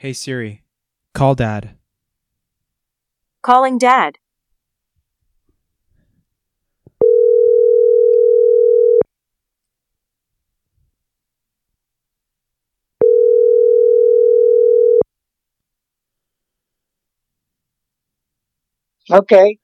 Hey 0.00 0.14
Siri, 0.14 0.62
call 1.12 1.34
dad. 1.34 1.76
Calling 3.42 3.76
dad. 3.76 4.16
Okay. 19.10 19.58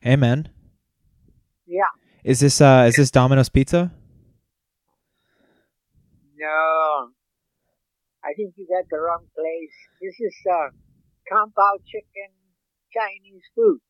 Hey 0.00 0.14
man, 0.14 0.50
Yeah. 1.66 1.82
is 2.22 2.38
this 2.38 2.60
uh 2.60 2.84
is 2.88 2.94
this 2.94 3.10
Domino's 3.10 3.48
Pizza? 3.48 3.90
No. 6.36 7.10
I 8.24 8.34
think 8.34 8.54
you 8.56 8.66
got 8.68 8.88
the 8.90 8.98
wrong 8.98 9.24
place. 9.34 9.74
This 10.00 10.14
is 10.20 10.34
uh 10.50 10.68
compound 11.30 11.80
chicken 11.86 12.30
Chinese 12.94 13.42
food. 13.54 13.80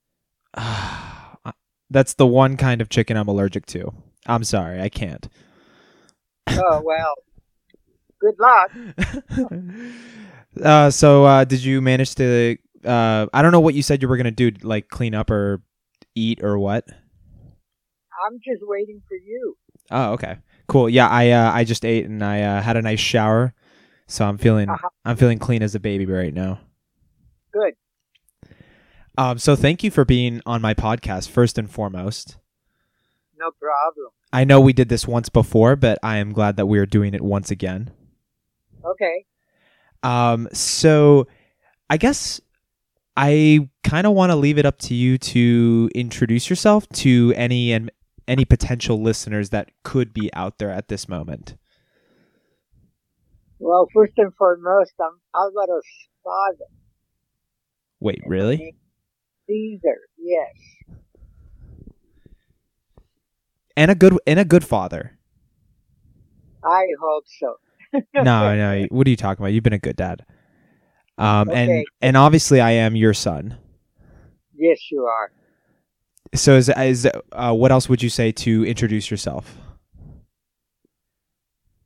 That's 1.90 2.14
the 2.14 2.26
one 2.26 2.56
kind 2.56 2.80
of 2.80 2.88
chicken 2.88 3.16
I'm 3.16 3.28
allergic 3.28 3.66
to. 3.66 3.92
I'm 4.26 4.44
sorry, 4.44 4.80
I 4.80 4.88
can't. 4.88 5.28
Oh 6.48 6.82
well. 6.84 7.14
Good 8.20 8.34
luck. 8.38 8.70
uh, 10.62 10.90
so 10.90 11.24
uh, 11.24 11.44
did 11.44 11.64
you 11.64 11.80
manage 11.80 12.14
to? 12.16 12.56
Uh, 12.84 13.26
I 13.32 13.42
don't 13.42 13.52
know 13.52 13.60
what 13.60 13.74
you 13.74 13.82
said 13.82 14.02
you 14.02 14.08
were 14.08 14.16
gonna 14.16 14.30
do, 14.30 14.52
like 14.62 14.88
clean 14.88 15.14
up 15.14 15.30
or 15.30 15.62
eat 16.14 16.42
or 16.42 16.58
what. 16.58 16.86
I'm 18.26 18.38
just 18.38 18.62
waiting 18.62 19.00
for 19.08 19.14
you. 19.14 19.56
Oh, 19.90 20.12
okay, 20.12 20.36
cool. 20.68 20.88
Yeah, 20.88 21.08
I 21.08 21.30
uh, 21.30 21.50
I 21.52 21.64
just 21.64 21.84
ate 21.84 22.04
and 22.04 22.22
I 22.22 22.42
uh, 22.42 22.62
had 22.62 22.76
a 22.76 22.82
nice 22.82 23.00
shower, 23.00 23.54
so 24.10 24.26
I'm 24.26 24.38
feeling 24.38 24.68
Uh-huh. 24.68 24.88
I'm 25.04 25.16
feeling 25.16 25.38
clean 25.38 25.62
as 25.62 25.74
a 25.74 25.80
baby 25.80 26.04
right 26.06 26.34
now. 26.34 26.60
Good. 27.52 27.74
Um, 29.18 29.38
so 29.38 29.56
thank 29.56 29.82
you 29.84 29.90
for 29.90 30.04
being 30.04 30.40
on 30.46 30.60
my 30.62 30.74
podcast 30.74 31.28
first 31.28 31.58
and 31.58 31.70
foremost. 31.70 32.36
No 33.38 33.50
problem. 33.50 34.08
I 34.32 34.44
know 34.44 34.60
we 34.60 34.72
did 34.72 34.88
this 34.88 35.06
once 35.08 35.28
before, 35.28 35.76
but 35.76 35.98
I 36.02 36.16
am 36.18 36.32
glad 36.32 36.56
that 36.56 36.66
we 36.66 36.78
are 36.78 36.86
doing 36.86 37.14
it 37.14 37.20
once 37.20 37.50
again. 37.50 37.90
Okay. 38.84 39.26
Um, 40.02 40.48
so 40.52 41.26
I 41.88 41.96
guess 41.96 42.40
I 43.16 43.68
kind 43.82 44.06
of 44.06 44.14
want 44.14 44.30
to 44.30 44.36
leave 44.36 44.56
it 44.58 44.64
up 44.66 44.78
to 44.80 44.94
you 44.94 45.18
to 45.18 45.90
introduce 45.94 46.48
yourself 46.48 46.88
to 46.90 47.34
any 47.36 47.72
and 47.72 47.90
any 48.28 48.44
potential 48.44 49.02
listeners 49.02 49.50
that 49.50 49.70
could 49.82 50.12
be 50.14 50.32
out 50.34 50.58
there 50.58 50.70
at 50.70 50.88
this 50.88 51.08
moment. 51.08 51.56
Well, 53.60 53.86
first 53.92 54.14
and 54.16 54.34
foremost, 54.34 54.92
I'm 54.98 55.20
Alvaro's 55.36 55.84
father. 56.24 56.64
Wait, 58.00 58.22
really? 58.26 58.74
Caesar, 59.46 59.98
yes. 60.18 60.96
And 63.76 63.90
a 63.90 63.94
good 63.94 64.18
and 64.26 64.40
a 64.40 64.46
good 64.46 64.64
father. 64.64 65.18
I 66.64 66.86
hope 67.00 67.24
so. 67.38 67.56
No, 68.14 68.54
no. 68.54 68.86
What 68.90 69.06
are 69.06 69.10
you 69.10 69.16
talking 69.16 69.42
about? 69.42 69.52
You've 69.52 69.64
been 69.64 69.72
a 69.72 69.78
good 69.78 69.96
dad. 69.96 70.24
Um, 71.18 71.50
and 71.50 71.84
and 72.00 72.16
obviously 72.16 72.60
I 72.60 72.70
am 72.70 72.96
your 72.96 73.12
son. 73.12 73.58
Yes, 74.54 74.78
you 74.90 75.04
are. 75.04 75.32
So 76.34 76.56
is 76.56 76.70
is 76.78 77.08
uh, 77.32 77.52
what 77.52 77.72
else 77.72 77.88
would 77.88 78.02
you 78.02 78.08
say 78.08 78.32
to 78.32 78.64
introduce 78.64 79.10
yourself? 79.10 79.58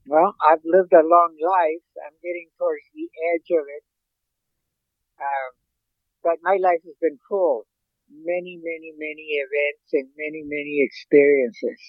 Well, 0.07 0.35
I've 0.41 0.65
lived 0.65 0.93
a 0.93 1.03
long 1.03 1.37
life. 1.41 1.85
I'm 2.05 2.17
getting 2.23 2.49
towards 2.59 2.85
the 2.95 3.09
edge 3.35 3.49
of 3.51 3.65
it. 3.65 3.85
Um, 5.21 5.51
but 6.23 6.37
my 6.43 6.59
life 6.61 6.81
has 6.85 6.97
been 7.01 7.19
full. 7.29 7.67
Many, 8.11 8.61
many, 8.61 8.93
many 8.99 9.41
events 9.41 9.89
and 9.93 10.09
many, 10.17 10.43
many 10.45 10.85
experiences. 10.85 11.81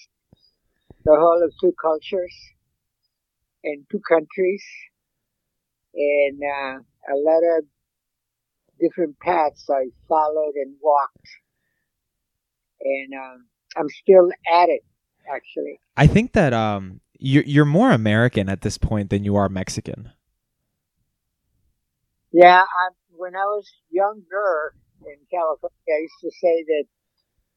The 1.04 1.14
whole 1.14 1.42
of 1.44 1.52
two 1.60 1.74
cultures 1.80 2.34
and 3.62 3.84
two 3.90 4.00
countries 4.08 4.64
and 5.96 6.40
uh, 6.42 6.78
a 7.12 7.16
lot 7.16 7.42
of 7.58 7.64
different 8.78 9.18
paths 9.20 9.66
I 9.70 9.86
followed 10.08 10.54
and 10.54 10.74
walked. 10.80 11.28
And 12.80 13.14
um, 13.14 13.46
I'm 13.76 13.88
still 13.88 14.30
at 14.52 14.68
it, 14.68 14.82
actually. 15.34 15.80
I 15.96 16.06
think 16.06 16.32
that 16.34 16.52
um 16.52 17.00
you're 17.18 17.44
you're 17.44 17.64
more 17.64 17.90
American 17.92 18.48
at 18.48 18.62
this 18.62 18.78
point 18.78 19.10
than 19.10 19.24
you 19.24 19.36
are 19.36 19.48
Mexican. 19.48 20.10
Yeah, 22.32 22.62
I, 22.62 22.84
when 23.10 23.34
I 23.34 23.44
was 23.44 23.66
younger 23.90 24.74
in 25.00 25.16
California, 25.30 25.88
I 25.88 26.00
used 26.02 26.20
to 26.20 26.30
say 26.30 26.64
that 26.68 26.84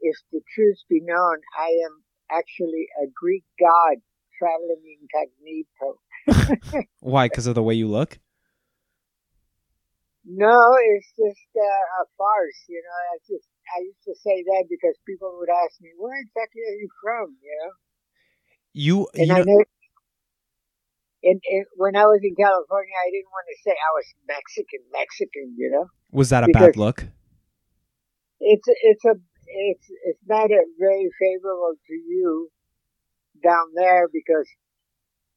if 0.01 0.15
the 0.31 0.41
truth 0.55 0.77
be 0.89 1.01
known, 1.01 1.37
I 1.59 1.67
am 1.85 2.03
actually 2.31 2.87
a 3.03 3.07
Greek 3.13 3.43
god 3.59 3.97
traveling 4.37 4.83
incognito. 5.01 6.87
Why? 6.99 7.27
Because 7.27 7.47
of 7.47 7.55
the 7.55 7.63
way 7.63 7.73
you 7.73 7.87
look? 7.87 8.19
No, 10.25 10.77
it's 10.77 11.11
just 11.17 11.49
uh, 11.57 12.03
a 12.03 12.05
farce, 12.17 12.61
you 12.69 12.81
know. 12.85 12.99
I 13.13 13.17
just 13.27 13.49
I 13.75 13.81
used 13.81 14.03
to 14.05 14.15
say 14.15 14.43
that 14.43 14.65
because 14.69 14.95
people 15.05 15.35
would 15.39 15.49
ask 15.49 15.81
me, 15.81 15.89
"Where 15.97 16.19
exactly 16.19 16.61
are 16.61 16.79
you 16.79 16.89
from?" 17.01 17.35
You 17.41 17.49
know, 17.49 17.71
You, 18.73 19.07
and 19.15 19.27
you 19.27 19.33
I 19.33 19.41
know. 19.43 19.63
And, 21.21 21.41
and 21.51 21.65
when 21.75 21.97
I 21.97 22.05
was 22.05 22.21
in 22.23 22.35
California, 22.35 22.95
I 22.95 23.11
didn't 23.11 23.27
want 23.27 23.47
to 23.51 23.57
say 23.63 23.71
I 23.75 23.91
was 23.91 24.05
Mexican, 24.25 24.79
Mexican, 24.91 25.55
you 25.57 25.69
know. 25.69 25.87
was 26.11 26.29
that 26.29 26.43
a 26.45 26.47
bad 26.47 26.77
look? 26.77 27.05
it's 28.39 28.67
it's 28.67 29.05
a 29.05 29.15
it's 29.47 29.87
it's 30.05 30.25
not 30.27 30.49
a 30.51 30.63
very 30.79 31.09
favorable 31.19 31.75
to 31.87 31.93
you 31.93 32.49
down 33.43 33.67
there 33.75 34.07
because 34.11 34.47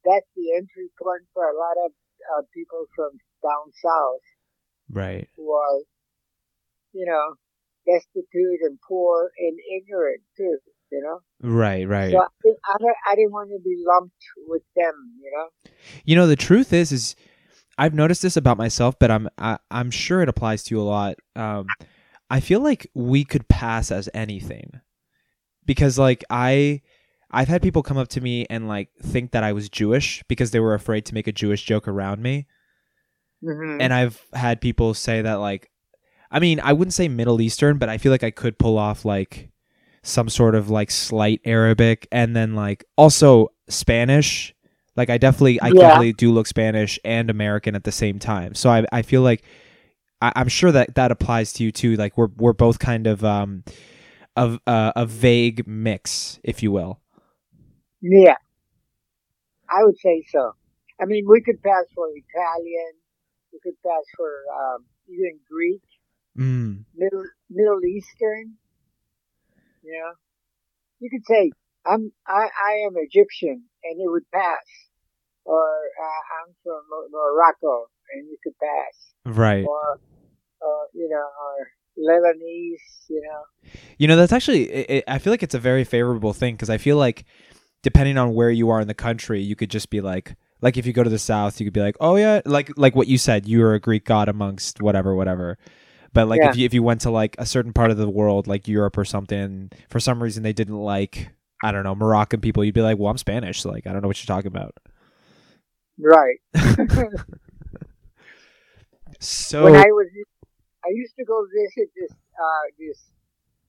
that's 0.04 0.26
the 0.34 0.54
entry 0.56 0.91
point 1.00 1.22
for 1.34 1.44
a 1.44 1.56
lot 1.56 1.76
of 1.87 1.93
uh, 2.34 2.43
people 2.54 2.87
from 2.94 3.10
down 3.43 3.66
south 3.82 4.25
Right. 4.91 5.28
who 5.37 5.50
are 5.53 5.81
you 6.93 7.06
know 7.06 7.34
destitute 7.87 8.62
and 8.62 8.78
poor 8.87 9.31
and 9.38 9.59
ignorant 9.76 10.22
too 10.37 10.59
you 10.92 11.03
know 11.03 11.20
Right, 11.42 11.88
right. 11.88 12.12
so 12.12 12.19
I, 12.19 12.26
didn't- 12.44 12.58
I, 12.69 13.12
I 13.12 13.14
didn't 13.16 13.32
want 13.32 13.50
to 13.50 13.58
be 13.64 13.82
lumped 13.84 14.25
with 14.47 14.62
them 14.76 14.94
you 15.20 15.30
know 15.34 15.48
You 16.04 16.16
know, 16.16 16.26
the 16.26 16.36
truth 16.36 16.72
is, 16.72 16.92
is 16.92 17.16
I've 17.78 17.94
noticed 17.94 18.22
this 18.22 18.36
about 18.36 18.58
myself, 18.58 18.98
but 18.98 19.10
I'm 19.10 19.28
I, 19.38 19.58
I'm 19.70 19.91
sure 19.91 20.22
it 20.22 20.28
applies 20.28 20.62
to 20.64 20.75
you 20.75 20.81
a 20.81 20.84
lot. 20.84 21.16
Um, 21.34 21.66
I 22.31 22.41
feel 22.41 22.60
like 22.60 22.86
we 22.94 23.25
could 23.25 23.48
pass 23.48 23.91
as 23.91 24.08
anything 24.14 24.81
because, 25.64 25.98
like, 25.98 26.25
I 26.31 26.82
I've 27.31 27.48
had 27.48 27.62
people 27.62 27.82
come 27.82 27.97
up 27.97 28.08
to 28.08 28.20
me 28.20 28.47
and 28.50 28.69
like 28.69 28.91
think 29.02 29.32
that 29.32 29.42
I 29.44 29.52
was 29.52 29.69
Jewish 29.69 30.22
because 30.28 30.50
they 30.50 30.60
were 30.60 30.75
afraid 30.75 31.06
to 31.06 31.14
make 31.14 31.26
a 31.26 31.32
Jewish 31.32 31.64
joke 31.64 31.88
around 31.88 32.22
me, 32.22 32.47
mm-hmm. 33.42 33.81
and 33.81 33.92
I've 33.92 34.20
had 34.34 34.60
people 34.60 34.94
say 34.94 35.22
that 35.22 35.34
like, 35.41 35.70
I 36.31 36.41
mean, 36.41 36.60
I 36.60 36.72
wouldn't 36.75 36.94
say 36.94 37.08
Middle 37.08 37.41
Eastern, 37.41 37.78
but 37.78 37.88
I 37.88 37.98
feel 37.98 38.12
like 38.12 38.25
I 38.25 38.31
could 38.31 38.58
pull 38.58 38.78
off 38.78 39.04
like 39.04 39.50
some 40.02 40.28
sort 40.28 40.54
of 40.54 40.70
like 40.70 40.90
slight 40.90 41.40
Arabic, 41.44 42.08
and 42.12 42.34
then 42.36 42.54
like 42.54 42.84
also 42.96 43.48
Spanish. 43.68 44.54
Like 44.96 45.10
I 45.10 45.18
definitely, 45.18 45.60
I 45.62 45.70
Yeah. 45.70 45.72
definitely 45.72 46.12
do 46.12 46.32
look 46.32 46.46
Spanish 46.46 46.98
and 47.04 47.30
American 47.30 47.74
at 47.74 47.84
the 47.84 47.92
same 47.92 48.18
time. 48.18 48.54
So 48.54 48.70
I, 48.70 48.84
I 48.92 49.02
feel 49.02 49.22
like 49.22 49.42
I, 50.20 50.32
I'm 50.36 50.48
sure 50.48 50.72
that 50.72 50.94
that 50.96 51.10
applies 51.12 51.52
to 51.54 51.64
you 51.64 51.72
too. 51.72 51.96
Like 51.96 52.18
we're 52.18 52.28
we're 52.36 52.52
both 52.52 52.78
kind 52.78 53.06
of 53.06 53.24
um 53.24 53.64
of 54.36 54.58
uh, 54.66 54.92
a 54.96 55.06
vague 55.06 55.66
mix, 55.66 56.40
if 56.44 56.62
you 56.62 56.72
will. 56.72 57.00
yeah 58.00 58.36
i 59.69 59.84
would 59.84 59.98
say 59.98 60.22
so 60.30 60.52
i 61.00 61.04
mean 61.04 61.24
we 61.28 61.40
could 61.40 61.62
pass 61.62 61.84
for 61.94 62.06
italian 62.08 62.93
we 63.52 63.58
could 63.62 63.76
pass 63.84 64.04
for 64.16 64.31
um, 64.60 64.84
even 65.08 65.38
greek 65.50 65.82
Mm. 66.38 66.84
Middle 66.94 67.25
Middle 67.50 67.84
Eastern. 67.84 68.56
You 69.82 69.93
know, 69.93 70.12
you 71.00 71.11
could 71.11 71.26
say 71.26 71.50
I'm 71.84 72.12
I, 72.26 72.49
I 72.49 72.73
am 72.87 72.94
Egyptian, 72.96 73.64
and 73.84 74.00
it 74.00 74.11
would 74.11 74.31
pass, 74.32 74.64
or 75.44 75.62
uh, 75.62 76.23
I'm 76.46 76.55
from 76.62 76.82
Morocco, 77.11 77.87
and 78.14 78.29
you 78.29 78.37
could 78.43 78.55
pass, 78.58 79.37
Right. 79.37 79.64
or 79.64 79.99
uh, 80.62 80.84
you 80.94 81.08
know, 81.08 81.26
or 81.44 81.69
Lebanese. 81.99 83.08
You 83.08 83.23
know, 83.23 83.70
You 83.99 84.08
know, 84.08 84.17
that's 84.17 84.32
actually, 84.32 84.70
it, 84.70 85.05
I 85.08 85.19
feel 85.19 85.32
like 85.32 85.43
it's 85.43 85.55
a 85.55 85.58
very 85.58 85.85
favorable 85.85 86.32
thing 86.32 86.55
because 86.55 86.70
I 86.70 86.78
feel 86.78 86.96
like 86.96 87.25
depending 87.82 88.17
on 88.17 88.35
where 88.35 88.50
you 88.50 88.70
are 88.70 88.81
in 88.81 88.88
the 88.88 88.94
country, 88.94 89.40
you 89.40 89.56
could 89.56 89.70
just 89.70 89.90
be 89.90 90.00
like, 90.00 90.37
like 90.61 90.76
if 90.76 90.87
you 90.87 90.93
go 90.93 91.02
to 91.02 91.11
the 91.11 91.19
South, 91.19 91.61
you 91.61 91.67
could 91.67 91.75
be 91.75 91.81
like, 91.81 91.96
oh 92.00 92.17
yeah, 92.17 92.40
like 92.44 92.70
like 92.76 92.94
what 92.94 93.08
you 93.08 93.19
said, 93.19 93.46
you 93.46 93.62
are 93.64 93.75
a 93.75 93.81
Greek 93.81 94.05
god 94.05 94.28
amongst 94.28 94.81
whatever, 94.81 95.14
whatever. 95.14 95.58
But 96.12 96.29
like 96.29 96.41
Yeah. 96.43 96.50
if 96.50 96.56
you 96.56 96.67
if 96.67 96.75
you 96.75 96.82
went 96.82 97.00
to 97.03 97.11
like 97.11 97.37
a 97.38 97.47
certain 97.47 97.73
part 97.73 97.91
of 97.91 97.97
the 97.97 98.09
world, 98.09 98.47
like 98.47 98.69
Europe 98.69 98.99
or 98.99 99.05
something, 99.05 99.70
for 99.88 99.99
some 100.00 100.23
reason 100.23 100.43
they 100.43 100.53
didn't 100.53 100.79
like, 100.79 101.31
I 101.62 101.73
don't 101.73 101.85
know, 101.85 101.94
Moroccan 101.94 102.41
people, 102.41 102.64
you'd 102.64 102.75
be 102.75 102.82
like, 102.82 102.99
well, 102.99 103.11
I'm 103.11 103.19
Spanish, 103.19 103.62
so 103.62 103.70
like 103.70 103.87
I 103.87 103.93
don't 103.93 104.03
know 104.03 104.09
what 104.09 104.23
you're 104.23 104.35
talking 104.35 104.49
about. 104.49 104.75
right? 105.99 106.38
So 109.20 109.62
when 109.64 109.76
I 109.76 109.87
was, 109.87 110.09
I 110.85 110.88
used 110.91 111.14
to 111.17 111.25
go 111.25 111.47
visit 111.47 111.91
this 111.94 112.11
uh, 112.11 112.64
this 112.79 112.99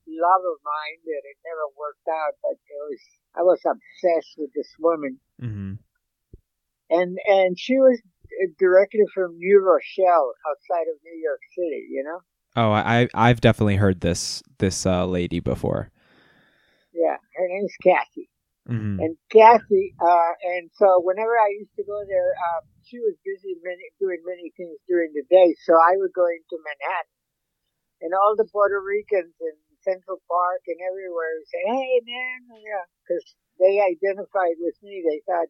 love 0.08 0.42
of 0.42 0.58
mine 0.66 1.00
that 1.06 1.22
it 1.30 1.38
never 1.46 1.66
worked 1.78 2.08
out, 2.10 2.34
but 2.42 2.54
it 2.58 2.80
was 2.90 3.00
I 3.36 3.42
was 3.44 3.60
obsessed 3.66 4.34
with 4.38 4.50
this 4.56 4.70
woman, 4.80 5.20
Mhm. 5.42 5.78
and 6.90 7.18
and 7.30 7.60
she 7.60 7.78
was 7.78 8.02
directly 8.58 9.06
from 9.14 9.38
New 9.38 9.60
Rochelle, 9.62 10.34
outside 10.50 10.88
of 10.90 10.98
New 11.04 11.20
York 11.22 11.42
City. 11.56 11.86
You 11.92 12.04
know, 12.04 12.22
Oh, 12.56 12.72
I 12.72 13.08
I've 13.14 13.42
definitely 13.42 13.78
heard 13.78 14.02
this 14.02 14.44
this 14.60 14.86
uh, 14.86 15.06
lady 15.06 15.40
before. 15.40 15.90
yeah, 16.94 17.18
her 17.36 17.48
name's 17.48 17.76
Kathy. 17.82 18.30
hmm 18.68 19.02
And 19.02 19.18
Kathy, 19.34 19.96
uh, 20.00 20.34
and 20.56 20.70
so 20.78 21.02
whenever 21.02 21.34
I 21.34 21.50
used 21.58 21.74
to 21.78 21.86
go 21.86 22.00
there, 22.06 22.32
um, 22.54 22.64
she 22.86 23.00
was 23.02 23.18
busy 23.26 23.58
many, 23.66 23.90
doing 24.00 24.22
many 24.26 24.54
things 24.56 24.78
during 24.88 25.12
the 25.18 25.26
day. 25.30 25.56
So 25.66 25.74
I 25.74 25.98
would 25.98 26.14
go 26.14 26.26
into 26.30 26.62
Manhattan, 26.62 27.18
and 28.06 28.12
all 28.14 28.36
the 28.38 28.48
Puerto 28.52 28.80
Ricans 28.82 29.34
in 29.42 29.56
Central 29.84 30.22
Park 30.30 30.62
and 30.70 30.80
everywhere 30.82 31.32
would 31.42 31.50
say, 31.50 31.64
"Hey, 31.66 32.02
man," 32.06 32.40
yeah, 32.62 32.86
because 33.04 33.26
they 33.60 33.82
identified 33.82 34.58
with 34.62 34.78
me. 34.86 35.02
They 35.04 35.22
thought, 35.26 35.50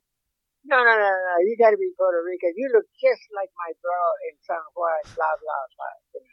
"No, 0.65 0.79
no, 0.83 0.94
no, 0.95 1.11
no, 1.11 1.35
you 1.45 1.56
got 1.59 1.71
to 1.75 1.81
be 1.81 1.91
Puerto 1.97 2.21
Rican. 2.23 2.53
You 2.56 2.71
look 2.73 2.88
just 2.99 3.23
like 3.35 3.51
my 3.59 3.71
bro 3.83 3.99
in 4.31 4.35
San 4.47 4.63
Juan." 4.75 5.03
Blah 5.15 5.35
blah 5.41 5.65
blah. 5.77 5.95
You 6.15 6.21
know? 6.23 6.32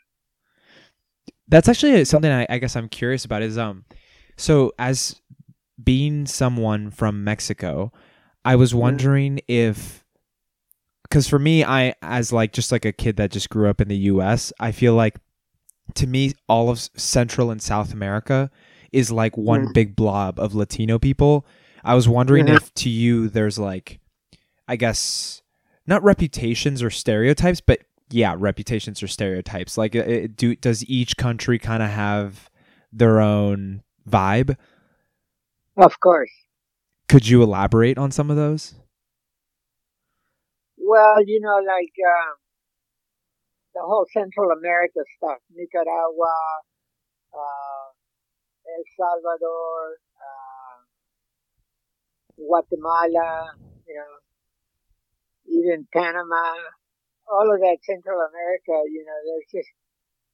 That's 1.51 1.69
actually 1.69 2.05
something 2.05 2.31
I, 2.31 2.47
I 2.49 2.59
guess 2.59 2.77
I'm 2.77 2.89
curious 2.89 3.25
about. 3.25 3.43
Is 3.43 3.59
um, 3.59 3.85
so 4.37 4.73
as 4.79 5.21
being 5.83 6.27
someone 6.27 6.91
from 6.91 7.25
Mexico, 7.25 7.93
I 8.45 8.57
was 8.57 8.75
wondering 8.75 9.41
if, 9.49 10.05
because 11.03 11.27
for 11.29 11.39
me, 11.39 11.65
I 11.65 11.95
as 12.03 12.33
like 12.33 12.53
just 12.53 12.71
like 12.73 12.85
a 12.85 12.93
kid 12.93 13.17
that 13.17 13.31
just 13.33 13.51
grew 13.51 13.69
up 13.69 13.81
in 13.81 13.89
the 13.89 13.97
U.S., 13.97 14.53
I 14.61 14.73
feel 14.73 14.95
like 14.95 15.17
to 15.95 16.07
me 16.07 16.35
all 16.49 16.71
of 16.71 16.79
Central 16.79 17.51
and 17.51 17.61
South 17.61 17.93
America 17.93 18.51
is 18.93 19.11
like 19.11 19.37
one 19.37 19.67
Mhm. 19.69 19.75
big 19.75 19.97
blob 19.97 20.39
of 20.39 20.55
Latino 20.55 20.99
people. 20.99 21.45
I 21.83 21.95
was 21.95 22.09
wondering 22.09 22.47
Mhm. 22.47 22.55
if 22.57 22.73
to 22.75 22.89
you 22.91 23.29
there's 23.29 23.59
like, 23.59 23.99
I 24.69 24.77
guess 24.77 25.43
not 25.87 26.03
reputations 26.05 26.81
or 26.83 26.91
stereotypes, 26.91 27.61
but 27.61 27.81
yeah, 28.11 28.35
reputations 28.37 29.03
or 29.03 29.09
stereotypes. 29.09 29.79
Like, 29.79 29.95
uh, 29.97 30.01
uh, 30.01 30.27
do 30.35 30.55
does 30.57 30.85
each 30.87 31.17
country 31.17 31.59
kind 31.59 31.83
of 31.83 31.91
have 31.91 32.51
their 32.93 33.21
own 33.21 33.83
vibe? 34.09 34.57
Of 35.77 36.01
course. 36.01 36.31
Could 37.09 37.29
you 37.29 37.43
elaborate 37.43 37.99
on 37.99 38.11
some 38.11 38.31
of 38.31 38.37
those? 38.37 38.75
Well, 40.77 41.25
you 41.25 41.41
know, 41.41 41.57
like 41.57 41.95
um, 42.03 42.37
the 43.75 43.81
whole 43.81 44.07
Central 44.13 44.51
America 44.51 45.01
stuff, 45.17 45.39
Nicaragua, 45.55 46.37
uh, 47.33 47.87
El 48.67 48.85
Salvador, 48.97 49.99
uh, 50.19 50.83
Guatemala, 52.37 53.53
you 53.87 53.95
know, 53.95 54.19
even 55.47 55.87
Panama, 55.93 56.55
all 57.31 57.47
of 57.49 57.63
that 57.63 57.79
Central 57.87 58.19
America, 58.19 58.75
you 58.91 59.03
know, 59.07 59.19
there's 59.23 59.51
just 59.55 59.71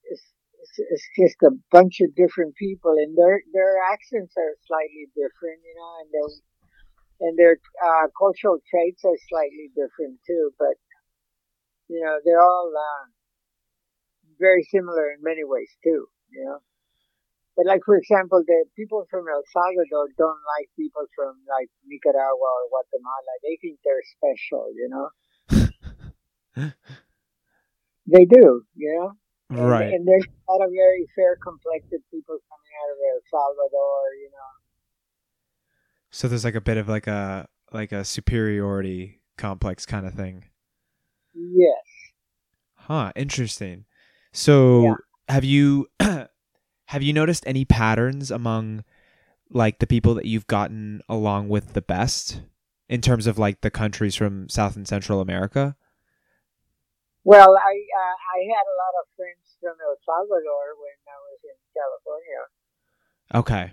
it's, 0.09 0.27
it's, 0.65 0.77
it's 0.81 1.09
just 1.15 1.39
a 1.45 1.53
bunch 1.71 2.01
of 2.01 2.17
different 2.17 2.57
people, 2.57 2.97
and 2.97 3.13
their 3.17 3.45
their 3.53 3.77
accents 3.93 4.35
are 4.37 4.57
slightly 4.65 5.07
different, 5.13 5.61
you 5.61 5.75
know, 5.77 5.93
and 6.01 6.09
their 6.11 6.29
and 7.21 7.35
their 7.39 7.55
uh, 7.81 8.09
cultural 8.17 8.59
traits 8.69 9.05
are 9.05 9.17
slightly 9.29 9.69
different 9.77 10.21
too. 10.27 10.53
But 10.59 10.81
you 11.89 12.01
know, 12.01 12.19
they're 12.25 12.43
all 12.43 12.73
uh, 12.73 13.05
very 14.41 14.65
similar 14.65 15.13
in 15.13 15.21
many 15.21 15.45
ways 15.45 15.71
too. 15.85 16.09
You 16.33 16.43
know, 16.45 16.59
but 17.57 17.67
like 17.67 17.85
for 17.85 17.97
example, 17.97 18.43
the 18.45 18.65
people 18.77 19.07
from 19.11 19.29
El 19.29 19.45
Salvador 19.53 20.09
don't 20.17 20.43
like 20.57 20.69
people 20.77 21.05
from 21.17 21.41
like 21.49 21.69
Nicaragua 21.85 22.49
or 22.49 22.69
Guatemala. 22.73 23.33
They 23.45 23.57
think 23.61 23.81
they're 23.85 24.05
special. 24.17 24.73
You 24.77 24.89
know, 24.93 25.09
they 26.57 28.25
do. 28.25 28.63
You 28.75 28.99
know. 28.99 29.09
And- 29.09 29.17
Right. 29.49 29.93
And, 29.93 30.07
there's 30.09 30.25
a 30.27 30.53
lot 30.53 30.65
of 30.65 30.71
very 30.73 31.07
fair 31.15 31.37
complected 31.37 32.01
people 32.11 32.35
coming 32.35 32.73
out 32.83 32.91
of 32.93 32.99
El 33.15 33.21
Salvador, 33.31 34.15
you 34.21 34.29
know. 34.33 34.53
So 36.11 36.27
there's 36.27 36.45
like 36.45 36.57
a 36.57 36.61
bit 36.61 36.79
of 36.79 36.89
like 36.89 37.07
a 37.07 37.49
like 37.73 37.93
a 37.93 38.05
superiority 38.05 39.21
complex 39.39 39.87
kind 39.87 40.05
of 40.05 40.15
thing. 40.15 40.47
Yes. 41.33 41.85
Huh, 42.75 43.13
interesting. 43.15 43.85
So 44.33 44.83
Yeah. 44.83 44.95
have 45.29 45.45
you 45.45 45.87
have 46.01 47.03
you 47.03 47.13
noticed 47.13 47.45
any 47.47 47.65
patterns 47.65 48.33
among 48.33 48.83
like 49.51 49.79
the 49.79 49.87
people 49.87 50.15
that 50.15 50.25
you've 50.27 50.49
gotten 50.49 51.03
along 51.09 51.49
with 51.51 51.73
the 51.75 51.83
best 51.83 52.41
in 52.89 53.01
terms 53.01 53.29
of 53.29 53.39
like 53.39 53.61
the 53.61 53.71
countries 53.71 54.17
from 54.17 54.49
South 54.49 54.75
and 54.75 54.89
Central 54.89 55.21
America? 55.21 55.77
Well, 57.27 57.57
I 57.59 57.75
uh, 57.75 58.17
I 58.35 58.39
had 58.55 58.67
a 58.71 58.77
lot 58.79 58.95
of 59.03 59.07
friends 59.19 59.59
from 59.61 59.75
El 59.83 59.97
Salvador 60.07 60.65
when 60.79 60.99
I 61.11 61.19
was 61.27 61.41
in 61.43 61.59
California. 61.75 62.43
Okay. 63.35 63.73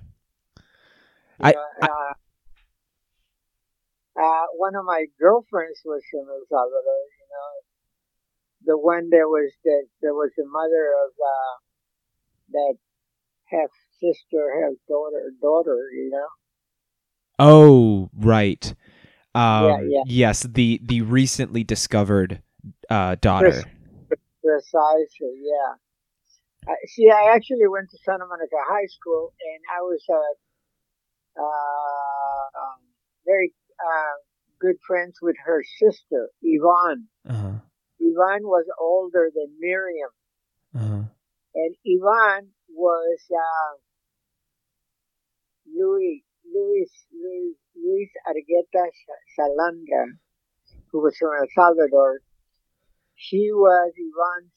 You 1.39 1.45
I- 1.45 1.53
know, 1.53 1.67
uh, 1.87 2.13
uh, 4.19 4.45
one 4.57 4.75
of 4.75 4.85
my 4.85 5.05
girlfriends 5.19 5.81
was 5.85 6.01
from 6.11 6.27
El 6.29 6.45
Salvador. 6.49 7.01
You 7.19 7.27
know, 7.33 7.51
the 8.73 8.77
one 8.77 9.09
that 9.09 9.27
was 9.27 9.51
that 9.63 9.85
there 10.01 10.13
was 10.13 10.31
the 10.37 10.45
mother 10.45 10.85
of 11.05 11.11
uh, 11.13 11.53
that 12.53 12.75
half 13.45 13.69
sister, 13.99 14.61
half 14.61 14.73
daughter, 14.87 15.31
daughter. 15.41 15.89
You 15.93 16.09
know. 16.11 16.27
Oh, 17.39 18.09
right. 18.15 18.73
Um 19.35 19.63
Yeah, 19.65 19.77
yeah. 19.87 20.03
yes, 20.05 20.43
the 20.43 20.79
the 20.83 21.01
recently 21.01 21.63
discovered 21.63 22.41
uh 22.89 23.15
daughter. 23.21 23.63
Precisely, 24.43 25.39
yeah. 25.41 25.75
Uh, 26.67 26.75
see, 26.87 27.09
I 27.09 27.33
actually 27.35 27.67
went 27.67 27.89
to 27.91 27.97
Santa 28.05 28.25
Monica 28.25 28.55
High 28.67 28.87
School, 28.87 29.33
and 29.39 29.61
I 29.71 29.81
was 29.81 30.01
uh, 30.09 31.41
uh, 31.41 32.59
um, 32.61 32.79
very 33.25 33.53
uh, 33.79 34.15
good 34.59 34.75
friends 34.87 35.17
with 35.21 35.35
her 35.45 35.63
sister, 35.79 36.29
Yvonne. 36.41 37.07
Uh-huh. 37.27 37.59
Yvonne 37.99 38.43
was 38.43 38.65
older 38.79 39.29
than 39.33 39.55
Miriam, 39.59 40.11
Uh-huh. 40.75 41.03
and 41.55 41.75
Yvonne 41.85 42.49
was 42.69 43.19
uh, 43.31 43.73
Louis, 45.67 46.23
Luis, 46.53 46.89
Luis, 47.13 47.55
Luis 47.75 48.09
Argueta 48.27 48.87
Salandra, 49.39 50.05
who 50.91 51.01
was 51.01 51.15
from 51.17 51.31
El 51.39 51.47
Salvador. 51.55 52.19
She 53.23 53.49
was 53.53 53.93
Yvonne's 53.95 54.51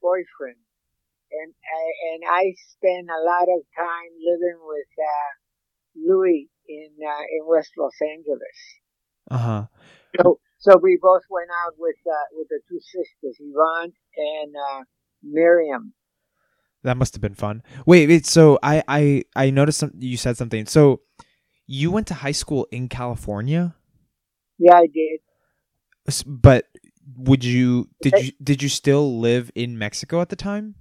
boyfriend, 0.00 0.56
and 1.30 1.52
I, 1.52 1.84
and 2.08 2.22
I 2.24 2.54
spent 2.56 3.08
a 3.12 3.20
lot 3.24 3.44
of 3.44 3.60
time 3.76 4.10
living 4.24 4.58
with 4.64 4.92
uh, 4.96 5.30
Louis 6.08 6.48
in 6.68 6.90
uh, 7.04 7.24
in 7.30 7.46
West 7.46 7.72
Los 7.76 7.92
Angeles. 8.00 8.58
Uh-huh. 9.30 9.66
So 10.16 10.40
so 10.58 10.78
we 10.82 10.98
both 11.00 11.22
went 11.28 11.50
out 11.64 11.74
with 11.78 11.96
uh, 12.06 12.26
with 12.32 12.48
the 12.48 12.60
two 12.68 12.80
sisters, 12.80 13.36
Yvonne 13.38 13.92
and 14.16 14.54
uh, 14.56 14.82
Miriam. 15.22 15.92
That 16.84 16.96
must 16.96 17.14
have 17.14 17.20
been 17.20 17.34
fun. 17.34 17.62
Wait, 17.84 18.08
wait. 18.08 18.26
So 18.26 18.58
I 18.62 18.82
I 18.88 19.24
I 19.34 19.50
noticed 19.50 19.78
some, 19.80 19.92
you 19.98 20.16
said 20.16 20.36
something. 20.38 20.66
So 20.66 21.02
you 21.66 21.90
went 21.90 22.06
to 22.08 22.14
high 22.14 22.32
school 22.32 22.66
in 22.70 22.88
California, 22.88 23.74
Yeah, 24.58 24.76
I 24.76 24.86
did. 24.86 25.20
But 26.26 26.66
would 27.14 27.44
you 27.44 27.88
did 28.02 28.14
you 28.18 28.32
did 28.42 28.62
you 28.62 28.68
still 28.68 29.18
live 29.18 29.50
in 29.54 29.78
Mexico 29.78 30.20
at 30.20 30.28
the 30.28 30.36
time? 30.36 30.74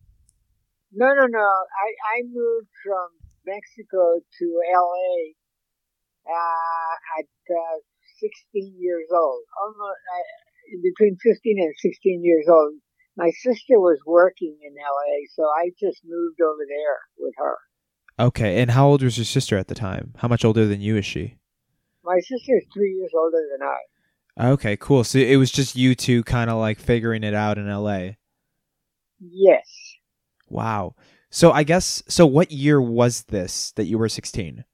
No, 0.92 1.08
no, 1.14 1.26
no. 1.28 1.40
I, 1.40 2.18
I 2.18 2.24
moved 2.24 2.72
from 2.84 3.10
Mexico 3.46 4.22
to 4.40 4.46
LA 4.74 5.36
uh, 6.26 7.20
at 7.20 7.28
uh, 7.52 7.78
16 8.20 8.76
years 8.80 9.08
old, 9.12 9.44
almost 9.62 10.00
uh, 10.16 10.80
between 10.82 11.18
15 11.22 11.60
and 11.60 11.74
16 11.78 12.24
years 12.24 12.46
old. 12.50 12.76
My 13.18 13.32
sister 13.32 13.80
was 13.80 14.00
working 14.06 14.58
in 14.62 14.74
LA, 14.74 15.28
so 15.36 15.44
I 15.44 15.72
just 15.80 16.02
moved 16.06 16.42
over 16.42 16.64
there 16.68 17.00
with 17.18 17.34
her. 17.38 17.58
Okay, 18.18 18.62
and 18.62 18.72
how 18.72 18.88
old 18.88 19.04
was 19.04 19.18
your 19.18 19.26
sister 19.26 19.58
at 19.58 19.68
the 19.68 19.76
time? 19.76 20.14
How 20.18 20.28
much 20.28 20.46
older 20.46 20.66
than 20.66 20.82
you 20.82 20.96
is 20.98 21.06
she? 21.06 21.36
My 22.04 22.20
sister 22.20 22.58
is 22.58 22.66
three 22.74 22.94
years 22.94 23.12
older 23.14 23.44
than 23.52 23.68
I. 23.68 23.80
Okay, 24.40 24.76
cool. 24.78 25.04
So 25.04 25.18
it 25.18 25.38
was 25.38 25.52
just 25.52 25.76
you 25.76 25.96
two 25.96 26.24
kind 26.24 26.50
of 26.50 26.58
like 26.58 26.80
figuring 26.80 27.24
it 27.24 27.34
out 27.34 27.58
in 27.58 27.70
LA. 27.70 28.12
Yes. 29.20 29.66
Wow. 30.50 30.96
So 31.30 31.52
I 31.52 31.64
guess 31.64 32.04
so 32.08 32.26
what 32.26 32.52
year 32.52 32.82
was 32.82 33.24
this 33.24 33.72
that 33.74 33.86
you 33.86 33.98
were 33.98 34.10
16? 34.10 34.66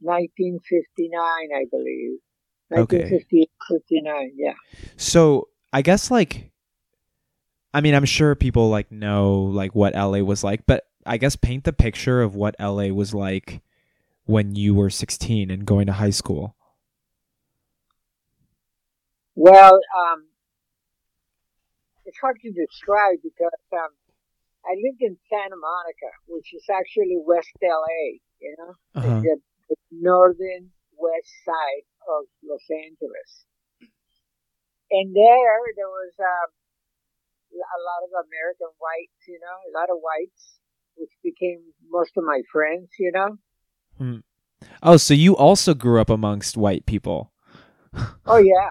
1959, 0.00 1.20
I 1.54 1.64
believe. 1.70 2.18
Okay. 2.72 3.24
59, 3.68 4.32
yeah. 4.36 4.52
So 4.96 5.48
I 5.72 5.82
guess 5.82 6.10
like 6.10 6.50
I 7.72 7.80
mean, 7.80 7.94
I'm 7.94 8.04
sure 8.04 8.34
people 8.34 8.68
like 8.68 8.90
know 8.90 9.34
like 9.34 9.74
what 9.74 9.94
LA 9.94 10.18
was 10.18 10.42
like, 10.42 10.66
but 10.66 10.84
I 11.06 11.16
guess 11.16 11.36
paint 11.36 11.64
the 11.64 11.72
picture 11.72 12.20
of 12.20 12.34
what 12.34 12.56
LA 12.60 12.88
was 12.88 13.14
like 13.14 13.62
when 14.24 14.54
you 14.54 14.74
were 14.74 14.90
16 14.90 15.50
and 15.50 15.64
going 15.64 15.86
to 15.86 15.92
high 15.92 16.10
school. 16.10 16.56
Well, 19.40 19.80
um, 19.96 20.28
it's 22.04 22.20
hard 22.20 22.36
to 22.44 22.52
describe 22.52 23.24
because 23.24 23.56
um, 23.72 23.92
I 24.68 24.76
lived 24.76 25.00
in 25.00 25.16
Santa 25.32 25.56
Monica, 25.56 26.12
which 26.28 26.52
is 26.52 26.68
actually 26.68 27.16
West 27.24 27.56
LA, 27.62 28.20
you 28.36 28.54
know, 28.60 28.76
Uh-huh. 29.00 29.20
the, 29.24 29.40
the 29.70 29.76
northern 29.90 30.68
west 30.92 31.32
side 31.48 31.88
of 32.04 32.28
Los 32.44 32.68
Angeles. 32.68 33.48
And 34.90 35.16
there, 35.16 35.56
there 35.72 35.88
was 35.88 36.12
um, 36.20 36.50
a 37.56 37.80
lot 37.80 38.04
of 38.04 38.26
American 38.28 38.68
whites, 38.76 39.24
you 39.26 39.40
know, 39.40 39.56
a 39.64 39.72
lot 39.72 39.88
of 39.88 40.04
whites, 40.04 40.60
which 40.96 41.16
became 41.24 41.72
most 41.88 42.12
of 42.18 42.24
my 42.24 42.42
friends, 42.52 42.90
you 42.98 43.12
know. 43.14 43.38
Oh, 44.82 44.98
so 44.98 45.14
you 45.14 45.34
also 45.34 45.72
grew 45.72 45.98
up 45.98 46.10
amongst 46.10 46.58
white 46.58 46.84
people. 46.84 47.32
Oh 48.26 48.38
yeah, 48.38 48.70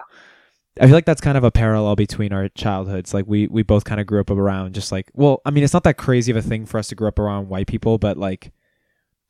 I 0.78 0.86
feel 0.86 0.94
like 0.94 1.04
that's 1.04 1.20
kind 1.20 1.36
of 1.36 1.44
a 1.44 1.50
parallel 1.50 1.96
between 1.96 2.32
our 2.32 2.48
childhoods. 2.50 3.12
Like 3.12 3.24
we 3.26 3.48
we 3.48 3.62
both 3.62 3.84
kind 3.84 4.00
of 4.00 4.06
grew 4.06 4.20
up 4.20 4.30
around 4.30 4.74
just 4.74 4.92
like 4.92 5.10
well, 5.14 5.40
I 5.44 5.50
mean, 5.50 5.64
it's 5.64 5.72
not 5.72 5.84
that 5.84 5.96
crazy 5.96 6.30
of 6.30 6.36
a 6.36 6.42
thing 6.42 6.66
for 6.66 6.78
us 6.78 6.88
to 6.88 6.94
grow 6.94 7.08
up 7.08 7.18
around 7.18 7.48
white 7.48 7.66
people, 7.66 7.98
but 7.98 8.16
like 8.16 8.52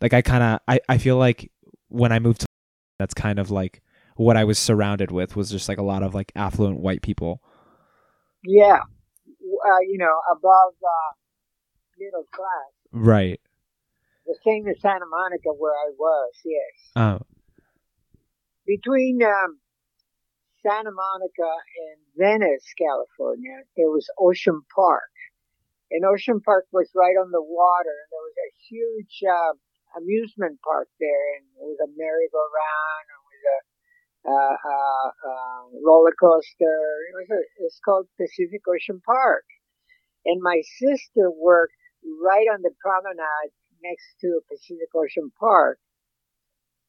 like 0.00 0.12
I 0.12 0.22
kind 0.22 0.42
of 0.42 0.60
I 0.68 0.80
I 0.88 0.98
feel 0.98 1.16
like 1.16 1.50
when 1.88 2.12
I 2.12 2.18
moved 2.18 2.40
to 2.42 2.46
that's 2.98 3.14
kind 3.14 3.38
of 3.38 3.50
like 3.50 3.80
what 4.16 4.36
I 4.36 4.44
was 4.44 4.58
surrounded 4.58 5.10
with 5.10 5.34
was 5.34 5.50
just 5.50 5.68
like 5.68 5.78
a 5.78 5.82
lot 5.82 6.02
of 6.02 6.14
like 6.14 6.30
affluent 6.36 6.80
white 6.80 7.00
people. 7.02 7.40
yeah. 8.44 8.80
Uh, 9.62 9.80
you 9.90 9.98
know, 9.98 10.20
above 10.30 10.74
uh, 10.82 11.12
middle 11.98 12.24
class. 12.32 12.72
Right. 12.92 13.40
The 14.26 14.36
same 14.44 14.66
as 14.68 14.80
Santa 14.80 15.06
Monica, 15.10 15.48
where 15.50 15.72
I 15.72 15.90
was. 15.98 16.32
Yes. 16.44 16.92
Oh. 16.96 17.20
between 18.66 19.22
um, 19.22 19.58
Santa 20.62 20.92
Monica 20.92 21.50
and 21.50 21.98
Venice, 22.16 22.66
California, 22.76 23.64
there 23.76 23.90
was 23.90 24.08
Ocean 24.18 24.60
Park. 24.74 25.10
And 25.90 26.04
Ocean 26.04 26.40
Park 26.40 26.66
was 26.70 26.88
right 26.94 27.16
on 27.18 27.32
the 27.32 27.42
water, 27.42 27.90
and 27.90 28.10
there 28.12 28.26
was 28.28 28.38
a 28.38 28.54
huge 28.68 29.16
uh, 29.26 29.54
amusement 29.98 30.60
park 30.62 30.88
there, 31.00 31.26
and 31.40 31.44
it 31.58 31.66
was 31.66 31.80
a 31.82 31.90
merry-go-round, 31.96 33.04
and 33.10 33.20
was 33.26 33.42
a 33.42 33.58
uh, 34.20 34.56
uh, 34.60 35.08
uh, 35.10 35.62
roller 35.80 36.12
coaster. 36.12 36.78
It 37.08 37.14
was 37.16 37.30
a, 37.32 37.40
it's 37.64 37.80
called 37.82 38.06
Pacific 38.20 38.60
Ocean 38.68 39.00
Park. 39.00 39.44
And 40.26 40.42
my 40.42 40.60
sister 40.78 41.32
worked 41.32 41.80
right 42.22 42.46
on 42.52 42.60
the 42.60 42.70
promenade 42.84 43.56
next 43.82 44.20
to 44.20 44.44
Pacific 44.46 44.92
Ocean 44.94 45.32
Park 45.40 45.80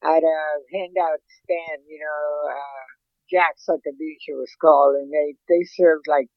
at 0.04 0.24
a 0.24 0.40
handout 0.76 1.24
stand, 1.42 1.88
you 1.88 2.00
know, 2.04 2.52
uh, 2.52 2.84
Jack's 3.32 3.70
at 3.70 3.80
the 3.84 3.96
beach 3.98 4.28
it 4.28 4.36
was 4.36 4.52
called, 4.60 4.96
and 5.00 5.12
they, 5.12 5.36
they 5.48 5.64
served 5.64 6.06
like, 6.08 6.28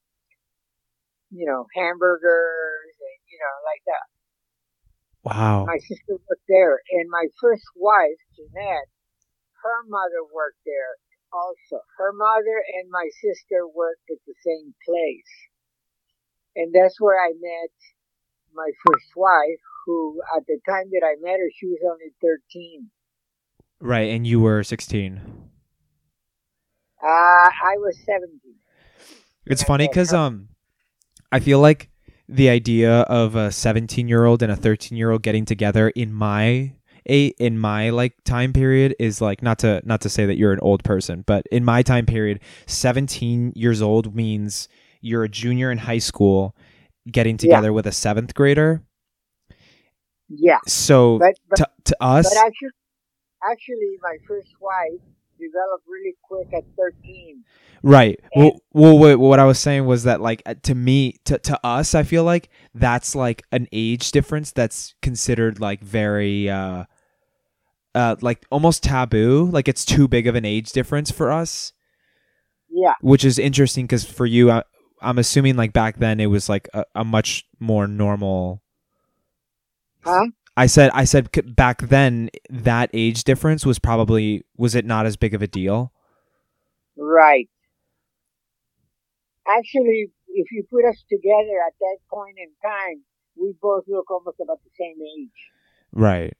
you 1.29 1.45
know, 1.45 1.67
hamburgers 1.75 2.95
and, 2.95 3.19
you 3.27 3.37
know, 3.37 3.55
like 3.67 3.83
that. 3.85 4.05
Wow. 5.27 5.65
My 5.65 5.77
sister 5.77 6.15
worked 6.15 6.47
there, 6.47 6.79
and 6.95 7.09
my 7.09 7.27
first 7.41 7.65
wife, 7.75 8.21
Jeanette, 8.37 8.87
her 9.63 9.79
mother 9.89 10.23
worked 10.31 10.63
there 10.65 10.95
also. 11.33 11.83
Her 11.97 12.13
mother 12.13 12.63
and 12.79 12.89
my 12.89 13.09
sister 13.19 13.67
worked 13.67 14.07
at 14.09 14.21
the 14.25 14.37
same 14.45 14.73
place. 14.85 15.33
And 16.55 16.73
that's 16.73 17.01
where 17.01 17.19
I 17.19 17.33
met 17.33 17.73
my 18.53 18.69
first 18.85 19.11
wife, 19.15 19.59
who 19.85 20.21
at 20.37 20.45
the 20.47 20.59
time 20.67 20.87
that 20.91 21.03
I 21.03 21.19
met 21.19 21.39
her, 21.39 21.51
she 21.59 21.67
was 21.67 21.81
only 21.83 22.13
13. 22.21 22.89
Right, 23.81 24.09
and 24.11 24.25
you 24.25 24.39
were 24.39 24.63
16. 24.63 25.44
Uh, 27.05 27.49
I 27.49 27.77
was 27.77 27.97
17. 28.05 28.55
It's 29.45 29.63
Yeah, 29.63 29.67
funny 29.67 29.87
because 29.87 30.13
um, 30.13 30.49
I 31.31 31.39
feel 31.39 31.59
like 31.59 31.89
the 32.29 32.49
idea 32.49 33.01
of 33.01 33.35
a 33.35 33.51
17 33.51 34.07
year 34.07 34.25
old 34.25 34.41
and 34.43 34.51
a 34.51 34.55
13 34.55 34.97
year 34.97 35.11
old 35.11 35.23
getting 35.23 35.45
together 35.45 35.89
in 35.89 36.13
my 36.13 36.73
a 37.09 37.27
in 37.39 37.59
my 37.59 37.89
like 37.91 38.15
time 38.25 38.53
period 38.53 38.95
is 38.99 39.21
like 39.21 39.43
not 39.43 39.59
to 39.59 39.81
not 39.85 40.01
to 40.01 40.09
say 40.09 40.25
that 40.25 40.37
you're 40.37 40.53
an 40.53 40.59
old 40.61 40.83
person, 40.83 41.23
but 41.27 41.45
in 41.51 41.63
my 41.65 41.83
time 41.83 42.05
period, 42.05 42.41
17 42.67 43.53
years 43.55 43.81
old 43.81 44.15
means 44.15 44.67
you're 45.01 45.23
a 45.23 45.29
junior 45.29 45.71
in 45.71 45.79
high 45.79 45.99
school 45.99 46.55
getting 47.11 47.37
together 47.37 47.73
with 47.73 47.87
a 47.87 47.91
seventh 47.91 48.33
grader. 48.35 48.83
Yeah. 50.29 50.59
So 50.67 51.19
But, 51.19 51.35
but, 51.49 51.59
to 51.59 51.67
to 51.85 51.97
us, 52.01 52.27
but 52.29 52.37
actually, 52.37 52.69
actually, 53.43 53.97
my 54.01 54.17
first 54.27 54.49
wife 54.61 55.01
developed 55.39 55.85
really 55.87 56.15
quick 56.23 56.47
at 56.53 56.63
13. 56.77 57.43
Right. 57.83 58.19
And- 58.33 58.43
Well, 58.43 58.59
well, 58.73 58.97
what, 58.99 59.19
what 59.19 59.39
I 59.39 59.45
was 59.45 59.59
saying 59.59 59.85
was 59.85 60.03
that, 60.03 60.21
like, 60.21 60.41
uh, 60.45 60.55
to 60.63 60.75
me, 60.75 61.17
to 61.25 61.37
to 61.39 61.59
us, 61.65 61.93
I 61.95 62.03
feel 62.03 62.23
like 62.23 62.49
that's 62.73 63.15
like 63.15 63.43
an 63.51 63.67
age 63.71 64.11
difference 64.11 64.51
that's 64.51 64.95
considered 65.01 65.59
like 65.59 65.81
very, 65.83 66.49
uh, 66.49 66.85
uh, 67.93 68.15
like 68.21 68.45
almost 68.51 68.83
taboo. 68.83 69.45
Like 69.51 69.67
it's 69.67 69.85
too 69.85 70.07
big 70.07 70.27
of 70.27 70.35
an 70.35 70.45
age 70.45 70.71
difference 70.71 71.11
for 71.11 71.31
us, 71.31 71.73
Yeah. 72.69 72.95
which 73.01 73.23
is 73.23 73.37
interesting 73.39 73.85
because 73.85 74.03
for 74.03 74.25
you, 74.25 74.51
I, 74.51 74.63
I'm 75.01 75.17
assuming 75.19 75.55
like 75.55 75.71
back 75.73 75.97
then 75.97 76.19
it 76.19 76.25
was 76.27 76.49
like 76.49 76.67
a, 76.73 76.83
a 76.95 77.03
much 77.05 77.45
more 77.59 77.87
normal. 77.87 78.61
Huh? 80.03 80.27
I 80.57 80.67
said, 80.67 80.91
I 80.93 81.03
said 81.03 81.29
back 81.55 81.81
then 81.81 82.29
that 82.49 82.89
age 82.93 83.23
difference 83.25 83.65
was 83.65 83.77
probably 83.79 84.43
was 84.57 84.73
it 84.75 84.85
not 84.85 85.05
as 85.05 85.17
big 85.17 85.33
of 85.33 85.41
a 85.41 85.47
deal? 85.47 85.91
Right. 86.97 87.49
Actually, 89.47 90.11
if 90.29 90.47
you 90.51 90.63
put 90.69 90.85
us 90.89 91.03
together 91.09 91.57
at 91.67 91.73
that 91.79 91.97
point 92.09 92.37
in 92.37 92.49
time, 92.63 93.03
we 93.37 93.53
both 93.61 93.83
look 93.87 94.09
almost 94.09 94.37
about 94.41 94.59
the 94.63 94.69
same 94.79 94.95
age 95.01 95.51
Right. 95.91 96.33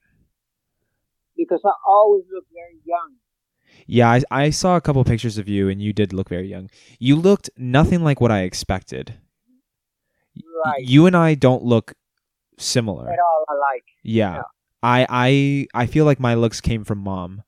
because 1.37 1.61
I 1.65 1.71
always 1.87 2.23
look 2.31 2.45
very 2.53 2.79
young. 2.85 3.15
Yeah, 3.85 4.09
I, 4.09 4.21
I 4.31 4.49
saw 4.49 4.77
a 4.77 4.81
couple 4.81 5.03
pictures 5.03 5.37
of 5.37 5.49
you, 5.49 5.67
and 5.69 5.81
you 5.81 5.91
did 5.91 6.13
look 6.13 6.29
very 6.29 6.47
young. 6.47 6.69
You 6.97 7.15
looked 7.17 7.49
nothing 7.57 8.03
like 8.03 8.21
what 8.21 8.31
I 8.31 8.41
expected. 8.41 9.15
Right. 10.65 10.83
You 10.83 11.05
and 11.05 11.15
I 11.15 11.35
don't 11.35 11.63
look 11.63 11.93
similar. 12.57 13.09
At 13.11 13.19
all 13.19 13.45
alike. 13.49 13.83
Yeah. 14.03 14.35
No. 14.37 14.43
I 14.83 15.07
I 15.09 15.67
I 15.83 15.85
feel 15.87 16.05
like 16.05 16.19
my 16.19 16.35
looks 16.35 16.61
came 16.61 16.83
from 16.83 16.99
mom. 16.99 17.41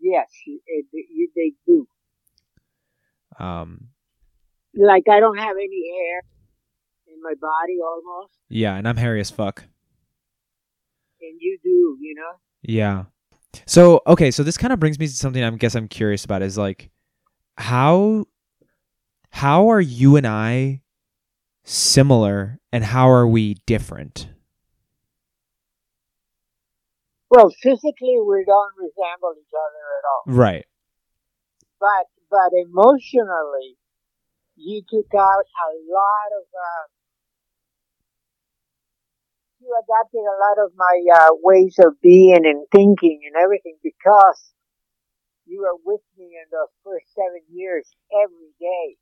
Yes, 0.00 0.28
you- 0.46 0.60
it, 0.66 0.86
they 1.36 1.52
do. 1.66 1.86
Um. 3.38 3.88
Like 4.74 5.04
I 5.10 5.20
don't 5.20 5.36
have 5.38 5.56
any 5.56 5.90
hair 5.90 6.22
in 7.14 7.22
my 7.22 7.34
body 7.40 7.78
almost, 7.84 8.32
Yeah, 8.48 8.74
and 8.74 8.88
I'm 8.88 8.96
hairy 8.96 9.20
as 9.20 9.30
fuck. 9.30 9.64
and 11.20 11.36
you 11.40 11.58
do. 11.62 11.96
You 12.00 12.14
know. 12.14 12.32
Yeah. 12.62 13.04
So 13.66 14.00
okay, 14.06 14.30
so 14.30 14.42
this 14.42 14.56
kind 14.56 14.72
of 14.72 14.80
brings 14.80 14.98
me 14.98 15.06
to 15.06 15.12
something 15.12 15.42
I 15.44 15.50
guess 15.50 15.74
I'm 15.74 15.88
curious 15.88 16.24
about 16.24 16.42
is 16.42 16.56
like 16.58 16.90
how 17.56 18.24
how 19.30 19.68
are 19.70 19.80
you 19.80 20.16
and 20.16 20.26
I 20.26 20.81
similar 21.64 22.60
and 22.72 22.84
how 22.84 23.08
are 23.10 23.26
we 23.26 23.54
different? 23.66 24.28
Well, 27.30 27.48
physically 27.50 28.20
we 28.20 28.44
don't 28.46 28.74
resemble 28.76 29.34
each 29.40 29.54
other 29.54 29.84
at 29.98 30.04
all, 30.04 30.22
Right. 30.38 30.66
but 31.80 32.06
but 32.28 32.52
emotionally, 32.52 33.76
you 34.56 34.82
took 34.88 35.12
out 35.14 35.44
a 35.44 35.70
lot 35.88 36.30
of. 36.40 36.44
Uh, 36.52 36.86
you 39.60 39.70
adapted 39.78 40.20
a 40.20 40.38
lot 40.42 40.66
of 40.66 40.72
my 40.76 40.96
uh, 41.20 41.30
ways 41.40 41.76
of 41.78 42.00
being 42.02 42.44
and 42.44 42.66
thinking 42.72 43.20
and 43.24 43.36
everything 43.40 43.76
because 43.82 44.52
you 45.46 45.60
were 45.62 45.78
with 45.84 46.02
me 46.18 46.34
in 46.34 46.46
those 46.50 46.72
first 46.84 47.06
seven 47.14 47.40
years 47.48 47.88
every 48.12 48.50
day. 48.58 48.96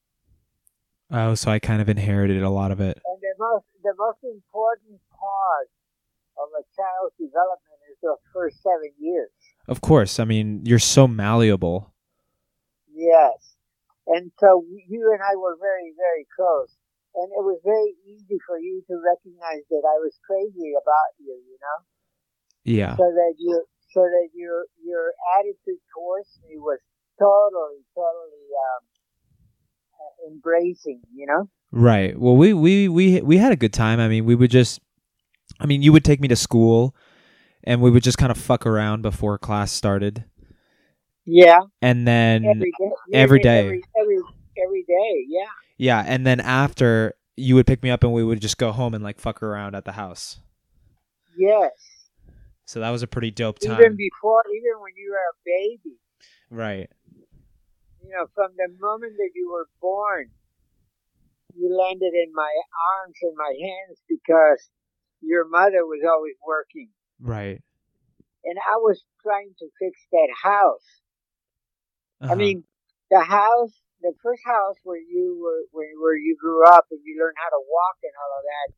Oh, 1.11 1.35
so 1.35 1.51
I 1.51 1.59
kind 1.59 1.83
of 1.83 1.89
inherited 1.89 2.43
a 2.43 2.51
lot 2.51 2.71
of 2.71 2.81
it. 2.81 3.01
And 3.05 3.19
the 3.19 3.35
most 3.39 3.67
the 3.83 3.95
most 3.99 4.23
important 4.23 5.01
part 5.11 5.69
of 6.39 6.49
a 6.55 6.63
child's 6.77 7.17
development 7.19 7.81
is 7.91 7.99
the 8.03 8.17
first 8.33 8.63
seven 8.63 8.95
years. 8.99 9.31
Of 9.67 9.81
course. 9.81 10.21
I 10.21 10.25
mean, 10.25 10.63
you're 10.65 10.79
so 10.79 11.09
malleable. 11.09 11.93
Yes. 12.95 13.57
And 14.07 14.31
so 14.39 14.65
you 14.67 15.11
and 15.13 15.23
I 15.23 15.37
were 15.37 15.57
very, 15.61 15.93
very 15.99 16.27
close. 16.35 16.75
And 17.15 17.27
it 17.35 17.43
was 17.43 17.59
very 17.67 17.95
easy 18.07 18.39
for 18.47 18.59
you 18.59 18.83
to 18.87 18.95
recognize 19.03 19.67
that 19.71 19.83
I 19.83 19.99
was 19.99 20.15
crazy 20.23 20.79
about 20.79 21.11
you, 21.19 21.35
you 21.35 21.59
know? 21.59 21.79
Yeah. 22.63 22.95
So 22.95 23.03
that 23.03 23.35
you 23.39 23.67
so 23.91 24.07
that 24.07 24.29
your 24.35 24.67
your 24.79 25.11
attitude 25.39 25.83
towards 25.91 26.31
me 26.47 26.55
was 26.59 26.79
totally, 27.19 27.83
totally 27.99 28.47
um 28.55 28.90
Uh, 30.01 30.29
embracing, 30.33 31.01
you 31.15 31.27
know. 31.27 31.49
Right. 31.73 32.19
Well, 32.19 32.37
we 32.37 32.53
we 32.55 32.89
we 32.89 33.21
we 33.21 33.37
had 33.39 33.53
a 33.53 33.57
good 33.57 33.73
time. 33.73 34.01
I 34.01 34.09
mean, 34.09 34.25
we 34.25 34.35
would 34.35 34.51
just 34.51 34.81
I 35.61 35.67
mean, 35.67 35.83
you 35.83 35.93
would 35.93 36.05
take 36.05 36.21
me 36.21 36.29
to 36.29 36.37
school 36.37 36.95
and 37.65 37.81
we 37.83 37.91
would 37.91 38.03
just 38.03 38.19
kind 38.19 38.31
of 38.31 38.39
fuck 38.39 38.67
around 38.67 39.03
before 39.03 39.39
class 39.39 39.71
started. 39.73 40.25
Yeah, 41.27 41.61
And 41.83 42.09
then 42.09 42.45
every 42.45 42.73
day 42.79 42.91
every 43.13 43.39
day. 43.41 43.59
Every, 43.61 43.83
every, 44.01 44.17
every 44.65 44.83
day, 44.83 45.25
Yeah. 45.29 45.45
yeah, 45.77 46.05
and 46.07 46.27
then 46.27 46.41
after 46.41 47.15
you 47.37 47.55
would 47.55 47.67
pick 47.67 47.83
me 47.83 47.91
up 47.91 48.03
and 48.03 48.13
we 48.13 48.25
would 48.25 48.41
just 48.41 48.59
go 48.59 48.73
home 48.73 48.95
and 48.95 49.05
like 49.05 49.21
fuck 49.21 49.43
around 49.43 49.75
at 49.75 49.85
the 49.85 49.93
house. 49.93 50.41
Yes. 51.37 51.71
So 52.65 52.81
that 52.81 52.91
was 52.91 53.03
a 53.03 53.07
pretty 53.07 53.31
dope 53.31 53.59
time. 53.59 53.73
Even 53.73 53.97
before, 53.97 54.43
even 54.49 54.81
when 54.81 54.93
you 54.97 55.11
were 55.11 55.17
a 55.17 55.37
baby, 55.45 55.97
right. 56.51 56.91
You 58.11 58.17
know, 58.17 58.27
from 58.35 58.51
the 58.59 58.67
moment 58.83 59.15
that 59.19 59.31
you 59.39 59.51
were 59.53 59.69
born, 59.81 60.31
you 61.55 61.71
landed 61.71 62.11
in 62.11 62.35
my 62.35 62.51
arms 62.99 63.15
and 63.23 63.37
my 63.39 63.55
hands 63.55 64.03
because 64.09 64.59
your 65.23 65.47
mother 65.49 65.87
was 65.87 66.03
always 66.03 66.35
working, 66.45 66.91
Right. 67.21 67.63
and 68.43 68.57
I 68.59 68.77
was 68.79 68.99
trying 69.23 69.55
to 69.59 69.67
fix 69.79 69.95
that 70.11 70.29
house. 70.43 70.89
Uh-huh. 72.21 72.33
I 72.33 72.35
mean, 72.35 72.65
the 73.13 73.21
house, 73.21 73.71
the 74.03 74.13
first 74.23 74.43
house 74.45 74.77
where 74.83 74.99
you 74.99 75.39
were, 75.41 75.63
where, 75.71 75.95
where 76.03 76.17
you 76.17 76.37
grew 76.41 76.67
up 76.67 76.87
and 76.91 77.01
you 77.05 77.17
learned 77.21 77.37
how 77.39 77.51
to 77.51 77.63
walk 77.63 77.97
and 78.03 78.13
all 78.19 78.33
of 78.39 78.45
that, 78.51 78.69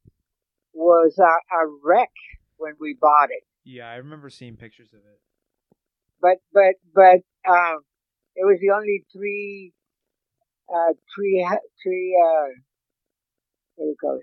was 0.75 1.17
a, 1.19 1.57
a 1.57 1.79
wreck 1.83 2.13
when 2.59 2.75
we 2.79 2.97
bought 3.01 3.31
it. 3.31 3.45
Yeah, 3.65 3.89
I 3.89 3.97
remember 3.97 4.29
seeing 4.29 4.57
pictures 4.57 4.93
of 4.93 5.01
it. 5.01 5.21
But 6.21 6.39
but 6.53 6.75
but 6.95 7.51
um, 7.51 7.81
it 8.37 8.45
was 8.45 8.59
the 8.61 8.71
only 8.71 9.05
three, 9.13 9.73
uh, 10.69 10.93
three 11.15 11.47
three 11.83 12.17
uh, 12.23 12.49
what 13.77 13.85
do 13.85 13.89
you 13.91 13.97
call 14.01 14.17
it? 14.17 14.23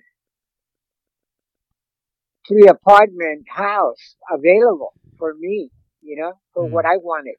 Three 2.47 2.67
apartment 2.67 3.47
house 3.49 4.15
available 4.29 4.93
for 5.17 5.33
me. 5.33 5.71
You 6.01 6.17
know, 6.17 6.39
for 6.53 6.65
Mhm. 6.65 6.71
what 6.71 6.85
I 6.85 6.97
wanted. 6.97 7.37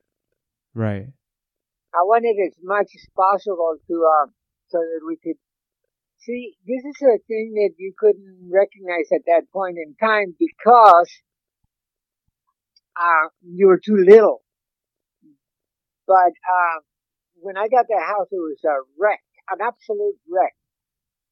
Right. 0.75 1.09
I 1.95 2.03
wanted 2.03 2.37
as 2.47 2.57
much 2.63 2.95
as 2.95 3.07
possible 3.17 3.77
to 3.87 4.05
um 4.05 4.35
so 4.69 4.79
that 4.79 5.01
we 5.07 5.17
could 5.17 5.39
see 6.19 6.57
this 6.67 6.85
is 6.85 7.03
a 7.03 7.19
thing 7.27 7.53
that 7.55 7.75
you 7.79 7.95
couldn't 7.99 8.51
recognize 8.51 9.11
at 9.13 9.25
that 9.27 9.51
point 9.53 9.79
in 9.79 9.95
time 9.97 10.37
because 10.39 11.23
uh 12.97 13.29
you 13.43 13.67
were 13.67 13.79
too 13.79 13.97
little. 13.97 14.43
But 16.11 16.35
um 16.43 16.83
when 17.39 17.57
I 17.57 17.69
got 17.71 17.87
the 17.87 18.03
house 18.03 18.27
it 18.35 18.43
was 18.43 18.59
a 18.67 18.83
wreck, 18.99 19.23
an 19.49 19.63
absolute 19.63 20.19
wreck. 20.27 20.59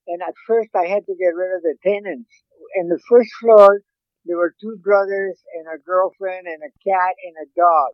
And 0.06 0.22
at 0.22 0.38
first 0.46 0.70
I 0.78 0.86
had 0.86 1.04
to 1.06 1.18
get 1.18 1.34
rid 1.34 1.56
of 1.56 1.62
the 1.66 1.74
tenants. 1.82 2.30
In 2.78 2.86
the 2.86 3.02
first 3.10 3.34
floor 3.40 3.82
there 4.24 4.36
were 4.38 4.54
two 4.60 4.78
brothers 4.78 5.42
and 5.58 5.66
a 5.66 5.82
girlfriend 5.82 6.46
and 6.46 6.62
a 6.62 6.72
cat 6.86 7.14
and 7.26 7.34
a 7.42 7.48
dog. 7.58 7.90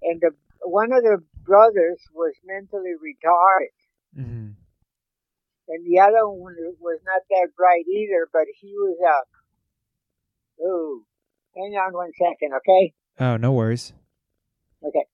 And 0.00 0.20
the 0.22 0.30
one 0.64 0.92
of 0.92 1.02
the 1.02 1.18
brothers 1.44 2.00
was 2.14 2.32
mentally 2.44 2.96
retarded, 2.96 3.76
hmm 4.16 4.48
and 5.68 5.86
the 5.86 6.00
other 6.00 6.26
one 6.28 6.56
was 6.80 7.00
not 7.04 7.22
that 7.28 7.48
bright 7.56 7.84
either. 7.86 8.28
But 8.32 8.46
he 8.60 8.72
was 8.74 8.96
a. 8.98 10.64
Ooh, 10.64 11.04
hang 11.54 11.74
on 11.74 11.92
one 11.92 12.12
second, 12.16 12.52
okay? 12.56 12.94
Oh, 13.18 13.36
no 13.36 13.52
worries. 13.52 13.92
Okay. 14.84 15.04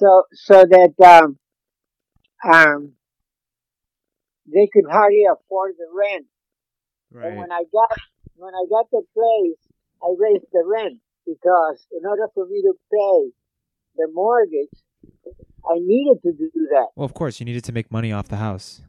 So 0.00 0.24
so 0.32 0.64
that 0.64 0.94
um 1.04 1.38
um 2.42 2.92
they 4.46 4.66
could 4.72 4.90
hardly 4.90 5.24
afford 5.30 5.74
the 5.76 5.86
rent. 5.94 6.26
And 7.12 7.22
Right. 7.22 7.36
when 7.36 7.52
I 7.52 7.64
got 7.70 7.92
when 8.36 8.54
I 8.54 8.64
got 8.70 8.90
the 8.90 9.02
place, 9.12 9.60
I 10.02 10.14
raised 10.16 10.46
the 10.52 10.64
rent 10.64 11.00
because 11.26 11.86
in 11.92 12.06
order 12.06 12.28
for 12.34 12.46
me 12.46 12.62
to 12.62 12.72
pay 12.90 13.32
the 13.96 14.08
mortgage, 14.10 14.72
I 15.68 15.76
needed 15.80 16.22
to 16.22 16.32
do 16.32 16.68
that. 16.70 16.88
Well, 16.96 17.04
of 17.04 17.12
course, 17.12 17.38
you 17.38 17.44
needed 17.44 17.64
to 17.64 17.72
make 17.72 17.90
money 17.90 18.10
off 18.10 18.28
the 18.28 18.38
house. 18.38 18.80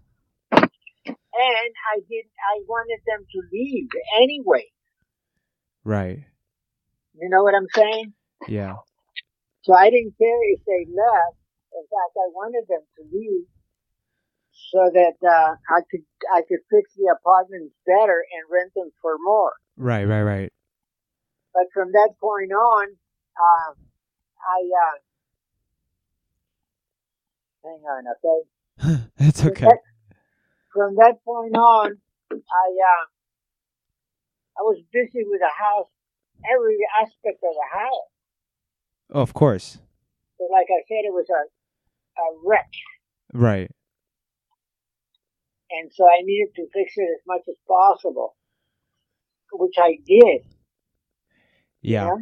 And 0.54 1.72
I 1.94 2.00
did 2.08 2.26
I 2.56 2.64
wanted 2.68 3.02
them 3.06 3.26
to 3.34 3.42
leave 3.52 3.90
anyway. 4.22 4.66
Right. 5.84 6.24
You 7.16 7.28
know 7.28 7.44
what 7.44 7.54
I'm 7.54 7.68
saying? 7.76 8.14
Yeah. 8.48 8.76
So 9.64 9.74
I 9.74 9.90
didn't 9.90 10.18
care 10.18 10.42
if 10.54 10.62
they 10.66 10.90
left. 10.90 11.38
In 11.74 11.86
fact, 11.86 12.14
I 12.18 12.28
wanted 12.34 12.66
them 12.68 12.82
to 12.98 13.02
leave 13.14 13.48
so 14.72 14.90
that 14.94 15.18
uh, 15.24 15.56
I 15.70 15.82
could 15.90 16.06
I 16.34 16.42
could 16.48 16.60
fix 16.70 16.94
the 16.96 17.14
apartments 17.14 17.76
better 17.86 18.24
and 18.24 18.44
rent 18.52 18.74
them 18.76 18.92
for 19.02 19.18
more. 19.24 19.54
Right, 19.78 20.06
right, 20.06 20.24
right. 20.24 20.54
But 21.54 21.68
from 21.74 21.92
that 21.92 22.16
point 22.20 22.52
on, 22.52 22.88
uh, 23.36 23.74
I 24.42 24.60
uh, 24.84 24.98
hang 27.64 27.84
on, 27.84 28.04
okay. 28.16 28.40
it's 29.18 29.46
okay. 29.46 29.68
From 30.74 30.96
that 30.96 31.24
point 31.26 31.56
on, 31.56 31.98
I 32.32 32.36
uh, 32.36 33.06
I 34.58 34.62
was 34.62 34.82
busy 34.92 35.24
with 35.26 35.42
the 35.42 35.52
house, 35.52 35.90
every 36.48 36.78
aspect 37.02 37.44
of 37.44 37.54
the 37.54 37.70
house. 37.72 38.11
Oh, 39.12 39.22
of 39.22 39.34
course. 39.34 39.80
So, 40.38 40.48
like 40.52 40.68
I 40.70 40.82
said, 40.88 41.04
it 41.06 41.14
was 41.14 41.26
a 41.30 41.44
a 42.22 42.24
wreck, 42.46 42.70
Right. 43.34 43.72
and 45.70 45.92
so 45.94 46.04
I 46.06 46.22
needed 46.24 46.54
to 46.56 46.64
fix 46.74 46.94
it 46.98 47.04
as 47.04 47.22
much 47.26 47.42
as 47.50 47.56
possible, 47.68 48.36
which 49.54 49.76
I 49.78 49.98
did. 50.06 50.42
Yeah. 51.82 52.06
Yeah. 52.06 52.16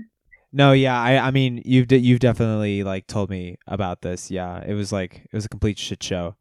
No, 0.52 0.72
yeah. 0.74 1.00
I 1.00 1.18
I 1.28 1.32
mean, 1.32 1.62
you've 1.66 1.88
de- 1.88 2.00
you've 2.00 2.20
definitely 2.20 2.84
like 2.84 3.08
told 3.08 3.30
me 3.30 3.58
about 3.68 4.02
this. 4.02 4.32
Yeah. 4.32 4.64
It 4.66 4.74
was 4.74 4.92
like 4.92 5.22
it 5.32 5.34
was 5.34 5.46
a 5.46 5.50
complete 5.50 5.78
shit 5.80 6.02
show. 6.04 6.36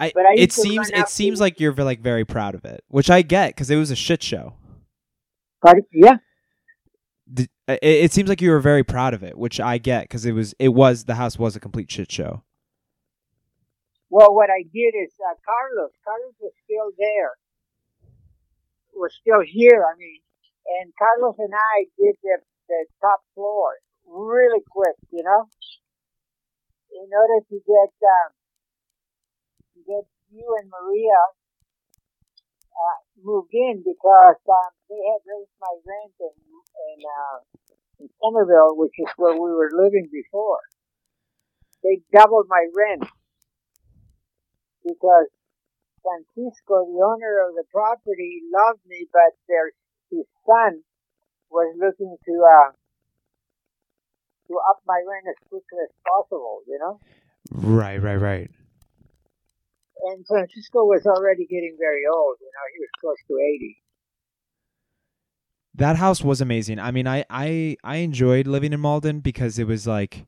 I, 0.00 0.12
But 0.14 0.26
I 0.26 0.34
it 0.36 0.52
seems 0.52 0.90
it 0.90 1.08
seems 1.08 1.38
to- 1.38 1.42
like 1.44 1.58
you're 1.60 1.72
like 1.74 2.00
very 2.00 2.24
proud 2.24 2.54
of 2.54 2.64
it, 2.64 2.84
which 2.88 3.10
I 3.10 3.22
get 3.22 3.50
because 3.54 3.70
it 3.70 3.76
was 3.76 3.90
a 3.90 3.96
shit 3.96 4.22
show. 4.22 4.54
But 5.60 5.76
yeah, 5.92 6.18
It, 7.36 7.50
it 7.82 8.12
seems 8.12 8.28
like 8.28 8.40
you 8.40 8.50
were 8.50 8.60
very 8.60 8.84
proud 8.84 9.14
of 9.14 9.22
it, 9.22 9.36
which 9.36 9.60
I 9.60 9.78
get 9.78 10.04
because 10.04 10.24
it 10.24 10.32
was 10.32 10.54
it 10.58 10.70
was 10.70 11.04
the 11.04 11.16
house 11.16 11.38
was 11.38 11.56
a 11.56 11.60
complete 11.60 11.90
shit 11.90 12.10
show. 12.10 12.42
well, 14.10 14.34
what 14.34 14.48
I 14.50 14.62
did 14.72 14.96
is 14.96 15.12
uh, 15.20 15.36
Carlos, 15.44 15.92
Carlos 16.04 16.34
was 16.40 16.52
still 16.64 16.90
there, 16.96 17.36
was 18.94 19.12
still 19.20 19.44
here. 19.44 19.84
I 19.84 19.96
mean, 19.98 20.20
and 20.80 20.92
Carlos 20.96 21.36
and 21.38 21.52
I 21.54 21.86
did 21.98 22.16
the 22.22 22.38
the 22.68 22.84
top 23.00 23.20
floor 23.34 23.76
really 24.06 24.60
quick, 24.70 24.96
you 25.10 25.22
know, 25.24 25.48
in 26.92 27.08
order 27.12 27.44
to 27.44 27.56
get 27.60 27.92
um, 28.00 28.30
to 29.74 29.80
get 29.84 30.04
you 30.32 30.56
and 30.60 30.68
Maria 30.68 31.20
uh, 32.72 32.98
moved 33.24 33.52
in 33.52 33.84
because 33.84 34.40
um, 34.48 34.72
they 34.88 35.00
had 35.00 35.20
raised 35.24 35.56
my 35.60 35.74
rent 35.84 36.16
in 36.20 36.34
in, 36.94 36.98
uh, 37.04 37.38
in 38.00 38.08
Somerville, 38.22 38.76
which 38.76 38.94
is 38.98 39.10
where 39.16 39.34
we 39.34 39.50
were 39.52 39.70
living 39.72 40.08
before. 40.12 40.60
They 41.82 42.02
doubled 42.12 42.46
my 42.48 42.66
rent 42.74 43.04
because 44.84 45.28
Francisco, 46.02 46.86
the 46.88 47.00
owner 47.04 47.48
of 47.48 47.54
the 47.54 47.64
property, 47.70 48.42
loved 48.52 48.80
me, 48.86 49.06
but 49.12 49.34
their 49.48 49.72
his 50.10 50.26
son 50.46 50.82
was 51.50 51.74
looking 51.78 52.16
to 52.24 52.34
uh 52.42 52.72
to 54.48 54.54
up 54.70 54.80
my 54.86 55.00
rent 55.06 55.26
as 55.28 55.38
quickly 55.48 55.78
as 55.84 55.92
possible, 56.06 56.62
you 56.66 56.78
know. 56.80 57.00
Right, 57.52 58.00
right, 58.00 58.16
right. 58.16 58.50
And 60.10 60.24
Francisco 60.26 60.84
was 60.86 61.04
already 61.06 61.46
getting 61.46 61.76
very 61.78 62.06
old, 62.06 62.36
you 62.40 62.50
know. 62.50 62.64
He 62.72 62.78
was 62.80 62.92
close 63.00 63.20
to 63.28 63.34
eighty. 63.42 63.76
That 65.78 65.96
house 65.96 66.22
was 66.24 66.40
amazing. 66.40 66.80
I 66.80 66.90
mean, 66.90 67.06
I 67.06 67.24
I 67.30 67.76
I 67.84 67.96
enjoyed 67.98 68.46
living 68.48 68.72
in 68.72 68.80
Malden 68.80 69.20
because 69.20 69.58
it 69.58 69.66
was 69.66 69.86
like 69.86 70.26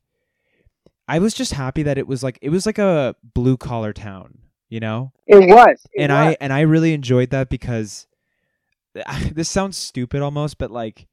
I 1.07 1.19
was 1.19 1.33
just 1.33 1.53
happy 1.53 1.83
that 1.83 1.97
it 1.97 2.07
was 2.07 2.23
like 2.23 2.39
it 2.41 2.49
was 2.49 2.65
like 2.65 2.77
a 2.77 3.15
blue 3.35 3.57
collar 3.57 3.91
town, 3.91 4.39
you 4.69 4.79
know? 4.79 5.11
It 5.27 5.39
was, 5.39 5.85
it 5.93 6.03
and 6.03 6.11
was. 6.11 6.19
I 6.19 6.37
and 6.39 6.53
I 6.53 6.61
really 6.61 6.93
enjoyed 6.93 7.31
that 7.31 7.49
because 7.49 8.07
this 9.31 9.49
sounds 9.49 9.75
stupid 9.75 10.21
almost, 10.21 10.57
but 10.57 10.71
like 10.71 11.07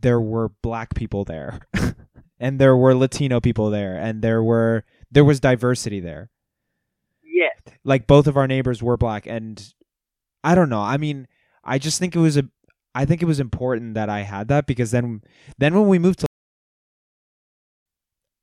there 0.00 0.20
were 0.20 0.48
black 0.62 0.94
people 0.94 1.24
there, 1.24 1.60
and 2.40 2.58
there 2.58 2.76
were 2.76 2.94
Latino 2.94 3.40
people 3.40 3.68
there, 3.70 3.96
and 3.96 4.22
there 4.22 4.42
were 4.42 4.84
there 5.10 5.24
was 5.24 5.38
diversity 5.38 6.00
there. 6.00 6.30
yes, 7.22 7.58
Like 7.84 8.06
both 8.06 8.26
of 8.26 8.38
our 8.38 8.46
neighbors 8.46 8.82
were 8.82 8.96
black, 8.96 9.26
and 9.26 9.62
I 10.42 10.54
don't 10.54 10.70
know. 10.70 10.80
I 10.80 10.96
mean, 10.96 11.28
I 11.62 11.78
just 11.78 11.98
think 11.98 12.16
it 12.16 12.20
was 12.20 12.38
a 12.38 12.48
I 12.94 13.04
think 13.04 13.22
it 13.22 13.26
was 13.26 13.40
important 13.40 13.94
that 13.94 14.08
I 14.08 14.20
had 14.20 14.48
that 14.48 14.66
because 14.66 14.90
then 14.92 15.22
then 15.58 15.74
when 15.74 15.88
we 15.88 15.98
moved 15.98 16.20
to 16.20 16.26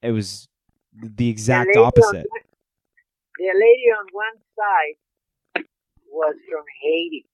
it 0.01 0.11
was 0.11 0.47
the 0.93 1.29
exact 1.29 1.75
on 1.75 1.85
opposite. 1.85 2.25
one- 2.29 2.41
the 3.37 3.45
lady 3.55 3.85
on 3.97 4.05
one 4.11 4.37
side 4.55 5.65
was 6.11 6.35
from 6.49 6.63
Haiti. 6.81 7.25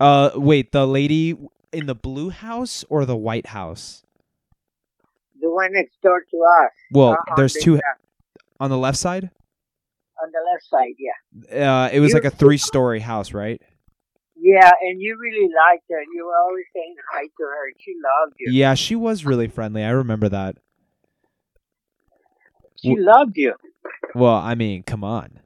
Uh, 0.00 0.30
wait, 0.36 0.72
the 0.72 0.86
lady 0.86 1.36
in 1.72 1.86
the 1.86 1.94
blue 1.94 2.30
house 2.30 2.84
or 2.88 3.04
the 3.04 3.16
white 3.16 3.46
house? 3.46 4.02
The 5.40 5.50
one 5.50 5.72
next 5.72 6.00
door 6.02 6.20
to 6.30 6.36
us. 6.64 6.72
Well, 6.92 7.12
uh, 7.30 7.34
there's 7.36 7.52
the, 7.54 7.60
two 7.60 7.80
on 8.60 8.70
the 8.70 8.78
left 8.78 8.96
side. 8.98 9.30
on 10.22 10.30
the 10.32 10.40
left 10.52 10.64
side, 10.64 10.94
yeah. 10.98 11.84
Uh, 11.84 11.90
it 11.92 12.00
was 12.00 12.10
You- 12.10 12.14
like 12.14 12.24
a 12.24 12.30
three-story 12.30 13.00
house, 13.00 13.34
right? 13.34 13.60
Yeah, 14.46 14.70
and 14.80 15.00
you 15.02 15.18
really 15.20 15.48
liked 15.48 15.86
her. 15.90 16.00
You 16.14 16.26
were 16.26 16.36
always 16.36 16.64
saying 16.72 16.94
hi 17.12 17.22
to 17.22 17.42
her. 17.42 17.72
She 17.80 17.94
loved 17.94 18.36
you. 18.38 18.52
Yeah, 18.52 18.74
she 18.74 18.94
was 18.94 19.24
really 19.24 19.48
friendly. 19.48 19.82
I 19.82 19.90
remember 19.90 20.28
that. 20.28 20.56
She 22.80 22.94
loved 22.96 23.36
you. 23.36 23.54
Well, 24.14 24.36
I 24.36 24.54
mean, 24.54 24.84
come 24.84 25.02
on. 25.02 25.40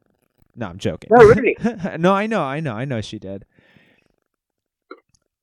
No, 0.54 0.66
I'm 0.66 0.78
joking. 0.78 1.08
No, 1.12 1.24
really. 1.24 1.56
no, 1.98 2.12
I 2.12 2.26
know, 2.26 2.42
I 2.42 2.60
know, 2.60 2.74
I 2.74 2.84
know 2.84 3.00
she 3.00 3.18
did. 3.18 3.46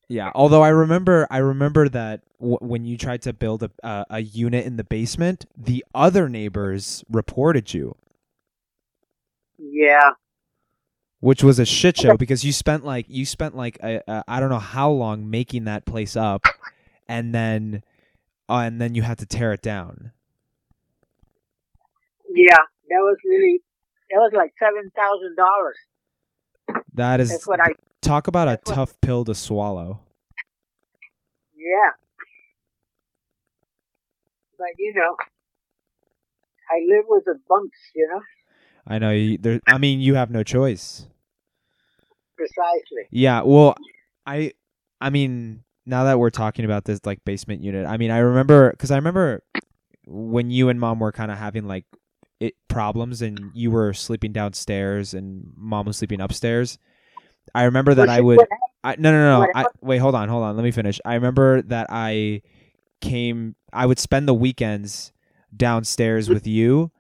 Yeah, 0.07 0.31
although 0.35 0.61
I 0.61 0.69
remember, 0.69 1.27
I 1.31 1.39
remember 1.39 1.89
that 1.89 2.21
w- 2.39 2.59
when 2.61 2.85
you 2.85 2.95
tried 2.97 3.23
to 3.23 3.33
build 3.33 3.63
a 3.63 3.71
uh, 3.83 4.05
a 4.09 4.19
unit 4.21 4.65
in 4.65 4.77
the 4.77 4.83
basement, 4.83 5.45
the 5.57 5.83
other 5.95 6.29
neighbors 6.29 7.03
reported 7.09 7.73
you, 7.73 7.95
Yeah. 9.57 10.11
Which 11.19 11.43
was 11.43 11.59
a 11.59 11.65
shit 11.65 11.97
show 11.97 12.15
because 12.17 12.43
you 12.45 12.51
spent 12.53 12.85
like 12.85 13.05
you 13.09 13.25
spent 13.25 13.55
like 13.55 13.77
a, 13.83 14.23
I 14.27 14.39
don't 14.39 14.49
know 14.49 14.59
how 14.59 14.89
long 14.91 15.29
making 15.29 15.65
that 15.65 15.85
place 15.85 16.15
up, 16.15 16.43
and 17.07 17.33
then 17.33 17.83
uh, 18.49 18.59
and 18.65 18.79
then 18.79 18.95
you 18.95 19.01
had 19.01 19.17
to 19.19 19.25
tear 19.25 19.51
it 19.53 19.61
down. 19.61 20.11
Yeah. 22.33 22.55
That 22.89 22.99
was 22.99 23.17
really, 23.25 23.59
that 24.11 24.17
was 24.17 24.31
like 24.33 24.53
$7,000. 24.63 25.71
That 26.93 27.19
is 27.19 27.29
That's 27.29 27.45
what 27.47 27.59
I, 27.59 27.73
talk 28.01 28.27
about 28.27 28.47
a 28.47 28.51
what- 28.51 28.65
tough 28.65 28.93
pill 29.01 29.25
to 29.25 29.35
swallow. 29.35 29.99
yeah. 31.55 31.91
But, 34.57 34.69
you 34.77 34.93
know, 34.95 35.15
I 36.71 36.79
live 36.87 37.05
with 37.09 37.25
the 37.25 37.39
bunks, 37.49 37.77
you 37.93 38.07
know, 38.09 38.21
I 38.87 38.99
know 38.99 39.11
you. 39.11 39.37
There, 39.37 39.59
I 39.67 39.77
mean, 39.77 39.99
you 40.01 40.15
have 40.15 40.31
no 40.31 40.43
choice. 40.43 41.07
precisely. 42.35 43.07
Yeah, 43.11 43.41
well, 43.43 43.75
I 44.25 44.53
I 45.01 45.09
mean, 45.09 45.63
now 45.85 46.05
that 46.05 46.19
we're 46.19 46.29
talking 46.29 46.65
about 46.65 46.85
this 46.85 46.99
like 47.05 47.23
basement 47.25 47.61
unit, 47.63 47.85
I 47.87 47.97
mean, 47.97 48.11
I 48.11 48.19
remember 48.19 48.73
cuz 48.77 48.91
I 48.91 48.95
remember 48.95 49.43
when 50.05 50.49
you 50.51 50.69
and 50.69 50.79
mom 50.79 50.99
were 50.99 51.11
kind 51.11 51.31
of 51.31 51.37
having 51.37 51.67
like 51.67 51.85
it 52.39 52.55
problems 52.69 53.21
and 53.21 53.51
you 53.53 53.71
were 53.71 53.93
sleeping 53.93 54.31
downstairs 54.31 55.13
and 55.13 55.51
mom 55.57 55.85
was 55.87 55.97
sleeping 55.97 56.21
upstairs. 56.21 56.77
I 57.55 57.63
remember 57.63 57.93
that 57.95 58.09
I 58.09 58.21
would 58.21 58.39
I 58.83 58.95
no 58.97 59.11
no 59.11 59.41
no, 59.41 59.47
I 59.55 59.65
wait, 59.81 59.97
hold 59.99 60.15
on, 60.15 60.29
hold 60.29 60.43
on. 60.43 60.55
Let 60.55 60.63
me 60.63 60.71
finish. 60.71 60.99
I 61.05 61.15
remember 61.15 61.61
that 61.63 61.87
I 61.89 62.41
came 63.01 63.55
I 63.73 63.85
would 63.85 63.99
spend 63.99 64.27
the 64.27 64.33
weekends 64.33 65.11
downstairs 65.55 66.29
with 66.29 66.45
you 66.47 66.91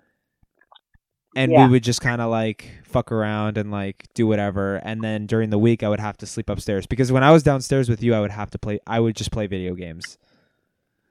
and 1.37 1.51
Yeah. 1.51 1.65
we 1.67 1.71
would 1.73 1.83
just 1.83 2.01
kind 2.01 2.19
of 2.19 2.31
like 2.31 2.69
fuck 2.83 3.11
around 3.11 3.57
and 3.59 3.69
like 3.69 4.07
do 4.15 4.25
whatever 4.25 4.77
and 4.77 5.03
then 5.03 5.27
during 5.27 5.51
the 5.51 5.59
week 5.59 5.83
I 5.83 5.89
would 5.89 5.99
have 5.99 6.17
to 6.17 6.25
sleep 6.25 6.49
upstairs 6.49 6.87
because 6.87 7.11
when 7.11 7.23
I 7.23 7.31
was 7.31 7.43
downstairs 7.43 7.87
with 7.89 8.01
you 8.01 8.15
I 8.15 8.19
would 8.19 8.31
have 8.31 8.49
to 8.51 8.57
play 8.57 8.79
I 8.87 8.99
would 8.99 9.15
just 9.15 9.31
play 9.31 9.45
video 9.45 9.75
games. 9.75 10.17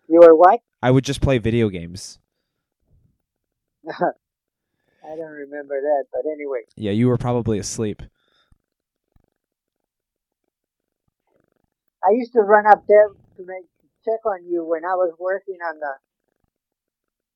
You 0.09 0.21
were 0.21 0.35
what? 0.35 0.61
I 0.83 0.91
would 0.91 1.05
just 1.05 1.21
play 1.21 1.39
video 1.39 1.69
games. 1.69 2.19
I 3.89 5.15
don't 5.15 5.31
remember 5.31 5.81
that, 5.81 6.05
but 6.13 6.23
anyway. 6.29 6.63
Yeah, 6.75 6.91
you 6.91 7.07
were 7.07 7.17
probably 7.17 7.61
asleep. 7.61 8.03
I 12.05 12.11
used 12.13 12.33
to 12.33 12.41
run 12.41 12.67
up 12.67 12.85
there 12.89 13.09
to 13.09 13.47
make 13.47 13.65
check 14.05 14.25
on 14.27 14.45
you 14.49 14.65
when 14.65 14.85
I 14.85 14.95
was 14.95 15.13
working 15.19 15.59
on 15.69 15.79
the 15.79 15.93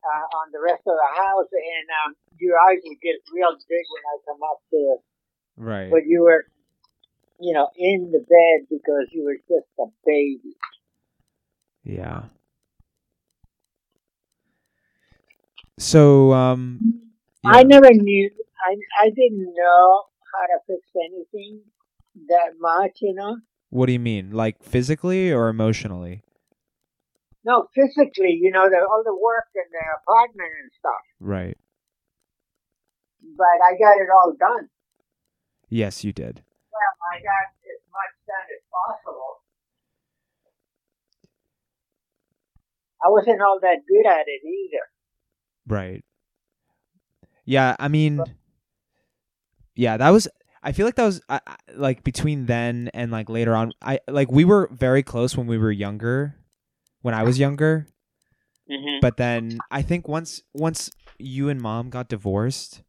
uh, 0.05 0.27
on 0.41 0.53
the 0.53 0.61
rest 0.61 0.83
of 0.87 0.97
the 0.97 1.11
house, 1.17 1.51
and 1.53 1.87
um, 2.05 2.11
your 2.39 2.57
eyes 2.59 2.81
would 2.85 3.01
get 3.01 3.17
real 3.33 3.53
big 3.57 3.85
when 3.93 4.05
I 4.09 4.17
come 4.27 4.43
up 4.43 4.61
to 4.71 4.97
Right. 5.57 5.91
but 5.91 6.07
you 6.07 6.23
were, 6.23 6.47
you 7.39 7.53
know, 7.53 7.69
in 7.77 8.11
the 8.13 8.21
bed 8.21 8.67
because 8.71 9.09
you 9.13 9.25
were 9.25 9.37
just 9.49 9.69
a 9.79 9.85
baby. 10.07 10.57
Yeah. 11.85 12.23
So 15.79 16.33
um 16.33 16.81
I 17.45 17.63
never 17.63 17.91
knew. 17.93 18.31
I 18.67 18.77
I 19.03 19.11
didn't 19.11 19.55
know 19.55 20.03
how 20.33 20.47
to 20.47 20.59
fix 20.67 20.83
anything 20.97 21.61
that 22.29 22.53
much, 22.59 22.99
you 23.01 23.15
know. 23.15 23.39
what 23.71 23.87
do 23.87 23.93
you 23.93 23.99
mean? 24.01 24.33
Like 24.33 24.63
physically 24.63 25.33
or 25.33 25.49
emotionally? 25.49 26.23
No, 27.45 27.69
physically, 27.75 28.39
you 28.41 28.51
know, 28.51 28.69
the, 28.69 28.77
all 28.77 29.03
the 29.05 29.15
work 29.15 29.47
in 29.55 29.63
the 29.73 29.85
apartment 30.03 30.51
and 30.63 30.71
stuff. 30.79 31.03
Right. 31.21 31.57
But 33.37 33.59
I 33.65 33.73
got 33.79 33.97
it 34.01 34.09
all 34.13 34.35
done. 34.39 34.69
Yes, 35.69 36.05
you 36.05 36.13
did. 36.13 36.43
Well, 36.73 36.95
I 37.13 37.17
got 37.23 37.49
as 37.65 37.81
much 37.93 38.15
done 38.27 38.49
as 38.55 38.63
possible. 38.71 39.37
I 43.05 43.09
wasn't 43.09 43.41
all 43.41 43.59
that 43.63 43.79
good 43.89 44.07
at 44.07 44.25
it 44.27 44.47
either. 44.47 44.85
Right. 45.67 46.05
Yeah, 47.47 47.75
I 47.79 47.89
mean, 47.89 48.23
yeah, 49.75 49.97
that 49.97 50.11
was. 50.11 50.29
I 50.63 50.73
feel 50.73 50.85
like 50.85 50.97
that 50.97 51.07
was 51.07 51.23
I, 51.29 51.41
I- 51.47 51.57
like 51.75 52.05
between 52.05 52.45
then 52.47 52.91
and 52.93 53.11
like 53.11 53.31
later 53.31 53.57
on. 53.57 53.73
I 53.81 54.01
like 54.09 54.31
we 54.31 54.45
were 54.45 54.69
very 54.73 55.03
close 55.03 55.37
when 55.37 55.47
we 55.47 55.57
were 55.57 55.71
younger, 55.73 56.37
when 57.03 57.15
I 57.15 57.23
was 57.23 57.39
younger. 57.39 57.89
Mm-hmm. 58.71 58.99
But 59.01 59.17
then 59.17 59.59
I 59.71 59.83
think 59.83 60.07
once 60.07 60.43
once 60.55 60.91
you 61.19 61.49
and 61.49 61.61
mom 61.61 61.91
got 61.91 62.09
divorced. 62.09 62.83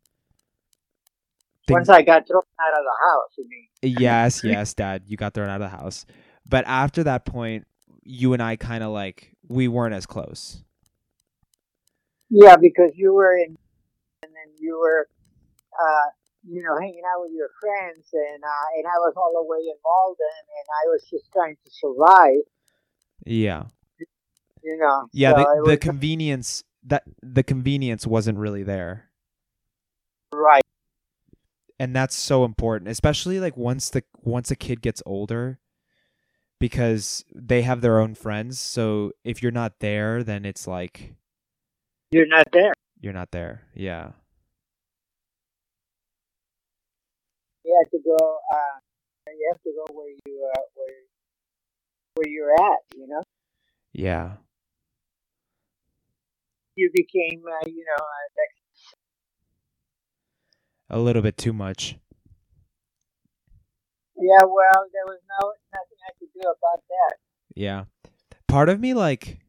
Once 1.69 1.89
I 1.89 2.01
got 2.01 2.27
thrown 2.27 2.41
out 2.59 2.79
of 2.79 2.83
the 2.83 2.97
house, 3.07 3.31
I 3.39 3.43
mean. 3.47 3.97
yes, 3.99 4.43
yes, 4.43 4.73
dad, 4.73 5.03
you 5.07 5.15
got 5.15 5.33
thrown 5.33 5.47
out 5.47 5.61
of 5.61 5.71
the 5.71 5.77
house. 5.77 6.05
But 6.45 6.65
after 6.67 7.03
that 7.05 7.23
point, 7.23 7.65
you 8.03 8.33
and 8.33 8.43
I 8.43 8.57
kind 8.57 8.83
of 8.83 8.91
like 8.91 9.31
we 9.47 9.67
weren't 9.67 9.93
as 9.93 10.05
close. 10.05 10.63
Yeah, 12.29 12.55
because 12.57 12.91
you 12.95 13.13
were 13.13 13.37
in, 13.37 13.57
and 14.23 14.31
then 14.31 14.53
you 14.59 14.79
were, 14.79 15.07
uh, 15.79 16.09
you 16.47 16.61
know, 16.61 16.77
hanging 16.77 17.03
out 17.13 17.21
with 17.21 17.31
your 17.33 17.49
friends, 17.59 18.07
and 18.11 18.43
uh, 18.43 18.67
and 18.77 18.85
I 18.87 18.97
was 18.99 19.13
all 19.15 19.31
the 19.33 19.47
way 19.47 19.59
in 19.59 19.75
Malden, 19.83 20.43
and 20.47 20.65
I 20.83 20.89
was 20.89 21.05
just 21.09 21.31
trying 21.31 21.55
to 21.63 21.71
survive, 21.71 22.43
Yeah. 23.25 23.63
You 24.63 24.77
know. 24.77 25.07
Yeah, 25.13 25.31
so 25.31 25.37
the, 25.63 25.71
the 25.71 25.77
convenience 25.77 26.63
that 26.83 27.03
the 27.21 27.43
convenience 27.43 28.07
wasn't 28.07 28.37
really 28.37 28.63
there. 28.63 29.09
right. 30.33 30.61
and 31.79 31.95
that's 31.95 32.15
so 32.15 32.43
important 32.45 32.89
especially 32.89 33.39
like 33.39 33.57
once 33.57 33.89
the 33.89 34.03
once 34.21 34.51
a 34.51 34.55
kid 34.55 34.81
gets 34.81 35.01
older 35.05 35.59
because 36.59 37.25
they 37.33 37.61
have 37.63 37.81
their 37.81 37.99
own 37.99 38.13
friends 38.15 38.59
so 38.59 39.11
if 39.23 39.41
you're 39.41 39.51
not 39.51 39.79
there 39.79 40.23
then 40.23 40.45
it's 40.45 40.67
like 40.67 41.15
You're 42.11 42.27
not 42.27 42.45
there. 42.53 42.73
you're 42.99 43.13
not 43.13 43.31
there 43.31 43.63
yeah 43.73 44.11
You 47.63 47.77
have 47.83 47.91
to 47.91 47.99
go. 48.03 48.17
Uh, 48.53 48.77
you 49.27 49.49
have 49.53 49.61
to 49.63 49.71
go 49.71 49.85
where 49.93 50.09
you 50.09 50.51
uh, 50.55 50.61
where 50.75 50.95
where 52.15 52.27
you're 52.29 52.53
at. 52.53 52.79
You 52.95 53.07
know, 53.07 53.21
yeah 53.93 54.37
you 56.75 56.89
became, 56.93 57.43
uh, 57.45 57.65
you 57.67 57.83
know, 57.85 58.03
uh, 58.03 58.27
a 60.89 60.99
little 60.99 61.21
bit 61.21 61.37
too 61.37 61.53
much. 61.53 61.97
Yeah, 64.17 64.43
well, 64.43 64.85
there 64.93 65.05
was 65.07 65.19
no 65.41 65.53
nothing 65.73 65.97
I 66.07 66.11
could 66.19 66.29
do 66.33 66.41
about 66.41 66.83
that. 66.89 67.17
yeah. 67.55 67.85
Part 68.47 68.67
of 68.69 68.79
me 68.81 68.93
like 68.93 69.39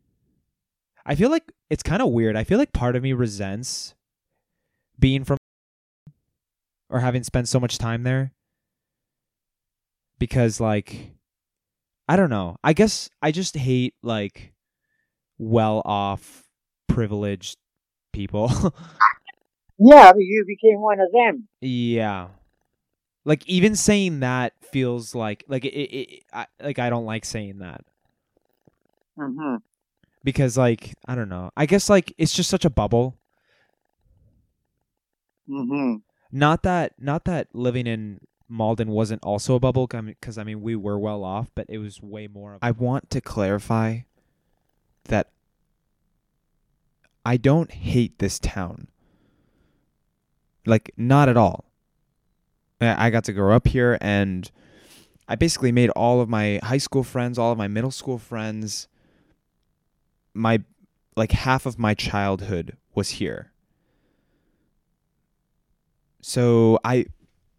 i 1.04 1.16
feel 1.16 1.28
like 1.30 1.50
it's 1.70 1.82
kind 1.82 2.00
of 2.00 2.10
weird. 2.10 2.36
I 2.36 2.44
feel 2.44 2.58
like 2.58 2.72
part 2.72 2.94
of 2.94 3.02
me 3.02 3.12
resents 3.12 3.94
being 4.98 5.24
from 5.24 5.38
or 6.88 7.00
having 7.00 7.24
spent 7.24 7.48
so 7.48 7.58
much 7.58 7.78
time 7.78 8.04
there 8.04 8.32
because 10.18 10.60
like 10.60 11.10
i 12.08 12.14
don't 12.14 12.30
know. 12.30 12.56
I 12.62 12.72
guess 12.72 13.10
i 13.20 13.32
just 13.32 13.56
hate 13.56 13.94
like 14.02 14.52
well 15.38 15.82
off 15.84 16.44
privileged 16.88 17.58
people 18.12 18.48
Yeah, 19.78 20.12
but 20.12 20.20
you 20.20 20.44
became 20.46 20.80
one 20.80 21.00
of 21.00 21.08
them. 21.12 21.48
yeah 21.60 22.28
like 23.24 23.46
even 23.48 23.74
saying 23.76 24.20
that 24.20 24.52
feels 24.62 25.14
like 25.14 25.44
like 25.48 25.64
it, 25.64 25.72
it, 25.74 25.90
it 26.12 26.24
I, 26.32 26.46
like 26.60 26.78
i 26.78 26.90
don't 26.90 27.04
like 27.06 27.24
saying 27.24 27.58
that 27.58 27.84
Mm-hmm. 29.18 29.56
because 30.24 30.56
like 30.56 30.94
i 31.06 31.14
don't 31.14 31.28
know 31.28 31.50
i 31.56 31.66
guess 31.66 31.88
like 31.90 32.14
it's 32.18 32.32
just 32.34 32.48
such 32.50 32.64
a 32.64 32.70
bubble 32.70 33.16
Mm-hmm. 35.48 35.96
Not 36.30 36.62
that 36.62 36.94
not 36.98 37.24
that 37.24 37.48
living 37.52 37.86
in 37.86 38.20
Malden 38.48 38.88
wasn't 38.90 39.22
also 39.24 39.54
a 39.56 39.60
bubble 39.60 39.86
because 39.86 40.38
I 40.38 40.44
mean 40.44 40.62
we 40.62 40.76
were 40.76 40.98
well 40.98 41.24
off, 41.24 41.50
but 41.54 41.66
it 41.68 41.78
was 41.78 42.00
way 42.00 42.26
more. 42.28 42.54
Of 42.54 42.60
I 42.62 42.70
want 42.70 43.10
to 43.10 43.20
clarify 43.20 44.00
that 45.06 45.30
I 47.24 47.36
don't 47.36 47.70
hate 47.70 48.18
this 48.18 48.38
town. 48.38 48.88
Like 50.66 50.92
not 50.96 51.28
at 51.28 51.36
all. 51.36 51.66
I 52.80 53.10
got 53.10 53.24
to 53.24 53.32
grow 53.32 53.54
up 53.54 53.68
here 53.68 53.96
and 54.00 54.50
I 55.28 55.36
basically 55.36 55.72
made 55.72 55.90
all 55.90 56.20
of 56.20 56.28
my 56.28 56.58
high 56.62 56.78
school 56.78 57.04
friends, 57.04 57.38
all 57.38 57.52
of 57.52 57.58
my 57.58 57.68
middle 57.68 57.92
school 57.92 58.18
friends, 58.18 58.88
my 60.34 60.62
like 61.16 61.32
half 61.32 61.66
of 61.66 61.78
my 61.78 61.94
childhood 61.94 62.76
was 62.94 63.10
here. 63.10 63.52
So 66.22 66.78
I 66.84 67.06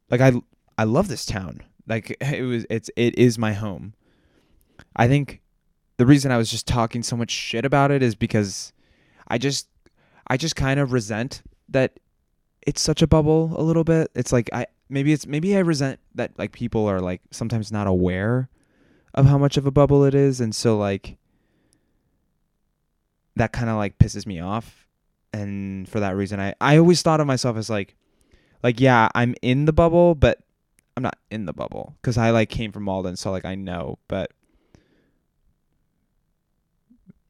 like 0.09 0.21
I 0.21 0.33
I 0.77 0.83
love 0.83 1.07
this 1.07 1.25
town. 1.25 1.61
Like 1.87 2.17
it 2.21 2.43
was 2.43 2.65
it's 2.69 2.89
it 2.95 3.17
is 3.17 3.37
my 3.37 3.53
home. 3.53 3.93
I 4.95 5.07
think 5.07 5.41
the 5.97 6.05
reason 6.05 6.31
I 6.31 6.37
was 6.37 6.51
just 6.51 6.67
talking 6.67 7.03
so 7.03 7.15
much 7.15 7.31
shit 7.31 7.65
about 7.65 7.91
it 7.91 8.03
is 8.03 8.15
because 8.15 8.73
I 9.27 9.37
just 9.37 9.67
I 10.27 10.37
just 10.37 10.55
kind 10.55 10.79
of 10.79 10.91
resent 10.91 11.41
that 11.69 11.99
it's 12.65 12.81
such 12.81 13.01
a 13.01 13.07
bubble 13.07 13.53
a 13.55 13.63
little 13.63 13.83
bit. 13.83 14.11
It's 14.15 14.31
like 14.31 14.49
I 14.53 14.67
maybe 14.89 15.13
it's 15.13 15.27
maybe 15.27 15.55
I 15.55 15.59
resent 15.59 15.99
that 16.15 16.37
like 16.37 16.51
people 16.51 16.87
are 16.87 17.01
like 17.01 17.21
sometimes 17.31 17.71
not 17.71 17.87
aware 17.87 18.49
of 19.13 19.25
how 19.25 19.37
much 19.37 19.57
of 19.57 19.65
a 19.65 19.71
bubble 19.71 20.03
it 20.03 20.15
is. 20.15 20.39
And 20.39 20.55
so 20.55 20.77
like 20.77 21.17
that 23.35 23.51
kind 23.51 23.69
of 23.69 23.77
like 23.77 23.97
pisses 23.97 24.25
me 24.25 24.39
off. 24.39 24.87
And 25.33 25.89
for 25.89 25.99
that 25.99 26.15
reason 26.15 26.39
I 26.39 26.55
I 26.61 26.77
always 26.77 27.01
thought 27.01 27.19
of 27.19 27.27
myself 27.27 27.57
as 27.57 27.69
like 27.69 27.95
like 28.61 28.79
yeah, 28.79 29.09
I'm 29.13 29.35
in 29.41 29.65
the 29.65 29.73
bubble, 29.73 30.15
but 30.15 30.39
I'm 30.95 31.03
not 31.03 31.17
in 31.31 31.45
the 31.45 31.53
bubble 31.53 31.95
cuz 32.01 32.17
I 32.17 32.29
like 32.29 32.49
came 32.49 32.71
from 32.71 32.83
Malden 32.83 33.15
so 33.17 33.31
like 33.31 33.45
I 33.45 33.55
know, 33.55 33.99
but 34.07 34.31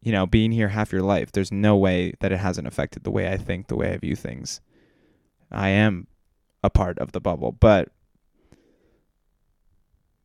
you 0.04 0.12
know, 0.12 0.26
being 0.26 0.52
here 0.52 0.70
half 0.70 0.92
your 0.92 1.02
life, 1.02 1.32
there's 1.32 1.52
no 1.52 1.78
way 1.78 2.14
that 2.20 2.32
it 2.32 2.38
hasn't 2.38 2.68
affected 2.68 3.04
the 3.04 3.12
way 3.12 3.32
I 3.32 3.38
think, 3.38 3.68
the 3.68 3.76
way 3.76 3.94
I 3.94 3.98
view 3.98 4.16
things. 4.16 4.60
I 5.52 5.70
am 5.70 6.08
a 6.64 6.70
part 6.70 7.00
of 7.00 7.14
the 7.14 7.22
bubble, 7.22 7.54
but 7.54 7.90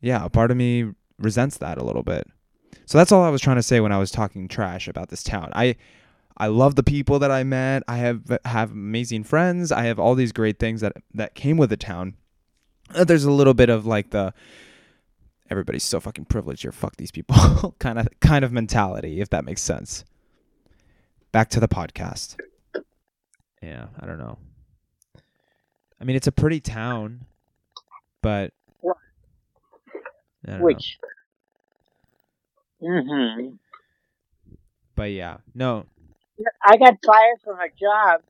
yeah, 0.00 0.24
a 0.24 0.28
part 0.28 0.50
of 0.50 0.56
me 0.56 0.92
resents 1.18 1.58
that 1.58 1.78
a 1.78 1.84
little 1.84 2.02
bit. 2.02 2.26
So 2.86 2.98
that's 2.98 3.12
all 3.12 3.22
I 3.22 3.28
was 3.28 3.40
trying 3.40 3.56
to 3.56 3.62
say 3.62 3.80
when 3.80 3.92
I 3.92 3.98
was 3.98 4.10
talking 4.10 4.48
trash 4.48 4.88
about 4.88 5.10
this 5.10 5.22
town. 5.22 5.50
I 5.54 5.76
I 6.36 6.46
love 6.46 6.76
the 6.76 6.82
people 6.82 7.18
that 7.18 7.30
I 7.30 7.42
met. 7.42 7.82
I 7.88 7.98
have 7.98 8.38
have 8.44 8.70
amazing 8.70 9.24
friends. 9.24 9.70
I 9.70 9.84
have 9.84 9.98
all 9.98 10.14
these 10.14 10.32
great 10.32 10.58
things 10.58 10.80
that 10.80 10.94
that 11.14 11.34
came 11.34 11.56
with 11.56 11.70
the 11.70 11.76
town. 11.76 12.14
There's 12.94 13.24
a 13.24 13.32
little 13.32 13.54
bit 13.54 13.68
of 13.68 13.86
like 13.86 14.10
the 14.10 14.32
everybody's 15.50 15.84
so 15.84 16.00
fucking 16.00 16.26
privileged 16.26 16.62
here. 16.62 16.72
Fuck 16.72 16.96
these 16.96 17.10
people 17.10 17.74
kind 17.78 17.98
of 17.98 18.08
kind 18.20 18.44
of 18.44 18.52
mentality, 18.52 19.20
if 19.20 19.30
that 19.30 19.44
makes 19.44 19.62
sense. 19.62 20.04
Back 21.32 21.50
to 21.50 21.60
the 21.60 21.68
podcast. 21.68 22.36
Yeah, 23.62 23.86
I 24.00 24.06
don't 24.06 24.18
know. 24.18 24.38
I 26.00 26.04
mean, 26.04 26.16
it's 26.16 26.26
a 26.28 26.32
pretty 26.32 26.60
town, 26.60 27.24
but 28.22 28.52
What? 28.80 28.96
I 30.46 30.50
don't 30.50 30.58
know. 30.60 30.64
Which? 30.64 30.98
Mm-hmm. 32.82 33.54
But 34.94 35.10
yeah, 35.12 35.38
no. 35.54 35.86
I 36.64 36.76
got 36.76 36.94
fired 37.04 37.38
from 37.44 37.58
a 37.58 37.68
job 37.78 38.22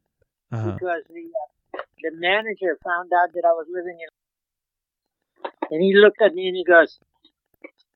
Uh-huh. 0.51 0.73
because 0.73 1.03
the 1.09 1.29
uh, 1.77 1.83
the 2.03 2.11
manager 2.15 2.79
found 2.83 3.11
out 3.13 3.33
that 3.35 3.45
I 3.45 3.53
was 3.53 3.67
living 3.71 3.99
in, 4.01 5.51
and 5.71 5.83
he 5.83 5.95
looked 5.95 6.23
at 6.23 6.35
me 6.35 6.49
and 6.49 6.57
he 6.57 6.65
goes, 6.65 6.99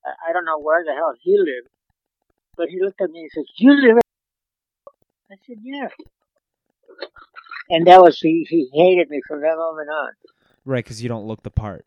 I, 0.04 0.32
don't 0.32 0.44
know 0.44 0.58
where 0.58 0.84
the 0.84 0.92
hell 0.92 1.14
he 1.20 1.36
lived, 1.38 1.68
but 2.56 2.68
he 2.68 2.80
looked 2.80 3.00
at 3.00 3.10
me 3.10 3.20
and 3.20 3.30
says, 3.32 3.44
"You 3.56 3.72
live?" 3.72 3.98
I 5.30 5.36
said, 5.46 5.58
"Yeah." 5.62 5.88
And 7.70 7.86
that 7.86 8.00
was 8.00 8.18
he. 8.20 8.46
He 8.48 8.68
hated 8.72 9.08
me 9.08 9.20
from 9.26 9.40
that 9.40 9.56
moment 9.56 9.88
on. 9.88 10.12
Right, 10.64 10.84
because 10.84 11.02
you 11.02 11.08
don't 11.08 11.26
look 11.26 11.42
the 11.42 11.50
part. 11.50 11.86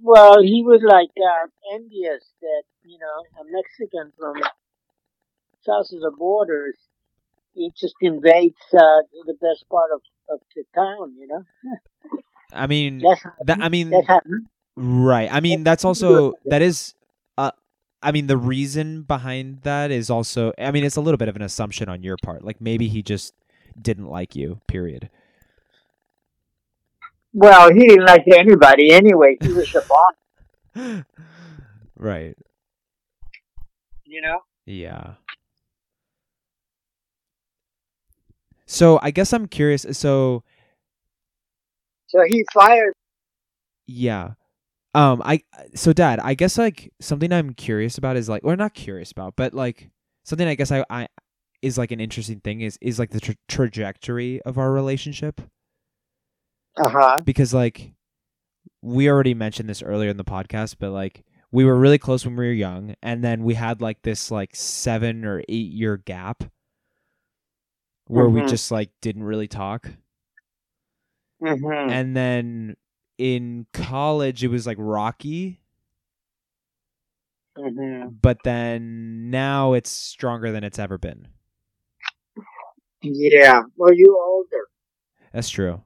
Well, 0.00 0.42
he 0.42 0.62
was 0.62 0.82
like 0.84 1.10
uh, 1.16 1.74
envious 1.74 2.24
that 2.40 2.62
you 2.84 2.98
know 2.98 3.40
a 3.40 3.44
Mexican 3.50 4.12
from 4.18 4.36
south 5.62 5.92
of 5.92 6.00
the 6.00 6.12
borders, 6.16 6.76
he 7.54 7.72
just 7.76 7.94
invades 8.00 8.56
uh, 8.72 9.02
the 9.26 9.34
best 9.40 9.68
part 9.68 9.90
of, 9.92 10.00
of 10.30 10.40
the 10.54 10.64
town. 10.74 11.14
You 11.18 11.26
know, 11.28 11.44
I 12.52 12.66
mean, 12.66 12.98
that's 12.98 13.22
how, 13.22 13.32
that 13.44 13.60
I 13.60 13.68
mean, 13.68 13.90
that's 13.90 14.06
how 14.06 14.20
right. 14.76 15.28
I 15.32 15.40
mean, 15.40 15.64
that's 15.64 15.84
also 15.84 16.34
that 16.46 16.62
is. 16.62 16.94
Uh, 17.38 17.50
I 18.02 18.12
mean, 18.12 18.26
the 18.26 18.36
reason 18.36 19.02
behind 19.02 19.62
that 19.62 19.90
is 19.90 20.10
also. 20.10 20.52
I 20.58 20.70
mean, 20.70 20.84
it's 20.84 20.96
a 20.96 21.00
little 21.00 21.18
bit 21.18 21.28
of 21.28 21.36
an 21.36 21.42
assumption 21.42 21.88
on 21.88 22.02
your 22.02 22.16
part. 22.22 22.44
Like 22.44 22.60
maybe 22.60 22.88
he 22.88 23.02
just 23.02 23.34
didn't 23.80 24.06
like 24.06 24.36
you. 24.36 24.60
Period. 24.68 25.10
Well, 27.32 27.72
he 27.72 27.86
didn't 27.86 28.06
like 28.06 28.24
anybody 28.34 28.92
anyway. 28.92 29.36
He 29.42 29.52
was 29.52 29.70
the 29.70 29.84
boss, 29.86 31.04
right. 31.96 32.34
you 34.06 34.22
know. 34.22 34.40
Yeah. 34.64 35.14
So 38.66 38.98
I 39.02 39.10
guess 39.10 39.32
I'm 39.32 39.46
curious. 39.48 39.86
So 39.92 40.42
So 42.08 42.22
he 42.26 42.44
fired. 42.52 42.94
yeah, 43.86 44.30
um, 44.96 45.22
I 45.24 45.42
so 45.74 45.92
Dad, 45.92 46.18
I 46.20 46.34
guess 46.34 46.56
like 46.58 46.92
something 47.00 47.32
I'm 47.32 47.52
curious 47.54 47.98
about 47.98 48.16
is 48.16 48.28
like, 48.28 48.42
or 48.44 48.56
not 48.56 48.74
curious 48.74 49.12
about, 49.12 49.36
but 49.36 49.54
like 49.54 49.90
something 50.24 50.48
I 50.48 50.54
guess 50.56 50.72
I 50.72 50.84
I 50.90 51.08
is 51.62 51.78
like 51.78 51.90
an 51.92 52.00
interesting 52.00 52.40
thing 52.40 52.60
is 52.62 52.78
is 52.80 52.98
like 52.98 53.10
the 53.10 53.20
tra- 53.20 53.36
trajectory 53.48 54.40
of 54.42 54.58
our 54.58 54.72
relationship 54.72 55.40
Uh 56.76 56.88
huh. 56.88 57.20
because 57.24 57.52
like 57.54 57.92
we 58.82 59.08
already 59.08 59.34
mentioned 59.34 59.68
this 59.68 59.82
earlier 59.82 60.10
in 60.10 60.16
the 60.16 60.24
podcast, 60.24 60.76
but 60.78 60.90
like 60.92 61.24
we 61.52 61.64
were 61.64 61.76
really 61.76 61.98
close 61.98 62.24
when 62.24 62.36
we 62.36 62.46
were 62.46 62.52
young, 62.52 62.94
and 63.02 63.22
then 63.24 63.44
we 63.44 63.54
had 63.54 63.80
like 63.80 64.02
this 64.02 64.30
like 64.30 64.54
seven 64.56 65.24
or 65.24 65.42
eight 65.48 65.70
year 65.72 65.96
gap 65.96 66.44
where 68.08 68.28
we 68.28 68.40
Mhm. 68.42 68.48
just 68.48 68.70
like 68.70 68.90
didn't 69.02 69.24
really 69.24 69.48
talk. 69.48 69.90
Mm-hmm. 71.42 71.90
and 71.90 72.16
then 72.16 72.76
in 73.18 73.66
college 73.72 74.44
it 74.44 74.48
was 74.48 74.66
like 74.66 74.76
rocky 74.78 75.60
mm-hmm. 77.56 78.08
but 78.20 78.38
then 78.44 79.30
now 79.30 79.72
it's 79.72 79.90
stronger 79.90 80.52
than 80.52 80.64
it's 80.64 80.78
ever 80.78 80.98
been 80.98 81.28
Yeah. 83.02 83.62
Well, 83.76 83.94
you 83.94 84.18
older, 84.20 84.66
that's 85.32 85.48
true 85.48 85.82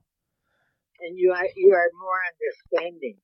and 1.01 1.19
you 1.19 1.33
are 1.33 1.49
you 1.57 1.73
are 1.73 1.91
more 1.99 2.21
understanding. 2.33 3.17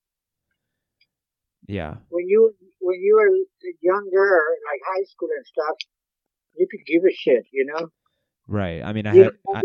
yeah 1.66 1.95
When 2.09 2.29
you 2.29 2.55
when 2.81 3.01
you 3.01 3.16
were 3.16 3.31
younger, 3.81 4.40
like 4.71 4.81
high 4.87 5.05
school 5.05 5.29
and 5.37 5.47
stuff, 5.47 5.77
you 6.57 6.66
could 6.71 6.85
give 6.87 7.03
a 7.05 7.12
shit. 7.12 7.45
You 7.53 7.66
know. 7.66 7.88
right 8.49 8.83
i 8.83 8.92
mean 8.92 9.07
i 9.07 9.12
you, 9.12 9.25
had 9.25 9.33
I, 9.55 9.61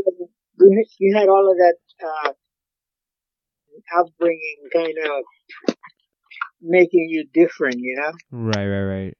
you, 0.60 0.70
had, 0.78 0.88
you 1.00 1.16
had 1.16 1.30
all 1.30 1.50
of 1.52 1.58
that 1.58 1.78
uh, 2.04 2.32
upbringing 3.98 4.58
kind 4.74 4.94
of 5.06 5.24
making 6.62 7.08
you 7.10 7.26
different, 7.34 7.76
you 7.80 7.96
know? 7.98 8.12
right 8.32 8.67
right 8.67 8.84
right 8.86 9.17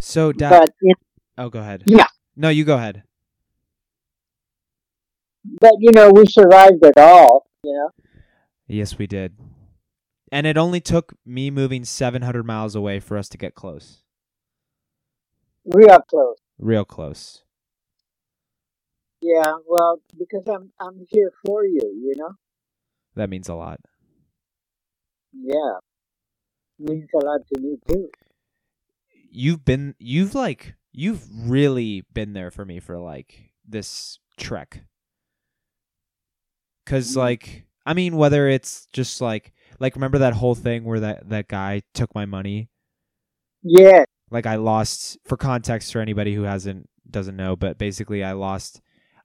so 0.00 0.32
dad 0.32 0.50
But, 0.60 0.70
you- 0.82 0.94
oh 1.38 1.48
go 1.48 1.60
ahead 1.60 1.82
Yeah. 1.86 2.06
no 2.36 2.48
you 2.48 2.64
go 2.64 2.76
ahead 2.76 3.02
but, 5.60 5.72
you 5.80 5.90
know, 5.92 6.10
we 6.12 6.24
survived 6.26 6.84
it 6.84 6.96
all, 6.96 7.46
you 7.64 7.72
know? 7.72 7.90
yes 8.66 8.98
we 8.98 9.06
did 9.06 9.36
and 10.30 10.46
it 10.46 10.56
only 10.56 10.80
took 10.80 11.14
me 11.26 11.50
moving 11.50 11.84
700 11.84 12.44
miles 12.46 12.74
away 12.74 13.00
for 13.00 13.16
us 13.18 13.28
to 13.30 13.38
get 13.38 13.54
close 13.54 14.02
Real 15.64 16.00
close. 16.08 16.36
real 16.58 16.84
close 16.84 17.42
Yeah, 19.22 19.54
well, 19.66 20.02
because 20.18 20.46
I'm 20.48 20.72
I'm 20.78 21.06
here 21.08 21.32
for 21.46 21.64
you, 21.64 21.80
you 22.04 22.14
know? 22.16 22.34
that 23.14 23.30
means 23.30 23.48
a 23.48 23.54
lot 23.54 23.80
Yeah. 25.34 25.80
Means 26.78 27.08
a 27.14 27.18
lot 27.24 27.46
to 27.54 27.60
me 27.60 27.78
too. 27.88 28.10
you've 29.30 29.64
been 29.64 29.94
you've 29.98 30.34
like 30.34 30.74
you've 30.92 31.22
really 31.50 32.04
been 32.12 32.32
there 32.32 32.50
for 32.50 32.64
me 32.64 32.80
for 32.80 32.98
like 32.98 33.52
this 33.66 34.18
trek 34.38 34.84
cuz 36.86 37.14
Mhm. 37.14 37.16
like 37.16 37.66
i 37.86 37.94
mean 37.94 38.16
whether 38.16 38.48
it's 38.48 38.86
just 38.92 39.20
like 39.20 39.52
like 39.78 39.94
remember 39.94 40.18
that 40.18 40.34
whole 40.34 40.54
thing 40.54 40.84
where 40.84 41.00
that 41.00 41.28
that 41.28 41.48
guy 41.48 41.82
took 41.94 42.14
my 42.14 42.26
money 42.26 42.68
Yeah. 43.62 44.04
like 44.30 44.46
i 44.46 44.56
lost 44.56 45.18
for 45.24 45.36
context 45.36 45.92
for 45.92 46.00
anybody 46.00 46.34
who 46.34 46.42
hasn't 46.42 46.88
doesn't 47.10 47.36
know, 47.36 47.56
but 47.56 47.76
basically 47.78 48.24
I 48.24 48.32
lost. 48.32 48.80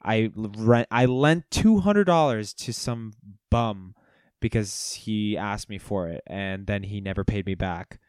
I 0.07 0.31
rent. 0.35 0.87
I 0.89 1.05
lent 1.05 1.51
two 1.51 1.79
hundred 1.79 2.05
dollars 2.05 2.53
to 2.53 2.73
some 2.73 3.13
bum 3.51 3.93
because 4.39 4.93
he 4.93 5.37
asked 5.37 5.69
me 5.69 5.77
for 5.77 6.07
it, 6.07 6.23
and 6.25 6.65
then 6.65 6.83
he 6.83 7.01
never 7.01 7.23
paid 7.23 7.45
me 7.45 7.55
back. 7.55 7.99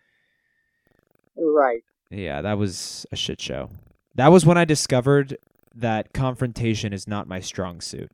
Right. 1.36 1.82
Yeah, 2.10 2.40
that 2.42 2.56
was 2.56 3.04
a 3.12 3.16
shit 3.16 3.40
show. 3.40 3.70
That 4.14 4.28
was 4.28 4.46
when 4.46 4.56
I 4.56 4.64
discovered 4.64 5.36
that 5.74 6.12
confrontation 6.12 6.92
is 6.92 7.06
not 7.06 7.28
my 7.28 7.40
strong 7.40 7.80
suit. 7.80 8.10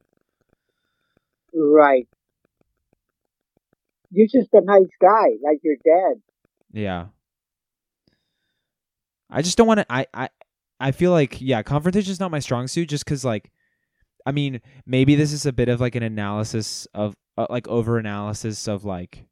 Right. 1.54 2.08
You're 4.10 4.28
just 4.28 4.52
a 4.52 4.60
nice 4.62 4.90
guy, 5.00 5.36
like 5.42 5.60
your 5.62 5.76
dad. 5.84 6.20
Yeah. 6.72 7.06
I 9.30 9.42
just 9.42 9.56
don't 9.58 9.66
want 9.66 9.80
to. 9.80 9.86
I, 9.88 10.06
I 10.14 10.28
I 10.80 10.92
feel 10.92 11.10
like 11.10 11.40
yeah, 11.40 11.62
confrontation 11.62 12.12
is 12.12 12.20
not 12.20 12.30
my 12.30 12.38
strong 12.38 12.68
suit. 12.68 12.88
Just 12.88 13.04
because 13.04 13.24
like, 13.24 13.50
I 14.26 14.32
mean, 14.32 14.60
maybe 14.86 15.14
this 15.14 15.32
is 15.32 15.46
a 15.46 15.52
bit 15.52 15.68
of 15.68 15.80
like 15.80 15.94
an 15.94 16.02
analysis 16.02 16.86
of 16.94 17.14
uh, 17.36 17.46
like 17.50 17.68
over 17.68 17.98
analysis 17.98 18.66
of 18.68 18.84
like, 18.84 19.26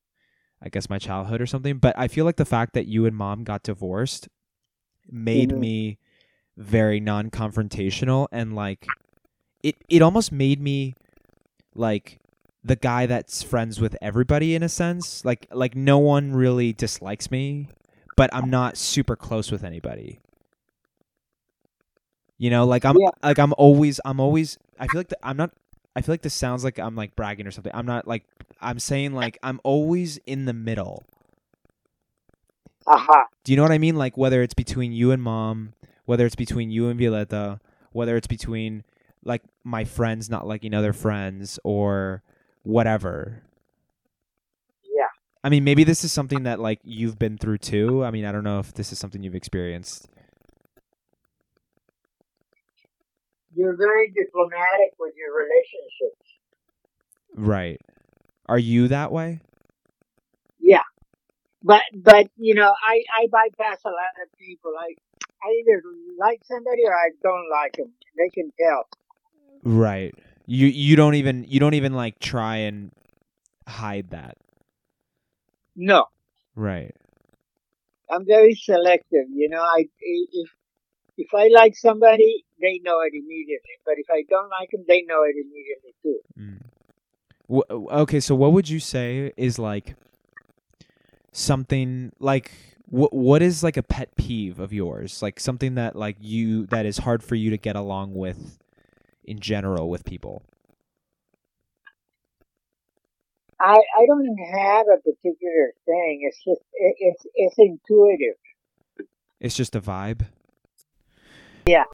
I 0.62 0.68
guess 0.68 0.90
my 0.90 0.98
childhood 0.98 1.40
or 1.40 1.46
something. 1.46 1.78
But 1.78 1.94
I 1.98 2.08
feel 2.08 2.24
like 2.24 2.36
the 2.36 2.44
fact 2.44 2.74
that 2.74 2.86
you 2.86 3.06
and 3.06 3.16
mom 3.16 3.44
got 3.44 3.62
divorced 3.62 4.28
made 5.10 5.50
Mhm. 5.50 5.58
me 5.58 5.98
very 6.56 7.00
non-confrontational 7.00 8.28
and 8.30 8.54
like 8.54 8.86
it 9.64 9.74
it 9.88 10.02
almost 10.02 10.30
made 10.30 10.60
me 10.60 10.94
like 11.74 12.18
the 12.62 12.76
guy 12.76 13.06
that's 13.06 13.42
friends 13.42 13.80
with 13.80 13.96
everybody 14.02 14.54
in 14.54 14.62
a 14.62 14.68
sense 14.68 15.24
like 15.24 15.46
like 15.50 15.74
no 15.74 15.98
one 15.98 16.32
really 16.32 16.72
dislikes 16.74 17.30
me 17.30 17.68
but 18.16 18.28
i'm 18.34 18.50
not 18.50 18.76
super 18.76 19.16
close 19.16 19.50
with 19.50 19.64
anybody 19.64 20.20
you 22.42 22.50
know 22.50 22.64
like 22.66 22.84
i'm 22.84 22.96
Yeah. 22.98 23.10
like 23.22 23.38
i'm 23.38 23.54
always 23.56 24.00
i'm 24.04 24.18
always 24.20 24.58
i 24.80 24.86
feel 24.88 24.98
like 25.00 25.08
the, 25.08 25.18
i'm 25.22 25.36
not 25.36 25.52
i 25.94 26.00
feel 26.02 26.12
like 26.12 26.22
this 26.22 26.34
sounds 26.34 26.64
like 26.64 26.78
i'm 26.78 26.96
like 26.96 27.14
bragging 27.14 27.46
or 27.46 27.52
something 27.52 27.72
i'm 27.74 27.86
not 27.86 28.08
like 28.08 28.24
i'm 28.60 28.78
saying 28.80 29.12
like 29.12 29.38
i'm 29.44 29.60
always 29.64 30.18
in 30.26 30.44
the 30.46 30.52
middle 30.52 31.04
Aha. 32.86 33.26
do 33.44 33.52
you 33.52 33.56
know 33.56 33.62
what 33.62 33.72
I 33.72 33.78
mean? 33.78 33.96
Like 33.96 34.16
whether 34.16 34.42
it's 34.42 34.54
between 34.54 34.92
you 34.92 35.12
and 35.12 35.22
mom, 35.22 35.72
whether 36.04 36.26
it's 36.26 36.34
between 36.34 36.70
you 36.70 36.88
and 36.88 36.98
Violeta, 36.98 37.60
whether 37.92 38.16
it's 38.16 38.26
between 38.26 38.84
like 39.24 39.42
my 39.62 39.84
friends 39.84 40.28
not 40.28 40.46
liking 40.48 40.74
other 40.74 40.92
friends 40.92 41.60
or 41.62 42.22
whatever. 42.64 43.42
Yeah. 44.82 45.06
I 45.44 45.48
mean, 45.48 45.64
maybe 45.64 45.84
this 45.84 46.02
is 46.04 46.12
something 46.12 46.42
that 46.42 46.58
like 46.58 46.80
you've 46.82 47.18
been 47.20 47.38
through 47.38 47.58
too. 47.58 48.04
I 48.04 48.10
mean, 48.10 48.24
I 48.24 48.32
don't 48.32 48.44
know 48.44 48.58
if 48.58 48.74
this 48.74 48.92
is 48.92 48.98
something 48.98 49.22
you've 49.22 49.36
experienced. 49.36 50.08
You're 53.54 53.76
very 53.76 54.12
diplomatic 54.12 54.94
with 54.98 55.14
your 55.16 55.34
relationships. 55.36 56.26
Right. 57.36 57.80
Are 58.46 58.58
you 58.58 58.88
that 58.88 59.12
way? 59.12 59.40
Yeah. 60.60 60.82
But 61.62 61.82
but 61.94 62.28
you 62.36 62.54
know, 62.54 62.72
I 62.86 63.02
I 63.20 63.26
bypass 63.30 63.78
a 63.84 63.88
lot 63.88 64.14
of 64.22 64.38
people. 64.38 64.72
I 64.78 64.94
I 65.42 65.48
either 65.60 65.82
like 66.18 66.40
somebody 66.44 66.82
or 66.84 66.92
I 66.94 67.10
don't 67.22 67.48
like 67.50 67.76
them. 67.76 67.92
They 68.16 68.28
can 68.30 68.52
tell. 68.58 68.86
Right. 69.64 70.14
You 70.46 70.66
you 70.66 70.96
don't 70.96 71.14
even 71.14 71.44
you 71.48 71.60
don't 71.60 71.74
even 71.74 71.94
like 71.94 72.18
try 72.18 72.56
and 72.58 72.90
hide 73.68 74.10
that. 74.10 74.36
No, 75.74 76.06
Right. 76.54 76.94
I'm 78.10 78.26
very 78.26 78.54
selective. 78.54 79.26
You 79.32 79.48
know, 79.48 79.62
I 79.62 79.88
if 80.00 80.50
if 81.16 81.34
I 81.34 81.48
like 81.48 81.76
somebody, 81.76 82.44
they 82.60 82.80
know 82.82 83.00
it 83.00 83.12
immediately. 83.14 83.76
But 83.84 83.94
if 83.98 84.06
I 84.10 84.24
don't 84.28 84.48
like 84.48 84.70
them, 84.70 84.84
they 84.88 85.02
know 85.02 85.22
it 85.24 85.34
immediately 85.36 85.94
too. 86.02 86.20
Mm. 86.38 86.62
Wh- 87.48 87.94
okay, 88.02 88.20
so 88.20 88.34
what 88.34 88.52
would 88.52 88.68
you 88.68 88.80
say 88.80 89.32
is 89.36 89.58
like 89.58 89.96
something 91.32 92.12
like 92.18 92.52
what 92.86 93.12
what 93.12 93.42
is 93.42 93.62
like 93.62 93.76
a 93.76 93.82
pet 93.82 94.14
peeve 94.16 94.58
of 94.58 94.72
yours? 94.72 95.22
Like 95.22 95.40
something 95.40 95.74
that 95.74 95.96
like 95.96 96.16
you 96.20 96.66
that 96.66 96.86
is 96.86 96.98
hard 96.98 97.22
for 97.22 97.34
you 97.34 97.50
to 97.50 97.58
get 97.58 97.76
along 97.76 98.14
with 98.14 98.58
in 99.24 99.38
general 99.38 99.90
with 99.90 100.04
people. 100.04 100.42
I 103.60 103.74
I 103.74 104.06
don't 104.06 104.36
have 104.54 104.86
a 104.88 104.96
particular 104.98 105.72
thing. 105.86 106.28
It's 106.28 106.42
just 106.44 106.60
it, 106.74 106.96
it's 106.98 107.26
it's 107.34 107.54
intuitive. 107.58 108.36
It's 109.40 109.56
just 109.56 109.74
a 109.74 109.80
vibe. 109.80 110.26
Yeah. 111.66 111.84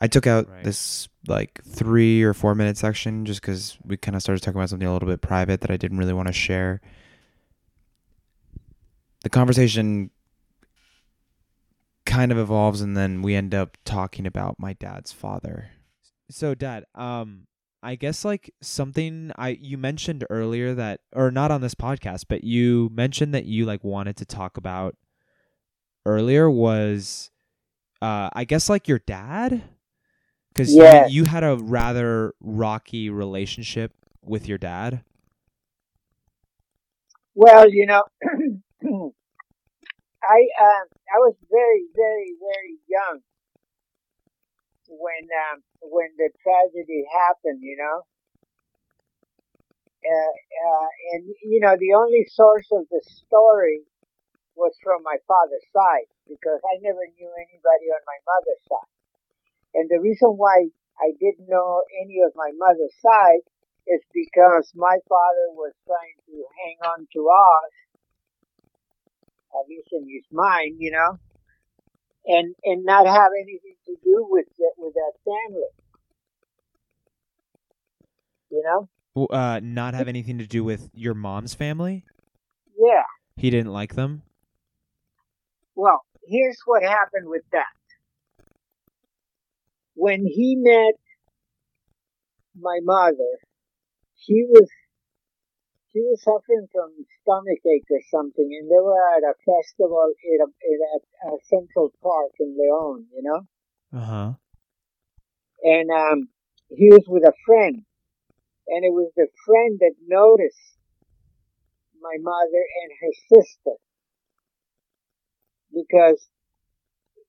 I 0.00 0.06
took 0.06 0.26
out 0.26 0.48
Right. 0.48 0.62
this 0.64 1.08
like 1.26 1.60
three 1.64 2.22
or 2.22 2.32
four 2.34 2.54
minute 2.54 2.76
section 2.76 3.24
just 3.24 3.40
because 3.40 3.76
we 3.84 3.96
kind 3.96 4.14
of 4.14 4.22
started 4.22 4.42
talking 4.42 4.58
about 4.60 4.70
something 4.70 4.86
a 4.86 4.92
little 4.92 5.08
bit 5.08 5.20
private 5.20 5.60
that 5.62 5.70
I 5.70 5.76
didn't 5.76 5.98
really 5.98 6.12
want 6.12 6.28
to 6.28 6.32
share. 6.32 6.80
The 9.24 9.30
conversation 9.30 10.10
kind 12.06 12.32
of 12.32 12.38
evolves, 12.38 12.80
and 12.80 12.96
then 12.96 13.20
we 13.22 13.34
end 13.34 13.54
up 13.54 13.76
talking 13.84 14.26
about 14.26 14.56
my 14.58 14.72
dad's 14.74 15.12
father. 15.12 15.70
So 16.30 16.54
dad, 16.54 16.84
um 16.94 17.46
I 17.82 17.94
guess 17.94 18.24
like 18.24 18.52
something 18.60 19.30
I 19.36 19.58
you 19.60 19.78
mentioned 19.78 20.24
earlier 20.30 20.74
that 20.74 21.00
or 21.14 21.30
not 21.30 21.50
on 21.50 21.60
this 21.60 21.74
podcast, 21.74 22.24
but 22.28 22.44
you 22.44 22.90
mentioned 22.92 23.34
that 23.34 23.44
you 23.44 23.66
like 23.66 23.84
wanted 23.84 24.16
to 24.18 24.24
talk 24.24 24.56
about 24.56 24.96
earlier 26.06 26.50
was 26.50 27.30
uh 28.02 28.30
I 28.32 28.44
guess 28.44 28.68
like 28.68 28.88
your 28.88 29.00
dad 29.00 29.62
cuz 30.54 30.76
Yes. 30.76 30.90
you, 30.90 31.00
you 31.02 31.24
had 31.24 31.44
a 31.44 31.56
rather 31.56 32.34
rocky 32.40 33.10
relationship 33.10 33.92
with 34.22 34.48
your 34.48 34.58
dad. 34.58 35.02
Well, 37.34 37.68
you 37.70 37.86
know, 37.86 38.02
I 40.22 40.40
um 40.60 40.86
I 41.14 41.18
was 41.18 41.34
very 41.50 41.86
very 41.94 42.34
very 42.40 42.78
young 42.88 43.20
when 44.88 45.24
um 45.50 45.62
when 45.82 46.08
the 46.18 46.30
tragedy 46.42 47.04
happened. 47.12 47.60
You 47.62 47.76
know, 47.76 48.02
uh, 50.04 50.34
uh, 50.68 50.88
and 51.12 51.24
you 51.42 51.60
know 51.60 51.76
the 51.78 51.94
only 51.94 52.24
source 52.30 52.68
of 52.72 52.86
the 52.90 53.00
story 53.04 53.80
was 54.58 54.74
from 54.82 55.06
my 55.06 55.16
father's 55.30 55.64
side 55.70 56.10
because 56.26 56.58
I 56.66 56.82
never 56.82 57.06
knew 57.14 57.30
anybody 57.30 57.86
on 57.94 58.02
my 58.02 58.18
mother's 58.26 58.64
side. 58.66 58.92
And 59.78 59.86
the 59.86 60.02
reason 60.02 60.34
why 60.34 60.66
I 60.98 61.14
didn't 61.14 61.46
know 61.46 61.86
any 62.02 62.18
of 62.26 62.34
my 62.34 62.50
mother's 62.58 62.94
side 62.98 63.46
is 63.86 64.02
because 64.12 64.70
my 64.74 64.98
father 65.08 65.46
was 65.54 65.72
trying 65.86 66.18
to 66.26 66.34
hang 66.58 66.78
on 66.84 67.06
to 67.14 67.20
us, 67.30 67.72
at 69.54 69.68
least 69.70 69.88
in 69.92 70.04
his 70.10 70.26
mind, 70.34 70.76
you 70.78 70.90
know, 70.90 71.18
and 72.26 72.54
and 72.64 72.84
not 72.84 73.06
have 73.06 73.30
anything 73.38 73.78
to 73.86 73.94
do 74.02 74.26
with 74.28 74.46
the, 74.58 74.70
with 74.76 74.94
that 74.94 75.14
family, 75.24 75.72
you 78.50 78.62
know. 78.66 78.88
Uh 79.30 79.60
not 79.62 79.94
have 79.94 80.08
anything 80.08 80.38
to 80.38 80.46
do 80.46 80.62
with 80.62 80.90
your 80.92 81.14
mom's 81.14 81.54
family? 81.54 82.04
Yeah. 82.78 83.02
He 83.36 83.50
didn't 83.50 83.72
like 83.72 83.94
them? 83.94 84.22
Well, 85.78 86.02
here's 86.26 86.58
what 86.66 86.82
happened 86.82 87.28
with 87.28 87.44
that. 87.52 87.70
When 89.94 90.26
he 90.26 90.56
met 90.58 90.98
my 92.58 92.80
mother, 92.82 93.38
she 94.16 94.42
was 94.48 94.68
she 95.92 96.00
was 96.00 96.20
suffering 96.20 96.66
from 96.74 96.90
stomach 97.22 97.62
ache 97.64 97.86
or 97.92 98.02
something, 98.10 98.50
and 98.58 98.68
they 98.68 98.82
were 98.82 98.98
at 99.16 99.22
a 99.22 99.34
festival 99.46 100.10
at 100.10 100.40
a, 100.42 100.50
at 100.50 101.30
a, 101.30 101.36
a 101.36 101.38
Central 101.46 101.92
Park 102.02 102.32
in 102.40 102.56
Leon, 102.58 103.06
you 103.14 103.22
know. 103.22 103.42
Uh-huh. 103.94 104.32
and 105.62 105.90
um, 105.90 106.28
he 106.70 106.88
was 106.90 107.04
with 107.06 107.22
a 107.22 107.32
friend, 107.46 107.84
and 108.66 108.84
it 108.84 108.92
was 108.92 109.12
the 109.14 109.28
friend 109.46 109.78
that 109.78 109.94
noticed 110.08 110.74
my 112.02 112.16
mother 112.20 112.64
and 112.82 112.90
her 113.00 113.38
sister 113.38 113.78
because 115.72 116.28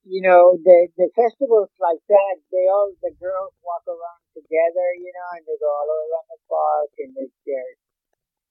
you 0.07 0.21
know 0.23 0.57
the 0.63 0.87
the 0.95 1.09
festivals 1.15 1.69
like 1.79 1.99
that 2.07 2.35
they 2.51 2.65
all 2.71 2.91
the 3.03 3.13
girls 3.19 3.53
walk 3.61 3.83
around 3.87 4.23
together 4.31 4.87
you 4.97 5.11
know 5.11 5.27
and 5.35 5.43
they 5.45 5.57
go 5.59 5.69
all 5.69 5.89
around 5.91 6.27
the 6.31 6.41
park 6.47 6.91
and 7.03 7.11
they 7.15 7.27
they're 7.45 7.75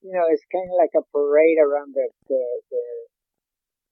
you 0.04 0.12
know 0.12 0.28
it's 0.28 0.44
kind 0.52 0.68
of 0.68 0.76
like 0.76 0.94
a 0.94 1.04
parade 1.10 1.58
around 1.58 1.96
the 1.96 2.06
the 2.28 2.42
the, 2.70 2.84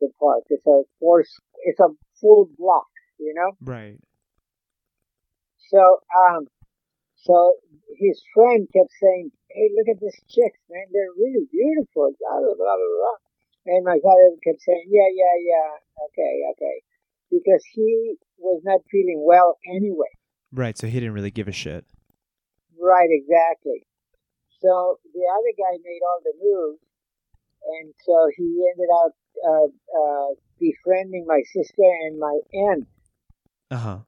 the 0.05 0.09
park 0.21 0.45
it's 0.53 0.67
a 0.69 0.83
four 1.01 1.25
it's 1.65 1.81
a 1.81 1.91
full 2.21 2.49
block 2.59 2.93
you 3.19 3.33
know 3.35 3.57
Right. 3.65 3.99
So, 5.71 5.99
um, 6.15 6.47
so 7.17 7.55
his 7.99 8.23
friend 8.35 8.69
kept 8.73 8.93
saying, 9.03 9.33
"Hey, 9.51 9.71
look 9.75 9.89
at 9.89 10.01
these 10.01 10.15
chicks, 10.29 10.61
man! 10.71 10.87
They're 10.93 11.17
really 11.19 11.47
beautiful." 11.51 12.15
Blah 12.21 12.39
blah 12.39 12.55
blah 12.55 12.77
blah. 12.77 12.93
blah. 13.03 13.19
And 13.67 13.85
my 13.85 13.99
father 14.03 14.39
kept 14.47 14.63
saying, 14.63 14.87
"Yeah, 14.89 15.11
yeah, 15.11 15.37
yeah. 15.43 15.71
Okay, 16.07 16.35
okay." 16.55 16.77
because 17.31 17.63
he 17.73 18.15
was 18.39 18.63
not 18.65 18.81
feeling 18.91 19.23
well 19.27 19.59
anyway. 19.75 20.11
Right. 20.53 20.77
So 20.79 20.87
he 20.87 21.01
didn't 21.01 21.15
really 21.15 21.31
give 21.31 21.49
a 21.49 21.53
shit. 21.53 21.85
Right, 22.81 23.09
exactly. 23.11 23.87
So 24.61 24.99
the 25.13 25.25
other 25.37 25.53
guy 25.57 25.79
made 25.85 26.01
all 26.03 26.21
the 26.25 26.33
moves, 26.43 26.83
and 27.81 27.95
so 28.05 28.31
he 28.37 28.65
ended 28.73 28.89
up 29.05 29.13
uh, 29.47 30.01
uh, 30.01 30.35
befriending 30.59 31.25
my 31.27 31.43
sister 31.53 31.83
and 32.07 32.19
my 32.19 32.39
aunt. 32.55 32.87
Uh 33.71 33.77
huh. 33.77 33.99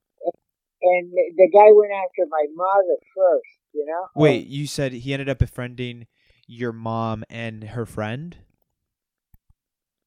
And 0.80 1.12
the 1.12 1.50
guy 1.52 1.72
went 1.72 1.92
after 1.92 2.24
my 2.30 2.46
mother 2.54 2.98
first, 3.14 3.58
you 3.74 3.84
know. 3.84 4.06
Wait, 4.14 4.46
you 4.46 4.66
said 4.66 4.92
he 4.92 5.12
ended 5.12 5.28
up 5.28 5.38
befriending 5.38 6.06
your 6.46 6.72
mom 6.72 7.24
and 7.28 7.64
her 7.64 7.84
friend? 7.84 8.36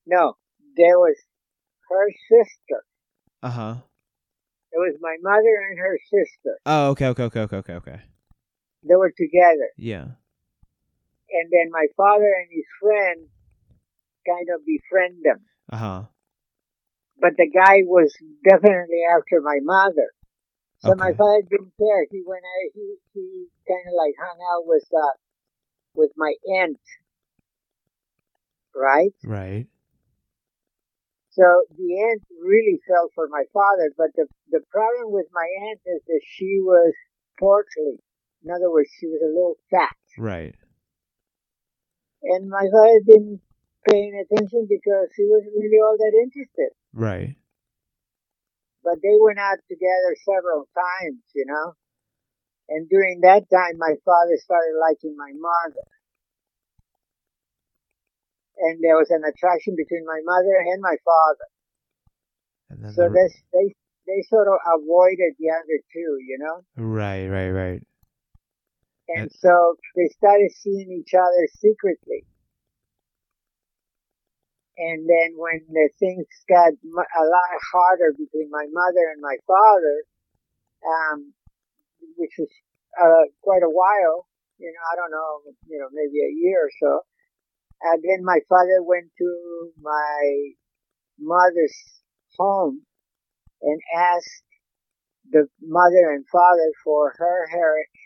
No, 0.06 0.36
there 0.78 1.00
was 1.00 1.16
her 1.90 2.08
sister. 2.30 2.84
Uh 3.44 3.50
huh. 3.50 3.76
It 4.72 4.78
was 4.78 4.96
my 5.02 5.18
mother 5.22 5.56
and 5.70 5.80
her 5.80 6.00
sister. 6.10 6.60
Oh, 6.66 6.90
okay, 6.92 7.08
okay, 7.08 7.24
okay, 7.24 7.42
okay, 7.42 7.58
okay, 7.58 7.74
okay. 7.74 8.02
They 8.88 8.96
were 8.96 9.12
together. 9.12 9.70
Yeah. 9.78 10.06
And 11.32 11.48
then 11.52 11.72
my 11.72 11.88
father 11.98 12.32
and 12.40 12.50
his 12.50 12.66
friend 12.80 13.28
kind 14.26 14.48
of 14.54 14.66
befriend 14.66 15.24
them. 15.24 15.42
Uh 15.72 15.78
huh. 15.78 16.04
But 17.20 17.38
the 17.38 17.50
guy 17.50 17.84
was 17.86 18.16
definitely 18.44 19.04
after 19.16 19.42
my 19.42 19.60
mother. 19.62 20.10
So 20.80 20.96
my 20.96 21.14
father 21.14 21.44
didn't 21.48 21.74
care. 21.78 22.08
He 22.10 22.24
went 22.26 22.42
out, 22.42 22.72
he, 22.74 22.96
he 23.14 23.46
kind 23.68 23.86
of 23.88 23.94
like 23.94 24.16
hung 24.20 24.40
out 24.52 24.64
with, 24.66 24.84
uh, 24.92 25.14
with 25.94 26.10
my 26.18 26.34
aunt. 26.58 26.80
Right? 28.76 29.14
Right. 29.24 29.68
So 31.32 31.44
the 31.78 31.90
aunt 32.12 32.24
really 32.44 32.80
fell 32.88 33.08
for 33.16 33.28
my 33.32 33.44
father, 33.54 33.92
but 33.96 34.12
the, 34.16 34.28
the 34.52 34.60
problem 34.70 35.14
with 35.16 35.28
my 35.32 35.48
aunt 35.70 35.80
is 35.86 36.02
that 36.08 36.22
she 36.28 36.60
was 36.60 36.94
portly. 37.40 38.04
In 38.44 38.52
other 38.52 38.70
words, 38.70 38.90
she 39.00 39.08
was 39.08 39.22
a 39.24 39.32
little 39.32 39.56
fat. 39.72 39.96
Right. 40.18 40.56
And 42.24 42.50
my 42.50 42.68
father 42.68 43.00
didn't 43.08 43.40
pay 43.88 44.12
any 44.12 44.20
attention 44.28 44.68
because 44.68 45.08
he 45.16 45.24
wasn't 45.26 45.56
really 45.56 45.80
all 45.80 45.96
that 45.98 46.14
interested. 46.20 46.76
Right. 46.94 47.36
But 48.84 49.00
they 49.02 49.16
went 49.16 49.40
out 49.40 49.64
together 49.70 50.12
several 50.26 50.68
times, 50.76 51.22
you 51.34 51.46
know. 51.48 51.74
And 52.68 52.90
during 52.90 53.22
that 53.22 53.48
time, 53.50 53.78
my 53.78 53.96
father 54.04 54.36
started 54.44 54.76
liking 54.80 55.16
my 55.16 55.32
mother. 55.32 55.88
And 58.62 58.78
there 58.84 58.96
was 58.96 59.10
an 59.10 59.24
attraction 59.26 59.74
between 59.76 60.06
my 60.06 60.22
mother 60.24 60.54
and 60.70 60.82
my 60.82 60.96
father. 61.04 61.48
And 62.70 62.94
So 62.94 63.10
the- 63.10 63.34
they, 63.54 63.74
they 64.06 64.22
sort 64.30 64.48
of 64.48 64.60
avoided 64.70 65.34
the 65.40 65.50
other 65.50 65.78
two, 65.92 66.18
you 66.22 66.38
know. 66.40 66.62
right, 66.78 67.28
right, 67.28 67.50
right. 67.50 67.82
And 69.10 69.24
And- 69.24 69.32
so 69.32 69.76
they 69.96 70.08
started 70.10 70.52
seeing 70.52 70.92
each 70.92 71.14
other 71.14 71.48
secretly. 71.58 72.26
And 74.78 75.08
then 75.10 75.38
when 75.38 75.62
the 75.70 75.90
things 76.00 76.26
got 76.48 76.74
a 76.74 77.24
lot 77.26 77.50
harder 77.74 78.14
between 78.18 78.50
my 78.50 78.66
mother 78.72 79.10
and 79.14 79.22
my 79.22 79.38
father, 79.46 80.04
um, 80.86 81.34
which 82.18 82.34
was 82.40 82.50
uh, 83.00 83.26
quite 83.42 83.64
a 83.64 83.70
while, 83.70 84.28
you 84.58 84.68
know, 84.72 84.84
I 84.92 84.96
don't 84.96 85.12
know, 85.12 85.42
you 85.68 85.78
know, 85.80 85.88
maybe 85.92 86.20
a 86.26 86.34
year 86.34 86.66
or 86.66 86.72
so. 86.80 87.02
And 87.84 88.04
then 88.04 88.24
my 88.24 88.40
father 88.48 88.84
went 88.84 89.12
to 89.18 89.72
my 89.82 90.52
mother's 91.20 91.78
home 92.38 92.82
and 93.62 93.80
asked 93.96 94.44
the 95.32 95.48
mother 95.62 96.12
and 96.12 96.26
father 96.32 96.72
for 96.84 97.14
her 97.18 97.48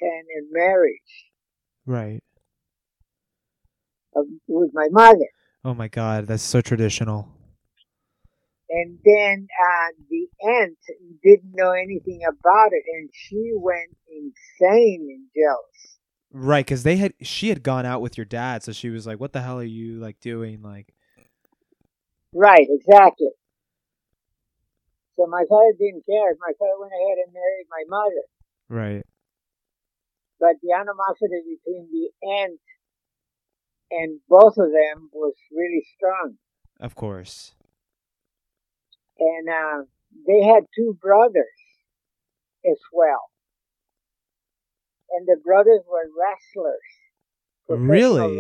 hand 0.02 0.26
in 0.36 0.50
marriage 0.52 1.32
Right. 1.86 2.22
of, 4.16 4.26
with 4.48 4.72
my 4.74 4.88
mother. 4.92 5.28
Oh 5.64 5.74
my 5.74 5.88
god, 5.88 6.28
that's 6.28 6.44
so 6.44 6.62
traditional. 6.62 7.30
And 8.70 8.98
then 9.06 9.48
uh, 9.48 9.92
the 10.10 10.28
aunt 10.42 10.78
didn't 11.24 11.54
know 11.54 11.72
anything 11.72 12.22
about 12.28 12.70
it, 12.72 12.84
and 12.98 13.10
she 13.14 13.52
went 13.56 13.96
insane 14.08 15.08
and 15.10 15.28
jealous. 15.36 15.95
Right, 16.38 16.66
because 16.66 16.84
they 16.84 16.98
had 16.98 17.14
she 17.22 17.48
had 17.48 17.64
gone 17.64 17.86
out 17.86 18.02
with 18.02 18.18
your 18.18 18.26
dad, 18.26 18.62
so 18.62 18.74
she 18.74 18.90
was 18.90 19.08
like, 19.08 19.22
"What 19.22 19.32
the 19.32 19.42
hell 19.42 19.58
are 19.58 19.64
you 19.64 20.00
like 20.00 20.20
doing?" 20.20 20.62
Like, 20.62 20.94
Right, 22.34 22.68
exactly. 22.70 23.30
So 25.16 25.28
my 25.28 25.46
father 25.48 25.72
didn't 25.80 26.04
care. 26.06 26.36
My 26.42 26.52
father 26.60 26.78
went 26.78 26.92
ahead 26.92 27.18
and 27.24 27.34
married 27.34 27.68
my 27.72 27.84
mother. 27.88 28.24
right, 28.68 29.06
But 30.38 30.56
the 30.62 30.74
animosity 30.74 31.56
between 31.56 31.88
the 31.90 32.28
aunt 32.28 32.60
and 33.92 34.20
both 34.28 34.58
of 34.58 34.72
them 34.72 35.10
was 35.14 35.36
really 35.56 35.88
strong. 35.96 36.36
of 36.82 36.96
course. 36.96 37.56
And 39.18 39.48
uh, 39.48 39.86
they 40.28 40.44
had 40.44 40.66
two 40.76 40.98
brothers 41.02 41.46
as 42.70 42.80
well. 42.92 43.30
And 45.12 45.28
the 45.28 45.38
brothers 45.44 45.82
were 45.90 46.10
wrestlers. 46.18 46.82
Really? 47.68 48.40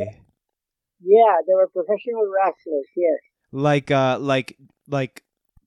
Yeah, 1.01 1.35
they 1.47 1.53
were 1.53 1.67
professional 1.67 2.25
wrestlers, 2.31 2.87
yes. 2.95 3.19
Like, 3.51 3.91
uh, 3.91 4.17
like, 4.19 4.57
like 4.87 5.23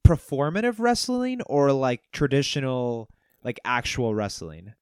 performative 0.06 0.76
wrestling 0.78 1.42
or 1.42 1.72
like 1.72 2.02
traditional, 2.12 3.08
like 3.42 3.60
actual 3.64 4.14
wrestling. 4.14 4.74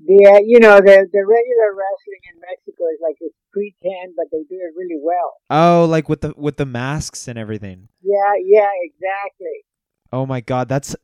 Yeah, 0.00 0.38
you 0.44 0.60
know, 0.60 0.76
the, 0.76 1.08
the 1.12 1.24
regular 1.26 1.70
wrestling 1.74 2.22
in 2.32 2.40
Mexico 2.40 2.84
is 2.92 3.00
like 3.02 3.16
it's 3.20 3.34
pretend, 3.52 4.14
but 4.16 4.26
they 4.30 4.44
do 4.48 4.54
it 4.54 4.72
really 4.76 5.00
well. 5.02 5.34
Oh, 5.50 5.86
like 5.90 6.08
with 6.08 6.20
the 6.20 6.32
with 6.36 6.56
the 6.56 6.66
masks 6.66 7.26
and 7.26 7.36
everything. 7.36 7.88
Yeah, 8.02 8.34
yeah, 8.44 8.70
exactly. 8.82 9.64
Oh 10.12 10.24
my 10.24 10.40
god, 10.40 10.68
that's 10.68 10.94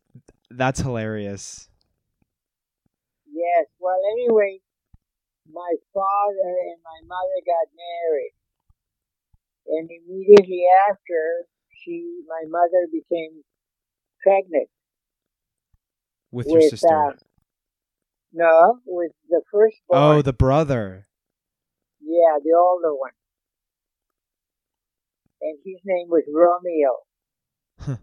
that's 0.48 0.80
hilarious. 0.80 1.68
Yes. 3.34 3.66
Well, 3.80 3.98
anyway, 4.14 4.60
my 5.50 5.74
father 5.92 6.50
and 6.70 6.78
my 6.86 7.00
mother 7.02 7.40
got 7.42 7.66
married, 7.74 8.34
and 9.66 9.90
immediately 9.90 10.62
after, 10.88 11.46
she, 11.82 12.22
my 12.28 12.46
mother, 12.48 12.86
became 12.92 13.42
pregnant 14.22 14.68
With 16.30 16.46
your 16.46 16.62
sister. 16.62 16.86
uh, 16.88 17.12
no, 18.32 18.78
with 18.86 19.12
the 19.28 19.42
first 19.50 19.78
firstborn. 19.88 20.18
oh, 20.18 20.22
the 20.22 20.32
brother. 20.32 21.06
yeah, 22.00 22.38
the 22.42 22.54
older 22.56 22.94
one, 22.94 23.18
and 25.42 25.58
his 25.64 25.80
name 25.84 26.06
was 26.08 26.22
Romeo. 26.32 27.98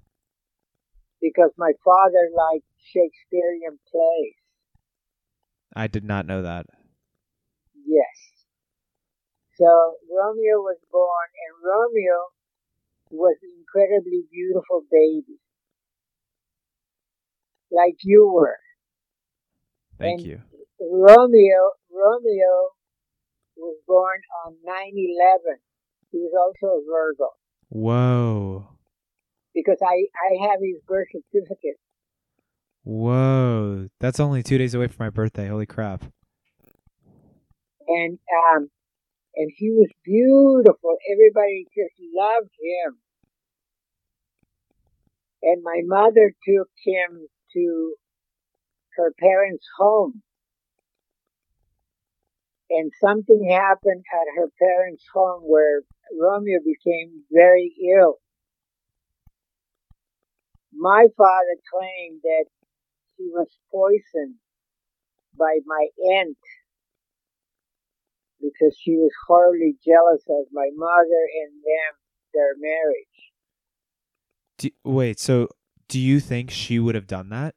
Because 1.22 1.52
my 1.56 1.72
father 1.86 2.30
liked 2.36 2.66
Shakespearean 2.82 3.78
plays. 3.92 4.41
I 5.76 5.88
did 5.88 6.04
not 6.04 6.26
know 6.26 6.42
that. 6.42 6.66
Yes. 7.86 8.18
So 9.56 9.66
Romeo 10.10 10.60
was 10.60 10.78
born, 10.92 11.30
and 11.48 11.54
Romeo 11.64 12.18
was 13.12 13.38
an 13.42 13.52
incredibly 13.60 14.24
beautiful 14.32 14.84
baby, 14.90 15.40
like 17.72 17.96
you 18.04 18.32
were. 18.34 18.58
Thank 19.98 20.22
And- 20.22 20.28
you. 20.30 20.42
Romeo, 20.80 21.72
Romeo 21.92 22.72
was 23.56 23.78
born 23.86 24.20
on 24.46 24.58
9/11. 24.64 25.60
He 26.12 26.18
was 26.18 26.34
also 26.34 26.78
a 26.78 26.84
Virgo 26.84 27.30
Whoa. 27.70 28.68
because 29.54 29.78
I 29.82 30.08
I 30.16 30.48
have 30.50 30.60
his 30.62 30.82
birth 30.88 31.08
certificate. 31.12 31.78
Whoa. 32.84 33.90
That's 34.00 34.20
only 34.20 34.44
two 34.44 34.58
days 34.58 34.74
away 34.74 34.88
from 34.88 35.06
my 35.06 35.10
birthday. 35.10 35.48
Holy 35.48 35.66
crap. 35.66 36.04
and 37.88 38.20
um 38.48 38.70
and 39.36 39.52
he 39.56 39.72
was 39.72 39.90
beautiful. 40.04 40.98
Everybody 41.12 41.66
just 41.74 41.96
loved 42.14 42.52
him. 42.60 42.98
And 45.42 45.64
my 45.64 45.82
mother 45.86 46.34
took 46.46 46.70
him 46.84 47.28
to 47.54 47.96
her 48.98 49.14
parents' 49.18 49.66
home. 49.78 50.22
And 52.70 52.92
something 53.00 53.50
happened 53.50 54.04
at 54.14 54.40
her 54.40 54.50
parents' 54.60 55.06
home 55.14 55.44
where 55.44 55.82
Romeo 56.20 56.60
became 56.60 57.24
very 57.32 57.74
ill. 57.98 58.18
My 60.74 61.08
father 61.18 61.56
claimed 61.72 62.22
that 62.24 62.46
he 63.22 63.30
was 63.30 63.48
poisoned 63.72 64.36
by 65.38 65.60
my 65.66 65.88
aunt 66.18 66.38
because 68.42 68.76
she 68.82 68.98
was 68.98 69.12
horribly 69.28 69.78
jealous 69.86 70.24
of 70.28 70.46
my 70.52 70.70
mother 70.76 71.24
and 71.46 71.54
them, 71.62 71.94
their 72.34 72.56
marriage. 72.58 73.18
Do, 74.58 74.70
wait, 74.84 75.20
so 75.20 75.50
Do 75.92 76.00
you 76.00 76.22
think 76.22 76.50
she 76.50 76.80
would 76.80 76.96
have 76.96 77.06
done 77.06 77.28
that? 77.30 77.54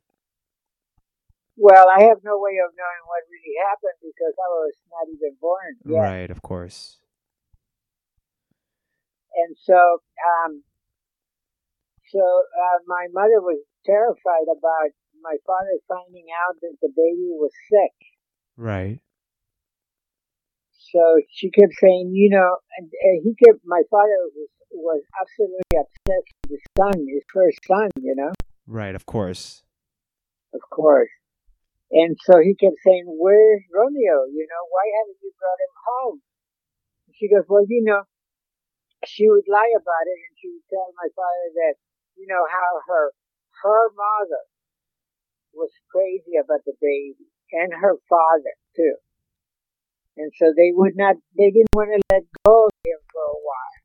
Well, 1.56 1.86
I 1.88 2.02
have 2.10 2.18
no 2.24 2.36
way 2.42 2.58
of 2.58 2.74
knowing 2.74 3.04
what 3.06 3.22
really 3.30 3.54
happened 3.70 4.02
because 4.02 4.34
I 4.34 4.48
was 4.50 4.74
not 4.90 5.06
even 5.06 5.38
born 5.40 5.78
yet. 5.86 6.00
Right, 6.00 6.30
of 6.30 6.42
course. 6.42 6.98
And 9.36 9.56
so, 9.62 10.02
um, 10.18 10.64
so 12.10 12.18
uh, 12.18 12.78
my 12.86 13.06
mother 13.12 13.40
was 13.40 13.62
terrified 13.86 14.50
about 14.50 14.90
my 15.25 15.41
father 15.49 15.81
finding 15.89 16.29
out 16.31 16.61
that 16.61 16.77
the 16.85 16.93
baby 16.93 17.33
was 17.33 17.51
sick. 17.72 17.97
Right. 18.57 19.01
So 20.93 21.18
she 21.33 21.51
kept 21.51 21.72
saying, 21.81 22.12
you 22.14 22.31
know, 22.31 22.61
and, 22.79 22.87
and 22.87 23.16
he 23.25 23.35
kept, 23.35 23.64
my 23.64 23.83
father 23.91 24.14
was, 24.31 24.53
was 24.70 25.03
absolutely 25.18 25.75
obsessed 25.75 26.31
with 26.45 26.61
his 26.61 26.64
son, 26.79 26.95
his 27.09 27.25
first 27.33 27.59
son, 27.66 27.89
you 27.99 28.14
know, 28.14 28.31
Right, 28.66 28.95
of 28.95 29.05
course. 29.05 29.64
of 30.55 30.61
course. 30.70 31.11
And 31.91 32.16
so 32.25 32.39
he 32.41 32.55
kept 32.55 32.79
saying, 32.85 33.05
where's 33.07 33.62
Romeo? 33.75 34.25
You 34.31 34.47
know, 34.47 34.62
why 34.70 34.85
haven't 35.03 35.20
you 35.20 35.33
brought 35.37 35.61
him 35.62 35.75
home? 35.89 36.18
She 37.18 37.29
goes, 37.29 37.45
well, 37.49 37.66
you 37.68 37.83
know, 37.83 38.03
she 39.07 39.29
would 39.29 39.47
lie 39.51 39.72
about 39.77 40.07
it 40.09 40.18
and 40.18 40.35
she 40.41 40.49
would 40.49 40.66
tell 40.70 40.91
my 40.97 41.09
father 41.14 41.47
that, 41.61 41.75
you 42.16 42.27
know, 42.27 42.43
how 42.49 42.70
her, 42.89 43.12
her 43.62 43.83
mother 43.95 44.43
was 45.55 45.70
crazy 45.90 46.36
about 46.36 46.64
the 46.66 46.74
baby 46.80 47.30
and 47.52 47.72
her 47.72 47.96
father 48.09 48.55
too. 48.76 48.96
And 50.16 50.30
so 50.38 50.55
they 50.55 50.70
would 50.70 50.94
not, 50.94 51.16
they 51.36 51.50
didn't 51.50 51.74
want 51.74 51.90
to 51.90 52.00
let 52.12 52.22
go 52.46 52.66
of 52.66 52.74
him 52.86 53.00
for 53.11 53.24
a 53.24 53.40
while. 53.42 53.78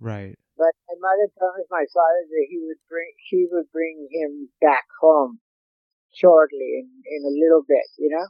Right. 0.00 0.36
But 0.56 0.72
my 0.88 0.96
mother 0.96 1.28
promised 1.36 1.68
my 1.68 1.84
father 1.92 2.22
that 2.24 2.46
he 2.48 2.60
would 2.64 2.80
bring, 2.88 3.12
she 3.28 3.44
would 3.52 3.68
bring 3.72 4.08
him 4.12 4.48
back 4.60 4.84
home 5.00 5.40
shortly 6.12 6.84
in, 6.84 6.88
in 7.04 7.20
a 7.24 7.36
little 7.36 7.64
bit, 7.64 7.84
you 8.00 8.08
know? 8.08 8.28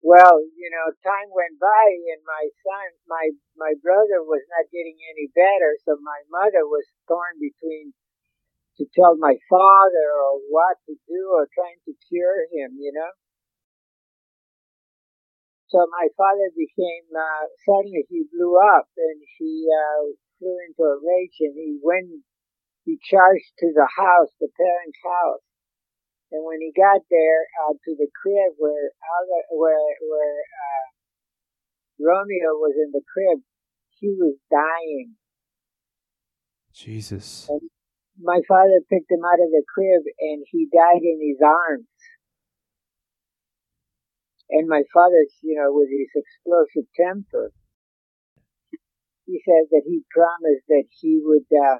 Well, 0.00 0.40
you 0.56 0.70
know, 0.72 0.88
time 1.04 1.28
went 1.28 1.60
by 1.60 1.84
and 2.14 2.22
my 2.24 2.44
son, 2.64 2.88
my, 3.04 3.24
my 3.58 3.72
brother 3.84 4.24
was 4.24 4.40
not 4.48 4.72
getting 4.72 4.96
any 4.96 5.28
better, 5.34 5.76
so 5.84 6.00
my 6.00 6.20
mother 6.32 6.64
was 6.64 6.86
torn 7.04 7.36
between 7.36 7.92
to 8.78 8.84
tell 8.94 9.18
my 9.18 9.34
father 9.50 10.06
or 10.14 10.38
what 10.48 10.78
to 10.86 10.94
do 11.10 11.20
or 11.34 11.50
trying 11.50 11.82
to 11.84 11.92
cure 12.06 12.46
him, 12.54 12.78
you 12.78 12.94
know? 12.94 13.12
So 15.68 15.84
my 15.90 16.08
father 16.16 16.48
became, 16.54 17.10
uh, 17.12 17.44
suddenly 17.66 18.06
he 18.08 18.24
blew 18.32 18.56
up 18.56 18.88
and 18.96 19.18
he, 19.36 19.68
uh, 19.68 20.14
flew 20.38 20.56
into 20.64 20.82
a 20.86 20.96
rage 21.02 21.36
and 21.42 21.54
he 21.58 21.76
went, 21.82 22.24
he 22.86 22.96
charged 23.02 23.52
to 23.58 23.68
the 23.74 23.84
house, 23.84 24.32
the 24.40 24.48
parents' 24.48 25.02
house. 25.04 25.44
And 26.30 26.44
when 26.46 26.60
he 26.60 26.72
got 26.72 27.02
there, 27.10 27.40
uh, 27.66 27.74
to 27.74 27.92
the 27.98 28.08
crib 28.14 28.54
where, 28.56 28.94
Alva, 28.96 29.38
where, 29.52 29.92
where, 30.06 30.40
uh, 30.40 30.86
Romeo 32.00 32.54
was 32.62 32.74
in 32.78 32.92
the 32.92 33.02
crib, 33.02 33.42
he 33.98 34.14
was 34.16 34.36
dying. 34.50 35.16
Jesus. 36.72 37.50
My 38.20 38.40
father 38.48 38.82
picked 38.90 39.10
him 39.10 39.22
out 39.24 39.38
of 39.38 39.50
the 39.50 39.62
crib 39.72 40.02
and 40.18 40.44
he 40.50 40.68
died 40.72 41.02
in 41.02 41.18
his 41.22 41.38
arms. 41.42 41.86
And 44.50 44.66
my 44.66 44.82
father, 44.92 45.26
you 45.42 45.54
know, 45.54 45.70
with 45.70 45.88
his 45.90 46.08
explosive 46.14 46.88
temper, 46.96 47.52
he 49.26 49.40
said 49.44 49.68
that 49.70 49.82
he 49.84 50.02
promised 50.10 50.66
that 50.68 50.84
he 50.88 51.20
would, 51.22 51.46
uh, 51.52 51.78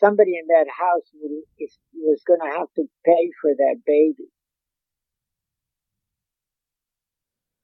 somebody 0.00 0.36
in 0.36 0.46
that 0.48 0.66
house 0.68 1.06
would, 1.14 1.42
is, 1.58 1.78
was 1.94 2.20
going 2.26 2.40
to 2.40 2.58
have 2.58 2.68
to 2.76 2.84
pay 3.06 3.30
for 3.40 3.54
that 3.56 3.76
baby. 3.86 4.28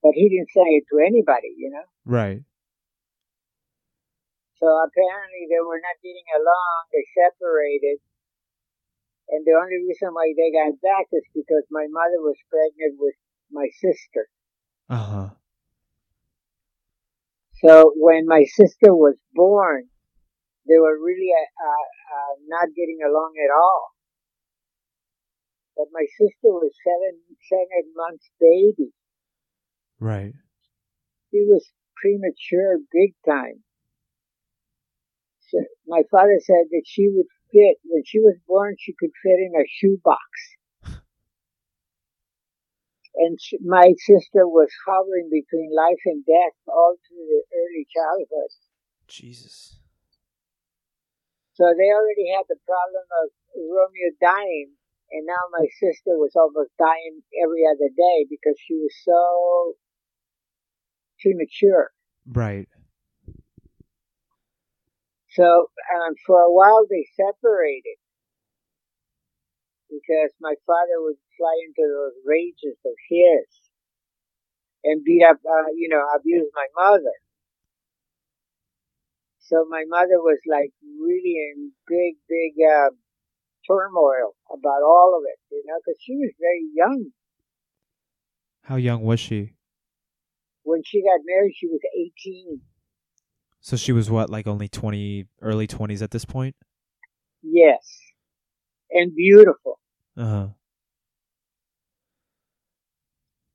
But 0.02 0.12
he 0.14 0.28
didn't 0.28 0.52
say 0.54 0.78
it 0.78 0.84
to 0.92 1.00
anybody, 1.04 1.54
you 1.56 1.70
know. 1.70 1.84
Right. 2.04 2.42
So 4.60 4.66
apparently 4.66 5.50
they 5.50 5.62
were 5.62 5.82
not 5.82 5.98
getting 6.02 6.28
along. 6.38 6.78
They 6.92 7.04
separated. 7.10 7.98
And 9.28 9.42
the 9.44 9.56
only 9.56 9.80
reason 9.82 10.12
why 10.12 10.30
they 10.36 10.52
got 10.52 10.78
back 10.80 11.08
is 11.12 11.24
because 11.34 11.64
my 11.70 11.86
mother 11.90 12.20
was 12.20 12.36
pregnant 12.50 13.00
with 13.00 13.16
my 13.50 13.68
sister. 13.80 14.28
Uh 14.88 15.06
huh. 15.06 15.28
So 17.64 17.92
when 17.96 18.26
my 18.26 18.44
sister 18.44 18.92
was 18.94 19.16
born, 19.32 19.88
they 20.68 20.78
were 20.78 21.00
really 21.00 21.32
uh, 21.32 21.86
uh, 22.14 22.34
not 22.46 22.68
getting 22.76 23.00
along 23.00 23.32
at 23.40 23.52
all. 23.52 23.94
But 25.76 25.88
my 25.92 26.04
sister 26.20 26.52
was 26.52 26.70
seven 26.84 27.18
seven 27.48 27.92
months 27.96 28.30
baby. 28.38 28.92
Right. 29.98 30.34
She 31.30 31.42
was 31.48 31.66
premature, 31.96 32.78
big 32.92 33.14
time. 33.26 33.64
So 35.54 35.62
my 35.86 36.02
father 36.10 36.40
said 36.42 36.66
that 36.70 36.82
she 36.84 37.08
would 37.14 37.30
fit 37.52 37.78
when 37.86 38.02
she 38.04 38.18
was 38.18 38.34
born. 38.46 38.74
She 38.78 38.94
could 38.98 39.14
fit 39.22 39.38
in 39.38 39.54
a 39.54 39.62
shoebox. 39.70 40.26
And 43.14 43.38
she, 43.40 43.58
my 43.62 43.94
sister 43.94 44.50
was 44.50 44.74
hovering 44.84 45.30
between 45.30 45.70
life 45.70 46.02
and 46.06 46.26
death 46.26 46.58
all 46.66 46.96
through 47.06 47.26
the 47.30 47.42
early 47.54 47.86
childhood. 47.86 48.50
Jesus. 49.06 49.78
So 51.54 51.70
they 51.78 51.94
already 51.94 52.34
had 52.34 52.50
the 52.50 52.58
problem 52.66 53.06
of 53.22 53.30
Romeo 53.54 54.10
dying, 54.18 54.74
and 55.12 55.22
now 55.24 55.38
my 55.54 55.66
sister 55.78 56.18
was 56.18 56.34
almost 56.34 56.74
dying 56.76 57.22
every 57.38 57.62
other 57.62 57.86
day 57.94 58.26
because 58.28 58.58
she 58.58 58.74
was 58.74 58.90
so 59.06 59.78
premature. 61.22 61.92
Right. 62.26 62.66
So 65.34 65.42
um, 65.42 66.14
for 66.26 66.40
a 66.40 66.52
while 66.52 66.86
they 66.88 67.06
separated 67.18 67.98
because 69.90 70.30
my 70.40 70.54
father 70.66 71.02
would 71.02 71.18
fly 71.36 71.54
into 71.66 71.82
those 71.82 72.14
rages 72.24 72.78
of 72.86 72.94
his 73.10 73.46
and 74.84 75.02
beat 75.02 75.24
up, 75.24 75.38
uh, 75.42 75.70
you 75.74 75.88
know, 75.88 76.02
abuse 76.14 76.50
my 76.54 76.66
mother. 76.78 77.18
So 79.40 79.66
my 79.68 79.84
mother 79.88 80.22
was 80.22 80.38
like 80.46 80.70
really 81.00 81.36
in 81.50 81.72
big, 81.86 82.14
big 82.28 82.54
uh, 82.62 82.90
turmoil 83.66 84.34
about 84.50 84.82
all 84.86 85.18
of 85.18 85.24
it, 85.26 85.38
you 85.50 85.62
know, 85.66 85.78
because 85.84 85.98
she 86.00 86.14
was 86.14 86.30
very 86.38 86.64
young. 86.74 87.10
How 88.62 88.76
young 88.76 89.02
was 89.02 89.20
she? 89.20 89.54
When 90.62 90.82
she 90.84 91.02
got 91.02 91.20
married, 91.26 91.54
she 91.58 91.66
was 91.66 91.80
18. 92.24 92.62
So 93.64 93.78
she 93.78 93.92
was 93.92 94.10
what, 94.10 94.28
like 94.28 94.46
only 94.46 94.68
20, 94.68 95.24
early 95.40 95.66
20s 95.66 96.02
at 96.02 96.10
this 96.10 96.26
point? 96.26 96.54
Yes. 97.42 97.80
And 98.90 99.16
beautiful. 99.16 99.80
Uh 100.18 100.26
huh. 100.26 100.48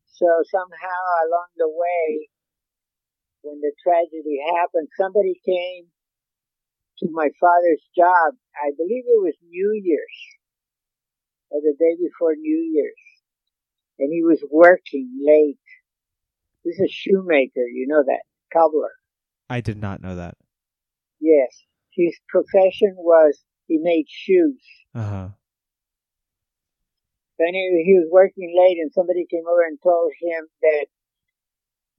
So 0.07 0.25
somehow 0.49 1.01
along 1.29 1.49
the 1.57 1.69
way, 1.69 2.27
when 3.43 3.61
the 3.61 3.71
tragedy 3.85 4.41
happened, 4.57 4.87
somebody 4.99 5.39
came 5.45 5.85
to 6.97 7.07
my 7.11 7.29
father's 7.39 7.85
job. 7.95 8.33
I 8.57 8.71
believe 8.75 9.03
it 9.05 9.21
was 9.21 9.35
New 9.47 9.79
Year's 9.83 10.19
or 11.51 11.61
the 11.61 11.75
day 11.77 11.95
before 12.01 12.33
New 12.33 12.71
Year's. 12.73 13.05
And 13.99 14.11
he 14.11 14.23
was 14.23 14.43
working 14.49 15.21
late. 15.23 15.59
He's 16.63 16.79
a 16.79 16.89
shoemaker, 16.89 17.61
you 17.71 17.85
know 17.87 18.01
that, 18.03 18.23
cobbler. 18.51 18.89
I 19.49 19.61
did 19.61 19.81
not 19.81 20.01
know 20.01 20.15
that. 20.15 20.35
Yes. 21.19 21.49
His 21.91 22.15
profession 22.29 22.95
was 22.97 23.39
he 23.67 23.79
made 23.81 24.05
shoes. 24.07 24.61
Uh 24.95 25.03
huh. 25.03 25.27
Then 27.39 27.53
he, 27.53 27.83
he 27.87 27.95
was 27.95 28.09
working 28.11 28.51
late 28.51 28.77
and 28.77 28.91
somebody 28.91 29.25
came 29.29 29.47
over 29.47 29.63
and 29.63 29.79
told 29.81 30.11
him 30.21 30.47
that 30.61 30.87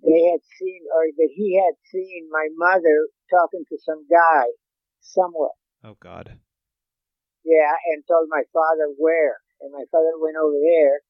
they 0.05 0.23
had 0.31 0.41
seen 0.59 0.81
or 0.95 1.05
that 1.17 1.33
he 1.35 1.57
had 1.57 1.75
seen 1.91 2.29
my 2.31 2.49
mother 2.57 3.09
talking 3.31 3.65
to 3.69 3.79
some 3.85 4.07
guy 4.09 4.45
somewhere. 5.01 5.57
Oh, 5.85 5.97
God. 6.01 6.39
Yeah, 7.45 7.73
and 7.93 8.05
told 8.07 8.29
my 8.29 8.45
father 8.53 8.93
where. 8.97 9.41
And 9.61 9.73
my 9.73 9.85
father 9.91 10.13
went 10.21 10.37
over 10.37 10.57
there 10.57 11.01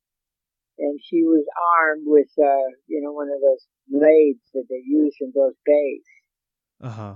and 0.79 0.99
she 1.03 1.23
was 1.23 1.45
armed 1.79 2.07
with, 2.07 2.31
uh, 2.39 2.71
you 2.87 3.03
know, 3.03 3.13
one 3.13 3.29
of 3.29 3.41
those 3.43 3.67
blades 3.87 4.43
that 4.55 4.67
they 4.69 4.83
use 4.87 5.15
in 5.21 5.33
those 5.35 5.55
days. 5.67 6.03
Uh 6.83 6.91
huh. 6.91 7.15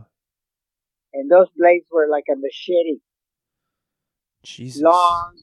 And 1.13 1.31
those 1.31 1.49
blades 1.57 1.87
were 1.91 2.09
like 2.11 2.25
a 2.31 2.37
machete, 2.37 3.01
Jesus. 4.45 4.83
long, 4.83 5.37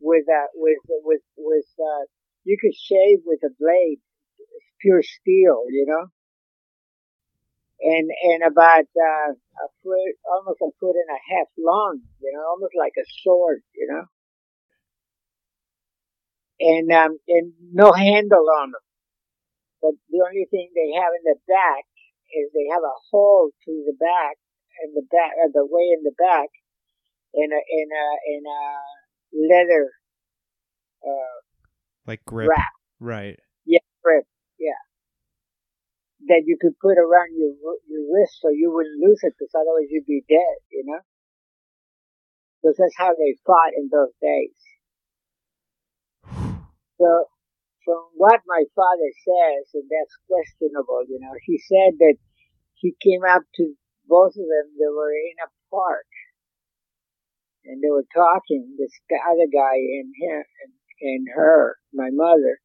with 0.00 0.24
a, 0.28 0.46
with, 0.54 0.78
with, 1.04 1.22
with, 1.36 1.64
uh, 1.78 2.04
you 2.44 2.56
could 2.60 2.74
shave 2.74 3.20
with 3.24 3.40
a 3.44 3.50
blade. 3.58 3.98
It's 4.38 4.66
pure 4.80 5.02
steel, 5.02 5.64
you 5.70 5.86
know? 5.88 6.06
and 7.80 8.10
and 8.22 8.42
about 8.44 8.84
uh, 8.92 9.32
a 9.32 9.68
foot, 9.82 10.14
almost 10.28 10.60
a 10.60 10.70
foot 10.78 10.96
and 10.96 11.10
a 11.10 11.20
half 11.34 11.48
long. 11.58 12.00
You 12.20 12.32
know, 12.32 12.44
almost 12.48 12.74
like 12.78 12.92
a 12.98 13.06
sword. 13.22 13.62
You 13.74 13.88
know, 13.90 14.04
and 16.60 16.92
um, 16.92 17.18
and 17.28 17.52
no 17.72 17.92
handle 17.92 18.46
on 18.60 18.72
them. 18.72 18.84
But 19.80 19.92
the 20.10 20.24
only 20.28 20.46
thing 20.50 20.70
they 20.74 20.92
have 20.92 21.12
in 21.16 21.24
the 21.24 21.40
back 21.48 21.84
is 22.34 22.50
they 22.52 22.68
have 22.72 22.82
a 22.84 22.96
hole 23.10 23.50
to 23.66 23.72
the 23.86 23.96
back 23.98 24.36
and 24.82 24.94
the 24.94 25.06
back, 25.10 25.32
uh, 25.42 25.50
the 25.52 25.66
way 25.66 25.90
in 25.92 26.02
the 26.04 26.14
back, 26.16 26.48
in 27.34 27.50
a 27.52 27.60
in 27.60 27.88
a 27.90 28.06
in 28.34 28.42
a 28.46 28.62
leather 29.48 29.90
uh, 31.06 31.36
Like 32.06 32.24
grip. 32.24 32.48
wrap. 32.48 32.72
Right. 32.98 33.38
Yeah, 33.64 33.84
grip. 34.02 34.24
Yeah. 34.58 34.80
That 36.28 36.42
you 36.46 36.56
could 36.60 36.78
put 36.80 36.98
around 36.98 37.32
your 37.36 37.54
your 37.88 38.04
wrist 38.12 38.40
so 38.42 38.48
you 38.50 38.70
wouldn't 38.72 39.00
lose 39.00 39.20
it, 39.22 39.34
because 39.38 39.52
otherwise 39.54 39.88
you'd 39.90 40.06
be 40.06 40.22
dead. 40.28 40.56
You 40.70 40.84
know. 40.86 41.00
Because 42.62 42.76
that's 42.76 42.96
how 42.96 43.14
they 43.14 43.36
fought 43.46 43.72
in 43.76 43.88
those 43.90 44.12
days. 44.20 44.56
So, 47.00 47.24
from 47.90 48.06
what 48.14 48.38
my 48.46 48.62
father 48.78 49.10
says, 49.26 49.66
and 49.74 49.90
that's 49.90 50.14
questionable, 50.30 51.02
you 51.10 51.18
know, 51.18 51.34
he 51.42 51.58
said 51.58 51.98
that 51.98 52.14
he 52.78 52.94
came 53.02 53.26
up 53.26 53.42
to 53.58 53.74
both 54.06 54.38
of 54.38 54.46
them. 54.46 54.66
They 54.78 54.86
were 54.86 55.10
in 55.10 55.34
a 55.42 55.50
park, 55.74 56.06
and 57.66 57.82
they 57.82 57.90
were 57.90 58.06
talking. 58.14 58.78
This 58.78 58.94
other 59.10 59.50
guy 59.50 59.74
and 59.74 60.14
him 60.14 60.44
and, 61.02 61.26
her, 61.34 61.78
my 61.92 62.10
mother, 62.12 62.62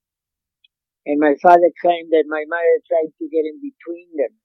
and 1.07 1.19
my 1.19 1.33
father 1.41 1.73
claimed 1.81 2.11
that 2.11 2.29
my 2.29 2.45
mother 2.45 2.77
tried 2.85 3.09
to 3.17 3.25
get 3.25 3.49
in 3.49 3.57
between 3.65 4.09
them, 4.21 4.37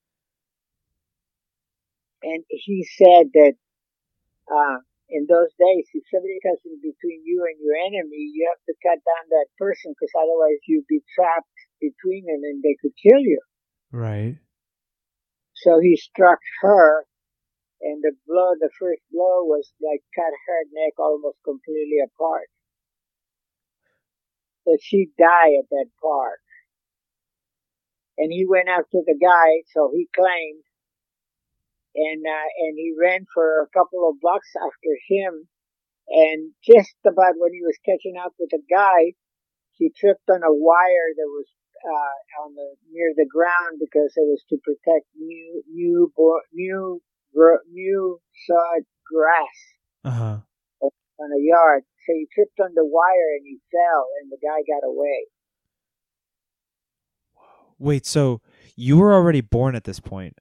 and 2.22 2.44
he 2.48 2.88
said 2.96 3.28
that. 3.34 3.52
Uh, 4.48 4.78
in 5.10 5.26
those 5.26 5.50
days, 5.58 5.86
if 5.92 6.06
somebody 6.06 6.38
comes 6.42 6.62
in 6.64 6.78
between 6.78 7.26
you 7.26 7.42
and 7.42 7.58
your 7.58 7.74
enemy, 7.74 8.30
you 8.30 8.46
have 8.46 8.62
to 8.66 8.74
cut 8.82 9.02
down 9.02 9.24
that 9.30 9.50
person 9.58 9.90
because 9.92 10.14
otherwise 10.14 10.62
you'd 10.70 10.86
be 10.86 11.02
trapped 11.14 11.58
between 11.82 12.26
them 12.30 12.42
and 12.46 12.62
they 12.62 12.78
could 12.78 12.94
kill 12.94 13.18
you. 13.18 13.42
Right. 13.90 14.38
So 15.54 15.82
he 15.82 15.96
struck 15.96 16.38
her, 16.62 17.04
and 17.82 18.00
the 18.02 18.14
blow, 18.26 18.54
the 18.56 18.70
first 18.78 19.02
blow 19.10 19.44
was 19.44 19.68
like 19.82 20.00
cut 20.14 20.30
her 20.30 20.60
neck 20.72 20.94
almost 20.98 21.42
completely 21.44 21.98
apart. 22.00 22.48
So 24.64 24.76
she 24.80 25.10
died 25.18 25.58
at 25.58 25.68
that 25.70 25.90
part. 26.00 26.40
And 28.16 28.30
he 28.30 28.46
went 28.46 28.68
after 28.68 29.00
the 29.04 29.16
guy, 29.16 29.64
so 29.72 29.90
he 29.92 30.08
claimed, 30.14 30.62
and 31.94 32.22
uh, 32.26 32.48
and 32.66 32.74
he 32.76 32.94
ran 32.98 33.26
for 33.32 33.62
a 33.62 33.70
couple 33.76 34.08
of 34.08 34.20
blocks 34.20 34.50
after 34.56 34.92
him, 35.08 35.48
and 36.08 36.52
just 36.64 36.94
about 37.06 37.34
when 37.38 37.52
he 37.52 37.62
was 37.62 37.78
catching 37.84 38.16
up 38.16 38.34
with 38.38 38.50
the 38.50 38.62
guy, 38.70 39.14
he 39.72 39.90
tripped 39.90 40.28
on 40.30 40.42
a 40.42 40.52
wire 40.52 41.10
that 41.16 41.28
was 41.30 41.46
uh, 41.84 42.42
on 42.44 42.54
the 42.54 42.76
near 42.92 43.12
the 43.16 43.26
ground 43.28 43.80
because 43.80 44.12
it 44.16 44.26
was 44.28 44.42
to 44.50 44.56
protect 44.62 45.06
new 45.16 45.62
new 45.68 46.12
new 46.52 47.02
gr- 47.34 47.64
new 47.70 48.20
sod 48.46 48.82
grass 49.06 49.58
Uh 50.04 50.10
huh. 50.10 50.38
on 50.82 51.30
a 51.32 51.40
yard. 51.42 51.84
So 52.06 52.12
he 52.14 52.26
tripped 52.32 52.58
on 52.60 52.74
the 52.74 52.84
wire 52.84 53.36
and 53.36 53.46
he 53.46 53.60
fell, 53.70 54.06
and 54.20 54.30
the 54.30 54.38
guy 54.40 54.62
got 54.66 54.86
away. 54.86 55.26
Wait, 57.78 58.06
so 58.06 58.40
you 58.76 58.98
were 58.98 59.12
already 59.14 59.40
born 59.40 59.74
at 59.74 59.84
this 59.84 60.00
point? 60.00 60.36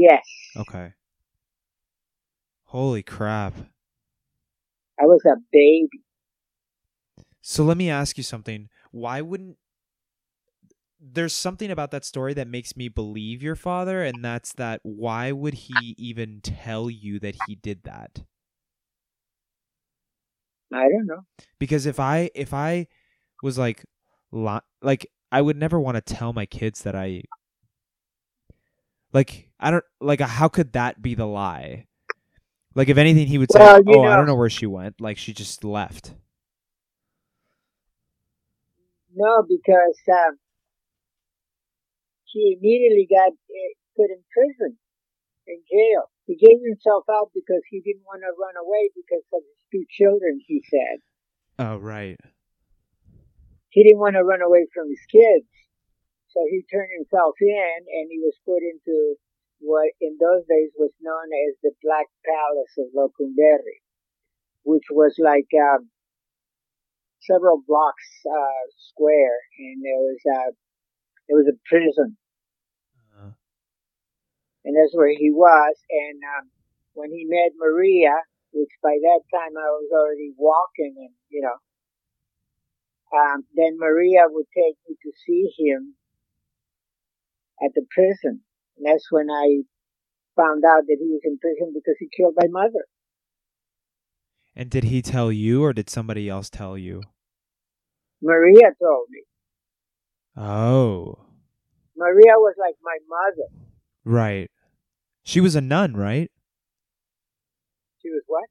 Yes, 0.00 0.26
Okay. 0.56 0.94
Holy 2.68 3.02
crap. 3.02 3.52
I 5.00 5.06
was 5.06 5.24
a 5.24 5.34
baby. 5.50 6.04
So 7.42 7.64
let 7.64 7.76
me 7.76 7.90
ask 7.90 8.16
you 8.16 8.22
something. 8.22 8.68
Why 8.90 9.20
wouldn't 9.20 9.56
there's 11.02 11.34
something 11.34 11.70
about 11.70 11.90
that 11.90 12.04
story 12.04 12.34
that 12.34 12.46
makes 12.46 12.76
me 12.76 12.88
believe 12.88 13.42
your 13.42 13.56
father 13.56 14.02
and 14.02 14.24
that's 14.24 14.52
that 14.54 14.80
why 14.82 15.32
would 15.32 15.54
he 15.54 15.94
even 15.98 16.40
tell 16.42 16.90
you 16.90 17.18
that 17.18 17.34
he 17.34 17.54
did 17.54 17.82
that? 17.84 18.24
I 20.72 20.88
don't 20.88 21.06
know. 21.06 21.26
Because 21.58 21.86
if 21.86 22.00
I 22.00 22.30
if 22.34 22.52
I 22.54 22.86
was 23.42 23.58
like 23.58 23.84
like 24.32 25.10
I 25.32 25.42
would 25.42 25.56
never 25.56 25.80
want 25.80 25.96
to 25.96 26.00
tell 26.14 26.32
my 26.32 26.46
kids 26.46 26.82
that 26.82 26.94
I 26.96 27.22
like 29.12 29.49
I 29.60 29.70
don't 29.70 29.84
like 30.00 30.20
how 30.20 30.48
could 30.48 30.72
that 30.72 31.02
be 31.02 31.14
the 31.14 31.26
lie? 31.26 31.86
Like 32.74 32.88
if 32.88 32.96
anything 32.96 33.26
he 33.26 33.36
would 33.38 33.52
say, 33.52 33.58
Well, 33.58 33.82
"Oh, 33.86 34.02
I 34.04 34.16
don't 34.16 34.26
know 34.26 34.34
where 34.34 34.48
she 34.50 34.66
went." 34.66 35.00
Like 35.00 35.18
she 35.18 35.32
just 35.32 35.64
left. 35.64 36.14
No, 39.14 39.42
because 39.42 39.98
um, 40.08 40.38
he 42.24 42.56
immediately 42.56 43.06
got 43.10 43.32
uh, 43.34 43.72
put 43.96 44.08
in 44.10 44.22
prison, 44.32 44.78
in 45.46 45.58
jail. 45.66 46.08
He 46.26 46.36
gave 46.38 46.62
himself 46.64 47.04
out 47.10 47.34
because 47.34 47.60
he 47.68 47.82
didn't 47.82 48.06
want 48.06 48.22
to 48.22 48.30
run 48.38 48.54
away 48.54 48.88
because 48.94 49.26
of 49.34 49.42
his 49.42 49.60
two 49.70 49.84
children. 49.90 50.38
He 50.46 50.62
said 50.70 51.02
Oh, 51.58 51.76
right. 51.76 52.16
he 53.68 53.82
didn't 53.82 53.98
want 53.98 54.14
to 54.14 54.22
run 54.22 54.40
away 54.42 54.66
from 54.72 54.88
his 54.88 55.02
kids, 55.10 55.50
so 56.30 56.46
he 56.48 56.62
turned 56.70 56.94
himself 56.96 57.34
in, 57.42 57.78
and 57.98 58.06
he 58.08 58.22
was 58.22 58.38
put 58.46 58.62
into 58.62 59.18
what 59.60 59.92
in 60.00 60.16
those 60.18 60.44
days 60.48 60.72
was 60.76 60.90
known 61.00 61.28
as 61.48 61.56
the 61.62 61.72
Black 61.84 62.08
Palace 62.24 62.74
of 62.80 62.92
Lecumberri, 62.96 63.84
which 64.64 64.88
was 64.90 65.14
like 65.20 65.48
um, 65.54 65.88
several 67.20 67.62
blocks 67.66 68.08
uh, 68.24 68.64
square, 68.90 69.36
and 69.58 69.84
there 69.84 70.00
was 70.00 70.20
a 70.26 70.40
it 71.28 71.34
was 71.36 71.46
a 71.46 71.56
prison, 71.68 72.16
Uh, 73.14 73.30
and 74.64 74.74
that's 74.74 74.96
where 74.96 75.12
he 75.14 75.30
was. 75.30 75.76
And 75.90 76.18
um, 76.24 76.50
when 76.94 77.12
he 77.12 77.24
met 77.28 77.52
Maria, 77.56 78.16
which 78.52 78.72
by 78.82 78.96
that 78.98 79.22
time 79.30 79.54
I 79.56 79.70
was 79.76 79.90
already 79.92 80.32
walking, 80.36 80.94
and 80.96 81.14
you 81.28 81.42
know, 81.42 81.58
um, 83.12 83.44
then 83.54 83.76
Maria 83.78 84.22
would 84.26 84.46
take 84.56 84.76
me 84.88 84.96
to 85.02 85.10
see 85.26 85.52
him 85.58 85.94
at 87.62 87.72
the 87.74 87.84
prison, 87.90 88.40
and 88.80 88.86
that's 88.90 89.06
when 89.10 89.30
I 89.30 89.62
found 90.36 90.64
out 90.64 90.84
that 90.86 90.96
he 90.98 91.06
was 91.06 91.20
in 91.24 91.38
prison 91.38 91.72
because 91.74 91.96
he 91.98 92.08
killed 92.16 92.34
my 92.36 92.48
mother. 92.48 92.86
and 94.56 94.68
did 94.70 94.84
he 94.84 95.00
tell 95.02 95.30
you 95.30 95.62
or 95.64 95.72
did 95.72 95.88
somebody 95.90 96.28
else 96.28 96.50
tell 96.50 96.76
you? 96.76 97.02
Maria 98.22 98.70
told 98.80 99.06
me. 99.10 99.22
Oh. 100.36 101.18
Maria 101.96 102.34
was 102.36 102.54
like 102.58 102.74
my 102.82 102.96
mother. 103.08 103.48
Right. 104.04 104.50
She 105.22 105.40
was 105.40 105.54
a 105.54 105.60
nun, 105.60 105.94
right? 105.96 106.30
She 108.02 108.08
was 108.10 108.22
what? 108.26 108.44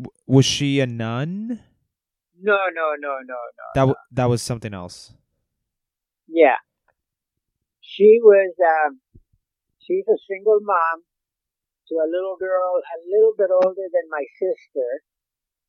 W- 0.00 0.14
was 0.26 0.44
she 0.44 0.80
a 0.80 0.86
nun? 0.86 1.60
No, 2.40 2.58
no, 2.74 2.94
no, 2.98 3.14
no, 3.24 3.34
no. 3.34 3.66
That 3.74 3.80
w- 3.82 3.96
that 4.12 4.26
was 4.28 4.42
something 4.42 4.74
else. 4.74 5.12
Yeah. 6.28 6.56
She 7.80 8.18
was, 8.22 8.54
um, 8.60 9.00
she's 9.88 10.04
a 10.06 10.20
single 10.28 10.60
mom 10.60 11.02
to 11.88 11.96
a 11.96 12.06
little 12.12 12.36
girl 12.36 12.76
a 12.84 12.98
little 13.08 13.32
bit 13.32 13.48
older 13.48 13.88
than 13.88 14.12
my 14.12 14.24
sister 14.36 15.00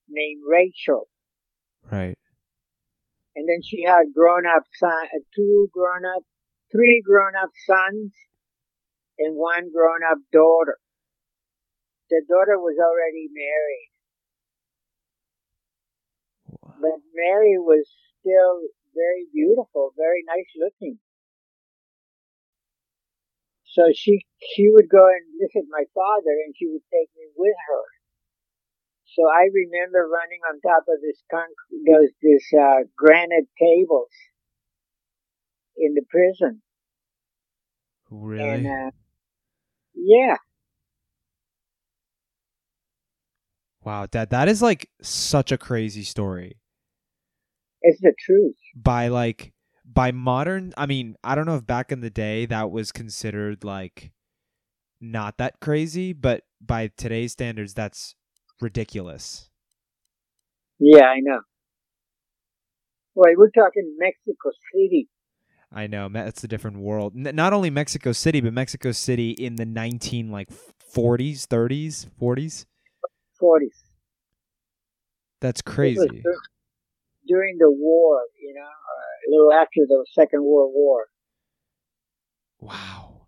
named 0.10 0.44
Rachel. 0.44 1.08
Right. 1.90 2.20
And 3.36 3.48
then 3.48 3.64
she 3.64 3.84
had 3.88 4.12
grown 4.14 4.44
up 4.46 4.64
son, 4.76 5.08
uh, 5.16 5.24
two 5.34 5.70
grown 5.72 6.04
up, 6.04 6.24
three 6.72 7.02
grown 7.02 7.40
up 7.42 7.52
sons 7.66 8.12
and 9.18 9.36
one 9.36 9.72
grown 9.72 10.04
up 10.04 10.20
daughter. 10.34 10.78
The 12.10 12.22
daughter 12.28 12.60
was 12.60 12.76
already 12.76 13.30
married, 13.32 13.92
but 16.82 17.00
Mary 17.14 17.56
was 17.58 17.88
still 18.20 18.66
very 18.96 19.28
beautiful, 19.32 19.94
very 19.96 20.24
nice 20.28 20.50
looking. 20.58 21.00
So 23.74 23.92
she 23.94 24.26
she 24.42 24.70
would 24.72 24.90
go 24.90 25.06
and 25.08 25.26
visit 25.40 25.66
my 25.70 25.84
father, 25.94 26.32
and 26.46 26.54
she 26.58 26.68
would 26.68 26.84
take 26.92 27.10
me 27.16 27.28
with 27.36 27.56
her. 27.70 27.84
So 29.16 29.24
I 29.28 29.50
remember 29.54 30.08
running 30.08 30.42
on 30.50 30.62
top 30.62 30.84
of 30.88 31.02
this 31.02 31.22
conc- 31.32 31.70
those 31.86 32.10
this 32.22 32.44
uh, 32.54 32.84
granite 32.96 33.48
tables 33.60 34.12
in 35.78 35.94
the 35.94 36.04
prison, 36.10 36.62
Really? 38.10 38.44
and 38.44 38.66
uh, 38.68 38.92
yeah, 39.96 40.38
wow, 43.84 44.06
Dad, 44.06 44.30
that 44.30 44.48
is 44.48 44.62
like 44.62 44.90
such 45.02 45.52
a 45.52 45.58
crazy 45.58 46.04
story. 46.04 46.58
it's 47.82 48.00
the 48.02 48.14
truth. 48.26 48.56
By 48.76 49.08
like 49.08 49.54
by 49.92 50.12
modern, 50.12 50.74
I 50.78 50.86
mean, 50.86 51.16
I 51.24 51.36
don't 51.36 51.46
know 51.46 51.56
if 51.56 51.66
back 51.66 51.92
in 51.92 52.02
the 52.02 52.10
day 52.10 52.46
that 52.46 52.72
was 52.72 52.92
considered 52.92 53.64
like 53.64 54.12
not 55.02 55.38
that 55.38 55.60
crazy, 55.60 56.14
but 56.14 56.44
by 56.62 56.92
today's 56.96 57.32
standards, 57.32 57.74
that's 57.74 58.16
ridiculous. 58.62 59.50
Yeah, 60.80 61.06
I 61.06 61.20
know. 61.22 61.42
Well, 63.16 63.34
we're 63.36 63.50
talking 63.50 63.96
Mexico 63.98 64.52
City. 64.74 65.10
I 65.72 65.88
know 65.88 66.10
it's 66.14 66.44
a 66.44 66.48
different 66.48 66.78
world. 66.78 67.14
N- 67.16 67.36
not 67.36 67.54
only 67.54 67.70
Mexico 67.70 68.12
City, 68.12 68.42
but 68.42 68.54
Mexico 68.54 68.92
City 68.92 69.32
in 69.32 69.56
the 69.56 69.66
nineteen 69.66 70.32
like 70.32 70.50
forties, 70.80 71.46
thirties, 71.46 72.08
forties. 72.18 72.66
40s. 73.42 73.84
That's 75.42 75.62
crazy. 75.62 76.24
Dur- 77.28 77.36
during 77.36 77.58
the 77.58 77.72
war, 77.72 78.22
you 78.42 78.54
know, 78.54 78.62
uh, 78.62 78.66
a 78.66 79.28
little 79.30 79.54
after 79.54 79.82
the 79.88 80.06
Second 80.14 80.44
World 80.44 80.72
War. 80.74 81.06
Wow. 82.60 83.28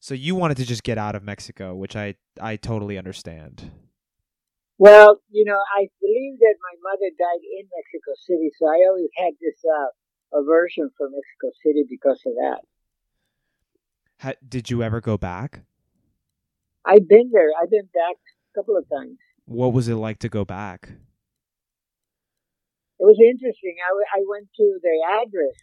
So 0.00 0.14
you 0.14 0.34
wanted 0.34 0.56
to 0.58 0.64
just 0.64 0.84
get 0.84 0.96
out 0.96 1.14
of 1.14 1.22
Mexico, 1.22 1.74
which 1.74 1.94
I 1.94 2.14
I 2.40 2.56
totally 2.56 2.96
understand. 2.96 3.70
Well, 4.78 5.20
you 5.30 5.44
know, 5.44 5.58
I 5.76 5.88
believe 6.00 6.38
that 6.38 6.54
my 6.62 6.90
mother 6.90 7.10
died 7.18 7.42
in 7.42 7.68
Mexico 7.76 8.12
City, 8.26 8.50
so 8.58 8.66
I 8.66 8.86
always 8.88 9.10
had 9.16 9.34
this 9.40 9.60
uh, 9.64 10.38
aversion 10.38 10.88
for 10.96 11.08
Mexico 11.10 11.52
City 11.62 11.84
because 11.88 12.22
of 12.24 12.32
that. 12.34 12.60
Ha- 14.20 14.40
did 14.48 14.70
you 14.70 14.82
ever 14.82 15.00
go 15.00 15.18
back? 15.18 15.62
I've 16.84 17.08
been 17.08 17.30
there. 17.32 17.50
I've 17.60 17.70
been 17.70 17.88
back 17.92 18.16
a 18.16 18.58
couple 18.58 18.76
of 18.76 18.88
times. 18.88 19.18
What 19.48 19.72
was 19.72 19.88
it 19.88 19.94
like 19.94 20.18
to 20.18 20.28
go 20.28 20.44
back? 20.44 20.90
It 23.00 23.04
was 23.04 23.16
interesting. 23.18 23.76
I, 23.80 23.88
w- 23.88 24.12
I 24.12 24.20
went 24.28 24.48
to 24.56 24.78
the 24.82 25.22
address. 25.22 25.56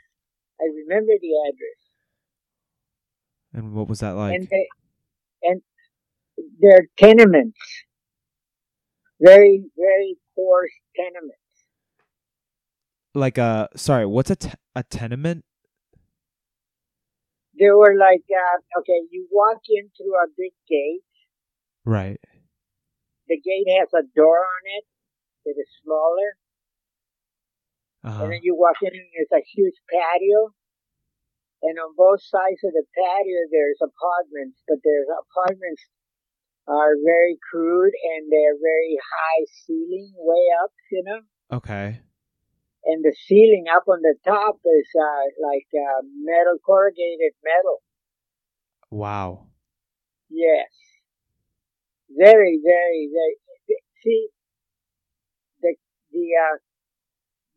I 0.59 0.65
remember 0.73 1.13
the 1.21 1.33
address. 1.47 1.79
And 3.53 3.73
what 3.73 3.87
was 3.87 3.99
that 3.99 4.15
like? 4.15 4.35
and 4.35 4.47
they, 4.49 4.67
and 5.43 5.61
they're 6.59 6.87
tenements, 6.97 7.59
very 9.21 9.65
very 9.77 10.17
poor 10.35 10.67
tenements. 10.95 11.37
like 13.13 13.37
a 13.37 13.69
sorry, 13.75 14.05
what's 14.07 14.31
a 14.31 14.35
te- 14.35 14.59
a 14.75 14.83
tenement? 14.83 15.45
They 17.57 17.69
were 17.69 17.95
like, 17.97 18.23
uh, 18.29 18.79
okay, 18.79 18.99
you 19.11 19.27
walk 19.31 19.61
in 19.69 19.89
through 19.95 20.15
a 20.15 20.27
big 20.35 20.51
gate. 20.67 21.03
Right. 21.85 22.19
The 23.27 23.39
gate 23.41 23.67
has 23.79 23.89
a 23.93 24.03
door 24.15 24.37
on 24.39 24.63
it 24.77 24.85
that 25.45 25.55
is 25.59 25.69
smaller, 25.83 26.37
Uh-huh. 28.03 28.23
and 28.23 28.31
then 28.33 28.39
you 28.43 28.55
walk 28.55 28.77
in 28.81 28.93
and 28.93 29.09
there's 29.13 29.33
a 29.33 29.43
huge 29.55 29.75
patio. 29.89 30.53
And 31.63 31.79
on 31.79 31.95
both 31.97 32.21
sides 32.21 32.61
of 32.63 32.73
the 32.73 32.85
patio, 32.93 33.39
there's 33.49 33.81
apartments, 33.81 34.61
but 34.67 34.77
there's 34.83 35.07
apartments 35.09 35.81
are 36.67 36.93
very 37.03 37.37
crude 37.49 37.93
and 37.93 38.31
they're 38.31 38.57
very 38.61 38.97
high 39.01 39.45
ceiling, 39.65 40.13
way 40.17 40.45
up, 40.63 40.71
you 40.91 41.03
know. 41.05 41.21
Okay. 41.51 42.01
and 42.85 43.03
the 43.03 43.15
ceiling 43.25 43.65
up 43.75 43.87
on 43.87 44.01
the 44.01 44.13
top 44.23 44.57
is 44.63 44.87
uh, 44.93 45.25
like 45.41 45.65
uh, 45.73 46.01
metal 46.21 46.57
corrugated 46.63 47.33
metal. 47.43 47.81
Wow. 48.91 49.47
Yes, 50.29 50.69
very, 52.09 52.59
very, 52.61 53.09
very. 53.09 53.35
See, 54.03 54.27
the 55.61 55.75
the 56.11 56.25
uh, 56.37 56.57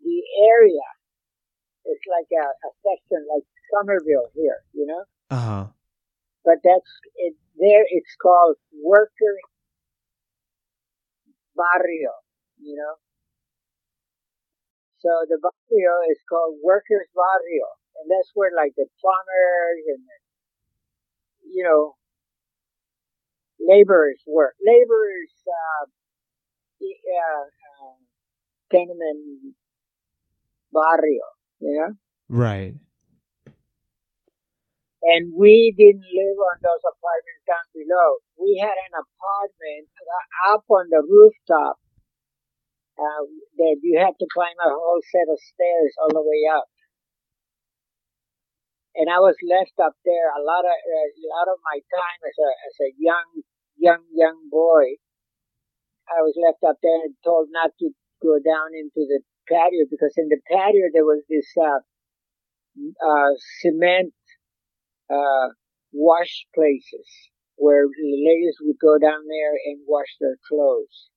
the 0.00 0.18
area 0.48 0.88
is 1.86 2.00
like 2.08 2.28
a, 2.32 2.46
a 2.46 2.70
section 2.84 3.26
like 3.28 3.44
Somerville 3.72 4.30
here, 4.34 4.64
you 4.72 4.86
know. 4.86 5.04
Uh 5.30 5.40
huh. 5.40 5.66
But 6.44 6.64
that's 6.64 6.92
it. 7.16 7.34
There, 7.58 7.84
it's 7.90 8.14
called 8.22 8.56
worker 8.84 9.34
barrio, 11.56 12.14
you 12.62 12.76
know. 12.76 12.94
So 15.02 15.10
the 15.28 15.38
barrio 15.38 15.94
is 16.10 16.18
called 16.28 16.58
workers 16.64 17.08
barrio, 17.14 17.66
and 18.00 18.06
that's 18.10 18.30
where 18.34 18.50
like 18.54 18.72
the 18.76 18.86
plumbers 19.02 19.82
and 19.92 20.02
the, 20.02 20.16
you 21.52 21.64
know 21.64 21.97
laborers 23.60 24.22
work. 24.26 24.54
Laborers, 24.64 25.32
uh, 25.46 25.86
uh, 26.82 27.44
uh, 27.44 27.96
tenement 28.70 29.54
barrio, 30.72 31.24
you 31.60 31.74
know. 31.78 31.92
Right. 32.28 32.74
and 35.02 35.30
we 35.34 35.74
didn't 35.78 36.06
live 36.10 36.38
on 36.38 36.56
those 36.58 36.82
apartments 36.82 37.44
down 37.46 37.66
below. 37.70 38.18
We 38.34 38.58
had 38.58 38.74
an 38.74 38.94
apartment 38.98 39.86
uh, 39.94 40.54
up 40.54 40.64
on 40.68 40.90
the 40.90 41.02
rooftop 41.06 41.78
uh, 42.98 43.24
that 43.62 43.76
you 43.82 43.98
had 43.98 44.18
to 44.18 44.26
climb 44.34 44.58
a 44.58 44.70
whole 44.74 45.02
set 45.06 45.30
of 45.30 45.38
stairs 45.38 45.92
all 46.02 46.10
the 46.10 46.24
way 46.24 46.50
up. 46.50 46.66
And 48.96 49.06
I 49.08 49.20
was 49.20 49.36
left 49.44 49.76
up 49.78 49.94
there 50.04 50.28
a 50.32 50.42
lot 50.42 50.64
of 50.64 50.74
a 50.74 51.04
lot 51.28 51.46
of 51.52 51.58
my 51.62 51.78
time 51.80 52.20
as 52.24 52.36
a 52.38 52.50
as 52.66 52.76
a 52.86 52.90
young 52.98 53.28
young 53.76 54.04
young 54.14 54.48
boy. 54.50 54.98
I 56.08 56.24
was 56.24 56.34
left 56.40 56.64
up 56.64 56.80
there 56.82 57.04
and 57.04 57.14
told 57.22 57.48
not 57.52 57.70
to 57.78 57.90
go 58.22 58.40
down 58.40 58.72
into 58.72 59.04
the 59.06 59.20
patio 59.48 59.84
because 59.90 60.14
in 60.16 60.28
the 60.28 60.40
patio 60.48 60.88
there 60.92 61.04
was 61.04 61.22
this 61.28 61.46
uh, 61.60 61.84
uh, 63.04 63.32
cement 63.60 64.12
uh, 65.10 65.48
wash 65.92 66.46
places 66.54 67.06
where 67.56 67.86
the 67.86 68.12
ladies 68.24 68.56
would 68.62 68.78
go 68.80 68.98
down 68.98 69.20
there 69.26 69.54
and 69.66 69.80
wash 69.86 70.16
their 70.20 70.36
clothes. 70.48 71.10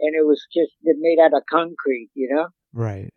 And 0.00 0.14
it 0.14 0.24
was 0.26 0.46
just 0.52 0.72
made 0.82 1.18
out 1.22 1.36
of 1.36 1.42
concrete, 1.50 2.10
you 2.14 2.28
know? 2.32 2.48
Right. 2.72 3.12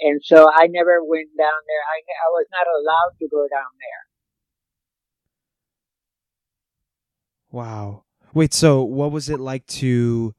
And 0.00 0.20
so 0.24 0.46
I 0.52 0.66
never 0.68 1.02
went 1.04 1.30
down 1.38 1.60
there. 1.66 1.84
I, 1.88 1.98
I 2.04 2.28
was 2.32 2.46
not 2.52 2.66
allowed 2.68 3.14
to 3.20 3.28
go 3.28 3.48
down 3.48 3.72
there. 3.80 4.02
Wow. 7.50 8.04
Wait, 8.34 8.52
so 8.52 8.82
what 8.82 9.12
was 9.12 9.28
it 9.28 9.40
like 9.40 9.66
to 9.66 10.34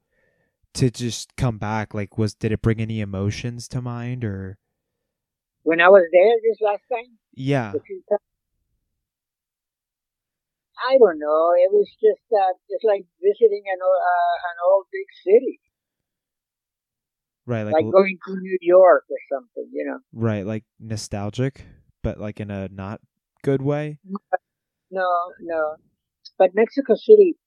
to 0.74 0.90
just 0.90 1.36
come 1.36 1.58
back? 1.58 1.94
Like 1.94 2.18
was 2.18 2.34
did 2.34 2.52
it 2.52 2.62
bring 2.62 2.80
any 2.80 3.00
emotions 3.00 3.68
to 3.68 3.82
mind 3.82 4.24
or 4.24 4.58
When 5.62 5.80
I 5.80 5.88
was 5.88 6.04
there 6.12 6.34
this 6.42 6.60
last 6.60 6.82
time, 6.90 7.18
Yeah. 7.34 7.72
the 7.72 7.80
few 7.80 8.02
times, 8.08 8.20
I 10.88 10.96
don't 10.98 11.18
know. 11.18 11.52
It 11.58 11.70
was 11.72 11.88
just 12.00 12.24
uh, 12.32 12.54
just 12.70 12.84
like 12.84 13.04
visiting 13.20 13.64
an 13.66 13.80
uh, 13.82 14.34
an 14.50 14.56
old 14.66 14.86
big 14.92 15.06
city, 15.24 15.60
Right, 17.48 17.62
like, 17.62 17.76
like 17.76 17.90
going 17.90 18.18
to 18.26 18.36
New 18.36 18.58
York 18.60 19.04
or 19.08 19.16
something. 19.32 19.70
You 19.72 19.86
know? 19.86 19.98
right, 20.12 20.44
like 20.44 20.64
nostalgic, 20.78 21.64
but 22.02 22.20
like 22.20 22.40
in 22.40 22.50
a 22.50 22.68
not 22.68 23.00
good 23.42 23.62
way. 23.62 23.98
No, 24.90 25.08
no. 25.40 25.76
But 26.38 26.50
Mexico 26.54 26.94
City 26.94 27.38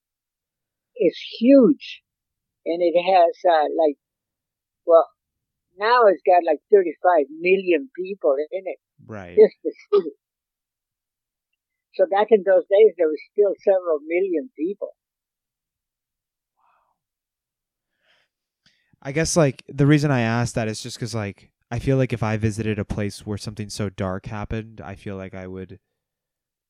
is 0.96 1.16
huge, 1.38 2.02
and 2.66 2.82
it 2.82 2.98
has 2.98 3.32
uh, 3.48 3.68
like, 3.78 3.94
well, 4.86 5.06
now 5.78 6.06
it's 6.06 6.22
got 6.26 6.42
like 6.44 6.58
35 6.72 7.26
million 7.38 7.88
people 7.94 8.34
in 8.50 8.62
it, 8.66 8.78
Right. 9.06 9.36
just 9.38 9.54
the 9.62 9.72
city. 9.92 10.10
So 11.94 12.06
back 12.10 12.28
in 12.30 12.42
those 12.44 12.64
days, 12.66 12.94
there 12.98 13.06
was 13.06 13.22
still 13.30 13.54
several 13.62 14.00
million 14.04 14.50
people. 14.58 14.96
I 19.02 19.12
guess 19.12 19.36
like 19.36 19.62
the 19.68 19.86
reason 19.86 20.10
I 20.10 20.20
asked 20.20 20.54
that 20.54 20.68
is 20.68 20.82
just 20.82 20.98
cuz 20.98 21.14
like 21.14 21.50
I 21.70 21.78
feel 21.78 21.96
like 21.96 22.12
if 22.12 22.22
I 22.22 22.36
visited 22.36 22.78
a 22.78 22.84
place 22.84 23.26
where 23.26 23.38
something 23.38 23.68
so 23.68 23.88
dark 23.90 24.26
happened, 24.26 24.80
I 24.80 24.94
feel 24.94 25.16
like 25.16 25.34
I 25.34 25.46
would 25.46 25.80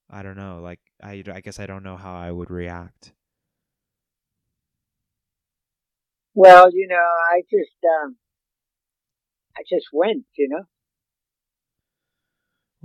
I 0.08 0.22
don't 0.22 0.36
know, 0.36 0.60
like 0.62 0.80
I 1.02 1.22
I 1.26 1.40
guess 1.40 1.58
I 1.58 1.66
don't 1.66 1.82
know 1.82 1.96
how 1.96 2.14
I 2.14 2.30
would 2.30 2.50
react. 2.50 3.12
Well, 6.34 6.70
you 6.72 6.88
know, 6.88 6.96
I 6.96 7.42
just, 7.50 7.76
um, 8.04 8.16
I 9.56 9.62
just 9.68 9.86
went, 9.92 10.26
you 10.36 10.48
know. 10.48 10.64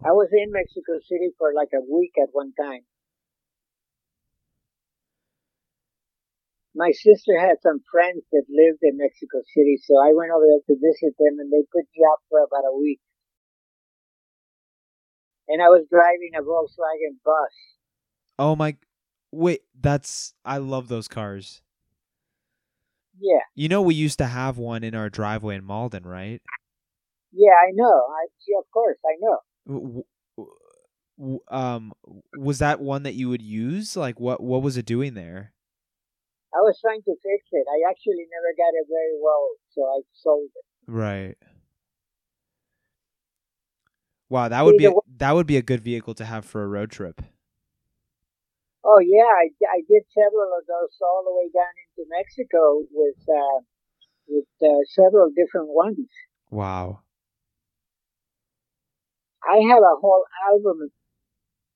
I 0.04 0.12
was 0.12 0.30
in 0.32 0.52
Mexico 0.52 1.00
City 1.08 1.32
for 1.38 1.54
like 1.54 1.70
a 1.74 1.82
week 1.82 2.14
at 2.22 2.30
one 2.32 2.54
time. 2.54 2.86
My 6.78 6.92
sister 6.94 7.38
had 7.40 7.62
some 7.62 7.82
friends 7.92 8.24
that 8.32 8.46
lived 8.50 8.80
in 8.84 8.98
Mexico 8.98 9.42
City, 9.54 9.78
so 9.84 9.98
I 10.00 10.14
went 10.14 10.32
over 10.32 10.46
there 10.48 10.62
to 10.68 10.80
visit 10.82 11.18
them 11.20 11.40
and 11.40 11.52
they 11.52 11.64
put 11.74 11.90
me 11.98 12.06
up 12.14 12.22
for 12.30 12.40
about 12.40 12.64
a 12.72 12.78
week. 12.78 13.02
And 15.50 15.62
I 15.62 15.70
was 15.70 15.86
driving 15.90 16.36
a 16.36 16.42
Volkswagen 16.42 17.22
bus. 17.24 17.52
Oh 18.40 18.56
my 18.56 18.76
wait, 19.32 19.64
that's 19.80 20.34
I 20.46 20.58
love 20.58 20.88
those 20.88 21.08
cars. 21.08 21.62
Yeah, 23.20 23.42
You 23.56 23.68
know, 23.70 23.82
we 23.82 23.96
used 23.96 24.20
to 24.20 24.26
have 24.28 24.58
one 24.58 24.84
in 24.84 24.96
our 24.96 25.10
driveway 25.10 25.56
in 25.56 25.66
Malden, 25.66 26.04
right? 26.06 26.42
yeah, 27.32 27.54
I 27.54 27.72
know. 27.74 28.06
I 28.10 28.28
yeah, 28.48 28.60
of 28.60 28.70
course, 28.72 28.98
I 29.06 29.16
know. 29.20 29.38
W- 29.68 30.04
w- 30.38 30.58
w- 31.18 31.40
um, 31.50 31.94
was 32.34 32.60
that 32.60 32.80
one 32.80 33.04
that 33.04 33.16
you 33.16 33.30
would 33.30 33.42
use? 33.42 33.96
Like, 33.98 34.20
what 34.20 34.42
what 34.42 34.62
was 34.62 34.78
it 34.78 34.86
doing 34.86 35.14
there? 35.14 35.54
I 36.54 36.60
was 36.64 36.80
trying 36.80 37.02
to 37.04 37.16
fix 37.22 37.42
it. 37.52 37.66
I 37.68 37.90
actually 37.90 38.26
never 38.32 38.52
got 38.56 38.72
it 38.74 38.88
very 38.88 39.18
well, 39.20 39.46
so 39.76 39.82
I 39.84 40.00
sold 40.14 40.50
it. 40.56 40.66
Right. 40.88 41.36
Wow, 44.30 44.50
that 44.50 44.66
would 44.66 44.78
be 44.78 44.86
a, 44.86 44.94
that 45.18 45.32
would 45.32 45.48
be 45.48 45.58
a 45.58 45.62
good 45.62 45.82
vehicle 45.82 46.14
to 46.16 46.26
have 46.26 46.46
for 46.46 46.64
a 46.64 46.68
road 46.68 46.92
trip. 46.92 47.22
Oh 48.84 49.00
yeah, 49.00 49.28
I, 49.28 49.52
I 49.68 49.80
did 49.88 50.04
several 50.12 50.52
of 50.56 50.68
those 50.68 50.96
all 51.02 51.24
the 51.24 51.36
way 51.36 51.52
down 51.52 51.76
into 51.76 52.08
Mexico 52.12 52.84
with 52.92 53.20
uh, 53.28 53.60
with 54.28 54.52
uh, 54.64 54.84
several 54.96 55.32
different 55.32 55.70
ones. 55.70 56.08
Wow. 56.52 57.02
I 59.44 59.64
have 59.72 59.80
a 59.84 60.00
whole 60.00 60.26
album 60.52 60.92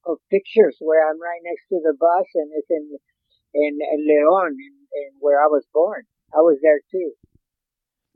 of 0.05 0.17
pictures 0.29 0.75
where 0.79 1.07
I'm 1.07 1.21
right 1.21 1.39
next 1.43 1.67
to 1.69 1.79
the 1.83 1.95
bus, 1.95 2.27
and 2.35 2.51
it's 2.55 2.67
in 2.69 2.99
in, 3.53 3.79
in 3.93 4.07
Leon, 4.07 4.51
in, 4.51 4.73
in 4.93 5.11
where 5.19 5.41
I 5.43 5.47
was 5.47 5.65
born. 5.73 6.03
I 6.33 6.39
was 6.39 6.57
there 6.61 6.79
too. 6.91 7.11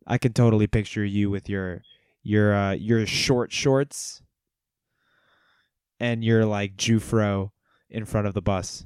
I 0.07 0.17
can 0.17 0.33
totally 0.33 0.67
picture 0.67 1.03
you 1.03 1.29
with 1.29 1.49
your 1.49 1.81
your 2.23 2.53
uh 2.55 2.71
your 2.71 3.05
short 3.05 3.51
shorts 3.51 4.21
and 5.99 6.23
your 6.23 6.45
like 6.45 6.75
Jufro 6.75 7.51
in 7.89 8.05
front 8.05 8.27
of 8.27 8.33
the 8.33 8.41
bus. 8.41 8.85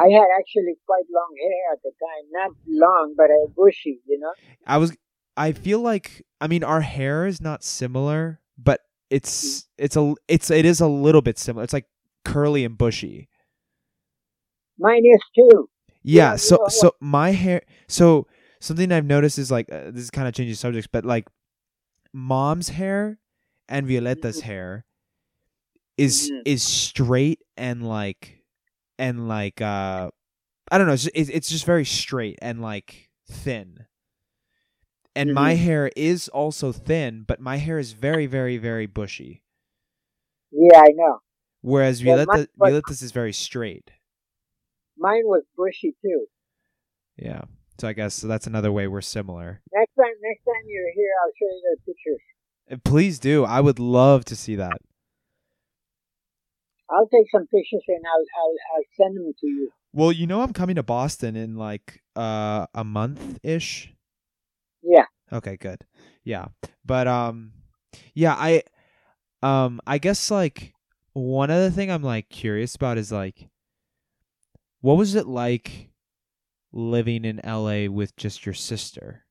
I 0.00 0.04
had 0.04 0.26
actually 0.38 0.74
quite 0.86 1.04
long 1.12 1.34
hair 1.38 1.72
at 1.74 1.82
the 1.82 1.90
time, 1.90 2.30
not 2.32 2.50
long, 2.66 3.14
but 3.16 3.30
uh, 3.30 3.46
bushy, 3.54 4.00
you 4.06 4.18
know. 4.18 4.32
I 4.66 4.78
was 4.78 4.96
I 5.36 5.52
feel 5.52 5.80
like 5.80 6.24
I 6.40 6.46
mean 6.46 6.64
our 6.64 6.80
hair 6.80 7.26
is 7.26 7.40
not 7.40 7.62
similar, 7.62 8.40
but 8.56 8.80
it's 9.10 9.68
it's 9.76 9.96
a 9.96 10.14
it's 10.28 10.50
it 10.50 10.64
is 10.64 10.80
a 10.80 10.88
little 10.88 11.20
bit 11.20 11.38
similar. 11.38 11.64
It's 11.64 11.74
like 11.74 11.86
curly 12.24 12.64
and 12.64 12.78
bushy. 12.78 13.28
Mine 14.82 15.02
is 15.06 15.20
too. 15.34 15.68
Yeah, 16.02 16.32
Yeah, 16.32 16.36
so 16.36 16.58
so 16.68 16.92
my 17.00 17.30
hair 17.30 17.62
so 17.88 18.26
something 18.60 18.90
I've 18.92 19.04
noticed 19.06 19.38
is 19.38 19.50
like 19.50 19.70
uh, 19.72 19.90
this 19.92 20.02
is 20.04 20.10
kind 20.10 20.26
of 20.28 20.34
changing 20.34 20.56
subjects, 20.56 20.88
but 20.90 21.04
like 21.04 21.28
mom's 22.12 22.70
hair 22.70 23.18
and 23.68 23.86
Violetta's 23.86 24.40
Mhm. 24.40 24.42
hair 24.50 24.84
is 25.96 26.30
Mhm. 26.30 26.42
is 26.44 26.62
straight 26.62 27.40
and 27.56 27.86
like 27.88 28.42
and 28.98 29.28
like 29.28 29.60
uh 29.60 30.10
I 30.70 30.78
don't 30.78 30.86
know, 30.88 30.94
it's, 30.94 31.08
it's 31.14 31.30
it's 31.30 31.48
just 31.48 31.64
very 31.66 31.84
straight 31.84 32.38
and 32.42 32.60
like 32.60 33.10
thin. 33.30 33.86
And 35.14 35.34
my 35.34 35.54
Mhm. 35.54 35.58
hair 35.58 35.90
is 35.94 36.28
also 36.28 36.72
thin, 36.72 37.24
but 37.28 37.38
my 37.40 37.58
hair 37.58 37.78
is 37.78 37.92
very 37.92 38.26
very 38.26 38.56
very 38.58 38.86
bushy. 38.86 39.44
Yeah, 40.50 40.80
I 40.80 40.90
know. 40.94 41.20
Whereas 41.60 42.02
my- 42.02 42.16
Violetta 42.16 42.48
but- 42.56 42.66
Violetta's 42.66 43.02
is 43.02 43.12
very 43.12 43.32
straight. 43.32 43.90
Mine 45.02 45.24
was 45.24 45.42
bushy 45.56 45.96
too. 46.00 46.26
Yeah. 47.16 47.42
So 47.80 47.88
I 47.88 47.92
guess 47.92 48.14
so 48.14 48.28
that's 48.28 48.46
another 48.46 48.70
way 48.70 48.86
we're 48.86 49.00
similar. 49.00 49.60
Next 49.74 49.94
time, 49.96 50.14
next 50.22 50.44
time 50.44 50.62
you're 50.68 50.92
here, 50.94 51.10
I'll 51.24 51.32
show 51.36 51.50
you 51.50 51.76
the 51.76 51.92
pictures. 51.92 52.20
Uh, 52.70 52.76
Please 52.88 53.18
do. 53.18 53.44
I 53.44 53.60
would 53.60 53.80
love 53.80 54.24
to 54.26 54.36
see 54.36 54.54
that. 54.56 54.78
I'll 56.88 57.08
take 57.08 57.26
some 57.32 57.48
pictures 57.48 57.82
and 57.88 58.04
I'll 58.06 58.24
I'll, 58.40 58.54
I'll 58.76 58.84
send 58.96 59.16
them 59.16 59.32
to 59.40 59.46
you. 59.46 59.70
Well, 59.92 60.12
you 60.12 60.28
know 60.28 60.42
I'm 60.42 60.52
coming 60.52 60.76
to 60.76 60.84
Boston 60.84 61.34
in 61.34 61.56
like 61.56 62.00
uh 62.14 62.66
a 62.72 62.84
month 62.84 63.40
ish. 63.42 63.92
Yeah. 64.82 65.06
Okay, 65.32 65.56
good. 65.56 65.84
Yeah. 66.22 66.46
But 66.84 67.08
um 67.08 67.54
yeah, 68.14 68.36
I 68.38 68.62
um 69.42 69.80
I 69.84 69.98
guess 69.98 70.30
like 70.30 70.74
one 71.14 71.50
other 71.50 71.70
thing 71.70 71.90
I'm 71.90 72.04
like 72.04 72.28
curious 72.28 72.76
about 72.76 72.98
is 72.98 73.10
like 73.10 73.48
what 74.82 74.98
was 74.98 75.14
it 75.14 75.26
like 75.26 75.88
living 76.72 77.24
in 77.24 77.40
LA 77.44 77.86
with 77.88 78.14
just 78.16 78.44
your 78.44 78.54
sister? 78.54 79.24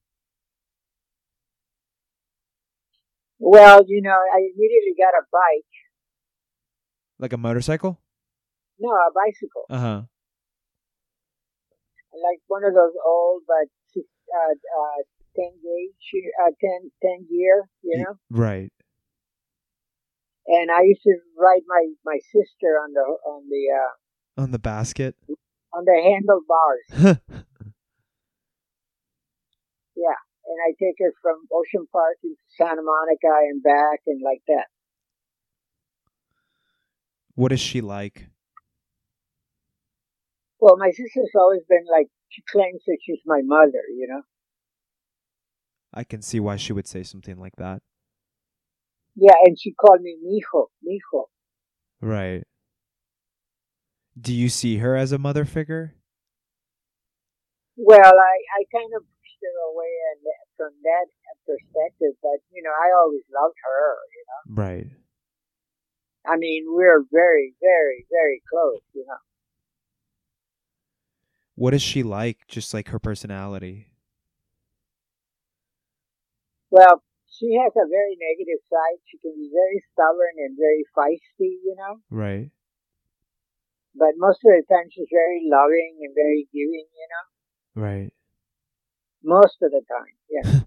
Well, 3.38 3.82
you 3.88 4.02
know, 4.02 4.12
I 4.12 4.40
immediately 4.40 4.96
got 4.98 5.14
a 5.14 5.24
bike. 5.32 5.72
Like 7.20 7.34
a 7.34 7.38
motorcycle? 7.38 8.00
No, 8.80 8.90
a 8.90 9.12
bicycle. 9.14 9.66
Uh-huh. 9.70 10.02
Like 12.14 12.40
one 12.48 12.64
of 12.64 12.74
those 12.74 12.94
old, 13.06 13.44
but 13.46 13.68
uh, 13.98 14.54
uh, 14.54 15.02
ten 15.36 15.52
gauge, 15.62 16.32
uh, 16.44 16.52
10, 16.60 16.92
10 17.02 17.28
gear, 17.30 17.68
you 17.84 18.04
know. 18.04 18.16
Right. 18.30 18.72
And 20.48 20.72
I 20.72 20.84
used 20.84 21.04
to 21.04 21.16
ride 21.38 21.62
my 21.68 21.86
my 22.06 22.20
sister 22.32 22.80
on 22.82 22.94
the 22.94 23.02
on 23.02 23.48
the 23.50 23.64
uh, 23.76 24.01
On 24.42 24.50
the 24.50 24.60
basket. 24.60 25.16
on 25.72 25.86
the 25.86 26.02
handlebars. 26.02 27.20
Yeah, 29.96 30.18
and 30.48 30.58
I 30.66 30.74
take 30.82 30.96
her 30.98 31.14
from 31.22 31.46
Ocean 31.54 31.86
Park 31.92 32.18
into 32.24 32.42
Santa 32.58 32.82
Monica 32.82 33.34
and 33.50 33.62
back 33.62 34.00
and 34.08 34.22
like 34.24 34.42
that. 34.48 34.66
what 37.36 37.52
is 37.52 37.60
she 37.60 37.82
like? 37.82 38.30
Well, 40.60 40.78
my 40.78 40.90
sister's 40.90 41.32
always 41.36 41.62
been 41.70 41.86
like, 41.92 42.08
she 42.30 42.42
claims 42.52 42.82
that 42.88 42.98
she's 43.06 43.20
my 43.26 43.42
mother, 43.44 43.84
you 43.96 44.08
know? 44.10 44.22
I 45.94 46.04
can 46.04 46.22
see 46.22 46.40
why 46.40 46.56
she 46.56 46.74
would 46.74 46.88
say 46.88 47.04
something 47.04 47.38
like 47.38 47.58
that. 47.58 47.82
Yeah, 49.16 49.36
and 49.44 49.58
she 49.60 49.74
called 49.74 50.02
me 50.02 50.18
mijo, 50.24 50.68
mijo. 50.86 51.26
Right. 52.00 52.44
Do 54.20 54.34
you 54.34 54.50
see 54.50 54.78
her 54.78 54.96
as 54.96 55.12
a 55.12 55.18
mother 55.18 55.46
figure? 55.46 55.96
Well, 57.78 58.00
I, 58.00 58.36
I 58.60 58.62
kind 58.72 58.92
of 58.96 59.02
pushed 59.02 59.40
her 59.42 59.72
away 59.72 59.92
and 60.12 60.20
from 60.58 60.72
that 60.84 61.08
perspective, 61.48 62.14
but, 62.22 62.44
you 62.52 62.62
know, 62.62 62.70
I 62.70 62.92
always 63.02 63.24
loved 63.34 63.56
her, 63.64 63.96
you 64.14 64.24
know? 64.28 64.62
Right. 64.62 64.88
I 66.26 66.38
mean, 66.38 66.66
we're 66.68 67.04
very, 67.12 67.56
very, 67.62 68.06
very 68.12 68.42
close, 68.50 68.82
you 68.94 69.06
know? 69.08 69.18
What 71.56 71.74
is 71.74 71.82
she 71.82 72.04
like? 72.04 72.48
Just 72.48 72.74
like 72.74 72.90
her 72.90 73.00
personality. 73.00 73.88
Well, 76.70 77.02
she 77.28 77.58
has 77.58 77.72
a 77.76 77.88
very 77.90 78.18
negative 78.20 78.62
side. 78.70 79.00
She 79.10 79.18
can 79.18 79.34
be 79.36 79.50
very 79.52 79.84
stubborn 79.94 80.36
and 80.38 80.58
very 80.58 80.86
feisty, 80.96 81.58
you 81.64 81.76
know? 81.78 81.98
Right. 82.10 82.52
But 83.96 84.16
most 84.18 84.40
of 84.46 84.52
the 84.52 84.64
time 84.70 84.90
she's 84.90 85.10
very 85.12 85.42
loving 85.46 86.00
and 86.02 86.16
very 86.16 86.48
giving, 86.54 86.88
you 86.88 87.08
know? 87.12 87.26
Right. 87.82 88.14
Most 89.24 89.58
of 89.62 89.72
the 89.72 89.82
time, 89.88 90.16
yeah. 90.30 90.44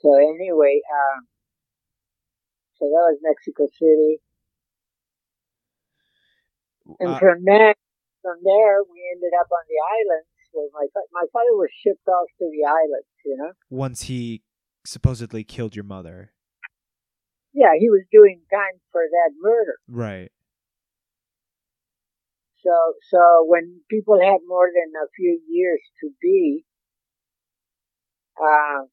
so 0.00 0.14
anyway, 0.16 0.80
um, 0.90 1.28
so 2.80 2.86
that 2.86 3.04
was 3.12 3.18
Mexico 3.22 3.66
City. 3.78 4.20
And 6.98 7.14
Uh, 7.14 7.18
from 7.18 7.44
there, 7.44 7.74
from 8.22 8.38
there, 8.42 8.82
we 8.82 8.98
ended 9.14 9.32
up 9.38 9.46
on 9.52 9.64
the 9.68 9.78
islands 9.78 10.26
where 10.52 10.68
my 10.72 10.86
my 11.12 11.26
father 11.32 11.54
was 11.54 11.70
shipped 11.84 12.08
off 12.08 12.28
to 12.38 12.50
the 12.50 12.64
islands. 12.66 13.06
You 13.24 13.36
know, 13.36 13.52
once 13.68 14.02
he 14.02 14.42
supposedly 14.84 15.44
killed 15.44 15.76
your 15.76 15.84
mother. 15.84 16.32
Yeah, 17.52 17.74
he 17.78 17.90
was 17.90 18.02
doing 18.12 18.40
time 18.52 18.80
for 18.92 19.02
that 19.02 19.32
murder. 19.40 19.76
Right. 19.88 20.30
So, 22.62 22.94
so 23.10 23.44
when 23.46 23.80
people 23.90 24.20
had 24.20 24.40
more 24.46 24.70
than 24.72 24.92
a 25.02 25.08
few 25.16 25.40
years 25.48 25.80
to 26.00 26.10
be, 26.20 26.64
uh, 28.40 28.86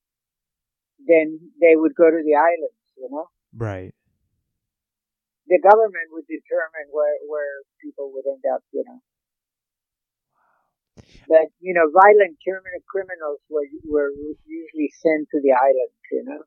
then 1.08 1.40
they 1.62 1.76
would 1.76 1.96
go 1.96 2.10
to 2.10 2.22
the 2.24 2.36
islands. 2.36 2.82
You 2.98 3.10
know, 3.12 3.30
Right. 3.54 3.94
the 5.48 5.60
government 5.60 6.12
would 6.12 6.28
determine 6.28 6.88
where 6.92 7.18
where 7.28 7.64
people 7.82 8.12
would 8.14 8.26
end 8.28 8.44
up. 8.54 8.64
You 8.72 8.84
know. 8.86 9.00
But 11.28 11.52
you 11.60 11.74
know, 11.74 11.90
violent 11.92 12.38
criminal 12.44 12.82
criminals 12.90 13.40
were 13.50 13.68
were 13.86 14.12
usually 14.46 14.90
sent 15.02 15.30
to 15.32 15.42
the 15.42 15.52
islands. 15.54 16.00
You 16.12 16.24
know. 16.26 16.44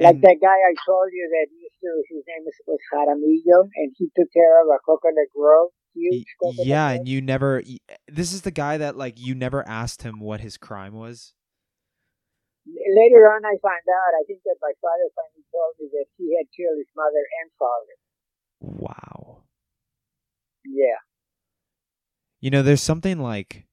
Like 0.00 0.20
that 0.22 0.38
guy 0.40 0.54
I 0.54 0.74
told 0.86 1.10
you 1.10 1.26
that 1.26 1.50
used 1.50 1.74
to, 1.82 1.90
his 2.14 2.22
name 2.28 2.46
is, 2.46 2.54
was 2.66 2.78
Jaramillo, 2.94 3.68
and 3.74 3.92
he 3.98 4.06
took 4.14 4.32
care 4.32 4.62
of 4.62 4.68
a 4.68 4.78
coconut 4.86 5.26
grove, 5.34 5.70
huge 5.92 6.24
coconut 6.40 6.66
yeah, 6.66 6.90
grove. 6.90 6.98
and 6.98 7.08
you 7.08 7.20
never. 7.20 7.62
This 8.06 8.32
is 8.32 8.42
the 8.42 8.52
guy 8.52 8.78
that 8.78 8.96
like 8.96 9.18
you 9.18 9.34
never 9.34 9.66
asked 9.66 10.02
him 10.02 10.20
what 10.20 10.40
his 10.40 10.56
crime 10.56 10.94
was. 10.94 11.34
Later 12.66 13.26
on, 13.26 13.44
I 13.44 13.58
found 13.58 13.86
out, 13.90 14.12
I 14.20 14.24
think 14.26 14.42
that 14.44 14.56
my 14.62 14.72
father 14.80 15.08
finally 15.16 15.44
told 15.50 15.74
me 15.80 15.88
that 15.90 16.06
he 16.16 16.36
had 16.36 16.46
killed 16.54 16.78
his 16.78 16.92
mother 16.94 17.24
and 17.42 17.50
father. 17.58 17.96
Wow. 18.60 19.42
Yeah. 20.64 21.00
You 22.40 22.50
know, 22.50 22.62
there's 22.62 22.82
something 22.82 23.18
like 23.18 23.66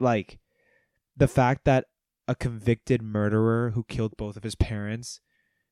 like 0.00 0.38
the 1.16 1.28
fact 1.28 1.64
that 1.64 1.86
a 2.26 2.34
convicted 2.34 3.02
murderer 3.02 3.72
who 3.74 3.84
killed 3.84 4.16
both 4.16 4.36
of 4.36 4.42
his 4.42 4.54
parents 4.54 5.20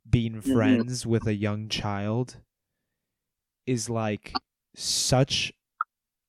being 0.09 0.41
Mhm. 0.43 0.53
friends 0.53 1.07
with 1.07 1.27
a 1.27 1.35
young 1.35 1.69
child 1.69 2.43
is 3.67 3.89
like 3.89 4.33
such 4.75 5.53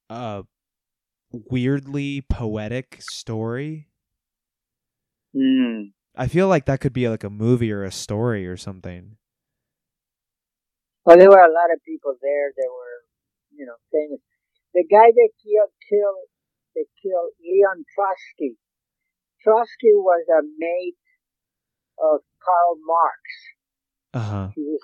a 0.09 0.45
weirdly 1.31 2.21
poetic 2.21 3.01
story. 3.01 3.89
Mm. 5.35 5.93
I 6.15 6.27
feel 6.27 6.47
like 6.47 6.65
that 6.65 6.79
could 6.79 6.93
be 6.93 7.09
like 7.09 7.23
a 7.23 7.29
movie 7.29 7.71
or 7.71 7.83
a 7.83 7.91
story 7.91 8.45
or 8.45 8.55
something. 8.57 9.17
Well, 11.05 11.17
there 11.17 11.29
were 11.29 11.41
a 11.43 11.51
lot 11.51 11.73
of 11.73 11.83
people 11.83 12.15
there 12.21 12.53
that 12.55 12.69
were, 12.69 13.05
you 13.51 13.65
know, 13.65 13.75
famous. 13.91 14.21
The 14.73 14.85
guy 14.89 15.11
that 15.11 15.29
killed, 15.43 15.73
killed, 15.89 16.29
that 16.75 16.85
killed 17.01 17.33
Leon 17.41 17.85
Trotsky. 17.93 18.57
Trotsky 19.41 19.91
was 19.93 20.25
a 20.29 20.43
mate 20.57 20.97
of 21.97 22.21
Karl 22.39 22.77
Marx. 22.85 23.21
Uh 24.13 24.19
huh. 24.19 24.47
He 24.55 24.61
was, 24.61 24.81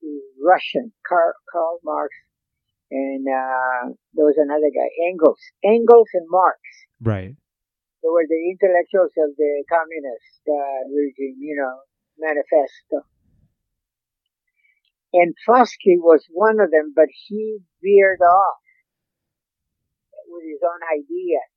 he 0.00 0.08
was 0.08 0.24
Russian, 0.42 0.92
Karl, 1.08 1.32
Karl 1.50 1.78
Marx. 1.84 2.14
And, 2.90 3.26
uh, 3.26 3.94
there 4.14 4.26
was 4.26 4.36
another 4.38 4.70
guy, 4.70 4.88
Engels. 5.08 5.40
Engels 5.64 6.08
and 6.14 6.26
Marx. 6.28 6.60
Right. 7.00 7.34
They 8.02 8.08
were 8.08 8.26
the 8.28 8.52
intellectuals 8.52 9.16
of 9.16 9.34
the 9.36 9.64
communist 9.72 10.42
uh, 10.46 10.92
regime, 10.92 11.40
you 11.40 11.56
know, 11.56 11.80
manifesto. 12.18 13.08
And 15.14 15.34
Trotsky 15.44 15.96
was 15.96 16.26
one 16.28 16.60
of 16.60 16.70
them, 16.70 16.92
but 16.94 17.06
he 17.08 17.58
veered 17.82 18.20
off 18.20 18.60
with 20.28 20.44
his 20.44 20.60
own 20.60 20.82
ideas. 20.90 21.50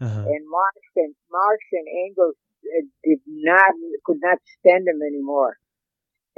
Uh-huh. 0.00 0.28
And 0.28 0.44
Marx 0.50 0.78
and 0.96 1.14
Marx 1.30 1.64
and 1.72 1.86
Engels 2.06 2.36
uh, 2.66 2.86
did 3.04 3.20
not 3.26 3.72
could 4.04 4.18
not 4.20 4.38
stand 4.58 4.86
him 4.86 5.00
anymore, 5.02 5.56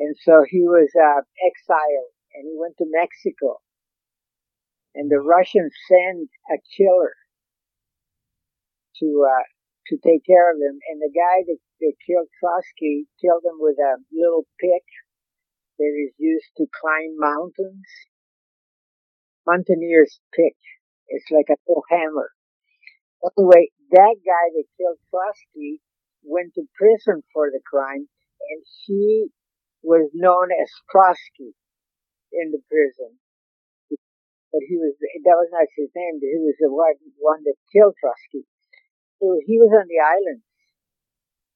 and 0.01 0.17
so 0.25 0.45
he 0.49 0.65
was 0.65 0.89
uh, 0.97 1.21
exiled 1.45 2.13
and 2.33 2.49
he 2.49 2.57
went 2.57 2.75
to 2.79 2.89
Mexico. 2.89 3.61
And 4.95 5.11
the 5.11 5.21
Russians 5.21 5.73
sent 5.87 6.31
a 6.51 6.59
killer 6.75 7.15
to 8.99 9.27
uh, 9.29 9.45
to 9.89 9.97
take 10.01 10.25
care 10.25 10.51
of 10.51 10.57
him. 10.57 10.81
And 10.91 10.99
the 11.05 11.13
guy 11.13 11.45
that, 11.47 11.61
that 11.81 11.95
killed 12.09 12.29
Trotsky 12.41 13.07
killed 13.21 13.45
him 13.45 13.61
with 13.61 13.77
a 13.79 14.01
little 14.11 14.49
pick 14.59 14.89
that 15.79 15.93
is 15.93 16.15
used 16.17 16.51
to 16.57 16.67
climb 16.81 17.21
mountains. 17.21 17.87
Mountaineer's 19.47 20.21
pick. 20.33 20.57
It's 21.09 21.31
like 21.31 21.53
a 21.53 21.61
little 21.69 21.85
hammer. 21.91 22.31
Anyway, 23.37 23.69
that 23.91 24.17
guy 24.25 24.47
that 24.57 24.65
killed 24.81 24.99
Trotsky 25.11 25.83
went 26.23 26.55
to 26.55 26.65
prison 26.75 27.23
for 27.33 27.51
the 27.51 27.61
crime, 27.69 28.09
and 28.49 28.63
he 28.87 29.29
was 29.83 30.11
known 30.15 30.49
as 30.53 30.69
Trotsky 30.91 31.55
in 32.33 32.53
the 32.53 32.61
prison. 32.69 33.19
But 34.53 34.63
he 34.67 34.77
was, 34.77 34.95
that 34.99 35.39
was 35.39 35.51
not 35.53 35.67
his 35.79 35.91
name, 35.95 36.19
but 36.19 36.27
he 36.27 36.41
was 36.43 36.59
the 36.59 36.71
one, 36.71 36.99
one 37.19 37.43
that 37.45 37.55
killed 37.73 37.95
Trotsky. 38.01 38.47
So 39.23 39.39
he 39.47 39.59
was 39.59 39.71
on 39.71 39.87
the 39.87 40.01
island. 40.03 40.43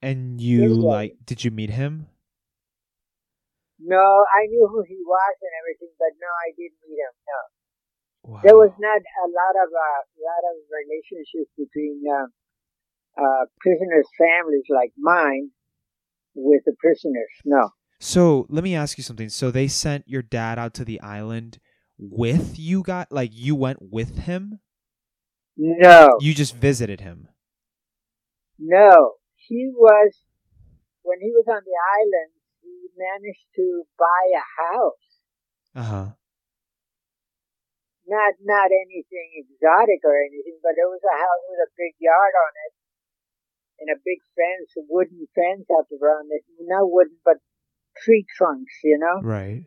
And 0.02 0.40
you 0.40 0.68
like 0.74 1.16
did 1.24 1.42
you 1.44 1.50
meet 1.50 1.70
him? 1.70 2.08
No, 3.80 4.24
I 4.30 4.46
knew 4.46 4.68
who 4.68 4.84
he 4.86 5.00
was 5.00 5.34
and 5.40 5.54
everything, 5.64 5.92
but 5.98 6.12
no, 6.20 6.28
I 6.28 6.52
didn't 6.52 6.78
meet 6.84 7.00
him. 7.00 7.14
No, 7.24 7.40
Wow. 8.24 8.40
there 8.44 8.56
was 8.56 8.72
not 8.78 9.00
a 9.00 9.26
lot 9.28 9.54
of 9.64 9.68
uh, 9.72 10.00
lot 10.16 10.44
of 10.52 10.56
relationships 10.72 11.50
between 11.56 12.04
uh, 12.04 12.28
uh, 13.20 13.44
prisoners' 13.60 14.08
families 14.16 14.64
like 14.68 14.92
mine 14.96 15.50
with 16.34 16.62
the 16.64 16.76
prisoners. 16.78 17.32
No, 17.44 17.70
So 18.00 18.46
let 18.48 18.64
me 18.64 18.74
ask 18.74 18.98
you 18.98 19.04
something. 19.04 19.28
So 19.28 19.50
they 19.50 19.68
sent 19.68 20.08
your 20.08 20.22
dad 20.22 20.58
out 20.58 20.74
to 20.74 20.84
the 20.84 21.00
island 21.00 21.58
with 21.98 22.58
you 22.58 22.82
got 22.82 23.10
like 23.12 23.30
you 23.32 23.54
went 23.54 23.78
with 23.80 24.18
him? 24.26 24.60
no, 25.56 26.18
You 26.20 26.34
just 26.34 26.56
visited 26.56 27.00
him. 27.00 27.28
no. 28.58 29.14
He 29.36 29.68
was 29.68 30.24
when 31.04 31.20
he 31.20 31.28
was 31.28 31.44
on 31.46 31.60
the 31.68 31.76
island. 31.76 32.32
He 32.64 32.88
managed 32.96 33.44
to 33.60 33.84
buy 34.00 34.24
a 34.32 34.44
house. 34.56 35.06
Uh-huh. 35.76 36.08
Not 38.08 38.32
not 38.40 38.72
anything 38.72 39.36
exotic 39.36 40.00
or 40.00 40.16
anything, 40.16 40.58
but 40.64 40.80
it 40.80 40.88
was 40.88 41.04
a 41.04 41.12
house 41.12 41.44
with 41.48 41.60
a 41.60 41.70
big 41.76 41.92
yard 42.00 42.32
on 42.32 42.52
it 42.68 42.72
and 43.84 43.88
a 43.92 44.00
big 44.00 44.24
fence, 44.32 44.72
a 44.80 44.84
wooden 44.88 45.28
fence 45.36 45.68
up 45.68 45.92
around 45.92 46.32
it. 46.32 46.44
Not 46.64 46.88
wooden, 46.88 47.20
but 47.24 47.44
tree 48.02 48.26
trunks, 48.36 48.74
you 48.82 48.98
know. 48.98 49.20
Right. 49.22 49.64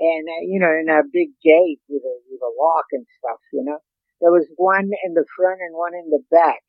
and 0.00 0.24
uh, 0.28 0.42
you 0.42 0.58
know, 0.58 0.70
and 0.70 0.90
a 0.90 1.02
big 1.12 1.30
gate 1.42 1.80
with 1.88 2.02
a 2.02 2.16
with 2.30 2.42
a 2.42 2.52
lock 2.58 2.86
and 2.92 3.06
stuff. 3.18 3.40
You 3.52 3.64
know, 3.64 3.78
there 4.20 4.32
was 4.32 4.46
one 4.56 4.90
in 5.04 5.14
the 5.14 5.26
front 5.36 5.60
and 5.60 5.74
one 5.76 5.94
in 5.94 6.10
the 6.10 6.22
back. 6.30 6.62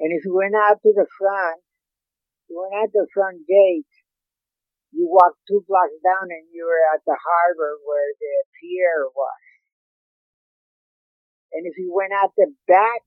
And 0.00 0.10
if 0.12 0.24
you 0.24 0.34
went 0.34 0.54
out 0.54 0.82
to 0.82 0.92
the 0.92 1.06
front, 1.18 1.62
you 2.48 2.58
went 2.60 2.74
out 2.82 2.90
the 2.92 3.06
front 3.14 3.46
gate. 3.46 3.88
You 4.92 5.08
walked 5.08 5.40
two 5.48 5.64
blocks 5.64 5.96
down 6.04 6.28
and 6.28 6.44
you 6.52 6.66
were 6.68 6.84
at 6.92 7.00
the 7.06 7.16
harbor 7.16 7.80
where 7.86 8.12
the 8.20 8.34
pier 8.60 9.08
was. 9.08 9.42
And 11.52 11.64
if 11.64 11.78
you 11.78 11.94
went 11.94 12.12
out 12.12 12.34
the 12.36 12.52
back 12.66 13.04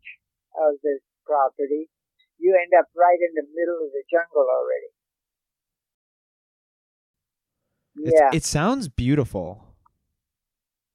of 0.55 0.79
the 0.81 0.97
property, 1.25 1.89
you 2.39 2.55
end 2.55 2.73
up 2.73 2.87
right 2.95 3.19
in 3.21 3.33
the 3.35 3.45
middle 3.53 3.85
of 3.85 3.91
the 3.91 4.05
jungle 4.09 4.47
already. 4.49 4.94
It's, 7.97 8.19
Yeah. 8.19 8.29
It 8.33 8.43
sounds 8.43 8.87
beautiful. 8.87 9.63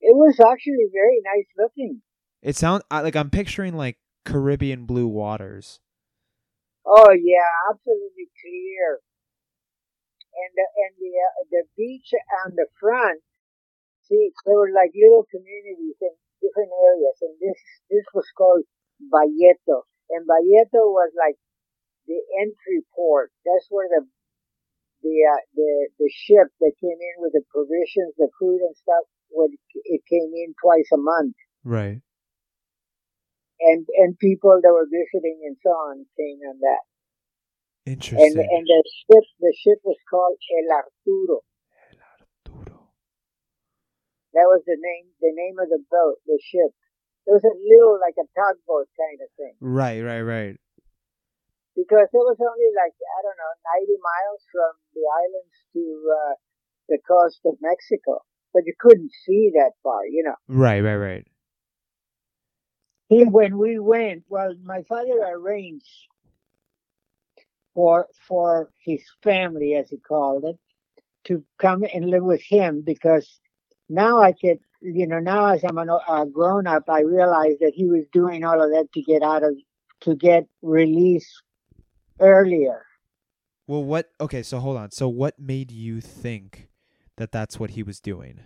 It 0.00 0.16
was 0.16 0.40
actually 0.40 0.88
very 0.92 1.20
nice 1.24 1.46
looking. 1.56 2.02
It 2.42 2.56
sounds 2.56 2.82
like 2.90 3.16
I'm 3.16 3.30
picturing 3.30 3.76
like 3.76 3.98
Caribbean 4.24 4.86
blue 4.86 5.06
waters. 5.06 5.80
Oh 6.86 7.12
yeah, 7.12 7.48
absolutely 7.70 8.32
clear. 8.40 9.00
And 10.32 10.50
the 10.56 10.66
and 10.66 10.92
the 10.96 11.12
uh, 11.12 11.44
the 11.50 11.62
beach 11.76 12.08
on 12.46 12.56
the 12.56 12.66
front, 12.80 13.20
see, 14.08 14.30
there 14.46 14.56
were 14.56 14.72
like 14.72 14.92
little 14.96 15.26
communities 15.28 16.00
in 16.00 16.14
different 16.40 16.72
areas, 16.72 17.16
and 17.20 17.36
this 17.36 17.60
this 17.90 18.06
was 18.14 18.24
called 18.36 18.64
Balleto, 19.12 19.84
and 20.08 20.24
Balleto 20.24 20.88
was 20.88 21.12
like 21.12 21.36
the 22.06 22.16
entry 22.40 22.80
port. 22.94 23.32
That's 23.44 23.66
where 23.68 23.88
the 23.88 24.06
the 25.02 25.16
uh, 25.24 25.42
the 25.54 25.70
the 25.98 26.10
ship 26.12 26.48
that 26.60 26.72
came 26.80 26.98
in 27.00 27.16
with 27.18 27.32
the 27.32 27.42
provisions, 27.50 28.14
the 28.16 28.28
food 28.38 28.60
and 28.60 28.76
stuff, 28.76 29.04
when 29.30 29.50
it 29.74 30.02
came 30.08 30.30
in 30.34 30.54
twice 30.60 30.88
a 30.92 30.98
month, 31.00 31.36
Right. 31.64 32.00
and 33.60 33.86
and 33.98 34.18
people 34.18 34.60
that 34.62 34.72
were 34.72 34.88
visiting 34.90 35.40
and 35.46 35.56
so 35.62 35.70
on 35.70 36.06
came 36.16 36.40
on 36.48 36.58
that. 36.60 36.84
And 37.86 37.96
Interesting. 37.96 38.38
and 38.38 38.64
the 38.66 38.82
ship 38.86 39.24
the 39.40 39.54
ship 39.56 39.78
was 39.84 39.96
called 40.08 40.36
El 40.36 40.68
Arturo. 40.76 41.40
El 41.92 41.98
Arturo. 42.00 42.88
That 44.34 44.46
was 44.46 44.62
the 44.66 44.76
name 44.78 45.06
the 45.20 45.32
name 45.34 45.56
of 45.58 45.68
the 45.68 45.82
boat, 45.90 46.18
the 46.26 46.38
ship. 46.42 46.74
It 47.26 47.32
was 47.36 47.44
a 47.44 47.54
little 47.54 47.98
like 48.00 48.16
a 48.18 48.26
tugboat 48.34 48.88
kind 48.96 49.20
of 49.22 49.30
thing. 49.36 49.54
Right, 49.60 50.00
right, 50.02 50.22
right. 50.22 50.56
Because 51.80 52.12
it 52.12 52.24
was 52.28 52.36
only 52.36 52.70
like 52.76 52.92
I 52.92 53.20
don't 53.24 53.40
know, 53.40 53.52
ninety 53.72 53.96
miles 53.96 54.42
from 54.52 54.72
the 54.92 55.04
islands 55.08 55.56
to 55.74 55.82
uh, 56.12 56.34
the 56.92 56.98
coast 57.08 57.40
of 57.46 57.56
Mexico. 57.60 58.20
But 58.52 58.66
you 58.66 58.74
couldn't 58.78 59.12
see 59.24 59.52
that 59.54 59.72
far, 59.82 60.04
you 60.06 60.24
know. 60.24 60.34
Right, 60.48 60.80
right, 60.80 60.96
right. 60.96 61.26
He, 63.08 63.24
when 63.24 63.58
we 63.58 63.78
went, 63.78 64.24
well, 64.28 64.54
my 64.62 64.82
father 64.88 65.18
arranged 65.34 65.86
for 67.74 68.06
for 68.28 68.70
his 68.84 69.02
family, 69.22 69.74
as 69.74 69.90
he 69.90 69.98
called 69.98 70.44
it, 70.44 70.58
to 71.24 71.44
come 71.58 71.84
and 71.92 72.10
live 72.10 72.24
with 72.24 72.42
him 72.42 72.82
because 72.84 73.40
now 73.88 74.20
I 74.20 74.32
could, 74.32 74.60
you 74.80 75.06
know, 75.06 75.18
now 75.18 75.46
as 75.46 75.64
I'm 75.64 75.78
a 75.78 75.96
uh, 76.08 76.24
grown 76.24 76.66
up, 76.66 76.84
I 76.88 77.00
realized 77.00 77.60
that 77.60 77.72
he 77.74 77.86
was 77.86 78.04
doing 78.12 78.44
all 78.44 78.62
of 78.62 78.70
that 78.70 78.88
to 78.94 79.02
get 79.02 79.22
out 79.22 79.42
of 79.42 79.56
to 80.02 80.14
get 80.14 80.46
released 80.62 81.42
earlier. 82.20 82.84
Well, 83.66 83.84
what? 83.84 84.10
Okay, 84.20 84.42
so 84.42 84.58
hold 84.58 84.76
on. 84.76 84.90
So, 84.90 85.08
what 85.08 85.38
made 85.38 85.70
you 85.70 86.00
think 86.00 86.68
that 87.16 87.32
that's 87.32 87.58
what 87.60 87.70
he 87.70 87.82
was 87.82 88.00
doing? 88.00 88.40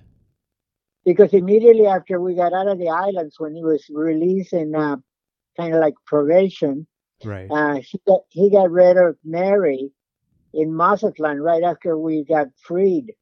Because 1.05 1.33
immediately 1.35 1.87
after 1.87 2.20
we 2.20 2.35
got 2.35 2.53
out 2.53 2.68
of 2.68 2.79
the 2.79 2.89
islands, 2.89 3.37
when 3.39 3.55
he 3.55 3.62
was 3.62 3.85
released 3.91 4.53
in 4.53 4.75
uh, 4.75 4.97
kind 5.57 5.75
of 5.75 5.81
like 5.81 5.95
probation, 6.07 6.87
Right. 7.25 7.51
uh, 7.51 7.77
he 7.77 8.01
got 8.07 8.20
he 8.29 8.51
got 8.51 8.70
rid 8.70 8.97
of 8.97 9.16
Mary 9.25 9.93
in 10.53 10.75
Mazatlan 10.75 11.41
right 11.41 11.62
after 11.62 11.97
we 11.99 12.25
got 12.25 12.49
freed. 12.62 13.12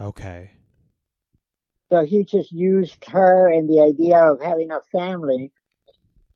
Okay. 0.00 0.50
So 1.92 2.04
he 2.04 2.24
just 2.24 2.50
used 2.50 3.04
her 3.06 3.48
and 3.52 3.68
the 3.68 3.80
idea 3.80 4.18
of 4.18 4.40
having 4.42 4.70
a 4.70 4.80
family 4.90 5.52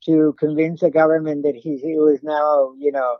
to 0.05 0.35
convince 0.39 0.81
the 0.81 0.89
government 0.91 1.43
that 1.43 1.55
he, 1.55 1.77
he 1.77 1.95
was 1.97 2.21
now, 2.23 2.73
you 2.77 2.91
know, 2.91 3.17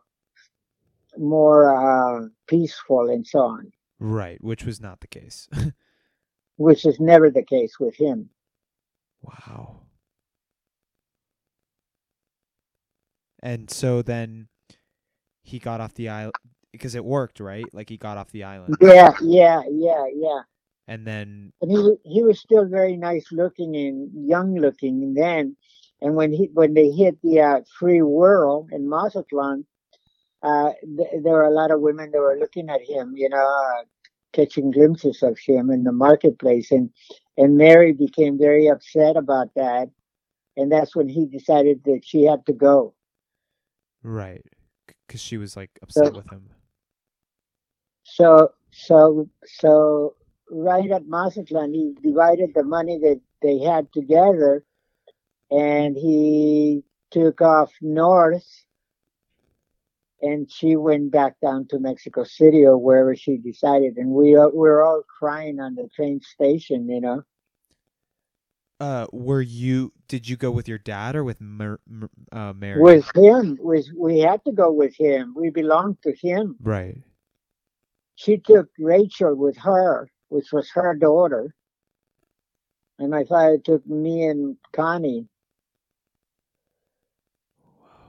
more 1.18 1.70
uh, 1.74 2.28
peaceful 2.48 3.10
and 3.10 3.26
so 3.26 3.40
on, 3.40 3.72
Right, 4.00 4.44
which 4.44 4.64
was 4.66 4.80
not 4.82 5.00
the 5.02 5.08
case. 5.08 5.50
which 6.58 6.86
is 6.86 7.00
never 7.00 7.30
the 7.30 7.44
case 7.44 7.80
with 7.80 7.96
him. 7.96 8.30
wow. 9.22 9.82
And 13.42 13.70
so 13.70 14.02
then 14.02 14.48
he 15.44 15.60
got 15.60 15.80
off 15.82 15.94
the 15.94 16.10
island 16.10 16.34
because 16.72 16.96
it 16.96 17.06
worked, 17.06 17.40
right? 17.40 17.72
Like 17.74 17.90
he 17.90 17.98
got 17.98 18.18
off 18.18 18.32
the 18.32 18.44
island. 18.44 18.78
Yeah, 18.82 19.14
yeah, 19.22 19.62
yeah, 19.70 20.06
yeah. 20.14 20.42
And 20.88 21.06
then 21.06 21.54
And 21.62 21.72
he 21.72 21.96
he 22.04 22.24
was 22.24 22.40
still 22.40 22.68
very 22.68 22.98
nice 22.98 23.32
looking 23.32 23.76
and 23.76 24.28
young 24.28 24.56
looking 24.56 25.04
and 25.04 25.16
then. 25.18 25.56
And 26.02 26.16
when 26.16 26.32
he 26.32 26.50
when 26.54 26.74
they 26.74 26.92
hit 26.92 27.18
the 27.24 27.42
uh, 27.42 27.62
free 27.80 28.02
world 28.02 28.70
in 28.72 28.90
Mazatlan, 28.90 29.66
uh, 30.44 30.72
th- 30.84 31.24
there 31.24 31.34
were 31.34 31.46
a 31.46 31.52
lot 31.52 31.72
of 31.72 31.82
women 31.82 32.12
that 32.12 32.20
were 32.20 32.38
looking 32.40 32.70
at 32.70 32.82
him, 32.82 33.14
you 33.16 33.30
know, 33.30 33.38
uh, 33.38 33.84
catching 34.34 34.72
glimpses 34.72 35.24
of 35.24 35.40
him 35.40 35.72
in 35.72 35.84
the 35.84 35.92
marketplace. 35.92 36.72
And 36.72 36.92
and 37.38 37.58
Mary 37.58 37.94
became 37.94 38.38
very 38.38 38.68
upset 38.68 39.18
about 39.18 39.54
that. 39.56 39.90
And 40.56 40.72
that's 40.72 40.96
when 40.96 41.08
he 41.08 41.26
decided 41.26 41.84
that 41.86 42.02
she 42.04 42.24
had 42.24 42.46
to 42.48 42.54
go. 42.54 42.94
right, 44.04 44.46
because 45.08 45.22
she 45.22 45.38
was 45.38 45.56
like 45.56 45.72
upset 45.82 46.14
with 46.14 46.32
him. 46.32 46.50
So 48.04 48.52
so 48.72 49.30
so 49.46 50.16
right 50.50 50.90
at 50.92 51.08
Mazatlan, 51.08 51.74
he 51.74 51.94
divided 52.02 52.54
the 52.54 52.64
money 52.64 53.00
that 53.00 53.22
they 53.42 53.60
had 53.60 53.92
together, 53.94 54.64
and 55.52 55.96
he 55.96 56.84
took 57.12 57.42
off 57.42 57.72
north, 57.82 58.48
and 60.22 60.52
she 60.52 60.76
went 60.76 61.12
back 61.12 61.40
down 61.42 61.68
to 61.70 61.80
Mexico 61.80 62.24
City 62.24 62.66
or 62.66 62.78
wherever 62.78 63.16
she 63.16 63.38
decided, 63.38 63.98
and 63.98 64.10
we 64.12 64.36
are- 64.36 64.50
we 64.50 64.58
were 64.70 64.84
all 64.84 65.04
crying 65.04 65.60
on 65.60 65.76
the 65.76 65.88
train 65.90 66.20
station, 66.22 66.90
you 66.90 67.02
know. 67.02 67.24
Uh, 68.80 69.08
were 69.12 69.42
you? 69.42 69.92
Did 70.08 70.30
you 70.30 70.38
go 70.38 70.52
with 70.52 70.68
your 70.68 70.78
dad 70.78 71.16
or 71.16 71.24
with 71.24 71.42
Mer, 71.42 71.80
Mer, 71.88 72.10
uh, 72.32 72.54
Mary? 72.56 72.80
With 72.80 73.10
him, 73.16 73.58
With 73.60 73.88
we 73.98 74.20
had 74.20 74.44
to 74.46 74.52
go 74.52 74.72
with 74.72 74.96
him. 74.96 75.34
We 75.36 75.50
belonged 75.50 76.02
to 76.04 76.14
him. 76.14 76.58
right. 76.62 76.98
she 78.20 78.38
took 78.38 78.68
Rachel 78.80 79.36
with 79.36 79.58
her, 79.58 80.10
which 80.30 80.52
was 80.52 80.72
her 80.72 80.96
daughter. 80.96 81.54
And 82.98 83.12
my 83.12 83.24
father 83.26 83.60
took 83.60 83.86
me 83.86 84.26
and 84.26 84.58
Connie. 84.74 85.28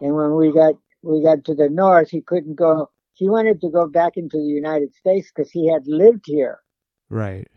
And 0.01 0.15
when 0.15 0.35
we 0.35 0.53
got 0.53 0.75
we 1.03 1.23
got 1.23 1.45
to 1.45 1.55
the 1.55 1.69
north, 1.69 2.11
he 2.11 2.21
couldn't 2.21 2.57
go. 2.57 2.91
He 3.15 3.29
wanted 3.29 3.61
to 3.63 3.71
go 3.71 3.87
back 3.87 4.17
into 4.17 4.37
the 4.37 4.45
United 4.45 4.95
States 4.95 5.31
because 5.35 5.51
he 5.51 5.71
had 5.71 5.87
lived 5.87 6.25
here. 6.27 6.61
Right. 7.09 7.49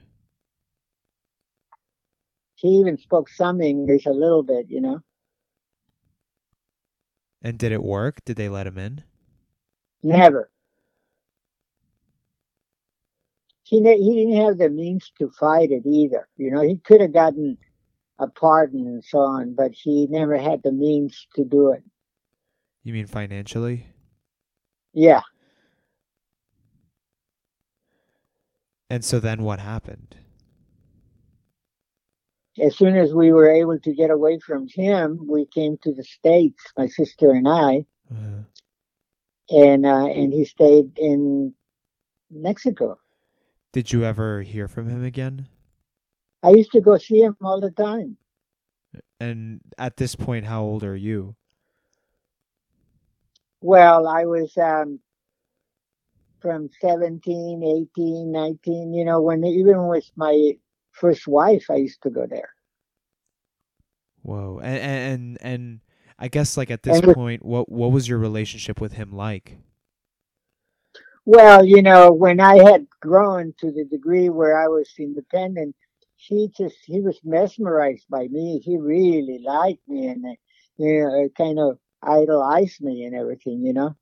He 2.56 2.70
even 2.70 2.98
spoke 2.98 3.30
some 3.30 3.62
English 3.62 4.06
a 4.06 4.12
little 4.12 4.44
bit, 4.44 4.68
you 4.70 4.82
know. 4.82 5.00
And 7.42 7.58
did 7.58 7.72
it 7.72 7.84
work? 7.84 8.24
Did 8.24 8.38
they 8.38 8.50
let 8.50 8.68
him 8.68 8.78
in? 8.78 9.04
Never. 10.04 10.52
He 13.64 13.80
ne- 13.80 14.02
he 14.02 14.26
didn't 14.26 14.46
have 14.46 14.58
the 14.58 14.70
means 14.70 15.12
to 15.20 15.30
fight 15.40 15.72
it 15.72 15.84
either. 15.86 16.28
You 16.38 16.52
know, 16.52 16.62
he 16.62 16.78
could 16.78 17.02
have 17.02 17.14
gotten 17.14 17.58
a 18.20 18.28
pardon 18.28 18.86
and 18.86 19.04
so 19.04 19.20
on, 19.20 19.56
but 19.56 19.72
he 19.72 20.08
never 20.08 20.38
had 20.38 20.62
the 20.64 20.72
means 20.72 21.28
to 21.36 21.44
do 21.44 21.72
it. 21.72 21.84
You 22.84 22.94
mean 22.94 23.08
financially? 23.08 23.86
Yeah. 24.94 25.22
And 28.90 29.06
so 29.06 29.20
then 29.20 29.44
what 29.44 29.60
happened? 29.60 30.18
As 32.62 32.76
soon 32.76 32.98
as 32.98 33.14
we 33.14 33.32
were 33.32 33.50
able 33.50 33.80
to 33.80 33.94
get 33.94 34.10
away 34.10 34.40
from 34.40 34.68
him, 34.68 35.26
we 35.30 35.46
came 35.46 35.78
to 35.84 35.94
the 35.94 36.04
States, 36.04 36.62
my 36.78 36.88
sister 36.88 37.32
and 37.32 37.48
I, 37.48 37.86
Uh, 38.12 38.44
and 39.50 39.86
uh, 39.86 40.08
and 40.08 40.34
he 40.34 40.44
stayed 40.44 40.98
in 40.98 41.54
Mexico. 42.30 43.00
did 43.72 43.94
you 43.94 44.04
ever 44.04 44.42
hear 44.42 44.68
from 44.68 44.90
him 44.90 45.04
again? 45.04 45.48
I 46.44 46.50
used 46.50 46.72
to 46.74 46.82
go 46.82 46.98
see 46.98 47.22
him 47.22 47.38
all 47.42 47.62
the 47.62 47.72
time. 47.72 48.18
And 49.20 49.62
at 49.78 49.96
this 49.96 50.16
point, 50.16 50.46
how 50.46 50.64
old 50.64 50.84
are 50.84 50.96
you? 50.96 51.36
Well, 53.62 54.08
I 54.08 54.26
was 54.26 54.58
um, 54.58 55.00
from 56.42 56.70
17, 56.82 57.64
18, 57.64 58.32
19, 58.32 58.94
you 58.94 59.06
know, 59.06 59.22
when 59.22 59.44
even 59.46 59.88
with 59.88 60.10
my 60.16 60.54
first 60.92 61.28
wife, 61.28 61.66
I 61.70 61.76
used 61.76 62.02
to 62.04 62.10
go 62.10 62.26
there. 62.28 62.50
Whoa. 64.24 64.60
And 64.64 64.78
and 64.78 65.38
and 65.42 65.80
I 66.20 66.28
guess 66.28 66.58
like 66.58 66.72
at 66.72 66.84
this 66.84 67.00
And 67.00 67.14
point, 67.14 67.44
what 67.44 67.70
what 67.70 67.92
was 67.92 68.08
your 68.08 68.20
relationship 68.20 68.80
with 68.82 68.94
him 68.94 69.12
like? 69.12 69.58
Well, 71.26 71.66
you 71.66 71.82
know, 71.82 72.12
when 72.12 72.40
I 72.40 72.58
had 72.64 72.88
grown 73.00 73.54
to 73.60 73.72
the 73.72 73.86
degree 73.86 74.30
where 74.30 74.58
I 74.58 74.68
was 74.68 74.90
independent, 75.00 75.76
he 76.16 76.50
just, 76.56 76.78
he 76.86 77.02
was 77.02 77.20
mesmerized 77.24 78.06
by 78.10 78.28
me. 78.28 78.60
He 78.60 78.78
really 78.78 79.40
liked 79.44 79.88
me 79.88 80.08
and, 80.08 80.26
you 80.78 81.02
know, 81.04 81.30
kind 81.38 81.60
of 81.60 81.80
idolized 82.04 82.82
me 82.82 83.04
and 83.06 83.16
everything, 83.16 83.64
you 83.64 83.74
know. 83.74 83.96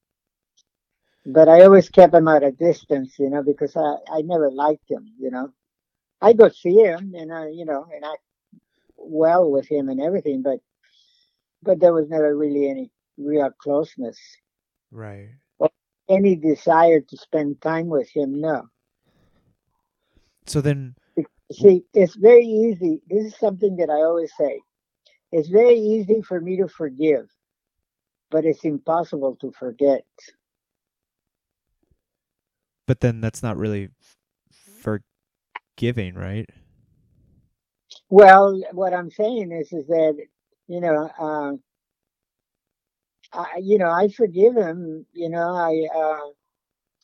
But 1.25 1.47
I 1.47 1.61
always 1.61 1.89
kept 1.89 2.13
him 2.13 2.27
at 2.27 2.43
a 2.43 2.51
distance, 2.51 3.15
you 3.19 3.29
know, 3.29 3.43
because 3.43 3.75
I, 3.75 3.95
I 4.11 4.21
never 4.21 4.49
liked 4.49 4.89
him, 4.89 5.13
you 5.19 5.31
know. 5.31 5.51
I 6.21 6.33
go 6.33 6.49
see 6.49 6.75
him 6.75 7.13
and 7.15 7.31
I, 7.33 7.49
you 7.49 7.65
know, 7.65 7.87
and 7.93 8.03
act 8.03 8.21
well 8.97 9.49
with 9.49 9.67
him 9.67 9.89
and 9.89 10.01
everything, 10.01 10.41
but, 10.41 10.59
but 11.61 11.79
there 11.79 11.93
was 11.93 12.09
never 12.09 12.35
really 12.35 12.69
any 12.69 12.91
real 13.17 13.51
closeness. 13.61 14.17
Right. 14.91 15.29
Or 15.59 15.69
any 16.09 16.35
desire 16.35 17.01
to 17.01 17.17
spend 17.17 17.61
time 17.61 17.87
with 17.87 18.09
him, 18.09 18.41
no. 18.41 18.67
So 20.45 20.61
then 20.61 20.95
See, 21.51 21.83
it's 21.95 22.15
very 22.15 22.45
easy. 22.45 23.01
This 23.09 23.25
is 23.25 23.39
something 23.39 23.77
that 23.77 23.89
I 23.89 24.01
always 24.01 24.31
say. 24.37 24.61
It's 25.31 25.49
very 25.49 25.79
easy 25.79 26.21
for 26.21 26.39
me 26.39 26.57
to 26.57 26.67
forgive, 26.67 27.27
but 28.31 28.45
it's 28.45 28.63
impossible 28.63 29.35
to 29.41 29.51
forget. 29.51 30.05
but 32.89 33.01
then 33.01 33.21
that's 33.21 33.43
not 33.43 33.55
really 33.55 33.89
forgiving, 34.81 36.15
right? 36.15 36.49
Well, 38.09 38.59
what 38.71 38.95
I'm 38.95 39.11
saying 39.11 39.51
is, 39.51 39.71
is 39.71 39.85
that 39.85 40.17
you 40.67 40.81
know, 40.81 41.07
uh, 41.19 41.51
I, 43.31 43.59
you 43.61 43.77
know, 43.77 43.91
I 43.91 44.07
forgive 44.07 44.55
him. 44.55 45.05
You 45.13 45.29
know, 45.29 45.55
I, 45.55 45.85
uh, 45.95 46.29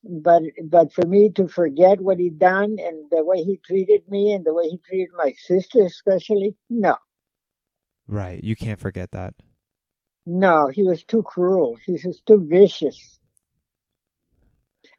but 0.03 0.41
but 0.63 0.91
for 0.91 1.05
me 1.05 1.29
to 1.35 1.47
forget 1.47 2.01
what 2.01 2.17
he 2.17 2.31
done 2.31 2.77
and 2.79 3.05
the 3.11 3.23
way 3.23 3.43
he 3.43 3.57
treated 3.63 4.09
me 4.09 4.33
and 4.33 4.43
the 4.43 4.55
way 4.55 4.69
he 4.69 4.79
treated 4.89 5.09
my 5.15 5.35
sister, 5.37 5.85
especially, 5.85 6.55
no, 6.67 6.97
Right. 8.07 8.43
You 8.43 8.55
can't 8.55 8.79
forget 8.79 9.11
that. 9.11 9.35
No, 10.25 10.67
he 10.67 10.83
was 10.83 11.03
too 11.03 11.23
cruel. 11.23 11.75
He 11.85 11.93
was 11.93 12.21
too 12.25 12.45
vicious. 12.47 13.19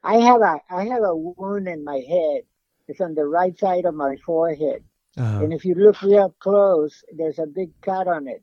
I 0.03 0.16
have 0.19 0.40
a 0.43 0.61
I 0.70 0.85
have 0.86 1.03
a 1.03 1.15
wound 1.16 1.69
in 1.69 1.85
my 1.85 1.98
head. 1.98 2.43
It's 2.89 3.01
on 3.01 3.15
the 3.15 3.27
right 3.27 3.57
side 3.59 3.85
of 3.85 3.94
my 3.94 4.16
forehead. 4.16 4.85
Uh, 5.16 5.40
And 5.40 5.53
if 5.53 5.65
you 5.65 5.74
look 5.74 6.03
real 6.03 6.35
close, 6.40 7.03
there's 7.12 7.39
a 7.39 7.47
big 7.47 7.73
cut 7.81 8.07
on 8.09 8.27
it. 8.28 8.43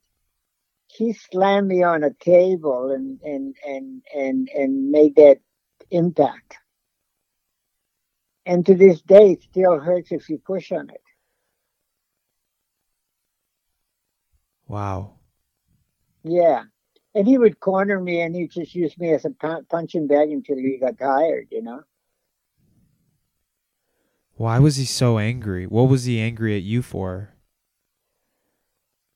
He 0.87 1.13
slammed 1.13 1.67
me 1.67 1.83
on 1.83 2.03
a 2.03 2.13
table 2.13 2.91
and 2.91 3.19
and 3.21 3.55
and 3.65 4.03
and 4.13 4.49
and 4.49 4.91
made 4.91 5.15
that 5.15 5.39
impact. 5.91 6.57
And 8.45 8.65
to 8.65 8.75
this 8.75 9.01
day, 9.01 9.33
it 9.33 9.43
still 9.43 9.79
hurts 9.79 10.11
if 10.11 10.29
you 10.29 10.39
push 10.39 10.71
on 10.71 10.89
it. 10.89 11.01
wow. 14.67 15.13
Yeah. 16.23 16.65
And 17.15 17.27
he 17.27 17.37
would 17.37 17.59
corner 17.59 17.99
me 17.99 18.21
and 18.21 18.35
he'd 18.35 18.51
just 18.51 18.73
use 18.73 18.97
me 18.97 19.13
as 19.13 19.25
a 19.25 19.29
punching 19.69 20.07
bag 20.07 20.31
until 20.31 20.57
he 20.57 20.77
got 20.79 20.97
tired, 20.97 21.47
you 21.51 21.61
know? 21.61 21.83
Why 24.35 24.57
was 24.57 24.77
he 24.77 24.85
so 24.85 25.19
angry? 25.19 25.67
What 25.67 25.89
was 25.89 26.05
he 26.05 26.19
angry 26.19 26.55
at 26.55 26.63
you 26.63 26.81
for? 26.81 27.29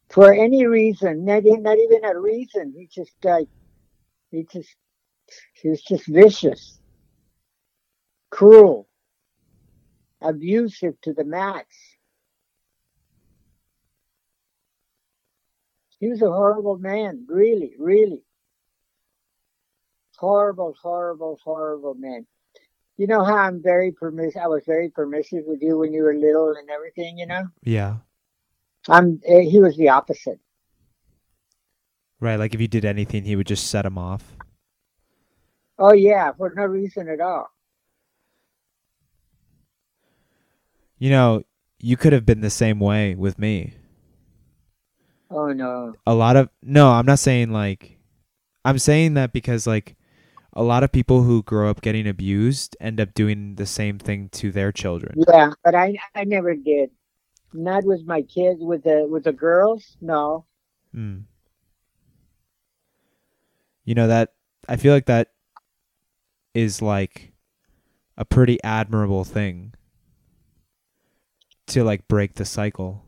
For 0.09 0.31
any 0.31 0.65
reason, 0.65 1.25
not, 1.25 1.43
not 1.43 1.77
even 1.77 2.05
a 2.05 2.17
reason. 2.19 2.73
He 2.77 2.87
just 2.87 3.13
like, 3.23 3.47
he 4.29 4.45
just, 4.51 4.75
he 5.53 5.69
was 5.69 5.81
just 5.81 6.05
vicious, 6.05 6.79
cruel, 8.29 8.87
abusive 10.21 11.01
to 11.01 11.13
the 11.13 11.25
max. 11.25 11.65
He 15.99 16.07
was 16.07 16.21
a 16.21 16.27
horrible 16.31 16.77
man, 16.77 17.25
really, 17.27 17.73
really. 17.79 18.23
Horrible, 20.17 20.75
horrible, 20.81 21.39
horrible 21.43 21.95
man. 21.95 22.25
You 22.97 23.05
know 23.07 23.23
how 23.23 23.35
I'm 23.35 23.61
very 23.61 23.91
permissive. 23.91 24.41
I 24.41 24.47
was 24.47 24.63
very 24.65 24.89
permissive 24.89 25.43
with 25.45 25.61
you 25.61 25.77
when 25.77 25.93
you 25.93 26.03
were 26.03 26.15
little 26.15 26.55
and 26.57 26.69
everything. 26.69 27.17
You 27.19 27.27
know, 27.27 27.43
Yeah. 27.63 27.97
I'm. 28.87 29.21
eh, 29.25 29.41
He 29.41 29.59
was 29.59 29.77
the 29.77 29.89
opposite. 29.89 30.39
Right. 32.19 32.37
Like 32.39 32.55
if 32.55 32.61
you 32.61 32.67
did 32.67 32.85
anything, 32.85 33.23
he 33.23 33.35
would 33.35 33.45
just 33.47 33.67
set 33.67 33.85
him 33.85 33.97
off. 33.97 34.23
Oh 35.77 35.93
yeah, 35.93 36.31
for 36.33 36.51
no 36.55 36.65
reason 36.65 37.07
at 37.09 37.21
all. 37.21 37.51
You 40.97 41.11
know, 41.11 41.43
you 41.79 41.95
could 41.97 42.13
have 42.13 42.25
been 42.25 42.41
the 42.41 42.49
same 42.49 42.79
way 42.79 43.13
with 43.13 43.37
me. 43.37 43.75
Oh 45.29 45.51
no. 45.51 45.93
a 46.05 46.13
lot 46.13 46.35
of 46.37 46.49
no 46.61 46.89
i'm 46.91 47.05
not 47.05 47.19
saying 47.19 47.51
like 47.51 47.97
i'm 48.63 48.79
saying 48.79 49.15
that 49.15 49.33
because 49.33 49.67
like 49.67 49.95
a 50.53 50.63
lot 50.63 50.83
of 50.83 50.91
people 50.91 51.23
who 51.23 51.43
grow 51.43 51.69
up 51.69 51.81
getting 51.81 52.07
abused 52.07 52.75
end 52.79 52.99
up 52.99 53.13
doing 53.13 53.55
the 53.55 53.65
same 53.65 53.99
thing 53.99 54.29
to 54.29 54.51
their 54.51 54.71
children 54.71 55.15
Yeah, 55.27 55.51
but 55.63 55.75
I 55.75 55.97
I 56.15 56.23
never 56.23 56.55
did. 56.55 56.91
Not 57.53 57.83
with 57.85 58.05
my 58.05 58.21
kids. 58.23 58.59
With 58.61 58.83
the 58.83 59.05
with 59.09 59.23
the 59.25 59.33
girls, 59.33 59.97
no. 60.01 60.45
mm. 60.95 61.23
you 63.85 63.95
know 63.95 64.07
that 64.07 64.33
i 64.67 64.75
feel 64.75 64.93
like 64.93 65.05
that 65.05 65.31
is 66.53 66.81
like 66.81 67.31
a 68.17 68.25
pretty 68.25 68.61
admirable 68.63 69.23
thing 69.23 69.73
to 71.67 71.83
like 71.83 72.07
break 72.07 72.33
the 72.35 72.45
cycle 72.45 73.03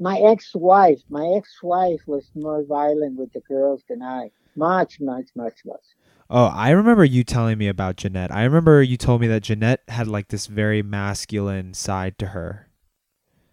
My 0.00 0.18
ex-wife, 0.18 1.02
my 1.10 1.26
ex-wife 1.36 2.00
was 2.06 2.30
more 2.34 2.64
violent 2.64 3.18
with 3.18 3.32
the 3.34 3.40
girls 3.40 3.84
than 3.88 4.02
I. 4.02 4.30
Much, 4.56 4.98
much, 5.00 5.28
much, 5.36 5.58
much. 5.64 5.84
oh 6.28 6.46
i 6.46 6.70
remember 6.70 7.04
you 7.04 7.22
telling 7.22 7.56
me 7.58 7.68
about 7.68 7.96
jeanette 7.96 8.32
i 8.32 8.42
remember 8.42 8.82
you 8.82 8.96
told 8.96 9.20
me 9.20 9.26
that 9.28 9.42
jeanette 9.44 9.80
had 9.88 10.06
like 10.08 10.28
this 10.28 10.46
very 10.46 10.82
masculine 10.82 11.72
side 11.74 12.18
to 12.18 12.26
her 12.28 12.66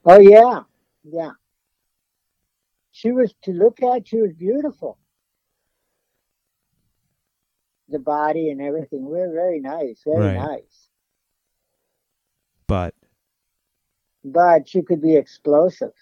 Oh 0.09 0.19
yeah, 0.19 0.61
yeah. 1.03 1.31
She 2.93 3.11
was 3.11 3.33
to 3.43 3.51
look 3.51 3.83
at. 3.83 4.07
She 4.07 4.17
was 4.21 4.31
beautiful. 4.31 4.97
The 7.89 7.99
body 7.99 8.49
and 8.51 8.61
everything 8.61 9.03
were 9.05 9.29
very 9.33 9.59
nice, 9.59 10.01
very 10.05 10.37
Right. 10.37 10.37
nice. 10.37 10.89
but 12.67 12.95
But 14.23 14.69
she 14.69 14.81
could 14.81 15.01
be 15.01 15.15
explosive. 15.17 15.93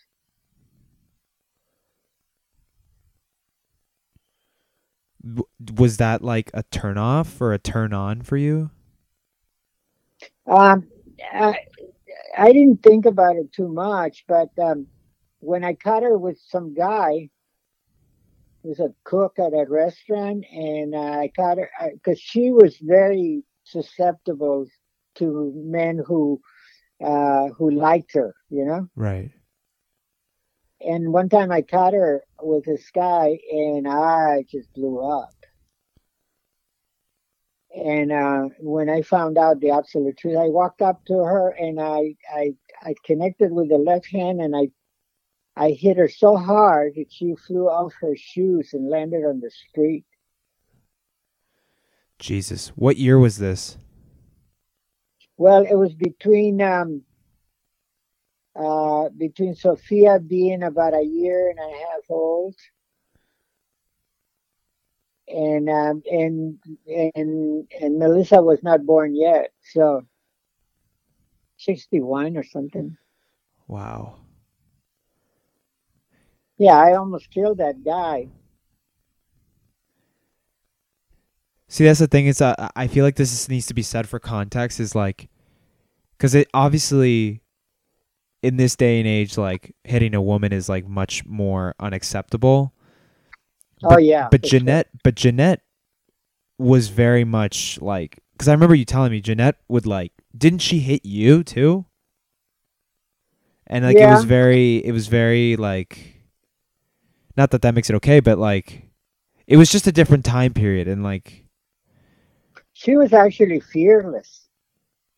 Was 5.78 5.98
that 5.98 6.24
like 6.24 6.52
a 6.54 6.64
turn 6.64 6.98
off 6.98 7.42
or 7.42 7.54
a 7.54 7.60
turn 7.60 7.94
on 7.94 8.22
for 8.22 8.38
you? 8.38 8.70
Um, 10.48 10.88
I, 11.34 11.58
I 12.38 12.52
didn't 12.52 12.84
think 12.84 13.06
about 13.06 13.36
it 13.36 13.52
too 13.52 13.68
much, 13.68 14.26
but 14.28 14.50
um, 14.62 14.88
when 15.40 15.64
I 15.64 15.74
caught 15.74 16.04
her 16.04 16.18
with 16.18 16.40
some 16.48 16.74
guy, 16.74 17.30
who 18.62 18.70
was 18.70 18.80
a 18.80 18.94
cook 19.04 19.38
at 19.40 19.54
a 19.54 19.66
restaurant, 19.68 20.46
and 20.52 20.96
uh, 20.96 21.00
I 21.00 21.32
caught 21.36 21.58
her 21.58 21.70
because 21.94 22.20
she 22.20 22.52
was 22.52 22.78
very 22.78 23.44
susceptible 23.64 24.66
to 25.16 25.52
men 25.56 26.02
who 26.06 26.42
uh, 27.04 27.48
who 27.50 27.72
liked 27.72 28.14
her, 28.14 28.34
you 28.50 28.66
know. 28.66 28.88
Right. 28.96 29.32
And 30.86 31.12
one 31.12 31.30
time 31.30 31.52
I 31.52 31.64
caught 31.64 31.94
her 31.94 32.24
with 32.42 32.66
this 32.66 32.92
guy, 32.92 33.40
and 33.52 33.88
I 33.88 34.46
just 34.52 34.72
blew 34.74 35.00
up. 35.00 35.34
And 37.76 38.12
uh, 38.12 38.50
when 38.60 38.90
I 38.90 39.02
found 39.02 39.38
out 39.38 39.60
the 39.60 39.72
absolute 39.72 40.18
truth, 40.18 40.38
I 40.38 40.48
walked 40.48 40.82
up 40.82 41.04
to 41.08 41.16
her 41.16 41.50
and 41.50 41.82
I, 41.82 42.16
I, 42.34 42.54
I 42.82 42.94
connected 43.04 43.52
with 43.52 43.70
the 43.70 43.78
left 43.78 44.08
hand, 44.08 44.40
and 44.40 44.56
I, 44.56 44.70
I 45.58 45.72
hit 45.72 45.98
her 45.98 46.08
so 46.08 46.38
hard 46.38 46.94
that 46.96 47.12
she 47.12 47.36
flew 47.36 47.68
off 47.68 47.94
her 48.00 48.16
shoes 48.16 48.70
and 48.74 48.90
landed 48.90 49.26
on 49.26 49.42
the 49.42 49.52
street. 49.52 50.06
Jesus. 52.20 52.70
What 52.76 52.98
year 52.98 53.20
was 53.20 53.38
this? 53.40 53.78
Well, 55.36 55.64
it 55.64 55.76
was 55.76 55.94
between 55.94 56.62
um, 56.62 57.02
uh, 58.56 59.10
between 59.10 59.56
Sophia 59.56 60.20
being 60.20 60.64
about 60.64 60.94
a 60.94 61.04
year 61.04 61.50
and 61.50 61.60
a 61.60 61.78
half 61.78 62.04
old, 62.10 62.56
and 65.28 65.70
um, 65.70 66.04
and 66.10 66.60
and 66.88 67.68
and 67.82 68.00
Melissa 68.00 68.42
was 68.42 68.64
not 68.64 68.86
born 68.86 69.16
yet, 69.16 69.52
so 69.74 70.06
sixty 71.58 72.00
one 72.00 72.38
or 72.38 72.44
something. 72.44 72.98
Wow. 73.68 74.16
Yeah, 76.58 76.78
I 76.78 76.96
almost 76.96 77.32
killed 77.32 77.58
that 77.58 77.84
guy. 77.84 78.30
See, 81.68 81.84
that's 81.84 82.00
the 82.00 82.08
thing. 82.08 82.28
Is 82.28 82.42
uh, 82.42 82.70
I 82.76 82.88
feel 82.88 83.04
like 83.04 83.16
this 83.18 83.34
is, 83.34 83.50
needs 83.50 83.66
to 83.66 83.74
be 83.74 83.82
said 83.82 84.08
for 84.08 84.20
context. 84.20 84.80
Is 84.80 84.96
like, 84.96 85.28
because 86.18 86.34
it 86.34 86.48
obviously, 86.54 87.42
in 88.46 88.58
this 88.58 88.76
day 88.76 89.00
and 89.00 89.08
age, 89.08 89.40
like 89.40 89.76
hitting 89.84 90.14
a 90.14 90.22
woman 90.22 90.54
is 90.54 90.70
like 90.70 90.88
much 90.88 91.26
more 91.26 91.74
unacceptable. 91.80 92.74
Oh 93.84 93.98
yeah, 93.98 94.28
But 94.30 94.42
for 94.42 94.48
sure. 94.48 94.60
Jeanette, 94.60 94.90
but 95.04 95.16
Jeanette 95.16 95.62
was 96.60 96.90
very 96.90 97.24
much 97.24 97.82
like, 97.82 98.20
because 98.34 98.48
I 98.48 98.52
remember 98.52 98.76
you 98.76 98.86
telling 98.86 99.12
me 99.12 99.20
Jeanette 99.20 99.56
would 99.68 99.88
like, 99.88 100.12
didn't 100.38 100.60
she 100.60 100.78
hit 100.78 101.04
you 101.04 101.44
too? 101.44 101.86
And 103.66 103.84
like 103.84 103.98
it 103.98 104.06
was 104.06 104.26
very, 104.26 104.78
it 104.86 104.92
was 104.92 105.08
very 105.08 105.56
like, 105.56 106.22
not 107.36 107.50
that 107.50 107.64
that 107.64 107.74
makes 107.74 107.90
it 107.90 107.96
okay, 107.96 108.20
but 108.20 108.38
like, 108.38 108.84
it 109.48 109.58
was 109.58 109.72
just 109.72 109.88
a 109.88 109.92
different 109.92 110.24
time 110.24 110.54
period, 110.54 110.88
and 110.88 111.04
like, 111.04 111.48
she 112.74 112.96
was 112.96 113.12
actually 113.12 113.60
fearless. 113.60 114.48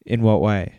in 0.05 0.21
what 0.21 0.39
way? 0.39 0.75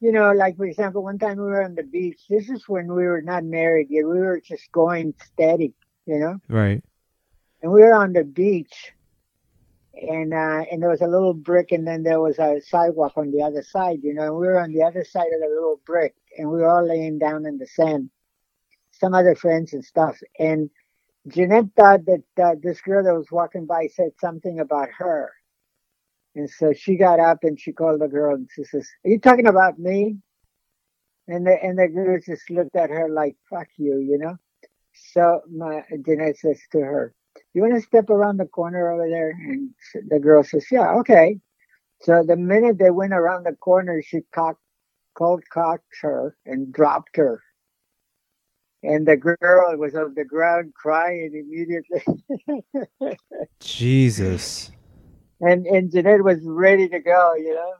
You 0.00 0.12
know, 0.12 0.32
like 0.32 0.56
for 0.56 0.64
example, 0.66 1.02
one 1.02 1.18
time 1.18 1.38
we 1.38 1.44
were 1.44 1.64
on 1.64 1.74
the 1.74 1.82
beach. 1.82 2.20
This 2.30 2.48
is 2.48 2.68
when 2.68 2.86
we 2.88 3.04
were 3.04 3.22
not 3.22 3.44
married 3.44 3.88
yet. 3.90 4.06
We 4.06 4.18
were 4.20 4.40
just 4.40 4.70
going 4.72 5.14
steady. 5.32 5.74
You 6.06 6.18
know. 6.20 6.38
Right. 6.48 6.82
and 7.62 7.72
we 7.72 7.80
were 7.82 7.94
on 7.94 8.12
the 8.12 8.24
beach 8.24 8.92
and 9.94 10.32
uh 10.32 10.64
and 10.70 10.80
there 10.82 10.90
was 10.90 11.00
a 11.00 11.06
little 11.08 11.34
brick 11.34 11.72
and 11.72 11.86
then 11.86 12.02
there 12.02 12.20
was 12.20 12.38
a 12.38 12.60
sidewalk 12.62 13.12
on 13.16 13.30
the 13.32 13.42
other 13.42 13.62
side 13.62 13.98
you 14.02 14.14
know 14.14 14.22
and 14.22 14.36
we 14.36 14.46
were 14.46 14.60
on 14.60 14.72
the 14.72 14.82
other 14.82 15.04
side 15.04 15.26
of 15.34 15.40
the 15.40 15.48
little 15.48 15.80
brick 15.84 16.14
and 16.36 16.48
we 16.48 16.58
were 16.58 16.68
all 16.68 16.86
laying 16.86 17.18
down 17.18 17.46
in 17.46 17.58
the 17.58 17.66
sand 17.66 18.10
some 18.92 19.14
other 19.14 19.34
friends 19.34 19.72
and 19.72 19.84
stuff 19.84 20.16
and 20.38 20.70
Jeanette 21.26 21.74
thought 21.76 22.06
that 22.06 22.22
uh, 22.42 22.54
this 22.62 22.80
girl 22.80 23.04
that 23.04 23.14
was 23.14 23.30
walking 23.30 23.66
by 23.66 23.88
said 23.88 24.12
something 24.20 24.60
about 24.60 24.88
her 24.96 25.32
and 26.38 26.48
so 26.48 26.72
she 26.72 26.96
got 26.96 27.20
up 27.20 27.38
and 27.42 27.60
she 27.60 27.72
called 27.72 28.00
the 28.00 28.08
girl 28.08 28.34
and 28.34 28.48
she 28.54 28.64
says 28.64 28.88
are 29.04 29.10
you 29.10 29.18
talking 29.18 29.46
about 29.46 29.78
me 29.78 30.16
and 31.26 31.46
the 31.46 31.62
and 31.62 31.78
the 31.78 31.88
girl 31.88 32.18
just 32.24 32.48
looked 32.48 32.76
at 32.76 32.88
her 32.88 33.08
like 33.10 33.36
fuck 33.50 33.68
you 33.76 33.98
you 33.98 34.16
know 34.16 34.36
so 35.12 35.42
my 35.50 35.82
Jeanette 36.04 36.38
says 36.38 36.60
to 36.72 36.78
her 36.78 37.14
you 37.54 37.62
want 37.62 37.74
to 37.74 37.80
step 37.80 38.10
around 38.10 38.38
the 38.38 38.46
corner 38.46 38.90
over 38.90 39.08
there? 39.08 39.30
And 39.30 39.70
the 40.08 40.18
girl 40.18 40.42
says, 40.42 40.66
yeah, 40.70 40.90
okay. 41.00 41.38
So 42.00 42.22
the 42.26 42.36
minute 42.36 42.78
they 42.78 42.90
went 42.90 43.12
around 43.12 43.44
the 43.44 43.56
corner, 43.56 44.02
she 44.02 44.20
cocked, 44.32 44.60
cold 45.14 45.42
cocked 45.52 45.84
her 46.02 46.36
and 46.46 46.72
dropped 46.72 47.16
her. 47.16 47.42
And 48.82 49.06
the 49.06 49.16
girl 49.16 49.76
was 49.76 49.96
on 49.96 50.14
the 50.14 50.24
ground 50.24 50.72
crying 50.74 51.32
immediately. 51.34 53.16
Jesus. 53.60 54.70
And, 55.40 55.66
and 55.66 55.90
Jeanette 55.90 56.22
was 56.22 56.38
ready 56.42 56.88
to 56.88 56.98
go, 57.00 57.34
you 57.36 57.54
know? 57.54 57.72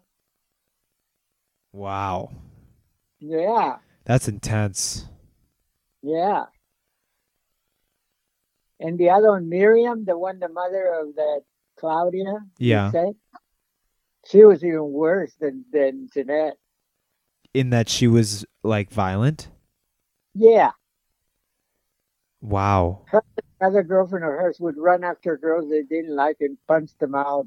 Wow. 1.73 2.31
Yeah, 3.21 3.77
That's 4.05 4.29
intense. 4.29 5.07
yeah. 6.03 6.45
And 8.81 8.97
the 8.97 9.11
other 9.11 9.31
one, 9.33 9.49
Miriam, 9.49 10.05
the 10.05 10.17
one, 10.17 10.39
the 10.39 10.49
mother 10.49 10.87
of 11.01 11.17
that 11.17 11.41
Claudia, 11.79 12.33
Yeah. 12.59 12.93
said, 12.93 13.15
she 14.31 14.45
was 14.45 14.63
even 14.63 14.93
worse 14.93 15.33
than, 15.41 15.65
than 15.73 16.09
Jeanette. 16.15 16.57
In 17.55 17.71
that 17.71 17.89
she 17.89 18.07
was 18.07 18.45
like 18.63 18.91
violent. 18.91 19.49
Yeah. 20.35 20.71
Wow. 22.41 23.05
Other 23.61 23.83
girlfriend 23.83 24.25
of 24.25 24.31
hers 24.31 24.59
would 24.61 24.77
run 24.77 25.05
after 25.05 25.37
girls 25.37 25.69
they 25.69 25.83
didn't 25.83 26.15
like 26.15 26.37
and 26.41 26.57
punch 26.67 26.91
them 26.99 27.15
out. 27.15 27.47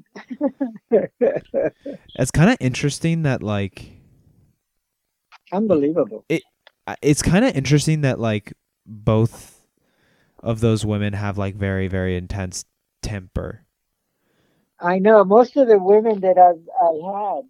It's 2.16 2.32
kind 2.32 2.50
of 2.50 2.58
interesting 2.60 3.24
that 3.24 3.42
like 3.42 3.98
Unbelievable. 5.52 6.26
uh, 6.30 6.96
it's 7.02 7.22
kind 7.22 7.44
of 7.46 7.56
interesting 7.56 8.02
that 8.02 8.20
like 8.20 8.54
both 8.86 9.66
of 10.40 10.60
those 10.60 10.86
women 10.86 11.14
have 11.14 11.38
like 11.38 11.56
very 11.56 11.88
very 11.88 12.16
intense 12.16 12.66
temper. 13.02 13.66
I 14.80 15.00
know 15.00 15.24
most 15.24 15.56
of 15.58 15.68
the 15.68 15.78
women 15.78 16.22
that 16.22 16.38
I've, 16.38 16.68
I 16.82 17.36
had 17.36 17.44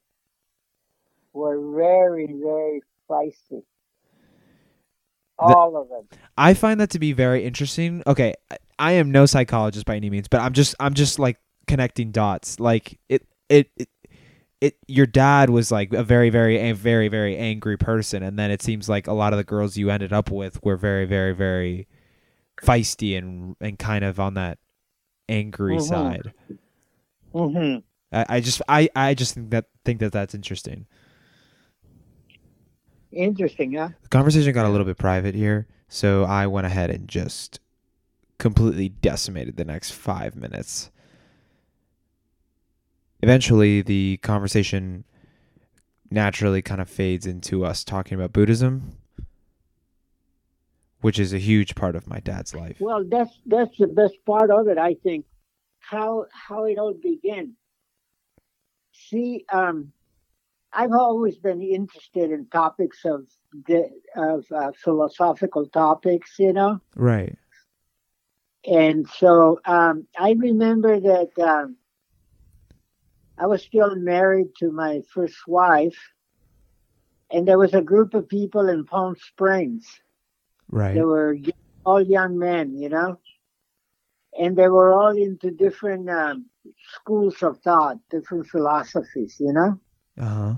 were 1.34 1.74
very, 1.74 2.28
very 2.28 2.82
feisty. 3.10 3.64
All 5.42 5.76
of 5.78 5.90
them. 5.90 6.08
I 6.38 6.54
find 6.54 6.80
that 6.80 6.90
to 6.92 7.00
be 7.00 7.14
very 7.14 7.44
interesting. 7.44 8.04
Okay, 8.08 8.34
I- 8.50 8.58
I 8.80 8.92
am 8.94 9.12
no 9.12 9.26
psychologist 9.28 9.86
by 9.86 9.96
any 9.96 10.10
means, 10.10 10.28
but 10.28 10.42
I'm 10.42 10.54
just 10.54 10.74
I'm 10.80 10.94
just 10.96 11.20
like 11.20 11.38
connecting 11.68 12.12
dots. 12.12 12.60
Like 12.60 13.00
it 13.10 13.28
it 13.50 13.70
it, 13.78 13.90
it 14.60 14.78
your 14.88 15.06
dad 15.06 15.50
was 15.52 15.72
like 15.72 15.94
a 15.94 16.04
very 16.04 16.30
very 16.32 16.58
a 16.58 16.74
very 16.74 17.08
very 17.08 17.38
angry 17.38 17.78
person 17.78 18.24
and 18.24 18.40
then 18.40 18.50
it 18.50 18.62
seems 18.64 18.90
like 18.90 19.06
a 19.08 19.14
lot 19.14 19.34
of 19.34 19.38
the 19.38 19.44
girls 19.44 19.78
you 19.78 19.90
ended 19.92 20.12
up 20.14 20.32
with 20.32 20.64
were 20.64 20.78
very 20.78 21.06
very 21.06 21.34
very 21.34 21.88
feisty 22.62 23.18
and 23.18 23.56
and 23.62 23.78
kind 23.78 24.04
of 24.04 24.20
on 24.20 24.34
that 24.36 24.58
angry 25.30 25.78
Mhm. 25.78 25.82
side. 25.82 26.34
hmm 27.34 27.76
I, 28.12 28.26
I 28.38 28.40
just 28.42 28.62
I 28.68 28.90
I 28.96 29.14
just 29.14 29.36
think 29.36 29.52
that 29.52 29.66
think 29.86 30.00
that 30.00 30.12
that's 30.12 30.34
interesting. 30.36 30.86
Interesting, 33.12 33.74
huh? 33.74 33.90
The 34.04 34.10
conversation 34.10 34.54
got 34.54 34.66
a 34.66 34.70
little 34.70 34.86
bit 34.86 34.98
private 34.98 35.36
here, 35.36 35.68
so 35.88 36.24
I 36.24 36.48
went 36.48 36.66
ahead 36.68 36.90
and 36.90 37.08
just 37.08 37.60
completely 38.38 38.90
decimated 38.90 39.58
the 39.58 39.66
next 39.66 39.92
five 39.92 40.36
minutes. 40.36 40.90
Eventually, 43.22 43.82
the 43.82 44.18
conversation 44.18 45.04
naturally 46.10 46.62
kind 46.62 46.82
of 46.82 46.90
fades 46.90 47.26
into 47.26 47.64
us 47.64 47.84
talking 47.84 48.16
about 48.16 48.34
Buddhism, 48.34 48.98
which 51.02 51.20
is 51.20 51.34
a 51.34 51.38
huge 51.38 51.76
part 51.76 51.96
of 51.96 52.08
my 52.08 52.20
dad's 52.20 52.56
life. 52.56 52.78
Well, 52.80 53.04
that's 53.04 53.32
that's 53.46 53.78
the 53.78 53.88
best 53.88 54.16
part 54.26 54.50
of 54.50 54.68
it, 54.68 54.78
I 54.78 54.96
think. 54.96 55.26
How 55.80 56.26
how 56.32 56.66
it 56.66 56.78
all 56.78 56.94
began. 56.94 57.54
See, 58.92 59.46
um, 59.52 59.92
I've 60.74 60.94
always 60.94 61.38
been 61.38 61.62
interested 61.62 62.32
in 62.32 62.46
topics 62.48 63.04
of 63.04 63.28
the, 63.68 63.90
of 64.16 64.46
uh, 64.56 64.72
philosophical 64.84 65.68
topics, 65.68 66.36
you 66.40 66.54
know. 66.54 66.80
Right. 66.96 67.38
And 68.66 69.08
so 69.10 69.60
um, 69.66 70.08
I 70.18 70.32
remember 70.38 71.00
that 71.00 71.32
um, 71.42 71.78
I 73.38 73.48
was 73.48 73.64
still 73.64 73.96
married 73.96 74.56
to 74.60 74.72
my 74.72 75.02
first 75.14 75.48
wife, 75.48 75.98
and 77.32 77.48
there 77.48 77.58
was 77.58 77.74
a 77.74 77.82
group 77.82 78.14
of 78.14 78.30
people 78.30 78.70
in 78.70 78.86
Palm 78.86 79.16
Springs. 79.16 79.86
Right. 80.70 80.94
They 80.94 81.02
were 81.02 81.36
all 81.86 82.02
young 82.02 82.38
men, 82.38 82.78
you 82.78 82.90
know, 82.90 83.20
and 84.40 84.56
they 84.56 84.70
were 84.70 84.94
all 84.94 85.18
into 85.18 85.52
different 85.52 86.10
um, 86.10 86.46
schools 86.94 87.42
of 87.42 87.60
thought, 87.60 87.98
different 88.10 88.48
philosophies, 88.48 89.38
you 89.40 89.52
know. 89.52 89.80
Uh 90.20 90.26
huh. 90.26 90.54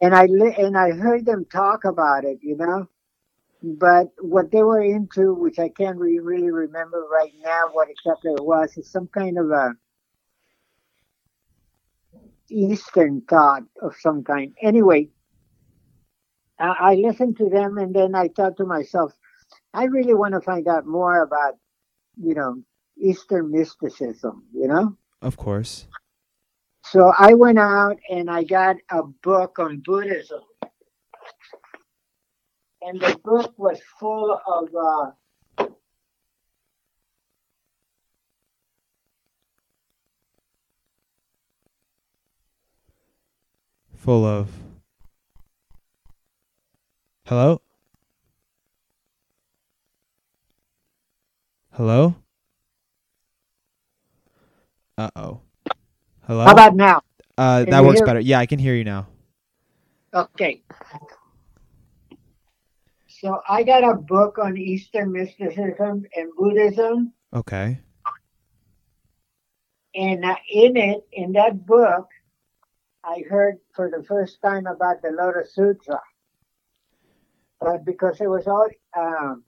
And 0.00 0.14
I 0.14 0.26
li- 0.26 0.56
and 0.58 0.76
I 0.76 0.92
heard 0.92 1.26
them 1.26 1.44
talk 1.44 1.84
about 1.84 2.24
it, 2.24 2.38
you 2.42 2.56
know. 2.56 2.88
But 3.62 4.12
what 4.20 4.52
they 4.52 4.62
were 4.62 4.82
into, 4.82 5.34
which 5.34 5.58
I 5.58 5.68
can't 5.68 5.98
re- 5.98 6.20
really 6.20 6.50
remember 6.50 7.04
right 7.10 7.32
now, 7.42 7.68
what 7.72 7.88
exactly 7.90 8.32
it 8.32 8.44
was, 8.44 8.76
is 8.76 8.90
some 8.90 9.08
kind 9.08 9.36
of 9.36 9.50
a 9.50 9.74
Eastern 12.48 13.22
thought 13.22 13.64
of 13.82 13.96
some 13.96 14.22
kind. 14.22 14.54
Anyway, 14.62 15.08
I, 16.58 16.74
I 16.80 16.94
listened 16.94 17.36
to 17.38 17.48
them, 17.48 17.78
and 17.78 17.94
then 17.94 18.14
I 18.14 18.28
thought 18.28 18.56
to 18.58 18.64
myself, 18.64 19.12
I 19.74 19.84
really 19.84 20.14
want 20.14 20.34
to 20.34 20.40
find 20.40 20.66
out 20.68 20.86
more 20.86 21.22
about, 21.22 21.54
you 22.16 22.34
know, 22.34 22.62
Eastern 22.96 23.50
mysticism, 23.50 24.44
you 24.52 24.68
know. 24.68 24.96
Of 25.20 25.36
course. 25.36 25.86
So 26.90 27.12
I 27.18 27.34
went 27.34 27.58
out 27.58 27.98
and 28.08 28.30
I 28.30 28.44
got 28.44 28.76
a 28.90 29.02
book 29.02 29.58
on 29.58 29.82
Buddhism. 29.84 30.40
And 32.80 32.98
the 32.98 33.18
book 33.22 33.52
was 33.58 33.78
full 33.98 34.40
of 34.46 34.68
uh, 34.74 35.66
Full 43.98 44.24
of. 44.24 44.48
Hello? 47.26 47.60
Hello? 51.72 52.14
Uh 54.96 55.10
oh. 55.16 55.47
Hello? 56.28 56.44
how 56.44 56.52
about 56.52 56.76
now? 56.76 57.00
uh, 57.38 57.64
that 57.64 57.82
works 57.82 58.02
better. 58.02 58.20
Yeah, 58.20 58.38
I 58.38 58.44
can 58.44 58.58
hear 58.58 58.74
you 58.74 58.84
now. 58.84 59.06
Okay. 60.12 60.62
So 63.08 63.40
I 63.48 63.62
got 63.62 63.82
a 63.82 63.94
book 63.94 64.36
on 64.38 64.58
Eastern 64.58 65.10
mysticism 65.10 66.04
and 66.14 66.30
Buddhism, 66.36 67.14
Okay. 67.32 67.80
and 69.94 70.22
uh, 70.22 70.36
in 70.52 70.76
it, 70.76 71.08
in 71.12 71.32
that 71.32 71.64
book, 71.64 72.08
I 73.02 73.24
heard 73.28 73.56
for 73.74 73.90
the 73.90 74.04
first 74.04 74.42
time 74.42 74.66
about 74.66 75.00
the 75.00 75.10
Lotus 75.10 75.54
Sutra. 75.54 76.00
But 77.58 77.86
because 77.86 78.20
it 78.20 78.28
was 78.28 78.46
all 78.46 78.68
um, 78.94 79.44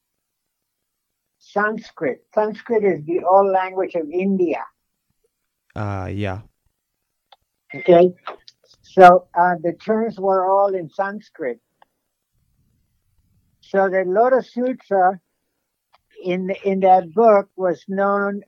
Sanskrit. 1.39 2.25
Sanskrit 2.35 2.85
is 2.85 3.05
the 3.05 3.23
old 3.23 3.53
language 3.53 3.95
of 3.95 4.09
India. 4.11 4.65
Uh, 5.77 6.09
yeah. 6.11 6.41
Okay, 7.75 8.13
so 8.83 9.29
uh, 9.39 9.55
the 9.63 9.75
terms 9.75 10.19
were 10.19 10.51
all 10.51 10.75
in 10.75 10.91
Sanskrit. 10.91 11.61
So 13.61 13.89
the 13.89 14.05
Lotus 14.07 14.53
Sutra 14.53 15.21
in 16.25 16.51
in 16.65 16.81
that 16.81 17.13
book 17.15 17.49
was 17.57 17.85
known 17.89 18.43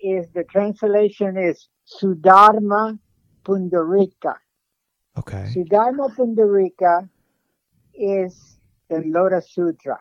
is 0.00 0.26
the 0.34 0.44
translation 0.50 1.36
is 1.36 1.68
Saddharma 2.00 2.98
Pundarika. 3.44 4.36
Okay. 5.18 5.54
Saddharma 5.54 6.14
Pundarika 6.14 7.08
is 7.94 8.58
the 8.88 9.02
Lotus 9.06 9.52
Sutra 9.52 9.98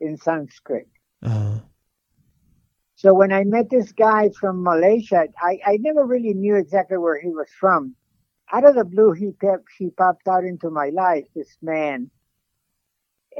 in 0.00 0.16
Sanskrit. 0.16 0.88
Uh, 1.22 1.58
So 2.98 3.14
when 3.14 3.32
I 3.32 3.44
met 3.44 3.70
this 3.70 3.92
guy 3.92 4.30
from 4.40 4.64
Malaysia, 4.64 5.28
I, 5.40 5.60
I 5.64 5.76
never 5.76 6.04
really 6.04 6.34
knew 6.34 6.56
exactly 6.56 6.98
where 6.98 7.20
he 7.20 7.28
was 7.28 7.48
from. 7.60 7.94
Out 8.52 8.68
of 8.68 8.74
the 8.74 8.84
blue, 8.84 9.12
he 9.12 9.30
kept, 9.40 9.66
he 9.78 9.90
popped 9.90 10.26
out 10.26 10.42
into 10.42 10.68
my 10.68 10.88
life, 10.88 11.24
this 11.32 11.56
man. 11.62 12.10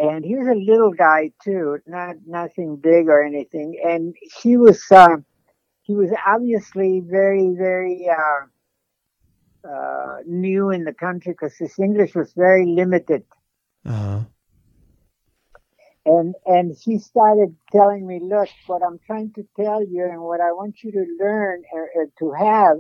And 0.00 0.24
he 0.24 0.36
was 0.36 0.46
a 0.46 0.54
little 0.54 0.92
guy 0.92 1.32
too, 1.42 1.78
not 1.88 2.14
nothing 2.24 2.76
big 2.76 3.08
or 3.08 3.20
anything. 3.20 3.82
And 3.84 4.14
he 4.40 4.56
was, 4.56 4.80
uh, 4.92 5.16
he 5.82 5.96
was 5.96 6.10
obviously 6.24 7.02
very, 7.04 7.52
very, 7.58 8.08
uh, 8.08 9.68
uh, 9.68 10.18
new 10.24 10.70
in 10.70 10.84
the 10.84 10.94
country 10.94 11.32
because 11.32 11.56
his 11.56 11.76
English 11.80 12.14
was 12.14 12.32
very 12.34 12.64
limited. 12.64 13.24
uh, 13.84 14.22
and 16.08 16.34
and 16.46 16.76
he 16.84 16.98
started 16.98 17.54
telling 17.70 18.06
me, 18.06 18.18
look, 18.22 18.48
what 18.66 18.82
I'm 18.82 18.98
trying 19.06 19.32
to 19.34 19.46
tell 19.60 19.82
you 19.84 20.04
and 20.10 20.20
what 20.22 20.40
I 20.40 20.52
want 20.52 20.82
you 20.82 20.90
to 20.92 21.04
learn 21.20 21.62
or, 21.72 21.88
or 21.94 22.06
to 22.20 22.32
have 22.32 22.76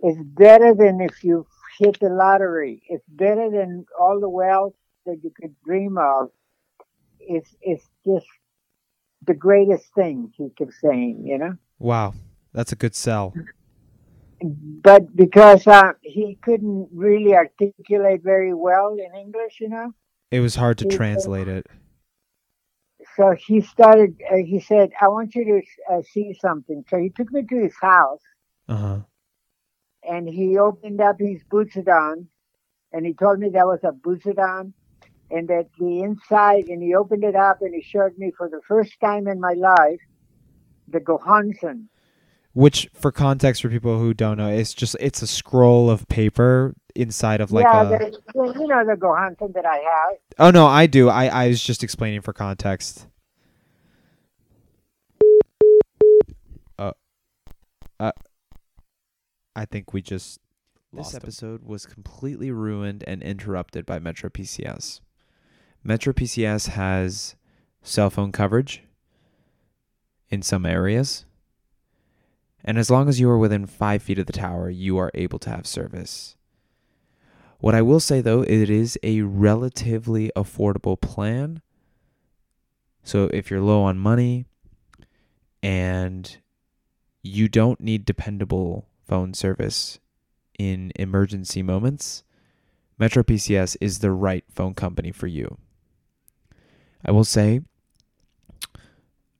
is 0.00 0.16
better 0.24 0.74
than 0.74 1.00
if 1.00 1.22
you 1.22 1.46
hit 1.78 2.00
the 2.00 2.08
lottery. 2.08 2.82
It's 2.88 3.04
better 3.08 3.50
than 3.50 3.84
all 4.00 4.20
the 4.20 4.28
wealth 4.28 4.74
that 5.06 5.18
you 5.22 5.32
could 5.38 5.54
dream 5.64 5.98
of. 5.98 6.30
It's 7.20 7.54
it's 7.60 7.86
just 8.06 8.26
the 9.26 9.34
greatest 9.34 9.86
thing. 9.94 10.32
He 10.36 10.48
kept 10.50 10.74
saying, 10.80 11.24
you 11.26 11.38
know. 11.38 11.56
wow. 11.78 12.14
That's 12.54 12.72
a 12.72 12.76
good 12.76 12.94
sell. 12.94 13.34
But 14.40 15.14
because 15.16 15.66
uh, 15.66 15.92
he 16.02 16.38
couldn't 16.40 16.88
really 16.92 17.34
articulate 17.34 18.22
very 18.22 18.54
well 18.54 18.94
in 18.94 19.18
English, 19.18 19.58
you 19.60 19.68
know. 19.68 19.92
It 20.30 20.40
was 20.40 20.54
hard 20.56 20.78
to 20.78 20.84
Okay. 20.84 20.96
translate 20.96 21.48
it. 21.48 21.66
So 23.16 23.34
he 23.46 23.60
started 23.62 24.16
uh, 24.32 24.36
he 24.36 24.60
said 24.60 24.90
i 25.00 25.08
want 25.08 25.34
you 25.34 25.44
to 25.44 25.94
uh, 25.94 26.02
see 26.12 26.34
something. 26.40 26.84
So 26.88 26.98
he 26.98 27.10
took 27.10 27.32
me 27.32 27.42
to 27.48 27.56
his 27.64 27.76
house. 27.80 28.20
Uh 28.68 28.76
huh. 28.76 29.00
and 30.04 30.28
he 30.28 30.58
opened 30.58 31.00
up 31.02 31.16
his 31.20 31.42
butsudan 31.52 32.28
and 32.92 33.06
he 33.06 33.14
told 33.14 33.38
me 33.40 33.50
that 33.50 33.66
was 33.66 33.80
a 33.84 33.92
butsudan 33.92 34.72
and 35.30 35.48
that 35.48 35.66
the 35.78 36.00
inside 36.02 36.64
and 36.68 36.82
he 36.82 36.94
opened 36.94 37.24
it 37.24 37.36
up 37.36 37.58
and 37.62 37.74
he 37.74 37.82
showed 37.82 38.16
me 38.18 38.32
for 38.36 38.48
the 38.50 38.60
first 38.68 38.92
time 39.00 39.28
in 39.28 39.40
my 39.40 39.54
life 39.54 40.00
the 40.88 41.00
gohonzon 41.00 41.86
which 42.54 42.88
for 42.94 43.12
context 43.12 43.62
for 43.62 43.68
people 43.68 43.98
who 43.98 44.14
don't 44.14 44.38
know 44.38 44.48
it's 44.48 44.72
just 44.72 44.96
it's 44.98 45.22
a 45.22 45.26
scroll 45.26 45.90
of 45.90 46.08
paper 46.08 46.74
inside 46.94 47.40
of 47.40 47.52
like 47.52 47.64
yeah, 47.64 47.82
a 47.82 48.06
you 48.06 48.66
know 48.68 48.84
the 48.86 48.96
gohan 48.98 49.36
thing 49.38 49.52
that 49.54 49.66
i 49.66 49.76
have. 49.76 50.18
Oh 50.38 50.50
no 50.50 50.66
i 50.66 50.86
do. 50.86 51.08
I 51.08 51.26
i 51.26 51.48
was 51.48 51.62
just 51.62 51.82
explaining 51.82 52.22
for 52.22 52.32
context. 52.32 53.06
Uh 56.78 56.92
uh 58.00 58.12
i 59.54 59.64
think 59.64 59.92
we 59.92 60.00
just 60.00 60.40
this 60.92 61.14
episode 61.14 61.64
was 61.64 61.86
completely 61.86 62.52
ruined 62.52 63.02
and 63.08 63.20
interrupted 63.20 63.84
by 63.84 63.98
metro 63.98 64.30
pcs 64.30 65.00
metro 65.82 66.12
pcs 66.12 66.68
has 66.68 67.34
cell 67.82 68.10
phone 68.10 68.32
coverage 68.32 68.82
in 70.30 70.42
some 70.42 70.66
areas. 70.66 71.24
And 72.64 72.78
as 72.78 72.90
long 72.90 73.08
as 73.08 73.20
you 73.20 73.28
are 73.28 73.38
within 73.38 73.66
five 73.66 74.02
feet 74.02 74.18
of 74.18 74.26
the 74.26 74.32
tower, 74.32 74.70
you 74.70 74.96
are 74.96 75.10
able 75.14 75.38
to 75.40 75.50
have 75.50 75.66
service. 75.66 76.36
What 77.58 77.74
I 77.74 77.82
will 77.82 78.00
say 78.00 78.20
though, 78.20 78.42
it 78.42 78.70
is 78.70 78.98
a 79.02 79.22
relatively 79.22 80.30
affordable 80.34 81.00
plan. 81.00 81.60
So 83.02 83.24
if 83.32 83.50
you're 83.50 83.60
low 83.60 83.82
on 83.82 83.98
money 83.98 84.46
and 85.62 86.36
you 87.22 87.48
don't 87.48 87.80
need 87.80 88.04
dependable 88.04 88.86
phone 89.06 89.34
service 89.34 89.98
in 90.58 90.92
emergency 90.96 91.62
moments, 91.62 92.24
Metro 92.98 93.22
PCS 93.22 93.76
is 93.80 93.98
the 93.98 94.12
right 94.12 94.44
phone 94.48 94.74
company 94.74 95.10
for 95.10 95.26
you. 95.26 95.58
I 97.04 97.10
will 97.10 97.24
say, 97.24 97.60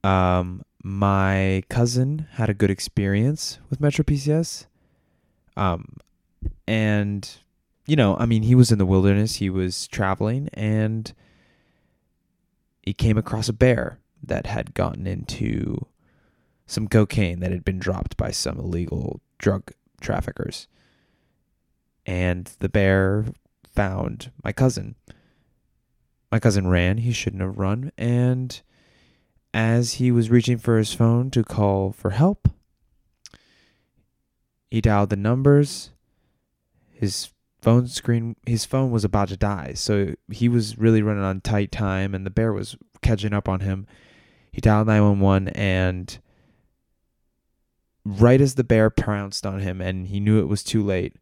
um, 0.03 0.63
my 0.87 1.63
cousin 1.71 2.29
had 2.33 2.51
a 2.51 2.55
good 2.55 2.71
experience 2.71 3.59
with 3.71 3.81
Metro 3.81 4.05
PCS. 4.05 4.67
Um, 5.57 5.97
and, 6.69 7.29
you 7.87 7.97
know, 7.97 8.19
I 8.19 8.27
mean, 8.27 8.43
he 8.43 8.55
was 8.55 8.71
in 8.71 8.77
the 8.77 8.85
wilderness, 8.85 9.37
he 9.37 9.49
was 9.49 9.89
traveling, 9.89 10.51
and 10.53 11.11
he 12.83 12.93
came 12.93 13.17
across 13.17 13.49
a 13.49 13.55
bear 13.55 13.99
that 14.23 14.45
had 14.45 14.75
gotten 14.75 15.07
into 15.07 15.87
some 16.67 16.87
cocaine 16.87 17.41
that 17.41 17.51
had 17.51 17.65
been 17.65 17.79
dropped 17.79 18.19
by 18.19 18.31
some 18.31 18.59
illegal 18.59 19.23
drug 19.39 19.73
traffickers. 20.03 20.69
And 22.05 22.51
the 22.59 22.69
bear 22.69 23.25
found 23.75 24.33
my 24.45 24.53
cousin. 24.53 24.97
My 26.31 26.39
cousin 26.39 26.69
ran, 26.69 26.99
he 26.99 27.13
shouldn't 27.13 27.41
have 27.41 27.57
run, 27.57 27.91
and 27.97 28.61
as 29.55 29.95
he 29.95 30.11
was 30.11 30.31
reaching 30.31 30.59
for 30.59 30.77
his 30.77 30.93
phone 30.93 31.31
to 31.31 31.45
call 31.45 31.93
for 31.93 32.11
help, 32.11 32.49
he 34.69 34.81
dialed 34.81 35.11
the 35.11 35.17
numbers. 35.17 35.93
His 36.91 37.31
phone 37.63 37.87
screen 37.87 38.35
his 38.45 38.65
phone 38.65 38.91
was 38.91 39.05
about 39.05 39.29
to 39.29 39.37
die, 39.37 39.73
so 39.75 40.15
he 40.29 40.49
was 40.49 40.77
really 40.77 41.01
running 41.01 41.23
on 41.23 41.41
tight 41.41 41.71
time 41.71 42.15
and 42.15 42.27
the 42.27 42.31
bear 42.31 42.53
was 42.53 42.77
catching 43.01 43.33
up 43.33 43.49
on 43.49 43.61
him. 43.61 43.87
He 44.51 44.61
dialed 44.61 44.89
911 44.89 45.49
and 45.51 46.19
right 48.05 48.41
as 48.41 48.57
the 48.57 48.65
bear 48.65 48.91
pounced 48.91 49.47
on 49.47 49.61
him 49.61 49.81
and 49.81 50.09
he 50.09 50.19
knew 50.19 50.41
it 50.41 50.49
was 50.49 50.65
too 50.65 50.83
late, 50.83 51.15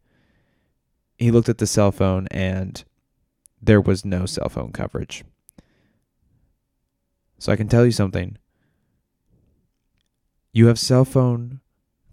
he 1.17 1.29
looked 1.29 1.49
at 1.49 1.59
the 1.59 1.67
cell 1.67 1.91
phone 1.91 2.27
and 2.31 2.83
there 3.61 3.79
was 3.79 4.03
no 4.03 4.25
cell 4.25 4.49
phone 4.49 4.71
coverage. 4.71 5.23
So 7.43 7.51
I 7.51 7.57
can 7.57 7.67
tell 7.67 7.83
you 7.83 7.91
something. 7.91 8.37
You 10.53 10.67
have 10.67 10.79
cell 10.79 11.03
phone 11.03 11.59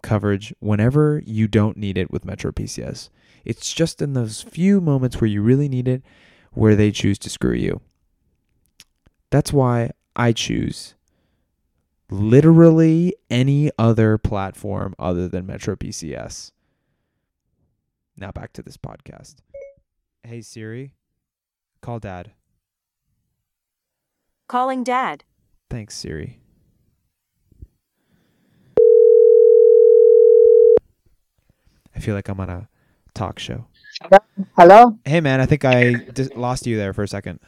coverage 0.02 0.52
whenever 0.58 1.22
you 1.24 1.46
don't 1.46 1.76
need 1.76 1.96
it 1.96 2.10
with 2.10 2.24
Metro 2.24 2.50
PCS. 2.50 3.10
It's 3.44 3.72
just 3.72 4.02
in 4.02 4.14
those 4.14 4.42
few 4.42 4.80
moments 4.80 5.20
where 5.20 5.30
you 5.30 5.40
really 5.40 5.68
need 5.68 5.86
it 5.86 6.02
where 6.50 6.74
they 6.74 6.90
choose 6.90 7.16
to 7.20 7.30
screw 7.30 7.54
you. 7.54 7.80
That's 9.30 9.52
why 9.52 9.92
I 10.16 10.32
choose 10.32 10.96
literally 12.10 13.14
any 13.30 13.70
other 13.78 14.18
platform 14.18 14.96
other 14.98 15.28
than 15.28 15.46
Metro 15.46 15.76
PCS. 15.76 16.50
Now 18.16 18.32
back 18.32 18.52
to 18.54 18.62
this 18.62 18.76
podcast. 18.76 19.36
Hey 20.24 20.40
Siri, 20.40 20.96
call 21.80 22.00
dad. 22.00 22.32
Calling 24.50 24.82
dad. 24.82 25.22
Thanks 25.70 25.94
Siri. 25.94 26.40
I 31.94 32.00
feel 32.00 32.16
like 32.16 32.28
I'm 32.28 32.40
on 32.40 32.50
a 32.50 32.68
talk 33.14 33.38
show. 33.38 33.66
Hello? 34.56 34.98
Hey 35.04 35.20
man, 35.20 35.40
I 35.40 35.46
think 35.46 35.64
I 35.64 35.92
dis- 35.92 36.34
lost 36.34 36.66
you 36.66 36.76
there 36.76 36.92
for 36.92 37.04
a 37.04 37.08
second. 37.08 37.38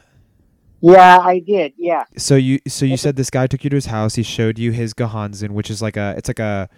Yeah, 0.79 1.17
I 1.19 1.39
did. 1.39 1.73
Yeah. 1.77 2.05
So 2.17 2.35
you 2.35 2.59
so 2.69 2.85
you 2.85 2.95
said 2.95 3.17
this 3.17 3.29
guy 3.29 3.47
took 3.47 3.65
you 3.65 3.69
to 3.71 3.75
his 3.75 3.87
house. 3.87 4.15
He 4.15 4.23
showed 4.23 4.57
you 4.57 4.71
his 4.71 4.93
Gohonzon, 4.93 5.49
which 5.51 5.69
is 5.69 5.81
like 5.81 5.97
a 5.97 6.13
it's 6.17 6.29
like 6.29 6.39
a 6.39 6.69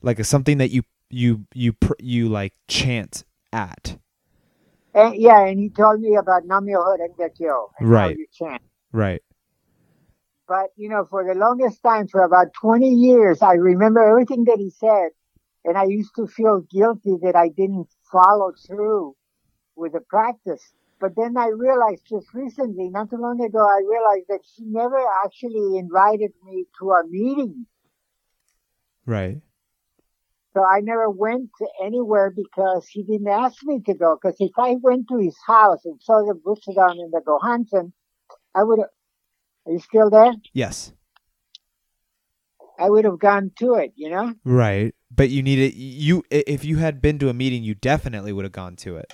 like 0.00 0.18
a 0.18 0.24
something 0.24 0.56
that 0.56 0.70
you 0.70 0.82
you 1.10 1.44
you 1.52 1.74
pr- 1.74 1.92
you 2.00 2.30
like 2.30 2.54
chant 2.68 3.24
at. 3.52 3.98
And, 4.94 5.14
yeah, 5.14 5.44
and 5.44 5.58
he 5.58 5.68
told 5.68 6.00
me 6.00 6.16
about 6.16 6.46
Nam 6.46 6.64
Myoho 6.64 6.96
Renge 6.98 7.36
Kyo. 7.36 7.70
and 7.78 7.86
how 7.86 7.94
Right. 7.94 8.16
You 8.16 8.26
chant. 8.32 8.62
Right. 8.90 9.20
But, 10.46 10.70
you 10.76 10.88
know, 10.88 11.06
for 11.08 11.24
the 11.24 11.38
longest 11.38 11.82
time, 11.82 12.08
for 12.08 12.22
about 12.22 12.48
20 12.60 12.86
years, 12.86 13.40
I 13.40 13.54
remember 13.54 14.02
everything 14.02 14.44
that 14.44 14.58
he 14.58 14.70
said. 14.70 15.10
And 15.64 15.78
I 15.78 15.84
used 15.84 16.14
to 16.16 16.26
feel 16.26 16.60
guilty 16.70 17.16
that 17.22 17.34
I 17.34 17.48
didn't 17.48 17.88
follow 18.12 18.52
through 18.66 19.16
with 19.76 19.92
the 19.92 20.00
practice. 20.00 20.62
But 21.00 21.16
then 21.16 21.36
I 21.36 21.48
realized 21.48 22.02
just 22.08 22.32
recently, 22.34 22.90
not 22.90 23.10
too 23.10 23.16
long 23.16 23.42
ago, 23.42 23.58
I 23.58 23.80
realized 23.88 24.26
that 24.28 24.40
he 24.54 24.64
never 24.66 25.00
actually 25.24 25.78
invited 25.78 26.32
me 26.44 26.66
to 26.78 26.90
a 26.90 27.06
meeting. 27.08 27.66
Right. 29.06 29.40
So 30.54 30.62
I 30.64 30.80
never 30.80 31.10
went 31.10 31.50
to 31.58 31.66
anywhere 31.82 32.30
because 32.30 32.86
he 32.86 33.02
didn't 33.02 33.28
ask 33.28 33.56
me 33.64 33.80
to 33.86 33.94
go. 33.94 34.18
Because 34.20 34.36
if 34.38 34.52
I 34.56 34.76
went 34.80 35.08
to 35.08 35.18
his 35.18 35.36
house 35.46 35.84
and 35.84 36.00
saw 36.00 36.24
the 36.24 36.34
Butsudan 36.34 36.92
and 36.92 37.12
the 37.12 37.22
Gohonzon, 37.26 37.92
I 38.54 38.62
would 38.62 38.78
have, 38.78 38.90
are 39.66 39.72
you 39.72 39.78
still 39.78 40.10
there? 40.10 40.32
Yes. 40.52 40.92
I 42.78 42.90
would 42.90 43.04
have 43.04 43.18
gone 43.18 43.52
to 43.58 43.74
it, 43.74 43.92
you 43.96 44.10
know? 44.10 44.34
Right. 44.44 44.94
But 45.10 45.30
you 45.30 45.42
needed 45.42 45.74
you 45.74 46.24
if 46.30 46.64
you 46.64 46.78
had 46.78 47.00
been 47.00 47.18
to 47.20 47.28
a 47.28 47.34
meeting, 47.34 47.62
you 47.62 47.74
definitely 47.74 48.32
would 48.32 48.44
have 48.44 48.52
gone 48.52 48.76
to 48.76 48.96
it. 48.96 49.12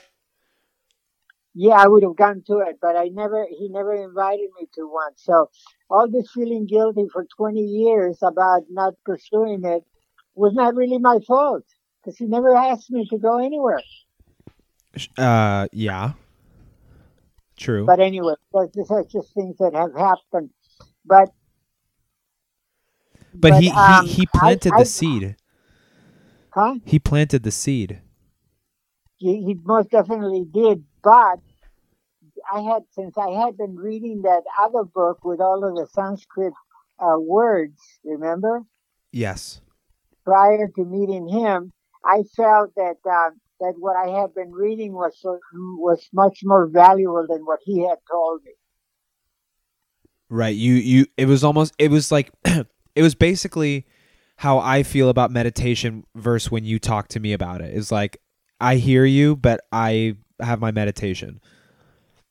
Yeah, 1.55 1.75
I 1.75 1.89
would 1.89 2.05
have 2.05 2.17
gone 2.17 2.43
to 2.47 2.61
it, 2.61 2.79
but 2.81 2.97
I 2.97 3.09
never, 3.09 3.45
he 3.51 3.69
never 3.69 3.93
invited 3.93 4.51
me 4.59 4.69
to 4.77 4.89
one. 4.89 5.13
So 5.17 5.51
all 5.91 6.09
this 6.09 6.31
feeling 6.33 6.67
guilty 6.67 7.07
for 7.13 7.27
20 7.37 7.61
years 7.61 8.19
about 8.23 8.63
not 8.71 8.95
pursuing 9.05 9.65
it 9.65 9.85
was 10.35 10.55
not 10.55 10.77
really 10.77 10.99
my 10.99 11.19
fault 11.27 11.65
because 12.01 12.17
he 12.17 12.27
never 12.27 12.55
asked 12.55 12.91
me 12.91 13.07
to 13.11 13.19
go 13.19 13.39
anywhere. 13.39 13.83
Uh 15.19 15.67
yeah. 15.73 16.13
True. 17.61 17.85
But 17.85 18.01
anyway, 18.01 18.35
these 18.75 18.91
are 18.91 19.05
just 19.05 19.35
things 19.35 19.57
that 19.59 19.75
have 19.75 19.95
happened. 19.95 20.51
But, 21.05 21.29
But, 23.35 23.63
he, 23.63 23.69
um, 23.71 24.07
he 24.07 24.13
he 24.15 24.27
planted 24.27 24.73
I- 24.75 24.79
the 24.79 24.87
seed. 24.87 25.37
huh? 26.55 26.77
He 26.85 26.99
planted 26.99 27.43
the 27.43 27.51
seed. 27.51 28.01
He, 29.19 29.45
he 29.45 29.55
most 29.63 29.91
definitely 29.91 30.47
did. 30.51 30.85
But 31.03 31.41
I 32.53 32.61
had, 32.61 32.83
since 32.93 33.17
I 33.19 33.29
had 33.45 33.59
been 33.59 33.77
reading 33.77 34.23
that 34.23 34.43
other 34.59 34.85
book 34.85 35.23
with 35.23 35.41
all 35.41 35.63
of 35.63 35.75
the 35.77 35.87
Sanskrit 35.93 36.55
uh, 36.99 37.19
words, 37.19 37.79
remember? 38.05 38.63
Yes. 39.13 39.61
prior 40.25 40.69
to 40.77 40.85
meeting 40.85 41.29
him, 41.29 41.73
I 42.05 42.23
felt 42.37 42.75
that 42.77 42.97
uh, 43.05 43.31
that 43.61 43.75
what 43.79 43.97
I 43.97 44.21
had 44.21 44.35
been 44.35 44.53
reading 44.53 44.93
was 44.93 45.13
so, 45.21 45.39
was 45.79 46.09
much 46.13 46.41
more 46.43 46.67
valuable 46.67 47.27
than 47.29 47.45
what 47.45 47.61
he 47.65 47.87
had 47.87 47.99
told 48.11 48.43
me. 48.45 48.53
Right. 50.29 50.55
You 50.55 50.75
you 50.75 51.07
it 51.17 51.27
was 51.27 51.43
almost 51.43 51.75
it 51.79 51.91
was 51.91 52.13
like 52.13 52.31
it 52.45 53.03
was 53.03 53.15
basically 53.15 53.87
how 54.37 54.59
I 54.59 54.85
feel 54.85 55.09
about 55.09 55.31
meditation 55.31 56.05
versus 56.15 56.51
when 56.51 56.65
you 56.65 56.79
talk 56.79 57.09
to 57.09 57.21
me 57.21 57.33
about 57.33 57.61
it. 57.61 57.77
It's 57.77 57.91
like 57.93 58.19
I 58.61 58.77
hear 58.77 59.05
you, 59.05 59.37
but 59.37 59.61
I 59.73 60.17
have 60.41 60.61
my 60.61 60.71
meditation. 60.71 61.41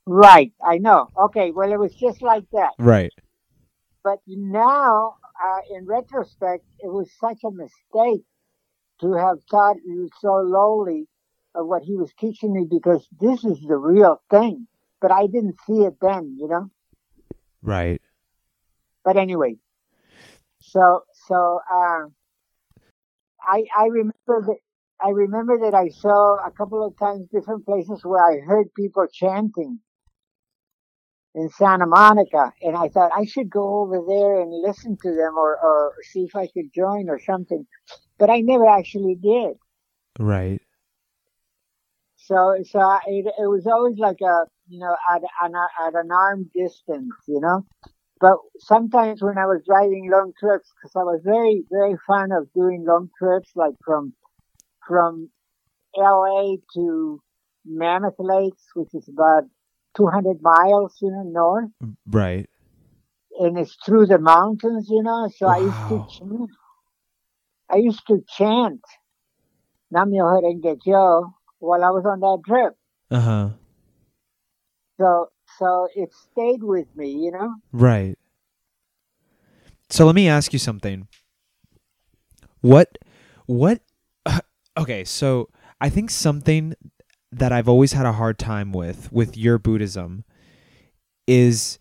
Right, 0.06 0.51
I 0.65 0.80
know. 0.80 1.10
Okay, 1.26 1.51
well, 1.51 1.72
it 1.72 1.80
was 1.80 1.93
just 1.93 2.22
like 2.22 2.45
that. 2.53 2.72
Right. 2.80 3.11
But 4.03 4.19
now, 4.26 5.18
uh, 5.43 5.77
in 5.77 5.85
retrospect, 5.85 6.65
it 6.80 6.88
was 6.91 7.11
such 7.19 7.38
a 7.43 7.51
mistake 7.51 8.23
to 9.01 9.14
have 9.14 9.38
taught 9.51 9.77
you 9.85 10.10
so 10.19 10.34
lowly 10.38 11.07
of 11.55 11.67
what 11.67 11.84
he 11.84 11.95
was 11.95 12.11
teaching 12.19 12.53
me 12.53 12.65
because 12.69 13.07
this 13.19 13.43
is 13.43 13.59
the 13.61 13.77
real 13.77 14.21
thing. 14.30 14.67
But 15.01 15.11
I 15.11 15.27
didn't 15.27 15.57
see 15.65 15.84
it 15.84 15.95
then, 16.01 16.35
you 16.39 16.47
know. 16.47 16.69
Right. 17.61 18.01
but 19.03 19.17
anyway, 19.17 19.57
so 20.61 21.03
so 21.27 21.59
uh, 21.71 22.05
I 23.41 23.63
I 23.77 23.85
remember 23.88 24.13
that 24.47 24.57
I 25.01 25.09
remember 25.09 25.59
that 25.59 25.73
I 25.73 25.89
saw 25.89 26.35
a 26.45 26.51
couple 26.51 26.85
of 26.85 26.97
times 26.97 27.27
different 27.31 27.65
places 27.65 28.01
where 28.03 28.23
I 28.23 28.39
heard 28.39 28.73
people 28.76 29.07
chanting 29.11 29.80
in 31.35 31.49
Santa 31.49 31.88
Monica, 31.88 32.53
and 32.61 32.76
I 32.76 32.89
thought 32.89 33.11
I 33.15 33.26
should 33.26 33.49
go 33.49 33.81
over 33.81 34.03
there 34.07 34.41
and 34.41 34.51
listen 34.51 34.97
to 35.03 35.09
them 35.09 35.38
or 35.38 35.57
or 35.57 35.93
see 36.11 36.23
if 36.23 36.35
I 36.35 36.47
could 36.47 36.73
join 36.73 37.09
or 37.09 37.19
something. 37.19 37.65
but 38.19 38.30
I 38.30 38.41
never 38.41 38.67
actually 38.67 39.15
did. 39.15 39.57
Right. 40.19 40.61
So, 42.30 42.56
so 42.64 42.80
I, 42.80 42.99
it, 43.07 43.26
it 43.26 43.47
was 43.49 43.65
always 43.65 43.97
like 43.97 44.22
a, 44.22 44.45
you 44.68 44.80
know, 44.80 44.95
at 45.11 45.22
an, 45.41 45.53
at 45.84 45.95
an 45.95 46.11
arm 46.11 46.47
distance, 46.53 47.15
you 47.27 47.39
know. 47.39 47.65
But 48.22 48.38
sometimes 48.60 49.23
when 49.23 49.39
I 49.39 49.45
was 49.47 49.64
driving 49.65 50.11
long 50.11 50.34
trips, 50.39 50.69
because 50.76 50.95
I 50.95 51.03
was 51.03 51.22
very, 51.23 51.64
very 51.72 51.95
fond 52.06 52.31
of 52.31 52.47
doing 52.53 52.85
long 52.88 53.10
trips, 53.18 53.49
like 53.56 53.73
from, 53.84 54.14
from 54.88 55.31
L.A. 55.97 56.60
to 56.76 57.19
Mammoth 57.65 58.19
Lakes, 58.19 58.64
which 58.76 58.93
is 58.93 59.10
about 59.10 59.45
200 59.97 60.39
miles, 60.39 60.97
you 61.01 61.10
know, 61.10 61.23
north, 61.23 61.72
mm, 61.84 61.95
Right. 62.06 62.47
and 63.39 63.57
it's 63.57 63.76
through 63.84 64.06
the 64.06 64.19
mountains, 64.19 64.88
you 64.88 65.01
know. 65.01 65.30
So 65.35 65.47
I 65.47 65.57
used 65.57 65.88
to 65.88 65.99
chant. 66.07 66.51
I 67.72 67.77
used 67.77 68.06
to 68.07 68.23
chant 68.27 68.81
Nam 69.89 70.11
Myoho 70.11 70.43
Renge 70.43 70.80
Kyo 70.84 71.34
while 71.60 71.84
I 71.84 71.90
was 71.90 72.06
on 72.06 72.19
that 72.19 72.41
trip. 72.45 72.76
Uh 73.11 73.19
huh. 73.19 73.49
So, 74.99 75.30
so 75.57 75.88
it 75.95 76.14
stayed 76.14 76.64
with 76.64 76.88
me, 76.95 77.11
you 77.11 77.31
know. 77.31 77.56
Right. 77.72 78.18
So 79.90 80.06
let 80.06 80.15
me 80.15 80.27
ask 80.27 80.53
you 80.53 80.60
something. 80.60 81.07
What 82.61 82.98
what 83.45 83.81
okay, 84.77 85.03
so 85.03 85.49
I 85.81 85.90
think 85.90 86.10
something 86.10 86.76
that 87.31 87.52
I've 87.52 87.69
always 87.69 87.94
had 87.94 88.06
a 88.06 88.14
hard 88.14 88.38
time 88.38 88.72
with 88.72 89.11
with 89.11 89.38
your 89.38 89.57
Buddhism 89.57 90.26
is 91.27 91.80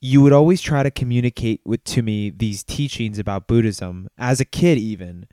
you 0.00 0.20
would 0.20 0.32
always 0.32 0.60
try 0.60 0.82
to 0.82 0.90
communicate 0.90 1.60
with 1.64 1.84
to 1.84 2.02
me 2.02 2.30
these 2.30 2.64
teachings 2.64 3.18
about 3.18 3.46
Buddhism 3.46 4.08
as 4.18 4.40
a 4.40 4.44
kid 4.44 4.78
even 4.78 5.26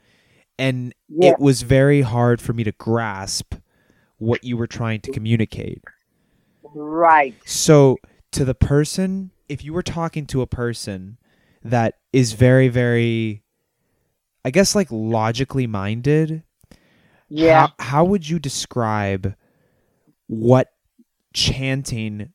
and 0.60 0.94
Yeah. 1.08 1.32
it 1.32 1.40
was 1.40 1.64
very 1.64 2.02
hard 2.02 2.40
for 2.42 2.54
me 2.54 2.64
to 2.66 2.72
grasp 2.74 3.56
what 4.18 4.44
you 4.44 4.58
were 4.58 4.68
trying 4.68 5.00
to 5.02 5.12
communicate. 5.12 5.82
Right. 6.64 7.34
So, 7.46 7.98
to 8.34 8.46
the 8.46 8.54
person, 8.54 9.32
if 9.48 9.64
you 9.64 9.74
were 9.74 9.82
talking 9.82 10.28
to 10.28 10.42
a 10.42 10.48
person 10.48 11.18
that 11.64 11.96
is 12.14 12.34
very, 12.34 12.68
very, 12.68 13.42
I 14.46 14.52
guess, 14.52 14.76
like 14.76 14.88
logically 14.92 15.66
minded, 15.66 16.44
Yeah. 17.30 17.68
how, 17.68 17.74
how 17.80 18.06
would 18.06 18.30
you 18.30 18.38
describe 18.40 19.34
what 20.28 20.68
chanting 21.34 22.34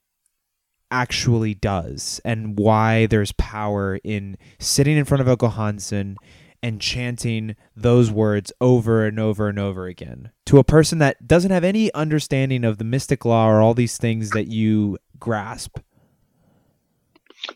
actually 0.91 1.55
does 1.55 2.21
and 2.25 2.59
why 2.59 3.07
there's 3.07 3.33
power 3.33 3.99
in 4.05 4.37
sitting 4.59 4.97
in 4.97 5.05
front 5.05 5.21
of 5.21 5.29
a 5.29 5.37
Gohonzon 5.37 6.17
and 6.65 6.81
chanting 6.81 7.55
those 7.77 8.11
words 8.11 8.51
over 8.59 9.05
and 9.05 9.21
over 9.21 9.49
and 9.51 9.59
over 9.59 9.87
again 9.87 10.31
to 10.47 10.57
a 10.57 10.65
person 10.65 10.97
that 10.97 11.29
doesn't 11.29 11.51
have 11.51 11.63
any 11.63 11.93
understanding 11.93 12.65
of 12.65 12.79
the 12.79 12.85
mystic 12.85 13.27
law 13.27 13.47
or 13.47 13.61
all 13.61 13.75
these 13.75 13.99
things 13.99 14.31
that 14.31 14.47
you 14.47 14.97
grasp. 15.21 15.77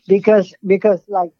because 0.07 0.53
because 0.63 1.01
like 1.07 1.31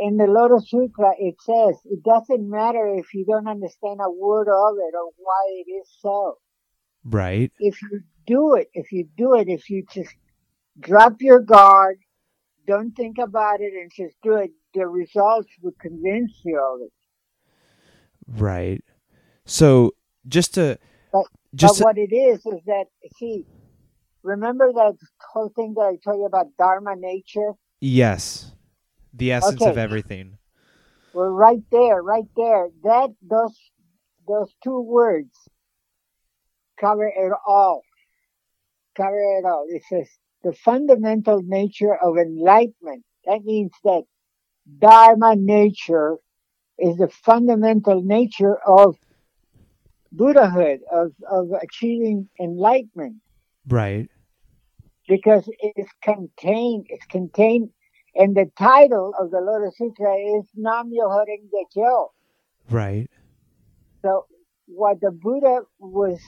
in 0.00 0.16
the 0.16 0.24
Lotus 0.24 0.70
Sutra 0.70 1.12
it 1.18 1.34
says 1.42 1.76
it 1.84 2.02
doesn't 2.02 2.48
matter 2.48 2.94
if 2.96 3.12
you 3.12 3.26
don't 3.26 3.46
understand 3.46 4.00
a 4.02 4.10
word 4.10 4.48
of 4.48 4.74
it 4.78 4.94
or 4.96 5.12
why 5.18 5.42
it 5.50 5.70
is 5.70 5.86
so. 6.00 6.38
Right? 7.04 7.52
If 7.58 7.82
you 7.82 8.00
do 8.26 8.54
it, 8.54 8.70
if 8.72 8.92
you 8.92 9.06
do 9.14 9.34
it, 9.34 9.48
if 9.48 9.68
you 9.68 9.84
just 9.92 10.14
drop 10.80 11.20
your 11.20 11.40
guard, 11.40 11.98
don't 12.66 12.92
think 12.92 13.18
about 13.18 13.60
it 13.60 13.74
and 13.74 13.92
just 13.94 14.16
do 14.22 14.36
it, 14.36 14.52
the 14.74 14.86
results 14.86 15.50
would 15.62 15.78
convince 15.78 16.32
you 16.44 16.58
of 16.58 16.80
it. 16.82 16.92
Right. 18.26 18.82
So, 19.44 19.92
just 20.28 20.54
to 20.54 20.78
But- 21.12 21.26
just 21.54 21.80
but 21.80 21.84
what 21.84 21.98
it 21.98 22.12
is 22.14 22.44
is 22.46 22.60
that 22.66 22.86
see, 23.16 23.46
remember 24.22 24.72
that 24.72 24.96
whole 25.32 25.50
thing 25.50 25.74
that 25.74 25.82
I 25.82 25.96
told 25.96 26.18
you 26.20 26.26
about 26.26 26.56
Dharma 26.56 26.96
nature? 26.96 27.52
yes, 27.80 28.54
the 29.12 29.32
essence 29.32 29.60
of 29.62 29.72
Okay. 29.72 29.80
everything. 29.82 30.38
Well, 31.12 31.28
right 31.28 31.62
there, 31.70 32.02
right 32.02 32.28
there. 32.36 32.70
That 32.84 33.10
those 33.20 33.58
those 34.26 34.54
two 34.62 34.80
words 34.80 35.36
cover 36.80 37.06
it 37.06 37.32
all. 37.46 37.82
Cover 38.96 39.18
it 39.38 39.44
all. 39.44 39.66
It 39.68 39.82
says 39.88 40.08
the 40.42 40.52
fundamental 40.54 41.42
nature 41.42 41.94
of 41.94 42.16
enlightenment. 42.16 43.04
That 43.26 43.44
means 43.44 43.72
that 43.84 44.04
Dharma 44.78 45.34
nature 45.36 46.16
is 46.78 46.96
the 46.96 47.08
fundamental 47.08 48.02
nature 48.02 48.56
of 48.66 48.96
Buddhahood, 50.12 50.80
of, 50.92 51.12
of 51.30 51.48
achieving 51.62 52.28
enlightenment, 52.40 53.16
Right. 53.66 54.08
because 55.08 55.48
it 55.58 55.72
is 55.76 55.88
contained, 56.02 56.86
it's 56.90 57.06
contained, 57.06 57.70
and 58.14 58.36
the 58.36 58.50
title 58.58 59.14
of 59.18 59.30
the 59.30 59.40
Lotus 59.40 59.76
Sutra 59.78 60.14
is 60.14 60.44
Nam 60.54 60.90
Myoho 60.90 61.24
Renge 61.26 61.64
Kyo. 61.72 62.12
Right. 62.70 63.08
So 64.02 64.26
what 64.66 65.00
the 65.00 65.10
Buddha 65.10 65.60
was 65.78 66.20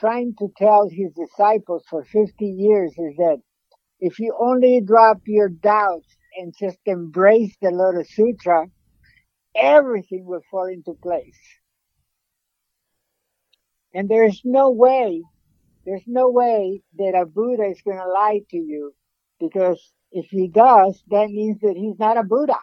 trying 0.00 0.34
to 0.38 0.48
tell 0.56 0.88
his 0.88 1.12
disciples 1.12 1.84
for 1.88 2.04
50 2.04 2.44
years 2.44 2.92
is 2.92 3.16
that 3.18 3.38
if 4.00 4.18
you 4.18 4.36
only 4.38 4.80
drop 4.80 5.20
your 5.26 5.48
doubts 5.48 6.08
and 6.36 6.54
just 6.58 6.78
embrace 6.86 7.54
the 7.60 7.70
Lotus 7.70 8.14
Sutra, 8.14 8.66
everything 9.54 10.24
will 10.26 10.42
fall 10.50 10.66
into 10.66 10.92
place. 10.94 11.38
And 13.94 14.08
there's 14.08 14.42
no 14.44 14.70
way, 14.70 15.22
there's 15.84 16.04
no 16.06 16.28
way 16.28 16.82
that 16.98 17.14
a 17.14 17.24
Buddha 17.24 17.64
is 17.64 17.80
going 17.82 17.96
to 17.96 18.08
lie 18.08 18.40
to 18.50 18.56
you 18.56 18.94
because 19.40 19.80
if 20.12 20.26
he 20.26 20.48
does, 20.48 21.02
that 21.10 21.30
means 21.30 21.60
that 21.62 21.76
he's 21.76 21.98
not 21.98 22.18
a 22.18 22.22
Buddha. 22.22 22.58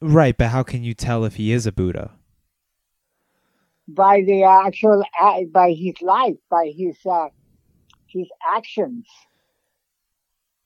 Right, 0.00 0.36
but 0.36 0.48
how 0.48 0.62
can 0.62 0.82
you 0.82 0.94
tell 0.94 1.24
if 1.24 1.36
he 1.36 1.52
is 1.52 1.66
a 1.66 1.72
Buddha? 1.72 2.12
by 3.92 4.22
the 4.24 4.44
actual 4.44 5.02
by 5.52 5.72
his 5.72 6.00
life 6.00 6.36
by 6.48 6.72
his 6.76 6.96
uh 7.04 7.26
his 8.06 8.28
actions 8.54 9.04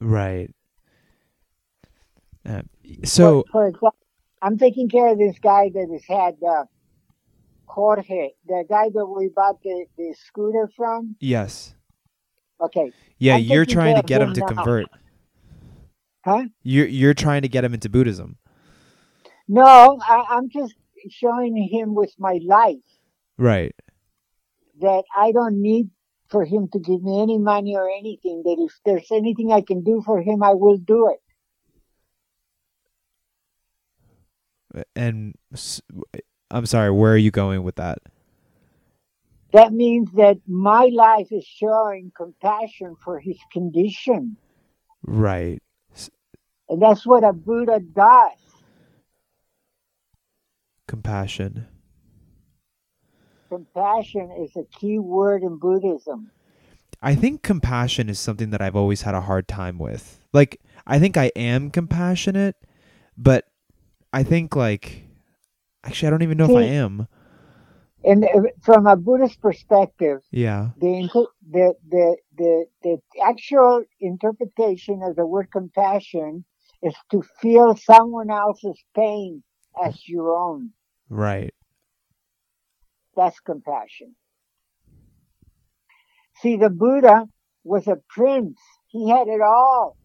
Right. 0.00 0.50
Uh, 2.48 2.62
so, 3.04 3.44
for, 3.50 3.52
for 3.52 3.66
example 3.68 3.96
i'm 4.42 4.58
taking 4.58 4.88
care 4.88 5.08
of 5.08 5.18
this 5.18 5.38
guy 5.38 5.70
that 5.72 5.88
has 5.90 6.04
had 6.06 6.34
uh 6.46 6.64
jorge 7.66 8.30
the 8.46 8.64
guy 8.68 8.88
that 8.92 9.06
we 9.06 9.28
bought 9.34 9.62
the, 9.62 9.86
the 9.96 10.14
scooter 10.26 10.70
from 10.76 11.16
yes. 11.20 11.74
okay 12.60 12.92
Yeah, 13.18 13.36
I'm 13.36 13.42
you're 13.42 13.64
trying 13.64 13.96
to 13.96 14.02
get 14.02 14.20
him 14.20 14.28
him 14.28 14.34
to 14.34 14.40
now. 14.40 14.46
convert. 14.46 14.86
huh 16.24 16.44
You're 16.62 16.86
you're 16.86 17.14
trying 17.14 17.42
to 17.42 17.48
get 17.48 17.64
him 17.64 17.72
into 17.74 17.88
Buddhism. 17.88 18.36
no 19.48 19.98
I, 20.06 20.24
i'm 20.30 20.48
just 20.50 20.74
showing 21.10 21.56
him 21.70 21.94
with 21.94 22.12
my 22.18 22.40
life 22.44 22.88
Right. 23.38 23.74
that 24.80 25.04
i 25.16 25.32
don't 25.32 25.60
need 25.60 25.90
for 26.28 26.44
him 26.44 26.68
to 26.72 26.78
give 26.78 27.02
me 27.02 27.20
any 27.22 27.38
money 27.38 27.76
or 27.76 27.88
anything 27.88 28.42
that 28.44 28.56
if 28.58 28.72
there's 28.84 29.10
anything 29.12 29.52
i 29.52 29.60
can 29.60 29.82
do 29.82 30.02
for 30.04 30.20
him 30.20 30.42
i 30.42 30.52
will 30.52 30.78
do 30.78 31.08
it 31.10 31.20
And 34.96 35.34
s- 35.52 35.80
I'm 36.50 36.66
sorry, 36.66 36.90
where 36.90 37.12
are 37.12 37.18
you 37.18 37.30
going 37.30 37.62
with 37.62 37.76
that? 37.76 37.98
that 39.52 39.72
means 39.72 40.10
that 40.16 40.36
my 40.48 40.90
life 40.92 41.28
is 41.30 41.44
showing 41.44 42.10
compassion 42.16 42.96
for 43.04 43.20
his 43.20 43.38
condition 43.52 44.36
Right. 45.06 45.60
And 46.68 46.80
that's 46.80 47.06
what 47.06 47.24
a 47.24 47.32
Buddha 47.32 47.78
does. 47.80 48.38
Compassion. 50.88 51.66
Compassion 53.50 54.30
is 54.42 54.56
a 54.56 54.64
key 54.64 54.98
word 54.98 55.42
in 55.42 55.58
Buddhism. 55.58 56.30
I 57.02 57.14
think 57.14 57.42
compassion 57.42 58.08
is 58.08 58.18
something 58.18 58.50
that 58.50 58.62
I've 58.62 58.76
always 58.76 59.02
had 59.02 59.14
a 59.14 59.20
hard 59.20 59.46
time 59.46 59.78
with. 59.78 60.20
Like, 60.32 60.60
I 60.86 60.98
think 60.98 61.16
I 61.16 61.30
am 61.36 61.70
compassionate, 61.70 62.56
but 63.16 63.44
I 64.14 64.22
think 64.22 64.54
like 64.54 65.02
actually 65.82 66.06
I 66.06 66.10
don't 66.10 66.22
even 66.22 66.38
know 66.38 66.44
if 66.44 66.56
I 66.56 66.62
am. 66.62 67.08
And 68.04 68.24
from 68.62 68.86
a 68.86 68.96
Buddhist 68.96 69.40
perspective, 69.40 70.20
Yeah. 70.30 70.70
the, 70.78 71.08
the, 71.50 71.74
the, 71.88 72.16
the, 72.36 72.66
the 72.82 72.98
actual 73.20 73.82
interpretation 74.00 75.02
of 75.02 75.16
the 75.16 75.26
word 75.26 75.48
compassion 75.50 76.44
is 76.80 76.94
to 77.10 77.22
feel 77.40 77.76
someone 77.76 78.30
else's 78.30 78.80
pain 78.94 79.42
as 79.82 80.06
your 80.06 80.36
own. 80.36 80.70
Right. 81.08 81.54
That's 83.16 83.40
compassion. 83.40 84.14
See, 86.40 86.56
the 86.56 86.70
Buddha 86.70 87.26
was 87.64 87.88
a 87.88 87.96
prince. 88.08 88.60
He 88.88 89.08
had 89.08 89.26
it 89.26 89.40
all. 89.40 89.96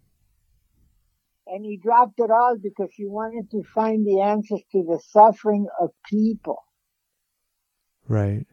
And 1.51 1.65
he 1.65 1.77
dropped 1.77 2.19
it 2.19 2.29
all 2.31 2.57
because 2.61 2.89
he 2.93 3.05
wanted 3.05 3.49
to 3.51 3.63
find 3.73 4.05
the 4.05 4.21
answers 4.21 4.61
to 4.71 4.83
the 4.83 4.99
suffering 5.09 5.67
of 5.81 5.89
people. 6.09 6.63
Right. 8.07 8.45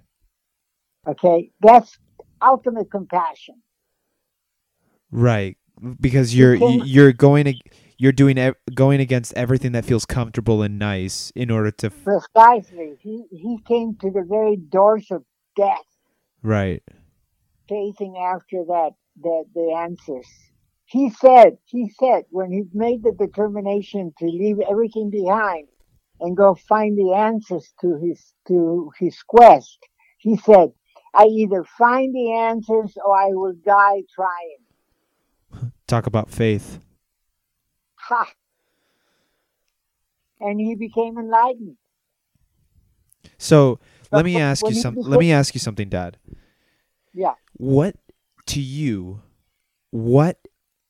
Okay. 1.06 1.51
That's 1.60 1.98
ultimate 2.43 2.90
compassion. 2.90 3.62
Right. 5.10 5.56
Because 6.01 6.35
you're 6.35 6.55
you- 6.55 6.85
you're 6.85 7.12
going 7.12 7.44
to 7.44 7.55
you're 7.98 8.12
doing 8.12 8.36
going 8.74 9.01
against 9.01 9.32
everything 9.35 9.73
that 9.73 9.85
feels 9.85 10.05
comfortable 10.05 10.62
and 10.62 10.78
nice 10.78 11.32
in 11.35 11.51
order 11.51 11.70
to 11.70 11.90
Precisely. 11.90 12.97
He, 13.01 13.24
he 13.31 13.59
came 13.66 13.97
to 14.01 14.10
the 14.10 14.24
very 14.28 14.56
doors 14.56 15.06
of 15.10 15.23
death, 15.56 15.85
right. 16.43 16.82
chasing 17.68 18.16
after 18.18 18.64
that, 18.66 18.90
the, 19.18 19.44
the 19.55 19.74
answers. 19.78 20.27
He 20.86 21.10
said, 21.10 21.58
he 21.64 21.90
said, 21.98 22.24
when 22.30 22.52
he 22.52 22.62
made 22.72 23.02
the 23.02 23.12
determination 23.12 24.12
to 24.18 24.24
leave 24.24 24.58
everything 24.70 25.10
behind 25.10 25.66
and 26.20 26.36
go 26.36 26.54
find 26.54 26.96
the 26.96 27.12
answers 27.12 27.74
to 27.80 27.96
his, 27.96 28.32
to 28.46 28.90
his 28.98 29.20
quest, 29.26 29.78
he 30.18 30.36
said, 30.36 30.72
I 31.12 31.24
either 31.24 31.64
find 31.76 32.14
the 32.14 32.32
answers 32.32 32.96
or 33.04 33.16
I 33.16 33.28
will 33.30 33.54
die 33.64 34.02
trying. 34.14 35.72
Talk 35.88 36.06
about 36.06 36.30
faith. 36.30 36.78
Ha! 37.94 38.32
And 40.40 40.60
he 40.60 40.76
became 40.76 41.18
enlightened. 41.18 41.76
So, 43.38 43.80
let 44.12 44.24
me 44.24 44.36
ask 44.40 44.62
you 44.62 44.74
you 44.74 44.80
some 44.80 44.94
let 44.98 45.18
me 45.18 45.32
ask 45.32 45.54
you 45.54 45.60
something, 45.60 45.88
dad. 45.88 46.18
Yeah. 47.12 47.34
What 47.54 47.96
to 48.46 48.60
you 48.60 49.22
what 49.90 50.38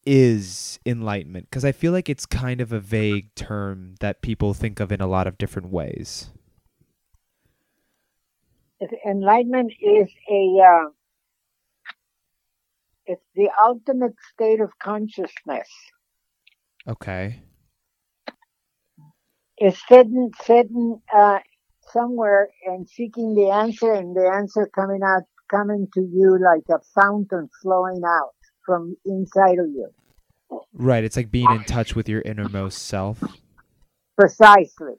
is 0.06 0.78
enlightenment? 0.86 1.50
Cuz 1.50 1.64
I 1.64 1.72
feel 1.72 1.92
like 1.92 2.08
it's 2.08 2.24
kind 2.24 2.60
of 2.60 2.72
a 2.72 2.80
vague 2.80 3.34
term 3.34 3.96
that 4.00 4.22
people 4.22 4.54
think 4.54 4.80
of 4.80 4.92
in 4.92 5.00
a 5.00 5.06
lot 5.06 5.26
of 5.26 5.36
different 5.36 5.70
ways. 5.70 6.30
Enlightenment 9.06 9.72
is 9.80 10.08
a, 10.30 10.60
uh, 10.62 10.90
it's 13.06 13.24
the 13.34 13.48
ultimate 13.60 14.14
state 14.32 14.60
of 14.60 14.70
consciousness. 14.78 15.68
Okay. 16.86 17.40
It's 19.56 19.80
sitting, 19.88 20.30
sitting, 20.42 21.00
uh, 21.14 21.38
somewhere 21.92 22.50
and 22.66 22.86
seeking 22.88 23.34
the 23.34 23.50
answer 23.50 23.92
and 23.92 24.14
the 24.14 24.30
answer 24.34 24.68
coming 24.74 25.00
out, 25.02 25.22
coming 25.50 25.88
to 25.94 26.00
you 26.00 26.38
like 26.38 26.64
a 26.68 26.82
fountain 26.94 27.48
flowing 27.62 28.02
out 28.04 28.35
from 28.66 28.96
inside 29.06 29.58
of 29.58 29.68
you. 29.68 29.88
Right, 30.72 31.04
it's 31.04 31.16
like 31.16 31.30
being 31.30 31.50
in 31.50 31.64
touch 31.64 31.96
with 31.96 32.08
your 32.08 32.20
innermost 32.20 32.86
self. 32.86 33.22
Precisely. 34.18 34.94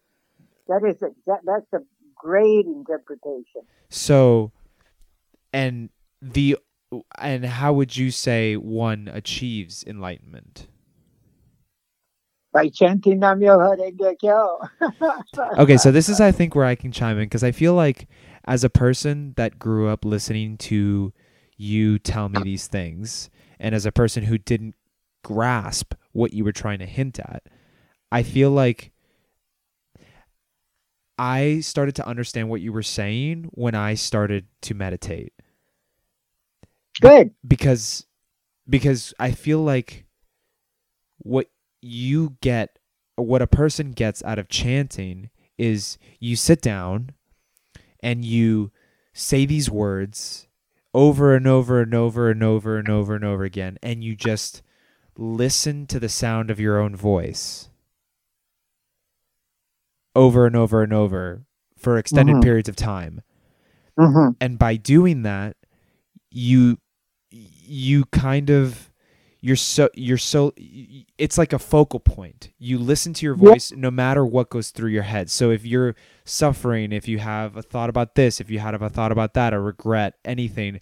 That 0.67 0.81
is 0.87 1.01
a, 1.01 1.07
that, 1.27 1.39
that's 1.45 1.71
a 1.73 1.85
great 2.15 2.65
interpretation. 2.65 3.61
So, 3.89 4.51
and 5.53 5.89
the 6.21 6.57
and 7.17 7.45
how 7.45 7.73
would 7.73 7.95
you 7.95 8.11
say 8.11 8.55
one 8.55 9.09
achieves 9.11 9.83
enlightenment? 9.85 10.67
By 12.53 12.69
chanting 12.69 13.19
Nam 13.19 13.39
Myoho 13.39 14.17
Okay, 15.59 15.77
so 15.77 15.91
this 15.91 16.09
is 16.09 16.19
I 16.19 16.31
think 16.31 16.55
where 16.55 16.65
I 16.65 16.75
can 16.75 16.91
chime 16.91 17.17
in 17.17 17.25
because 17.25 17.43
I 17.43 17.51
feel 17.51 17.73
like 17.73 18.07
as 18.45 18.63
a 18.63 18.69
person 18.69 19.33
that 19.35 19.59
grew 19.59 19.89
up 19.89 20.05
listening 20.05 20.57
to 20.57 21.13
you 21.57 21.99
tell 21.99 22.29
me 22.29 22.41
these 22.41 22.67
things, 22.67 23.29
and 23.59 23.73
as 23.75 23.85
a 23.85 23.91
person 23.91 24.23
who 24.23 24.37
didn't 24.37 24.75
grasp 25.23 25.93
what 26.11 26.33
you 26.33 26.43
were 26.43 26.51
trying 26.51 26.79
to 26.79 26.85
hint 26.85 27.19
at, 27.19 27.43
I 28.11 28.23
feel 28.23 28.51
like 28.51 28.91
I 31.17 31.59
started 31.61 31.95
to 31.95 32.07
understand 32.07 32.49
what 32.49 32.61
you 32.61 32.71
were 32.71 32.83
saying 32.83 33.49
when 33.53 33.75
I 33.75 33.95
started 33.95 34.45
to 34.61 34.73
meditate. 34.73 35.33
Good. 36.99 37.31
because 37.47 38.05
because 38.69 39.13
I 39.19 39.31
feel 39.31 39.59
like 39.59 40.05
what 41.19 41.47
you 41.81 42.37
get 42.41 42.79
what 43.15 43.41
a 43.41 43.47
person 43.47 43.91
gets 43.91 44.23
out 44.23 44.39
of 44.39 44.49
chanting 44.49 45.29
is 45.57 45.97
you 46.19 46.35
sit 46.35 46.61
down 46.61 47.11
and 48.01 48.23
you 48.23 48.71
say 49.13 49.45
these 49.45 49.69
words 49.69 50.46
over 50.93 51.35
and 51.35 51.45
over 51.47 51.81
and 51.81 51.93
over 51.93 52.29
and 52.29 52.41
over 52.43 52.77
and 52.77 52.89
over 52.89 53.15
and 53.15 53.23
over 53.25 53.43
again 53.43 53.77
and 53.83 54.03
you 54.03 54.15
just 54.15 54.61
listen 55.17 55.85
to 55.87 55.99
the 55.99 56.09
sound 56.09 56.49
of 56.49 56.59
your 56.59 56.79
own 56.79 56.95
voice 56.95 57.69
over 60.15 60.45
and 60.45 60.55
over 60.55 60.81
and 60.81 60.93
over 60.93 61.43
for 61.77 61.97
extended 61.97 62.35
Mhm. 62.37 62.43
periods 62.43 62.69
of 62.69 62.75
time 62.75 63.21
hmm 63.97 64.29
and 64.39 64.57
by 64.59 64.75
doing 64.75 65.23
that 65.23 65.55
you 66.31 66.77
you 67.29 68.05
kind 68.05 68.49
of 68.49 68.89
you're 69.39 69.55
so 69.55 69.89
you're 69.93 70.17
so 70.17 70.53
it's 71.17 71.37
like 71.37 71.53
a 71.53 71.59
focal 71.59 71.99
point. 71.99 72.51
You 72.57 72.77
listen 72.77 73.13
to 73.13 73.25
your 73.25 73.35
voice 73.35 73.71
no 73.71 73.91
matter 73.91 74.25
what 74.25 74.49
goes 74.49 74.71
through 74.71 74.89
your 74.89 75.03
head. 75.03 75.29
So 75.29 75.51
if 75.51 75.65
you're 75.65 75.95
suffering 76.25 76.91
if 76.91 77.07
you 77.07 77.19
have 77.19 77.55
a 77.55 77.61
thought 77.61 77.89
about 77.89 78.15
this 78.15 78.41
if 78.41 78.49
you 78.49 78.59
had 78.59 78.73
a 78.73 78.89
thought 78.89 79.11
about 79.11 79.33
that 79.33 79.53
a 79.53 79.59
regret 79.59 80.15
anything 80.25 80.81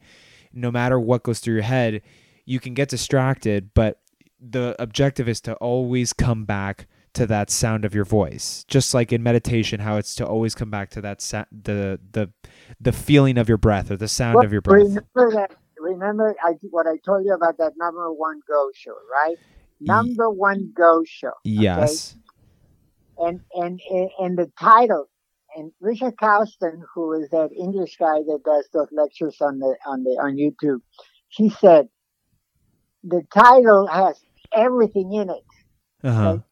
no 0.54 0.72
matter 0.72 1.00
what 1.00 1.24
goes 1.24 1.40
through 1.40 1.54
your 1.54 1.64
head 1.64 2.02
you 2.46 2.60
can 2.60 2.74
get 2.74 2.90
distracted 2.90 3.70
but 3.76 4.02
the 4.42 4.76
objective 4.80 5.30
is 5.30 5.40
to 5.42 5.54
always 5.56 6.14
come 6.14 6.46
back 6.46 6.88
to 7.14 7.26
that 7.26 7.50
sound 7.50 7.86
of 7.86 7.96
your 7.96 8.04
voice. 8.04 8.66
Just 8.68 8.94
like 8.94 9.14
in 9.14 9.24
meditation 9.24 9.80
how 9.80 9.98
it's 9.98 10.16
to 10.16 10.28
always 10.28 10.54
come 10.54 10.70
back 10.70 10.90
to 10.92 11.02
that 11.02 11.22
sa- 11.22 11.46
the 11.52 12.00
the 12.12 12.30
the 12.80 12.92
feeling 12.92 13.38
of 13.38 13.48
your 13.48 13.58
breath 13.58 13.90
or 13.90 13.98
the 13.98 14.08
sound 14.08 14.44
of 14.44 14.52
your 14.52 14.62
breath 14.62 14.82
Remember 15.86 16.36
I, 16.44 16.54
what 16.72 16.88
I 16.88 16.98
told 17.06 17.26
you 17.26 17.34
about 17.34 17.58
that 17.60 17.74
number 17.78 18.12
one 18.12 18.42
Gosho, 18.50 18.94
right? 19.12 19.38
Number 19.80 20.30
one 20.30 20.74
Gosho. 20.78 21.32
yes 21.44 22.16
And 23.18 23.40
and 23.54 23.80
and 24.20 24.38
the 24.38 24.52
title. 24.60 25.10
And 25.58 25.72
Richard 25.80 26.18
Causton, 26.18 26.84
who 26.94 27.14
is 27.14 27.30
that 27.30 27.50
English 27.58 27.96
guy 27.98 28.18
that 28.28 28.42
does 28.44 28.68
those 28.74 28.90
lectures 28.92 29.38
on 29.40 29.60
the 29.60 29.78
on 29.86 30.04
the 30.04 30.12
on 30.22 30.36
YouTube, 30.36 30.82
he 31.30 31.50
said 31.50 31.88
the 33.04 33.24
title 33.34 33.88
has 33.88 34.20
everything 34.54 35.14
in 35.14 35.30
it. 35.30 35.44
uh-huh 36.04 36.28
Okay. 36.28 36.44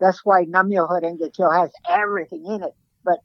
That's 0.00 0.20
why 0.24 0.44
Nam 0.48 0.68
Myoho 0.68 1.00
Renge 1.00 1.32
Kyo 1.32 1.48
has 1.48 1.70
everything 1.88 2.44
in 2.46 2.64
it. 2.64 2.74
But 3.04 3.20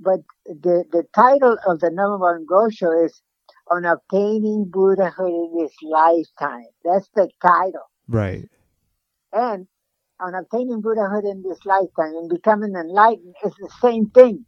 but 0.00 0.20
the 0.46 0.84
the 0.90 1.04
title 1.14 1.56
of 1.66 1.78
the 1.78 1.90
number 1.90 2.18
one 2.18 2.44
Gosho 2.44 3.06
is 3.06 3.22
on 3.72 3.84
obtaining 3.84 4.66
Buddhahood 4.70 5.28
in 5.28 5.56
this 5.58 5.72
lifetime. 5.82 6.66
That's 6.84 7.08
the 7.14 7.28
title. 7.40 7.88
right 8.08 8.48
And 9.32 9.66
on 10.20 10.34
obtaining 10.34 10.80
Buddhahood 10.80 11.24
in 11.24 11.42
this 11.42 11.58
lifetime 11.64 12.14
and 12.16 12.28
becoming 12.28 12.74
enlightened 12.74 13.34
is 13.44 13.54
the 13.58 13.70
same 13.80 14.06
thing. 14.10 14.44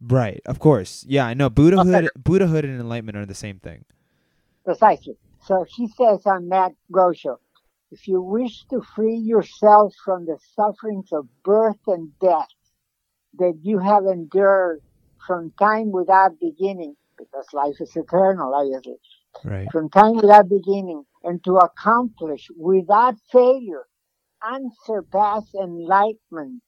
right 0.00 0.40
of 0.46 0.58
course 0.60 1.04
yeah 1.08 1.26
i 1.26 1.34
know 1.34 1.50
buddhahood 1.50 2.08
buddhahood 2.16 2.64
and 2.64 2.80
enlightenment 2.80 3.16
are 3.18 3.26
the 3.26 3.34
same 3.34 3.58
thing 3.58 3.84
Precisely. 4.64 5.16
So 5.46 5.64
she 5.74 5.88
says 5.88 6.20
on 6.26 6.48
that 6.50 6.72
show, 7.14 7.38
if 7.90 8.06
you 8.06 8.20
wish 8.20 8.66
to 8.70 8.82
free 8.94 9.16
yourself 9.16 9.94
from 10.04 10.26
the 10.26 10.38
sufferings 10.54 11.08
of 11.10 11.26
birth 11.42 11.80
and 11.86 12.10
death 12.20 12.52
that 13.38 13.56
you 13.62 13.78
have 13.78 14.04
endured 14.04 14.80
from 15.26 15.52
time 15.58 15.90
without 15.90 16.32
beginning, 16.38 16.94
because 17.18 17.46
life 17.52 17.74
is 17.80 17.94
eternal, 17.96 18.54
obviously, 18.54 18.96
right 19.44 19.68
from 19.72 19.90
time 19.90 20.16
without 20.16 20.48
beginning, 20.48 21.04
and 21.24 21.42
to 21.44 21.56
accomplish 21.56 22.48
without 22.56 23.14
failure 23.32 23.86
unsurpassed 24.42 25.54
enlightenment 25.54 26.62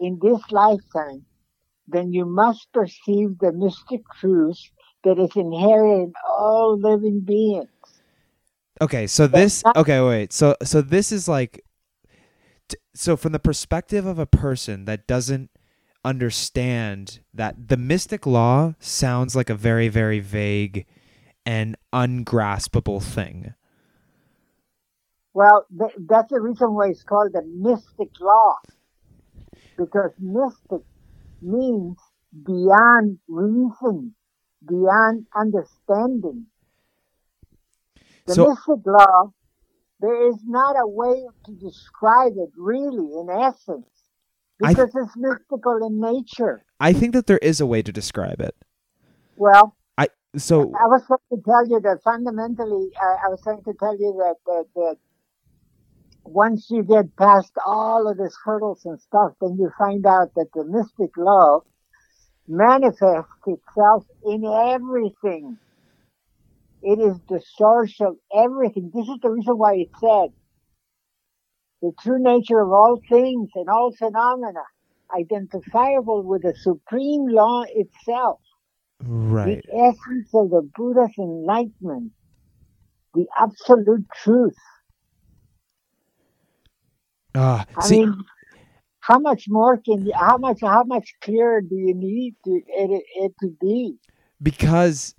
in 0.00 0.18
this 0.20 0.40
lifetime, 0.50 1.24
then 1.86 2.12
you 2.12 2.24
must 2.24 2.66
perceive 2.72 3.38
the 3.38 3.52
mystic 3.52 4.02
truth 4.20 4.58
that 5.04 5.18
is 5.18 5.30
inherent 5.36 6.02
in 6.02 6.12
all 6.28 6.78
living 6.78 7.20
beings. 7.20 7.68
okay 8.80 9.06
so 9.06 9.26
this 9.28 9.62
okay 9.76 10.00
wait 10.00 10.32
so 10.32 10.56
so 10.64 10.82
this 10.82 11.12
is 11.12 11.28
like 11.28 11.62
so 12.94 13.16
from 13.16 13.32
the 13.32 13.38
perspective 13.38 14.04
of 14.06 14.18
a 14.18 14.26
person 14.26 14.84
that 14.86 15.06
doesn't 15.06 15.50
understand 16.04 17.20
that 17.32 17.68
the 17.68 17.76
mystic 17.76 18.26
law 18.26 18.74
sounds 18.78 19.34
like 19.34 19.50
a 19.50 19.54
very 19.54 19.88
very 19.88 20.20
vague 20.20 20.86
and 21.46 21.76
ungraspable 21.92 23.00
thing 23.00 23.54
Well, 25.32 25.66
th- 25.76 25.96
that's 26.08 26.30
the 26.30 26.40
reason 26.40 26.74
why 26.74 26.88
it's 26.90 27.02
called 27.02 27.32
the 27.32 27.42
mystic 27.42 28.10
law. 28.20 28.54
Because 29.76 30.12
mystic 30.20 30.82
means 31.42 31.98
beyond 32.44 33.18
reason, 33.26 34.14
beyond 34.64 35.26
understanding. 35.34 36.46
The 38.26 38.34
So- 38.34 38.48
mystic 38.48 38.86
law 38.86 39.32
There 40.00 40.28
is 40.28 40.44
not 40.44 40.76
a 40.78 40.86
way 40.86 41.26
to 41.46 41.52
describe 41.52 42.34
it 42.36 42.50
really, 42.56 43.08
in 43.20 43.30
essence, 43.30 43.88
I- 44.62 44.68
because 44.68 44.90
it's 44.94 45.16
mystical 45.16 45.86
in 45.86 46.00
nature. 46.00 46.64
I 46.80 46.92
think 46.92 47.12
that 47.14 47.26
there 47.26 47.38
is 47.38 47.60
a 47.60 47.66
way 47.66 47.82
to 47.82 47.92
describe 47.92 48.40
it. 48.40 48.54
Well, 49.36 49.76
I 49.98 50.08
so 50.36 50.72
I 50.74 50.86
was 50.86 51.02
trying 51.06 51.18
to 51.32 51.42
tell 51.44 51.66
you 51.66 51.80
that 51.80 52.00
fundamentally, 52.04 52.90
uh, 53.00 53.16
I 53.24 53.28
was 53.28 53.40
trying 53.42 53.62
to 53.64 53.74
tell 53.78 53.96
you 53.98 54.12
that, 54.18 54.36
that 54.46 54.66
that 54.74 54.96
once 56.24 56.68
you 56.70 56.82
get 56.82 57.14
past 57.16 57.52
all 57.66 58.08
of 58.08 58.18
these 58.18 58.36
hurdles 58.44 58.84
and 58.84 59.00
stuff, 59.00 59.32
then 59.40 59.56
you 59.58 59.70
find 59.78 60.06
out 60.06 60.34
that 60.36 60.48
the 60.54 60.64
mystic 60.64 61.16
love 61.16 61.62
manifests 62.48 63.30
itself 63.46 64.06
in 64.24 64.44
everything. 64.44 65.58
It 66.82 66.98
is 67.00 67.18
the 67.28 67.42
source 67.56 67.98
of 68.00 68.16
everything. 68.34 68.90
This 68.94 69.08
is 69.08 69.18
the 69.22 69.30
reason 69.30 69.56
why 69.56 69.74
it 69.74 69.88
said 70.00 70.32
the 71.84 71.92
true 72.02 72.18
nature 72.18 72.60
of 72.60 72.70
all 72.70 72.98
things 73.08 73.50
and 73.54 73.68
all 73.68 73.92
phenomena 73.98 74.64
identifiable 75.14 76.22
with 76.22 76.42
the 76.42 76.54
supreme 76.56 77.26
law 77.28 77.62
itself 77.68 78.40
right. 79.00 79.62
the 79.68 79.76
essence 79.76 80.28
of 80.34 80.50
the 80.50 80.68
Buddha's 80.74 81.12
enlightenment, 81.18 82.12
the 83.14 83.26
absolute 83.38 84.06
truth. 84.22 84.56
Ah, 87.34 87.66
I 87.76 87.86
see, 87.86 87.98
mean, 87.98 88.14
how 89.00 89.18
much 89.18 89.44
more 89.48 89.76
can 89.76 90.06
you, 90.06 90.12
how 90.14 90.38
much, 90.38 90.60
how 90.62 90.84
much 90.84 91.12
clearer 91.20 91.60
do 91.60 91.74
you 91.74 91.94
need 91.94 92.36
to, 92.44 92.60
it, 92.66 93.04
it 93.16 93.32
to 93.40 93.48
be? 93.60 93.98
because 94.42 95.14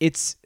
it's 0.00 0.36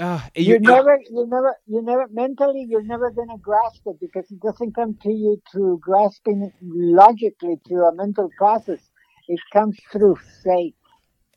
uh, 0.00 0.20
You're 0.34 0.58
you 0.58 0.60
never, 0.60 0.98
you 1.10 1.26
never, 1.28 1.56
you 1.66 1.82
never, 1.82 2.08
mentally, 2.12 2.66
you're 2.68 2.82
never 2.84 3.10
going 3.10 3.28
to 3.28 3.38
grasp 3.38 3.82
it 3.86 3.98
because 4.00 4.30
it 4.30 4.40
doesn't 4.40 4.74
come 4.74 4.98
to 5.02 5.10
you 5.12 5.42
through 5.52 5.80
grasping 5.82 6.42
it 6.42 6.54
logically 6.62 7.56
through 7.68 7.86
a 7.86 7.94
mental 7.94 8.30
process. 8.38 8.80
It 9.28 9.40
comes 9.52 9.78
through 9.92 10.16
faith. 10.44 10.74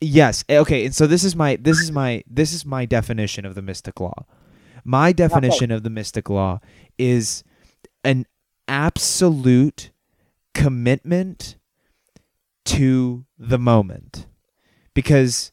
Yes. 0.02 0.44
eh, 0.50 0.58
Okay. 0.60 0.86
And 0.86 0.96
so 0.96 1.08
this 1.08 1.24
is 1.24 1.36
my 1.36 1.58
this 1.58 1.80
is 1.80 1.92
my 1.92 2.24
this 2.28 2.54
is 2.54 2.66
my 2.66 2.86
definition 2.86 3.46
of 3.46 3.56
the 3.56 3.62
mystic 3.62 4.00
law. 4.00 4.26
My 4.84 5.14
definition 5.14 5.72
of 5.72 5.84
the 5.84 5.90
mystic 5.90 6.30
law 6.30 6.60
is 6.98 7.44
an 8.04 8.26
absolute 8.68 9.92
commitment 10.54 11.58
to 12.66 13.26
the 13.38 13.60
moment. 13.60 14.28
Because 14.94 15.52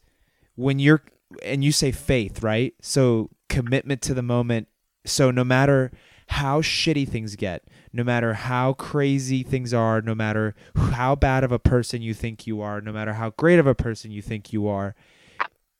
when 0.56 0.78
you're 0.78 1.02
and 1.42 1.62
you 1.64 1.72
say 1.72 1.92
faith, 1.92 2.42
right? 2.42 2.74
So 2.80 3.30
commitment 3.48 4.02
to 4.02 4.14
the 4.14 4.22
moment. 4.22 4.68
So 5.04 5.30
no 5.30 5.44
matter 5.44 5.90
how 6.28 6.60
shitty 6.60 7.08
things 7.08 7.34
get, 7.36 7.64
no 7.92 8.04
matter 8.04 8.34
how 8.34 8.74
crazy 8.74 9.42
things 9.42 9.74
are, 9.74 10.00
no 10.00 10.14
matter 10.14 10.54
how 10.76 11.14
bad 11.16 11.42
of 11.42 11.50
a 11.52 11.58
person 11.58 12.02
you 12.02 12.14
think 12.14 12.46
you 12.46 12.60
are, 12.60 12.80
no 12.80 12.92
matter 12.92 13.14
how 13.14 13.30
great 13.30 13.58
of 13.58 13.66
a 13.66 13.74
person 13.74 14.10
you 14.10 14.22
think 14.22 14.52
you 14.52 14.68
are, 14.68 14.94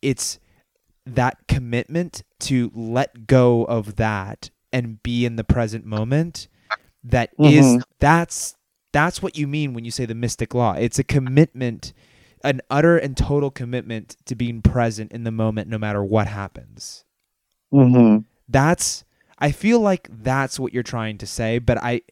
it's 0.03 0.39
that 1.07 1.37
commitment 1.49 2.23
to 2.41 2.71
let 2.75 3.27
go 3.27 3.65
of 3.65 3.97
that 3.97 4.51
and 4.73 5.03
be 5.03 5.25
in 5.25 5.37
the 5.37 5.45
present 5.45 5.85
moment 5.85 6.49
that 7.03 7.31
is 7.39 7.65
Mhm. 7.65 7.83
that's 7.99 8.57
that's 8.93 9.23
what 9.23 9.37
you 9.37 9.47
mean 9.47 9.73
when 9.73 9.85
you 9.85 9.91
say 9.93 10.05
the 10.05 10.15
mystic 10.17 10.53
law. 10.53 10.73
It's 10.73 10.99
a 10.99 11.05
commitment, 11.05 11.93
an 12.45 12.61
utter 12.71 12.97
and 12.97 13.17
total 13.17 13.51
commitment 13.51 14.17
to 14.25 14.35
being 14.35 14.63
present 14.63 15.13
in 15.13 15.25
the 15.25 15.31
moment 15.31 15.69
no 15.69 15.79
matter 15.79 16.03
what 16.05 16.27
happens 16.27 17.05
Mm-hmm. 17.73 18.25
that's 18.49 19.05
I 19.39 19.53
feel 19.53 19.81
like 19.81 20.09
that's 20.11 20.59
what 20.59 20.75
you're 20.75 20.83
trying 20.83 21.17
to 21.19 21.27
say, 21.27 21.59
but 21.59 21.79
I 21.83 22.03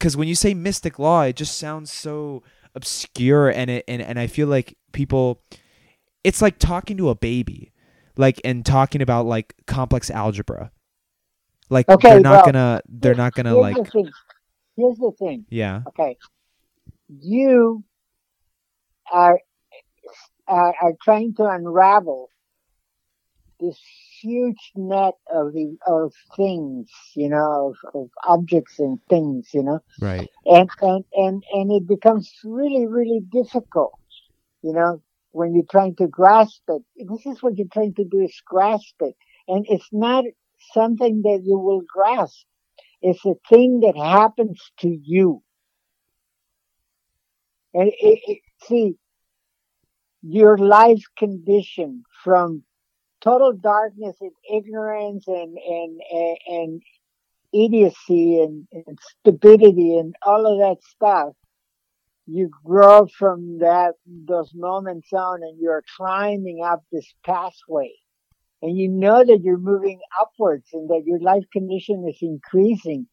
cuz 0.00 0.16
when 0.16 0.28
you 0.28 0.34
say 0.34 0.54
mystic 0.54 0.98
law, 0.98 1.22
it 1.22 1.36
just 1.36 1.58
sounds 1.58 1.90
so 1.92 2.42
obscure 2.74 3.48
and 3.50 3.70
it 3.70 3.84
and, 3.88 4.00
and 4.00 4.18
I 4.18 4.26
feel 4.26 4.48
like 4.48 4.76
people 4.92 5.42
it's 6.22 6.40
like 6.40 6.58
talking 6.58 6.96
to 6.96 7.08
a 7.10 7.14
baby. 7.14 7.72
Like 8.16 8.40
and 8.44 8.64
talking 8.64 9.02
about 9.02 9.26
like 9.26 9.54
complex 9.66 10.08
algebra. 10.10 10.70
Like 11.68 11.88
Okay, 11.88 12.10
they're 12.10 12.20
not 12.20 12.46
well, 12.46 12.78
to 12.78 12.82
they're 12.88 13.14
not 13.16 13.34
to 13.34 13.42
Here's 13.42 13.56
like 13.56 13.76
the. 13.76 14.12
Here's 14.76 14.96
the 14.98 15.12
thing. 15.18 15.46
yeah. 15.50 15.82
Okay. 15.88 16.16
You 17.08 17.82
are, 19.12 19.40
are, 20.46 20.74
are 20.80 20.92
trying 21.02 21.34
to 21.34 21.44
unravel 21.44 22.30
this 23.60 23.78
huge 24.20 24.72
net 24.74 25.14
of 25.32 25.52
the, 25.52 25.76
of 25.86 26.12
things, 26.36 26.90
you 27.14 27.28
know, 27.28 27.74
of, 27.84 28.02
of 28.02 28.10
objects 28.26 28.78
and 28.78 28.98
things, 29.08 29.48
you 29.54 29.62
know, 29.62 29.80
Right. 30.00 30.28
and, 30.46 30.68
and, 30.80 31.04
and, 31.12 31.44
and 31.52 31.72
it 31.72 31.86
becomes 31.86 32.32
really, 32.44 32.86
really 32.86 33.20
difficult, 33.32 33.98
you 34.62 34.72
know, 34.72 35.00
when 35.32 35.54
you're 35.54 35.64
trying 35.70 35.96
to 35.96 36.06
grasp 36.06 36.62
it. 36.68 36.82
This 36.96 37.26
is 37.26 37.42
what 37.42 37.56
you're 37.56 37.66
trying 37.72 37.94
to 37.94 38.04
do 38.04 38.20
is 38.20 38.42
grasp 38.46 38.94
it. 39.00 39.14
And 39.48 39.66
it's 39.68 39.88
not 39.92 40.24
something 40.72 41.22
that 41.22 41.42
you 41.44 41.58
will 41.58 41.82
grasp. 41.86 42.46
It's 43.02 43.24
a 43.24 43.34
thing 43.48 43.80
that 43.80 43.96
happens 43.96 44.60
to 44.80 44.88
you. 44.88 45.42
And 47.74 47.88
it, 47.88 48.20
it, 48.26 48.38
see, 48.68 48.96
your 50.22 50.56
life 50.56 51.02
condition 51.18 52.02
from 52.22 52.62
total 53.20 53.52
darkness 53.52 54.16
and 54.20 54.32
ignorance 54.50 55.26
and, 55.26 55.56
and, 55.58 56.00
and, 56.10 56.38
and 56.46 56.82
idiocy 57.52 58.40
and, 58.40 58.66
and 58.72 58.98
stupidity 59.20 59.96
and 59.96 60.14
all 60.22 60.46
of 60.46 60.58
that 60.58 60.82
stuff, 60.84 61.34
you 62.26 62.50
grow 62.64 63.06
from 63.18 63.58
that, 63.58 63.94
those 64.06 64.50
moments 64.54 65.08
on 65.12 65.42
and 65.42 65.58
you're 65.60 65.84
climbing 65.96 66.62
up 66.64 66.82
this 66.90 67.12
pathway. 67.24 67.92
And 68.62 68.78
you 68.78 68.88
know 68.88 69.22
that 69.22 69.42
you're 69.42 69.58
moving 69.58 70.00
upwards 70.18 70.68
and 70.72 70.88
that 70.88 71.02
your 71.04 71.20
life 71.20 71.44
condition 71.52 72.06
is 72.08 72.16
increasing 72.22 73.06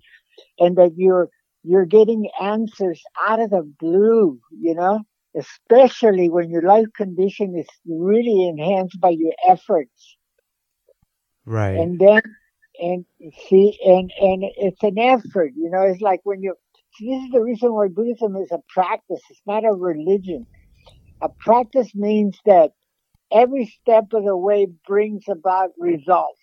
and 0.57 0.78
that 0.78 0.94
you're, 0.95 1.30
you're 1.64 1.86
getting 1.86 2.30
answers 2.41 3.02
out 3.28 3.41
of 3.41 3.49
the 3.49 3.69
blue, 3.80 4.40
you 4.57 4.76
know, 4.76 5.02
especially 5.38 6.30
when 6.30 6.49
your 6.49 6.62
life 6.62 6.88
condition 6.95 7.56
is 7.58 7.68
really 7.86 8.48
enhanced 8.48 8.99
by 8.99 9.10
your 9.10 9.34
efforts. 9.48 10.18
Right. 11.45 11.78
And 11.78 11.99
then, 11.99 12.22
and 12.80 13.06
see, 13.48 13.78
and, 13.86 14.12
and 14.20 14.44
it's 14.58 14.84
an 14.84 14.98
effort, 14.98 15.53
you 15.56 15.70
know, 15.70 15.82
it's 15.84 16.02
like 16.02 16.22
when 16.24 16.41
you, 16.41 16.56
see, 16.95 17.10
this 17.10 17.26
is 17.26 17.32
the 17.32 17.41
reason 17.41 17.74
why 17.74 17.88
Buddhism 17.88 18.36
is 18.36 18.52
a 18.52 18.60
practice. 18.70 19.22
It's 19.30 19.41
not 19.45 19.66
a 19.66 19.72
religion. 19.72 20.45
A 21.22 21.30
practice 21.30 21.94
means 21.94 22.38
that 22.45 22.72
every 23.32 23.74
step 23.82 24.14
of 24.14 24.26
the 24.26 24.36
way 24.36 24.68
brings 24.88 25.24
about 25.30 25.72
results. 25.78 26.40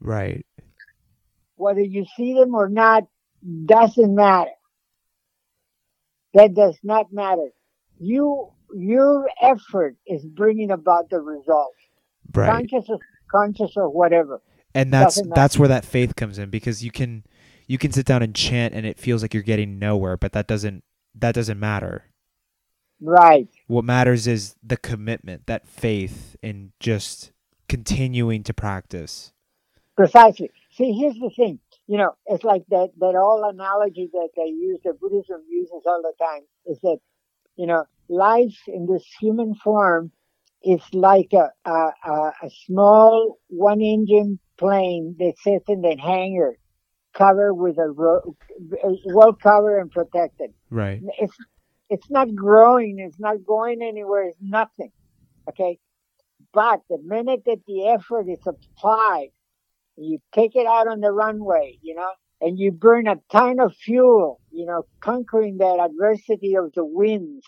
right. 0.00 0.44
Whether 1.56 1.82
you 1.82 2.04
see 2.16 2.34
them 2.34 2.54
or 2.54 2.68
not 2.68 3.04
doesn't 3.66 4.14
matter. 4.14 4.50
That 6.34 6.52
does 6.54 6.76
not 6.82 7.12
matter. 7.12 7.50
You, 7.98 8.50
your 8.74 9.28
effort 9.40 9.96
is 10.06 10.24
bringing 10.24 10.70
about 10.70 11.10
the 11.10 11.20
results. 11.20 11.76
Right. 12.34 12.50
Conscious 12.68 12.88
or 12.88 12.98
conscious 13.30 13.72
or 13.76 13.88
whatever. 13.90 14.40
and 14.74 14.92
that's 14.92 15.20
that's 15.34 15.58
where 15.58 15.68
that 15.68 15.84
faith 15.84 16.16
comes 16.16 16.38
in 16.38 16.50
because 16.50 16.82
you 16.84 16.90
can 16.90 17.24
you 17.66 17.78
can 17.78 17.92
sit 17.92 18.06
down 18.06 18.22
and 18.22 18.34
chant 18.34 18.74
and 18.74 18.84
it 18.86 18.98
feels 18.98 19.22
like 19.22 19.32
you're 19.34 19.42
getting 19.42 19.78
nowhere 19.78 20.16
but 20.16 20.32
that 20.32 20.46
doesn't 20.46 20.82
that 21.14 21.34
doesn't 21.34 21.58
matter 21.60 22.04
Right. 23.00 23.48
what 23.66 23.84
matters 23.84 24.26
is 24.26 24.54
the 24.62 24.76
commitment 24.76 25.46
that 25.46 25.66
faith 25.68 26.36
in 26.42 26.72
just 26.80 27.32
continuing 27.68 28.42
to 28.44 28.54
practice 28.54 29.32
Precisely. 29.96 30.50
See, 30.72 30.92
here's 30.92 31.14
the 31.14 31.30
thing. 31.36 31.60
You 31.86 31.98
know, 31.98 32.16
it's 32.26 32.42
like 32.42 32.64
that, 32.70 32.90
that 32.98 33.14
all 33.14 33.48
analogy 33.48 34.08
that 34.12 34.30
they 34.36 34.46
use, 34.48 34.80
that 34.84 34.98
Buddhism 35.00 35.42
uses 35.48 35.82
all 35.86 36.02
the 36.02 36.12
time, 36.24 36.42
is 36.66 36.78
that, 36.82 36.98
you 37.56 37.66
know, 37.66 37.84
life 38.08 38.56
in 38.66 38.86
this 38.86 39.04
human 39.20 39.54
form 39.54 40.10
is 40.62 40.80
like 40.92 41.32
a, 41.32 41.50
a, 41.68 41.90
a, 42.08 42.50
small 42.66 43.38
one 43.48 43.80
engine 43.80 44.38
plane 44.58 45.14
that 45.18 45.34
sits 45.38 45.64
in 45.68 45.82
the 45.82 45.96
hangar, 45.96 46.56
covered 47.14 47.54
with 47.54 47.78
a, 47.78 47.90
ro- 47.90 48.34
well 49.06 49.34
covered 49.34 49.78
and 49.80 49.90
protected. 49.90 50.50
right 50.70 51.00
It's, 51.18 51.36
it's 51.90 52.10
not 52.10 52.34
growing. 52.34 52.98
It's 52.98 53.20
not 53.20 53.44
going 53.46 53.82
anywhere. 53.82 54.24
It's 54.24 54.38
nothing. 54.40 54.90
Okay. 55.48 55.78
But 56.52 56.80
the 56.88 56.98
minute 57.02 57.42
that 57.46 57.60
the 57.66 57.88
effort 57.88 58.28
is 58.28 58.40
applied, 58.46 59.28
you 59.96 60.18
take 60.32 60.56
it 60.56 60.66
out 60.66 60.88
on 60.88 61.00
the 61.00 61.12
runway, 61.12 61.78
you 61.82 61.94
know, 61.94 62.10
and 62.44 62.58
you 62.58 62.72
burn 62.72 63.06
a 63.06 63.16
ton 63.32 63.58
of 63.58 63.74
fuel, 63.74 64.38
you 64.50 64.66
know, 64.66 64.82
conquering 65.00 65.56
that 65.58 65.80
adversity 65.80 66.56
of 66.56 66.72
the 66.74 66.84
winds. 66.84 67.46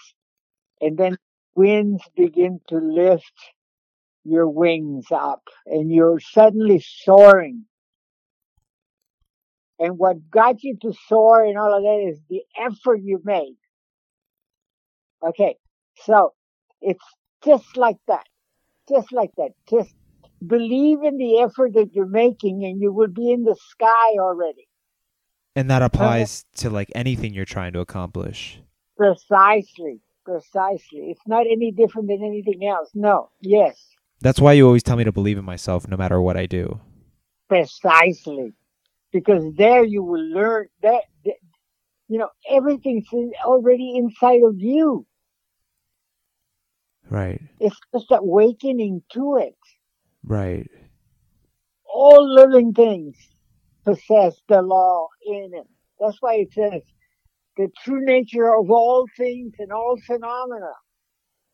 And 0.80 0.96
then 0.96 1.18
winds 1.54 2.02
begin 2.16 2.60
to 2.68 2.78
lift 2.78 3.34
your 4.24 4.48
wings 4.48 5.04
up 5.12 5.42
and 5.66 5.92
you're 5.92 6.18
suddenly 6.18 6.82
soaring. 6.82 7.66
And 9.78 9.98
what 9.98 10.30
got 10.30 10.62
you 10.62 10.78
to 10.80 10.94
soar 11.08 11.44
and 11.44 11.58
all 11.58 11.76
of 11.76 11.82
that 11.82 12.10
is 12.10 12.18
the 12.30 12.40
effort 12.58 13.00
you 13.02 13.20
made. 13.22 13.58
Okay. 15.22 15.56
So 16.04 16.32
it's 16.80 17.04
just 17.44 17.76
like 17.76 17.98
that. 18.08 18.24
Just 18.88 19.12
like 19.12 19.32
that. 19.36 19.50
Just 19.68 19.94
believe 20.46 21.02
in 21.02 21.18
the 21.18 21.40
effort 21.40 21.74
that 21.74 21.90
you're 21.92 22.06
making 22.06 22.64
and 22.64 22.80
you 22.80 22.94
will 22.94 23.08
be 23.08 23.30
in 23.30 23.44
the 23.44 23.56
sky 23.68 24.14
already. 24.18 24.66
And 25.56 25.70
that 25.70 25.80
applies 25.80 26.44
to 26.56 26.68
like 26.68 26.92
anything 26.94 27.32
you're 27.32 27.46
trying 27.46 27.72
to 27.72 27.80
accomplish. 27.80 28.60
Precisely. 28.96 30.00
Precisely. 30.22 31.10
It's 31.10 31.26
not 31.26 31.46
any 31.50 31.72
different 31.72 32.08
than 32.08 32.22
anything 32.22 32.68
else. 32.68 32.90
No. 32.94 33.30
Yes. 33.40 33.74
That's 34.20 34.38
why 34.38 34.52
you 34.52 34.66
always 34.66 34.82
tell 34.82 34.96
me 34.96 35.04
to 35.04 35.12
believe 35.12 35.38
in 35.38 35.44
myself 35.46 35.88
no 35.88 35.96
matter 35.96 36.20
what 36.20 36.36
I 36.36 36.44
do. 36.44 36.80
Precisely. 37.48 38.52
Because 39.12 39.54
there 39.56 39.82
you 39.82 40.02
will 40.02 40.22
learn 40.28 40.68
that, 40.82 41.02
that 41.24 41.36
you 42.08 42.18
know, 42.18 42.28
everything's 42.50 43.06
in- 43.12 43.32
already 43.42 43.96
inside 43.96 44.42
of 44.44 44.56
you. 44.58 45.06
Right. 47.08 47.40
It's 47.60 47.78
just 47.94 48.06
awakening 48.10 49.02
to 49.14 49.36
it. 49.38 49.56
Right. 50.22 50.68
All 51.84 52.34
living 52.34 52.74
things 52.74 53.16
possess 53.86 54.36
the 54.48 54.62
law 54.62 55.08
in 55.26 55.52
it. 55.54 55.68
That's 56.00 56.18
why 56.20 56.34
it 56.36 56.52
says 56.52 56.82
the 57.56 57.68
true 57.84 58.04
nature 58.04 58.54
of 58.54 58.70
all 58.70 59.06
things 59.16 59.54
and 59.58 59.72
all 59.72 59.96
phenomena 60.06 60.72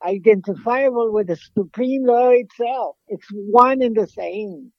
identifiable 0.05 1.13
with 1.13 1.29
the 1.29 1.37
supreme 1.37 2.05
law 2.05 2.31
itself. 2.31 2.97
It's 3.09 3.29
one 3.31 3.83
and 3.83 3.97
the 3.97 4.07
same. 4.09 4.73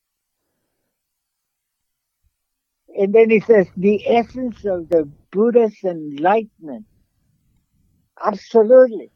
And 2.97 3.13
then 3.13 3.29
he 3.29 3.39
says 3.39 3.67
the 3.77 4.07
essence 4.07 4.65
of 4.65 4.89
the 4.89 5.09
Buddha's 5.31 5.77
enlightenment. 5.83 6.85
Absolutely. 8.23 9.11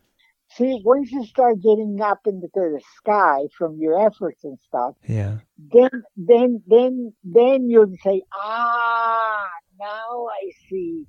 See, 0.49 0.81
once 0.83 1.11
you 1.11 1.25
start 1.25 1.61
getting 1.61 1.99
up 2.01 2.19
into 2.25 2.47
the 2.53 2.81
sky 2.97 3.41
from 3.57 3.77
your 3.79 3.99
efforts 4.07 4.43
and 4.43 4.57
stuff, 4.67 4.95
Yeah. 5.07 5.39
then 5.57 5.89
then 6.15 6.63
then 6.67 7.13
then 7.23 7.69
you'll 7.69 7.93
say, 8.03 8.21
ah, 8.33 9.45
now 9.79 10.27
I 10.27 10.51
see. 10.69 11.05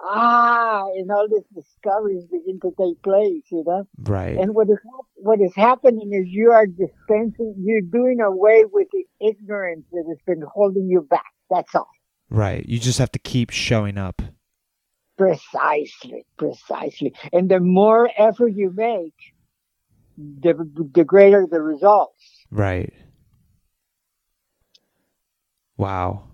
Ah, 0.00 0.84
and 0.94 1.10
all 1.10 1.26
these 1.28 1.42
discoveries 1.52 2.24
begin 2.26 2.60
to 2.60 2.70
take 2.78 3.02
place, 3.02 3.42
you 3.50 3.64
know. 3.66 3.84
Right. 3.98 4.36
And 4.38 4.54
what 4.54 4.68
is 4.70 4.78
what 5.16 5.40
is 5.40 5.54
happening 5.56 6.10
is 6.12 6.28
you 6.28 6.52
are 6.52 6.66
dispensing, 6.66 7.54
you're 7.58 7.80
doing 7.80 8.20
away 8.20 8.64
with 8.72 8.86
the 8.92 9.04
ignorance 9.26 9.86
that 9.90 10.04
has 10.08 10.18
been 10.24 10.42
holding 10.54 10.86
you 10.88 11.00
back. 11.02 11.24
That's 11.50 11.74
all. 11.74 11.88
right. 12.30 12.64
You 12.66 12.78
just 12.78 12.98
have 12.98 13.10
to 13.12 13.18
keep 13.18 13.50
showing 13.50 13.98
up. 13.98 14.22
Precisely, 15.18 16.24
precisely. 16.38 17.12
And 17.32 17.50
the 17.50 17.58
more 17.58 18.08
effort 18.16 18.52
you 18.54 18.72
make, 18.74 19.16
the 20.16 20.54
the 20.94 21.04
greater 21.04 21.46
the 21.50 21.60
results. 21.60 22.46
Right. 22.50 22.92
Wow. 25.76 26.24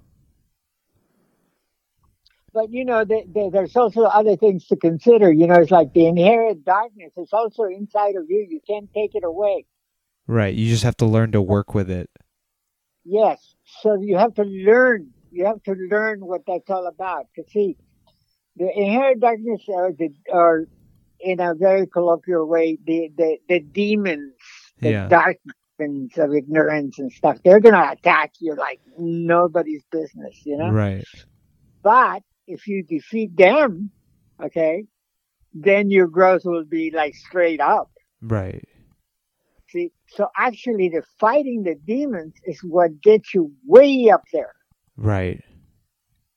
But 2.53 2.71
you 2.71 2.85
know, 2.85 3.05
the, 3.05 3.25
the, 3.27 3.51
there's 3.53 3.75
also 3.75 4.03
other 4.03 4.37
things 4.37 4.67
to 4.67 4.77
consider. 4.77 5.33
You 5.33 5.47
know, 5.47 5.57
it's 5.57 5.71
like 5.71 5.93
the 5.93 6.07
inherent 6.07 6.65
darkness 6.65 7.13
is 7.17 7.31
also 7.33 7.65
inside 7.65 8.17
of 8.17 8.25
you. 8.29 8.47
You 8.49 8.61
can't 8.67 8.93
take 8.95 9.15
it 9.15 9.25
away. 9.25 9.67
Right. 10.27 10.55
You 10.55 10.69
just 10.69 10.85
have 10.85 10.97
to 10.99 11.07
learn 11.07 11.33
to 11.33 11.43
work 11.43 11.75
with 11.75 11.91
it. 11.91 12.11
Yes. 13.05 13.55
So 13.81 14.01
you 14.01 14.19
have 14.19 14.35
to 14.35 14.45
learn. 14.45 15.11
You 15.33 15.47
have 15.47 15.63
to 15.65 15.73
learn 15.73 16.25
what 16.25 16.43
that's 16.47 16.71
all 16.71 16.87
about. 16.87 17.27
To 17.37 17.43
see 17.51 17.77
the 18.57 18.71
inherent 18.77 19.21
darkness 19.21 19.63
are 19.75 19.93
the 19.93 20.11
are 20.33 20.67
in 21.21 21.41
a 21.41 21.55
very 21.55 21.87
colloquial 21.87 22.47
way 22.47 22.79
the 22.87 23.11
the, 23.17 23.39
the 23.49 23.61
demons, 23.61 24.35
the 24.81 24.91
Yeah. 24.91 25.09
dark 25.09 25.39
demons 25.79 26.17
of 26.19 26.35
ignorance 26.35 26.99
and 26.99 27.13
stuff. 27.13 27.39
They're 27.45 27.61
gonna 27.61 27.93
attack 27.93 28.33
you 28.41 28.55
like 28.55 28.81
nobody's 28.99 29.85
business. 29.91 30.45
You 30.45 30.59
know. 30.59 30.71
Right. 30.71 31.05
But 31.83 32.23
if 32.47 32.67
you 32.67 32.83
defeat 32.83 33.37
them, 33.37 33.91
okay, 34.43 34.85
then 35.53 35.91
your 35.91 36.07
growth 36.09 36.43
will 36.45 36.65
be 36.65 36.91
like 36.91 37.15
straight 37.15 37.61
up. 37.61 37.91
Right. 38.21 38.65
See, 39.69 39.91
so 40.07 40.29
actually 40.37 40.89
the 40.89 41.03
fighting 41.19 41.65
the 41.65 41.75
demons 41.75 42.35
is 42.45 42.61
what 42.63 43.01
gets 43.03 43.35
you 43.35 43.53
way 43.67 44.09
up 44.11 44.23
there. 44.33 44.53
Right. 44.97 45.43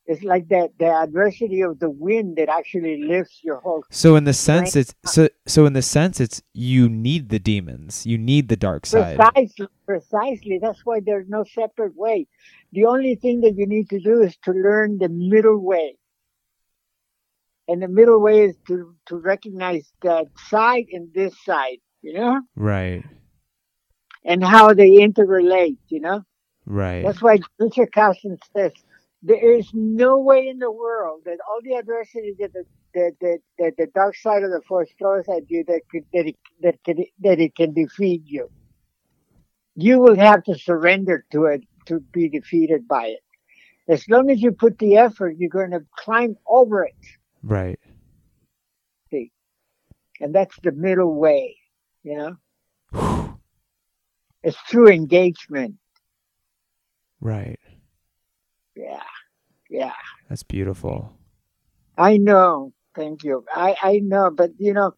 It's 0.08 0.24
like 0.24 0.48
that 0.48 0.70
the 0.80 0.86
adversity 0.88 1.62
of 1.62 1.80
the 1.80 1.90
wind 1.90 2.38
that 2.38 2.48
actually 2.48 3.04
lifts 3.04 3.42
your 3.44 3.60
whole. 3.60 3.84
So 3.92 4.16
in 4.16 4.24
the 4.24 4.34
sense 4.34 4.76
it's 4.78 4.96
so 5.06 5.28
so 5.46 5.66
in 5.66 5.74
the 5.74 5.82
sense 5.82 6.22
it's 6.22 6.42
you 6.54 6.88
need 6.88 7.28
the 7.28 7.40
demons. 7.40 8.06
You 8.06 8.18
need 8.18 8.48
the 8.48 8.56
dark 8.56 8.86
side. 8.86 9.18
Precisely, 9.18 9.68
precisely. 9.86 10.60
That's 10.62 10.86
why 10.86 11.02
there's 11.06 11.28
no 11.28 11.44
separate 11.44 11.96
way. 11.96 12.26
The 12.72 12.86
only 12.86 13.16
thing 13.16 13.42
that 13.42 13.56
you 13.58 13.68
need 13.68 13.90
to 13.90 14.00
do 14.00 14.22
is 14.22 14.38
to 14.46 14.52
learn 14.52 14.98
the 14.98 15.10
middle 15.10 15.58
way. 15.60 15.98
And 17.68 17.82
the 17.82 17.90
middle 17.90 18.22
way 18.22 18.46
is 18.46 18.56
to, 18.68 18.96
to 19.08 19.18
recognize 19.18 19.92
that 20.02 20.28
side 20.48 20.86
and 20.94 21.14
this 21.14 21.34
side, 21.44 21.80
you 22.02 22.14
know, 22.14 22.42
Right. 22.56 23.04
and 24.24 24.42
how 24.42 24.74
they 24.74 24.92
interrelate, 24.92 25.78
you 25.90 26.00
know. 26.00 26.24
Right. 26.66 27.04
That's 27.04 27.22
why 27.22 27.40
Richard 27.60 27.92
Causton 27.94 28.38
says 28.56 28.72
there 29.24 29.58
is 29.58 29.70
no 29.74 30.20
way 30.20 30.48
in 30.48 30.60
the 30.60 30.72
world 30.72 31.22
that 31.26 31.38
all 31.50 31.60
the 31.64 31.74
adversity 31.74 32.36
that 32.40 32.54
the 32.54 32.64
that, 32.94 33.14
that, 33.22 33.40
that 33.60 33.74
the 33.78 33.88
dark 33.94 34.16
side 34.16 34.44
of 34.44 34.50
the 34.50 34.62
force 34.68 34.90
throws 34.98 35.26
at 35.30 35.50
you 35.50 35.64
that 35.68 35.82
could, 35.92 36.04
that 36.14 36.28
it, 36.28 36.36
that 36.64 36.84
can, 36.84 37.06
that 37.20 37.40
it 37.40 37.56
can 37.56 37.74
defeat 37.74 38.24
you. 38.26 38.50
You 39.76 40.00
will 40.00 40.16
have 40.16 40.44
to 40.46 40.58
surrender 40.58 41.26
to 41.32 41.46
it 41.46 41.62
to 41.86 42.00
be 42.00 42.28
defeated 42.30 42.88
by 42.88 43.08
it. 43.08 43.20
As 43.88 44.08
long 44.10 44.32
as 44.32 44.42
you 44.42 44.52
put 44.52 44.80
the 44.80 44.98
effort, 44.98 45.36
you're 45.38 45.50
going 45.50 45.72
to 45.72 45.86
climb 45.96 46.38
over 46.48 46.84
it, 46.86 46.96
Right. 47.44 47.80
See, 49.12 49.32
and 50.20 50.34
that's 50.36 50.56
the 50.64 50.72
middle 50.72 51.16
way. 51.16 51.56
You 52.04 52.38
know, 52.94 53.28
it's 54.44 54.58
through 54.70 54.90
engagement. 54.90 55.76
Right. 57.22 57.60
Yeah, 58.78 59.04
yeah. 59.70 59.94
That's 60.30 60.44
beautiful. 60.44 61.14
I 61.98 62.18
know. 62.18 62.74
Thank 62.96 63.24
you. 63.24 63.44
I, 63.54 63.76
I 63.82 64.00
know, 64.04 64.32
but 64.32 64.52
you 64.58 64.74
know, 64.74 64.94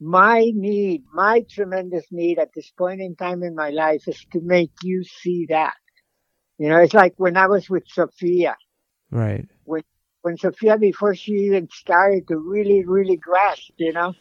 my 0.00 0.50
need, 0.54 1.04
my 1.12 1.44
tremendous 1.50 2.04
need 2.10 2.38
at 2.38 2.50
this 2.54 2.70
point 2.76 3.00
in 3.00 3.16
time 3.16 3.42
in 3.42 3.54
my 3.54 3.70
life 3.70 4.08
is 4.08 4.24
to 4.32 4.40
make 4.40 4.72
you 4.82 5.04
see 5.04 5.46
that. 5.48 5.74
You 6.58 6.68
know, 6.68 6.78
it's 6.78 6.94
like 6.94 7.14
when 7.16 7.36
I 7.36 7.46
was 7.46 7.68
with 7.70 7.84
Sophia, 7.86 8.56
Right. 9.10 9.46
when 9.64 9.82
when 10.22 10.36
Sophia, 10.38 10.78
before 10.78 11.14
she 11.14 11.32
even 11.32 11.68
started 11.72 12.28
to 12.28 12.36
really, 12.38 12.84
really 12.84 13.16
grasp, 13.16 13.72
you 13.76 13.92
know, 13.92 14.14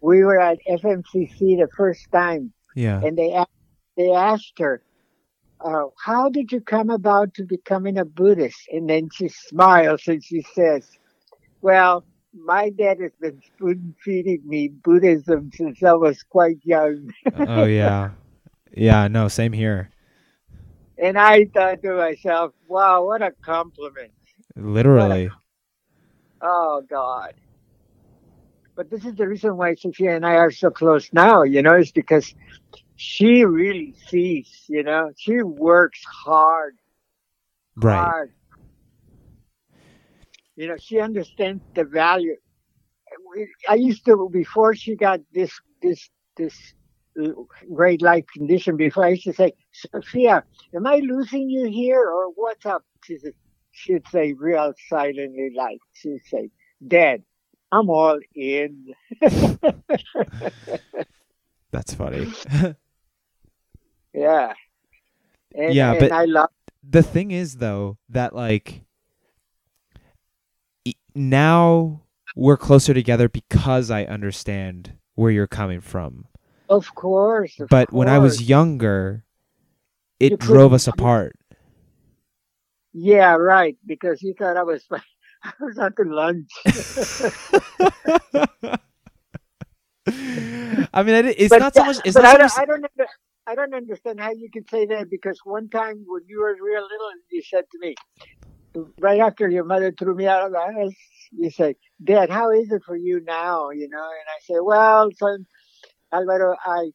we 0.00 0.22
were 0.22 0.38
at 0.40 0.58
FNCC 0.68 1.38
the 1.58 1.68
first 1.76 2.06
time 2.12 2.52
Yeah. 2.76 3.00
and 3.04 3.18
they, 3.18 3.32
a- 3.32 3.46
they 3.96 4.10
asked 4.12 4.58
her, 4.60 4.82
uh, 5.64 5.86
how 6.02 6.28
did 6.28 6.52
you 6.52 6.60
come 6.60 6.90
about 6.90 7.34
to 7.34 7.44
becoming 7.44 7.98
a 7.98 8.04
Buddhist? 8.04 8.60
And 8.72 8.88
then 8.88 9.08
she 9.12 9.28
smiles 9.28 10.06
and 10.06 10.22
she 10.24 10.42
says, 10.54 10.88
well, 11.60 12.04
my 12.32 12.70
dad 12.70 13.00
has 13.00 13.12
been 13.20 13.40
spoon 13.42 13.94
feeding 14.02 14.42
me 14.44 14.68
Buddhism 14.68 15.50
since 15.54 15.82
I 15.82 15.92
was 15.92 16.22
quite 16.22 16.58
young. 16.62 17.12
oh 17.36 17.64
yeah. 17.64 18.10
Yeah, 18.72 19.08
no, 19.08 19.28
same 19.28 19.52
here. 19.52 19.90
And 20.96 21.18
I 21.18 21.46
thought 21.46 21.82
to 21.82 21.94
myself, 21.94 22.52
wow, 22.68 23.04
what 23.04 23.22
a 23.22 23.32
compliment. 23.42 24.12
Literally. 24.54 25.30
Oh, 26.40 26.82
God. 26.88 27.34
But 28.76 28.90
this 28.90 29.04
is 29.04 29.14
the 29.16 29.26
reason 29.26 29.56
why 29.56 29.74
Sophia 29.74 30.14
and 30.14 30.24
I 30.24 30.34
are 30.34 30.50
so 30.50 30.70
close 30.70 31.12
now, 31.12 31.42
you 31.42 31.62
know, 31.62 31.76
is 31.76 31.90
because 31.90 32.34
she 33.00 33.46
really 33.46 33.94
sees, 34.08 34.64
you 34.68 34.82
know, 34.82 35.10
she 35.16 35.40
works 35.40 36.04
hard, 36.04 36.76
Right. 37.74 37.96
hard. 37.96 38.34
You 40.54 40.68
know, 40.68 40.76
she 40.76 41.00
understands 41.00 41.62
the 41.74 41.84
value. 41.84 42.36
I 43.66 43.76
used 43.76 44.04
to, 44.04 44.28
before 44.30 44.74
she 44.74 44.96
got 44.96 45.20
this, 45.32 45.50
this, 45.80 46.10
this 46.36 46.54
great 47.72 48.02
life 48.02 48.26
condition, 48.36 48.76
before 48.76 49.06
I 49.06 49.10
used 49.10 49.24
to 49.24 49.32
say, 49.32 49.54
Sophia, 49.72 50.44
am 50.74 50.86
I 50.86 50.96
losing 50.96 51.48
you 51.48 51.70
here 51.70 52.02
or 52.06 52.26
what's 52.34 52.66
up? 52.66 52.84
She 53.04 53.16
said, 53.16 53.32
she'd 53.72 54.06
say 54.08 54.34
real 54.34 54.74
silently 54.90 55.52
like, 55.56 55.78
she'd 55.94 56.20
say, 56.26 56.50
Dad, 56.86 57.22
I'm 57.72 57.88
all 57.88 58.20
in. 58.34 58.92
That's 61.70 61.94
funny. 61.94 62.26
Yeah. 64.14 64.52
And, 65.54 65.74
Yeah, 65.74 65.92
and 65.92 66.00
but- 66.00 66.12
I 66.12 66.24
love, 66.24 66.50
the 66.88 67.02
thing 67.02 67.30
is 67.30 67.56
though 67.56 67.98
that 68.08 68.34
like 68.34 68.82
now 71.14 72.00
we're 72.36 72.56
closer 72.56 72.94
together 72.94 73.28
because 73.28 73.90
I 73.90 74.04
understand 74.04 74.92
where 75.14 75.30
you're 75.30 75.46
coming 75.46 75.80
from. 75.80 76.26
Of 76.68 76.94
course. 76.94 77.58
of 77.60 77.68
But 77.68 77.92
when 77.92 78.08
I 78.08 78.18
was 78.18 78.38
course. 78.38 78.48
younger, 78.48 79.24
You 80.20 80.28
it 80.28 80.38
drove 80.40 80.72
us 80.72 80.86
apart. 80.94 81.36
Yeah, 82.92 83.34
right. 83.34 83.76
Because 83.84 84.22
you 84.22 84.34
thought 84.38 84.56
I 84.56 84.62
was 84.62 84.84
I 85.42 85.52
was 85.60 85.78
out 85.78 85.96
to 85.96 86.04
lunch. 86.04 86.50
I 90.92 91.02
mean, 91.02 91.26
it's 91.36 91.48
But 91.50 91.58
not 91.60 91.74
so 91.74 91.84
much. 91.84 91.98
It's 92.04 92.14
but 92.14 92.22
not 92.22 92.40
I 92.40 92.46
so 92.48 92.64
don't, 92.66 92.82
much. 92.82 92.90
I 92.98 93.04
don't 93.04 93.08
I 93.50 93.56
don't 93.56 93.74
understand 93.74 94.20
how 94.20 94.30
you 94.30 94.48
could 94.52 94.70
say 94.70 94.86
that 94.86 95.10
because 95.10 95.40
one 95.42 95.68
time 95.68 96.04
when 96.06 96.22
you 96.28 96.38
were 96.38 96.54
real 96.54 96.82
little, 96.82 97.10
you 97.32 97.42
said 97.42 97.64
to 97.72 97.78
me, 97.80 97.96
right 99.00 99.18
after 99.18 99.48
your 99.48 99.64
mother 99.64 99.90
threw 99.90 100.14
me 100.14 100.28
out 100.28 100.46
of 100.46 100.52
the 100.52 100.60
house, 100.60 100.94
you 101.32 101.50
say, 101.50 101.74
"Dad, 102.02 102.30
how 102.30 102.52
is 102.52 102.70
it 102.70 102.82
for 102.86 102.94
you 102.94 103.18
now?" 103.18 103.70
You 103.70 103.88
know, 103.88 104.04
and 104.04 104.28
I 104.36 104.38
say, 104.42 104.60
"Well, 104.60 105.10
son, 105.16 105.46
Alvaro, 106.12 106.54
I 106.64 106.92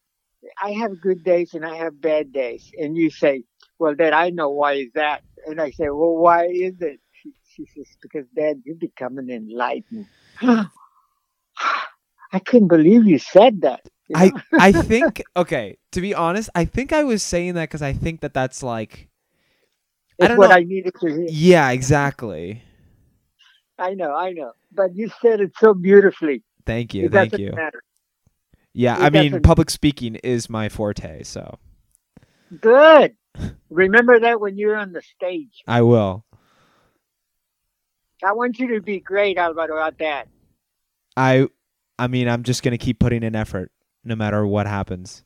I 0.61 0.71
have 0.71 1.01
good 1.01 1.25
days 1.25 1.53
and 1.55 1.65
I 1.65 1.75
have 1.75 1.99
bad 1.99 2.31
days," 2.31 2.71
and 2.79 2.95
you 2.95 3.09
say, 3.09 3.43
"Well, 3.77 3.93
Dad, 3.93 4.13
I 4.13 4.29
know 4.29 4.49
why 4.49 4.73
is 4.75 4.91
that," 4.95 5.23
and 5.45 5.59
I 5.59 5.71
say, 5.71 5.89
"Well, 5.89 6.15
why 6.15 6.45
is 6.45 6.79
it?" 6.79 7.01
She, 7.21 7.33
she 7.53 7.65
says, 7.65 7.97
"Because 8.01 8.27
Dad, 8.33 8.61
you're 8.63 8.77
becoming 8.77 9.29
enlightened." 9.29 10.05
I 10.41 10.69
couldn't 12.45 12.69
believe 12.69 13.05
you 13.05 13.19
said 13.19 13.61
that. 13.61 13.81
You 14.07 14.15
I 14.15 14.25
know? 14.25 14.41
I 14.57 14.71
think 14.73 15.21
okay. 15.35 15.77
To 15.91 16.01
be 16.01 16.13
honest, 16.15 16.49
I 16.55 16.65
think 16.65 16.93
I 16.93 17.03
was 17.03 17.23
saying 17.23 17.55
that 17.55 17.65
because 17.69 17.81
I 17.81 17.93
think 17.93 18.21
that 18.21 18.33
that's 18.33 18.63
like 18.63 19.09
I 20.19 20.27
It's 20.27 20.29
don't 20.29 20.39
what 20.39 20.51
know. 20.51 20.51
I 20.51 20.63
needed 20.63 20.93
to 21.01 21.07
hear. 21.07 21.31
yeah, 21.31 21.71
exactly. 21.71 22.63
I 23.79 23.93
know, 23.93 24.13
I 24.15 24.31
know. 24.31 24.53
But 24.71 24.95
you 24.95 25.09
said 25.21 25.41
it 25.41 25.53
so 25.57 25.73
beautifully. 25.73 26.43
Thank 26.65 26.93
you, 26.93 27.07
it 27.07 27.11
thank 27.11 27.37
you. 27.37 27.51
matter. 27.55 27.81
Yeah, 28.73 28.97
it 28.97 29.01
I 29.01 29.09
mean, 29.09 29.41
public 29.41 29.69
speaking 29.69 30.15
is 30.15 30.49
my 30.49 30.69
forte, 30.69 31.23
so 31.23 31.59
Good. 32.59 33.15
Remember 33.69 34.19
that 34.21 34.39
when 34.41 34.57
you're 34.57 34.75
on 34.75 34.91
the 34.93 35.01
stage. 35.01 35.65
I 35.67 35.81
will. 35.83 36.25
I 38.23 38.33
want 38.33 38.59
you 38.59 38.75
to 38.75 38.81
be 38.81 38.99
great, 38.99 39.37
Alvaro, 39.37 39.81
at 39.85 39.97
that. 39.99 40.27
I 41.17 41.47
I 41.97 42.07
mean, 42.07 42.27
I'm 42.27 42.43
just 42.43 42.63
gonna 42.63 42.77
keep 42.77 42.99
putting 42.99 43.23
in 43.23 43.35
effort, 43.35 43.71
no 44.05 44.15
matter 44.15 44.45
what 44.47 44.67
happens. 44.67 45.23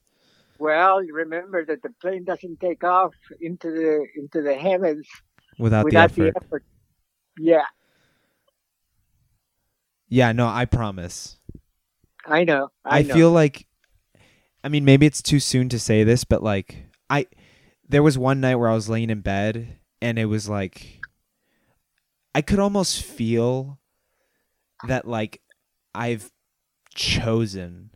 Well, 0.57 1.03
you 1.03 1.13
remember 1.13 1.63
that 1.65 1.83
the 1.83 1.91
plane 2.01 2.23
doesn't 2.23 2.59
take 2.59 2.83
off 2.83 3.13
into 3.39 3.69
the 3.71 4.05
into 4.15 4.41
the 4.41 4.55
heavens 4.55 5.07
Without, 5.57 5.85
without 5.85 6.13
the 6.13 6.29
effort. 6.29 6.33
the 6.33 6.45
effort. 6.45 6.63
Yeah, 7.37 7.63
Yeah, 10.09 10.31
no, 10.31 10.47
I 10.47 10.65
promise. 10.65 11.37
I 12.25 12.43
know. 12.43 12.69
I, 12.83 12.99
I, 12.99 13.01
know. 13.03 13.13
feel 13.13 13.31
like 13.31 13.67
I 14.63 14.69
mean 14.69 14.83
maybe 14.83 15.05
it's 15.05 15.21
too 15.21 15.39
soon 15.39 15.69
to 15.69 15.79
say 15.79 16.03
this, 16.03 16.23
but 16.23 16.43
like 16.43 16.87
I 17.09 17.27
there 17.87 18.03
was 18.03 18.17
one 18.17 18.41
night 18.41 18.55
where 18.55 18.69
I 18.69 18.73
was 18.73 18.89
laying 18.89 19.09
in 19.11 19.21
bed 19.21 19.77
and 20.01 20.19
it 20.19 20.25
was 20.25 20.49
like 20.49 20.99
I 22.33 22.41
could 22.41 22.59
almost 22.59 23.03
feel 23.03 23.79
that 24.87 25.07
like 25.07 25.41
I've 25.93 26.31
chosen 26.93 27.91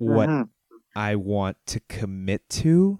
what 0.00 0.28
Mhm. 0.28 0.48
I 0.96 1.14
want 1.16 1.56
to 1.66 1.80
commit 1.88 2.48
to. 2.50 2.98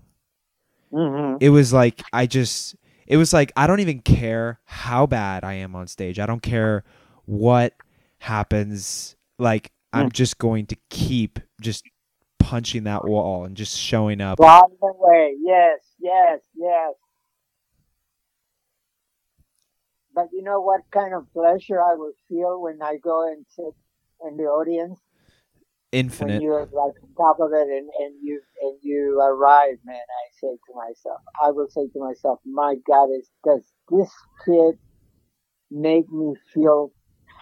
Mhm. 0.93 1.39
It 1.41 1.51
was 1.51 1.73
like 1.73 2.03
I 2.13 2.27
just 2.27 2.77
it 3.07 3.17
was 3.17 3.33
like 3.33 3.53
I 3.57 3.67
don't 3.67 3.81
even 3.81 4.01
care 4.01 4.61
how 4.65 5.07
bad 5.07 5.45
I 5.45 5.55
am 5.55 5.75
on 5.75 5.89
stage. 5.89 6.19
I 6.19 6.27
don't 6.27 6.43
care 6.43 6.85
what 7.25 7.75
happens. 8.19 9.17
Like 9.39 9.73
I'm 9.93 10.11
just 10.13 10.39
going 10.39 10.67
to 10.67 10.77
keep 10.91 11.41
just 11.61 11.85
punching 12.39 12.85
that 12.85 13.05
wall 13.05 13.45
and 13.45 13.57
just 13.57 13.77
showing 13.77 14.21
up. 14.21 14.41
All 14.41 14.69
the 14.81 14.93
way. 14.97 15.35
Yes, 15.41 15.81
yes, 15.99 16.41
yes. 16.55 16.95
But 20.15 20.29
you 20.33 20.43
know 20.43 20.61
what 20.61 20.83
kind 20.91 21.15
of 21.15 21.33
pleasure 21.33 21.81
I 21.81 21.95
will 21.95 22.13
feel 22.29 22.61
when 22.61 22.83
I 22.83 22.97
go 22.97 23.27
and 23.27 23.47
sit 23.49 23.75
in 24.27 24.37
the 24.37 24.45
audience? 24.45 25.01
When 25.93 26.41
you're 26.41 26.61
like 26.73 26.95
on 27.03 27.15
top 27.17 27.41
of 27.41 27.53
it 27.53 27.67
and, 27.69 27.89
and 27.99 28.15
you 28.23 28.41
and 28.63 28.79
you 28.83 29.19
arrive, 29.21 29.79
man, 29.85 29.97
I 29.97 30.31
say 30.41 30.49
to 30.49 30.75
myself, 30.75 31.21
I 31.43 31.51
will 31.51 31.69
say 31.69 31.89
to 31.93 31.99
myself, 31.99 32.39
my 32.45 32.77
God, 32.87 33.09
is 33.11 33.29
does 33.45 33.63
this 33.91 34.11
kid 34.45 34.79
make 35.71 36.11
me 36.11 36.35
feel 36.55 36.93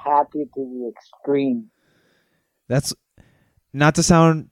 happy 0.04 0.44
to 0.44 0.50
the 0.54 0.92
extreme? 0.96 1.70
That's 2.68 2.94
not 3.72 3.94
to 3.96 4.02
sound 4.02 4.48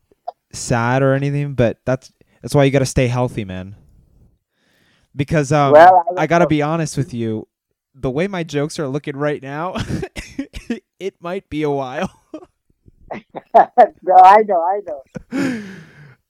sad 0.53 1.03
or 1.03 1.15
anything, 1.15 1.55
but 1.55 1.81
that's 1.85 2.13
that's 2.43 2.55
why 2.55 2.65
you 2.65 2.71
got 2.71 2.81
to 2.81 2.87
stay 2.87 3.07
healthy, 3.07 3.45
man. 3.45 3.77
Because 5.15 5.53
um 5.53 5.73
Well, 5.73 6.05
I 6.19 6.23
I 6.23 6.27
got 6.27 6.41
to 6.41 6.47
be 6.47 6.61
honest 6.61 6.99
with 6.99 7.15
you, 7.15 7.49
the 7.95 8.11
way 8.11 8.29
my 8.29 8.45
jokes 8.45 8.79
are 8.79 8.89
looking 8.89 9.17
right 9.17 9.43
now, 9.43 9.77
it 11.01 11.15
might 11.21 11.49
be 11.49 11.63
a 11.63 11.71
while. 11.71 12.13
no, 13.13 14.17
I 14.17 14.43
know, 14.43 14.63
I 14.63 14.81
know. 14.87 15.03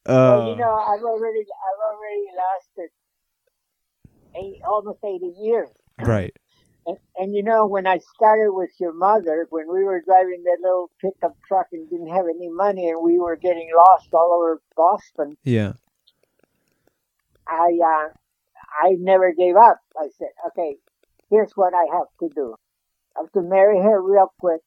Uh, 0.08 0.46
you 0.50 0.56
know, 0.56 0.72
I've 0.72 1.02
already, 1.02 1.40
I've 1.40 1.82
already 1.92 2.26
lasted 2.38 2.90
eight, 4.36 4.60
almost 4.64 5.00
eighty 5.04 5.34
years. 5.42 5.68
right. 5.98 6.32
And, 6.86 6.96
and 7.16 7.34
you 7.34 7.42
know, 7.42 7.66
when 7.66 7.88
I 7.88 7.98
started 8.14 8.52
with 8.52 8.70
your 8.78 8.92
mother, 8.92 9.48
when 9.50 9.66
we 9.66 9.82
were 9.82 10.00
driving 10.06 10.44
that 10.44 10.58
little 10.62 10.90
pickup 11.00 11.36
truck 11.48 11.66
and 11.72 11.90
didn't 11.90 12.14
have 12.14 12.26
any 12.32 12.48
money, 12.48 12.88
and 12.88 13.02
we 13.02 13.18
were 13.18 13.34
getting 13.34 13.68
lost 13.76 14.06
all 14.12 14.32
over 14.32 14.62
Boston, 14.76 15.36
Yeah. 15.42 15.72
I 17.48 17.76
uh, 17.84 18.08
I 18.84 18.94
never 19.00 19.32
gave 19.32 19.56
up. 19.56 19.80
I 19.98 20.08
said, 20.16 20.28
okay, 20.48 20.76
here's 21.30 21.50
what 21.56 21.74
I 21.74 21.86
have 21.96 22.06
to 22.20 22.28
do. 22.32 22.54
I 23.16 23.22
have 23.22 23.32
to 23.32 23.42
marry 23.42 23.80
her 23.82 24.00
real 24.00 24.32
quick 24.38 24.60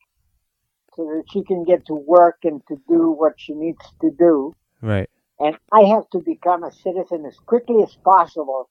so 0.95 1.03
that 1.03 1.23
she 1.31 1.43
can 1.43 1.63
get 1.63 1.85
to 1.87 1.93
work 1.93 2.37
and 2.43 2.61
to 2.67 2.75
do 2.87 3.11
what 3.11 3.33
she 3.37 3.53
needs 3.53 3.85
to 4.01 4.11
do. 4.17 4.55
Right. 4.81 5.09
And 5.39 5.57
I 5.71 5.83
have 5.95 6.09
to 6.11 6.19
become 6.19 6.63
a 6.63 6.71
citizen 6.71 7.25
as 7.25 7.37
quickly 7.45 7.81
as 7.83 7.95
possible 8.03 8.69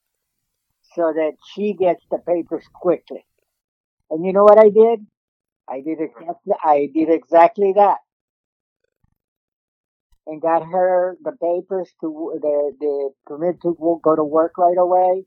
so 0.95 1.13
that 1.13 1.33
she 1.53 1.73
gets 1.73 2.03
the 2.11 2.19
papers 2.19 2.65
quickly. 2.73 3.25
And 4.09 4.25
you 4.25 4.33
know 4.33 4.43
what 4.43 4.59
I 4.59 4.69
did? 4.69 5.05
I 5.67 5.81
did 5.81 5.99
exactly, 6.01 6.53
I 6.63 6.89
did 6.93 7.09
exactly 7.09 7.73
that. 7.75 7.97
And 10.25 10.41
got 10.41 10.63
her 10.63 11.17
the 11.23 11.31
papers 11.31 11.89
to 12.01 12.39
the 12.41 12.73
the 12.79 13.09
permit 13.25 13.61
to 13.63 13.99
go 14.03 14.15
to 14.15 14.23
work 14.23 14.57
right 14.57 14.77
away. 14.77 15.25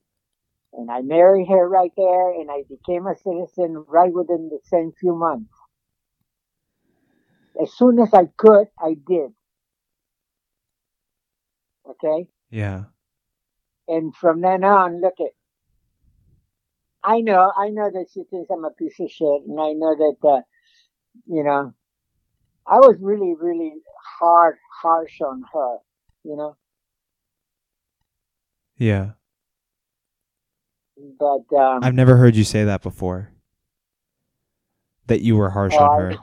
And 0.75 0.91
I 0.91 1.03
married 1.03 1.49
her 1.49 1.69
right 1.69 1.93
there, 1.97 2.33
and 2.33 2.51
I 2.51 2.63
became 2.69 3.07
a 3.07 3.17
citizen 3.17 3.85
right 3.89 4.13
within 4.13 4.49
the 4.49 4.61
same 4.65 4.93
few 4.99 5.15
months. 5.15 5.53
As 7.61 7.73
soon 7.73 7.99
as 7.99 8.13
I 8.15 8.29
could, 8.37 8.69
I 8.79 8.95
did. 9.07 9.31
Okay? 11.89 12.29
Yeah. 12.51 12.85
And 13.89 14.15
from 14.15 14.41
then 14.41 14.65
on, 14.65 15.01
look 15.01 15.15
at. 15.21 15.33
I 17.05 17.21
know, 17.21 17.53
I 17.57 17.71
know 17.71 17.91
that 17.91 18.07
she 18.15 18.23
thinks 18.31 18.49
I'm 18.49 18.65
a 18.65 18.71
piece 18.71 18.99
of 19.01 19.11
shit, 19.11 19.43
and 19.47 19.61
I 19.61 19.73
know 19.73 19.97
that, 19.97 20.29
uh, 20.29 20.43
you 21.27 21.43
know, 21.43 21.75
I 22.65 22.77
was 22.77 22.97
really, 23.01 23.35
really 23.39 23.73
hard, 24.21 24.57
harsh 24.83 25.21
on 25.21 25.43
her, 25.53 25.79
you 26.23 26.37
know. 26.37 26.57
Yeah. 28.77 29.11
But 31.19 31.57
um, 31.57 31.83
I've 31.83 31.95
never 31.95 32.17
heard 32.17 32.37
you 32.37 32.45
say 32.45 32.65
that 32.65 32.83
before. 32.83 33.31
That 35.09 35.23
you 35.23 35.37
were 35.37 35.51
harsh 35.51 35.75
on 35.75 36.01
her. 36.01 36.19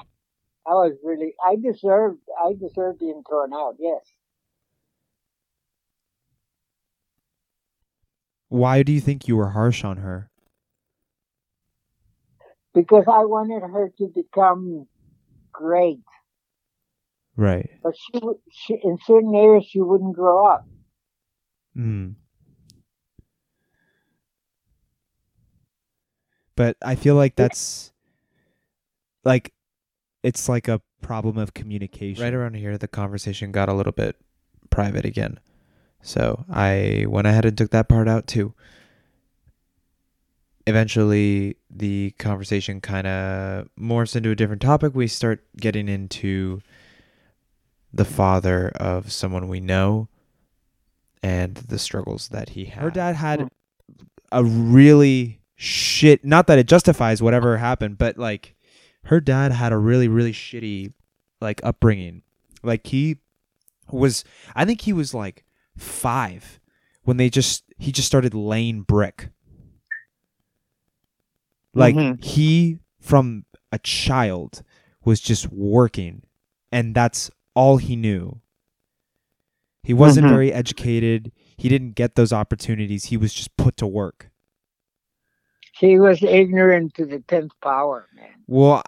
I 0.67 0.71
was 0.73 0.93
really, 1.03 1.33
I 1.43 1.55
deserved, 1.55 2.19
I 2.43 2.53
deserved 2.53 2.99
being 2.99 3.23
thrown 3.27 3.53
out. 3.53 3.75
Yes, 3.79 4.01
Why 8.49 8.83
do 8.83 8.91
you 8.91 8.99
think 9.01 9.27
you 9.27 9.35
were 9.37 9.49
harsh 9.51 9.83
on 9.83 9.97
her? 9.97 10.29
because 12.73 13.05
I 13.07 13.25
wanted 13.25 13.61
her 13.61 13.91
to 13.97 14.07
become 14.13 14.87
great, 15.51 16.01
Right. 17.35 17.69
but 17.83 17.93
she, 17.97 18.19
she 18.51 18.73
in 18.83 18.97
certain 19.05 19.33
areas 19.35 19.65
she 19.65 19.81
wouldn't 19.81 20.15
grow 20.15 20.45
up. 20.45 20.65
Mm. 21.75 22.15
But 26.55 26.77
I 26.81 26.95
feel 26.95 27.15
like 27.15 27.35
that's 27.35 27.91
like 29.23 29.51
it's 30.23 30.49
like 30.49 30.67
a 30.67 30.81
problem 31.01 31.37
of 31.37 31.53
communication. 31.53 32.23
Right 32.23 32.33
around 32.33 32.55
here 32.55 32.77
the 32.77 32.87
conversation 32.87 33.51
got 33.51 33.69
a 33.69 33.73
little 33.73 33.93
bit 33.93 34.15
private 34.69 35.05
again. 35.05 35.39
So 36.01 36.45
I 36.49 37.05
went 37.07 37.27
ahead 37.27 37.45
and 37.45 37.57
took 37.57 37.71
that 37.71 37.89
part 37.89 38.07
out 38.07 38.27
too. 38.27 38.53
eventually 40.69 41.57
the 41.69 42.11
conversation 42.19 42.79
kind 42.79 43.07
of 43.07 43.67
morphs 43.77 44.15
into 44.15 44.29
a 44.29 44.35
different 44.35 44.61
topic. 44.61 44.93
We 44.93 45.07
start 45.07 45.43
getting 45.57 45.89
into 45.89 46.61
the 47.91 48.05
father 48.05 48.69
of 48.75 49.11
someone 49.11 49.47
we 49.47 49.59
know 49.59 50.07
and 51.23 51.55
the 51.55 51.79
struggles 51.79 52.29
that 52.29 52.49
he 52.49 52.65
had. 52.65 52.83
Her 52.83 52.91
dad 52.91 53.15
had 53.15 53.49
a 54.31 54.43
really 54.43 55.41
shit, 55.55 56.23
not 56.23 56.47
that 56.47 56.59
it 56.59 56.67
justifies 56.67 57.21
whatever 57.21 57.57
happened, 57.57 57.97
but 57.97 58.17
like 58.17 58.55
her 59.09 59.19
dad 59.19 59.51
had 59.51 59.71
a 59.71 59.77
really, 59.77 60.07
really 60.07 60.31
shitty 60.31 60.93
like 61.41 61.59
upbringing. 61.63 62.21
Like 62.61 62.85
he 62.85 63.17
was, 63.91 64.23
I 64.55 64.65
think 64.65 64.81
he 64.81 64.93
was 64.93 65.15
like 65.15 65.45
five 65.75 66.59
when 67.03 67.17
they 67.17 67.27
just, 67.27 67.63
he 67.79 67.91
just 67.91 68.07
started 68.07 68.35
laying 68.35 68.83
brick. 68.83 69.29
Like 71.73 71.95
Mhm. 71.95 72.23
he, 72.23 72.79
from 72.99 73.45
a 73.71 73.79
child, 73.79 74.61
was 75.03 75.19
just 75.21 75.51
working, 75.51 76.21
and 76.71 76.93
that's 76.93 77.31
all 77.55 77.77
he 77.77 77.95
knew. 77.95 78.41
He 79.81 79.93
wasn't 79.93 80.27
Mhm. 80.27 80.31
very 80.31 80.53
educated. 80.53 81.31
He 81.57 81.67
didn't 81.67 81.93
get 81.93 82.13
those 82.13 82.31
opportunities. 82.33 83.05
He 83.05 83.17
was 83.17 83.33
just 83.33 83.55
put 83.57 83.75
to 83.77 83.87
work. 83.87 84.29
He 85.79 85.97
was 85.97 86.21
ignorant 86.21 86.93
to 86.95 87.05
the 87.05 87.19
tenth 87.21 87.53
power, 87.61 88.07
man. 88.13 88.43
Well, 88.45 88.83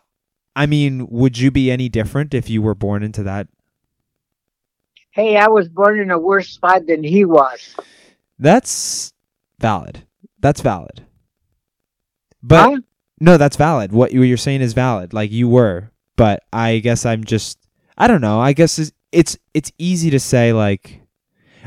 I 0.55 0.65
mean, 0.65 1.07
would 1.09 1.37
you 1.37 1.51
be 1.51 1.71
any 1.71 1.87
different 1.89 2.33
if 2.33 2.49
you 2.49 2.61
were 2.61 2.75
born 2.75 3.03
into 3.03 3.23
that? 3.23 3.47
Hey, 5.11 5.37
I 5.37 5.47
was 5.47 5.67
born 5.67 5.99
in 5.99 6.11
a 6.11 6.19
worse 6.19 6.49
spot 6.49 6.87
than 6.87 7.03
he 7.03 7.25
was. 7.25 7.75
That's 8.39 9.13
valid. 9.59 10.05
That's 10.39 10.61
valid. 10.61 11.05
But 12.41 12.69
Huh? 12.69 12.79
no, 13.19 13.37
that's 13.37 13.57
valid. 13.57 13.91
What 13.91 14.11
you- 14.13 14.23
you're 14.23 14.37
saying 14.37 14.61
is 14.61 14.73
valid. 14.73 15.13
Like 15.13 15.31
you 15.31 15.47
were, 15.47 15.91
but 16.15 16.43
I 16.51 16.79
guess 16.79 17.05
I'm 17.05 17.23
just 17.23 17.57
I 17.97 18.07
don't 18.07 18.21
know. 18.21 18.39
I 18.39 18.53
guess 18.53 18.79
it's 18.79 18.91
it's, 19.11 19.37
it's 19.53 19.71
easy 19.77 20.09
to 20.09 20.19
say 20.19 20.53
like 20.53 21.01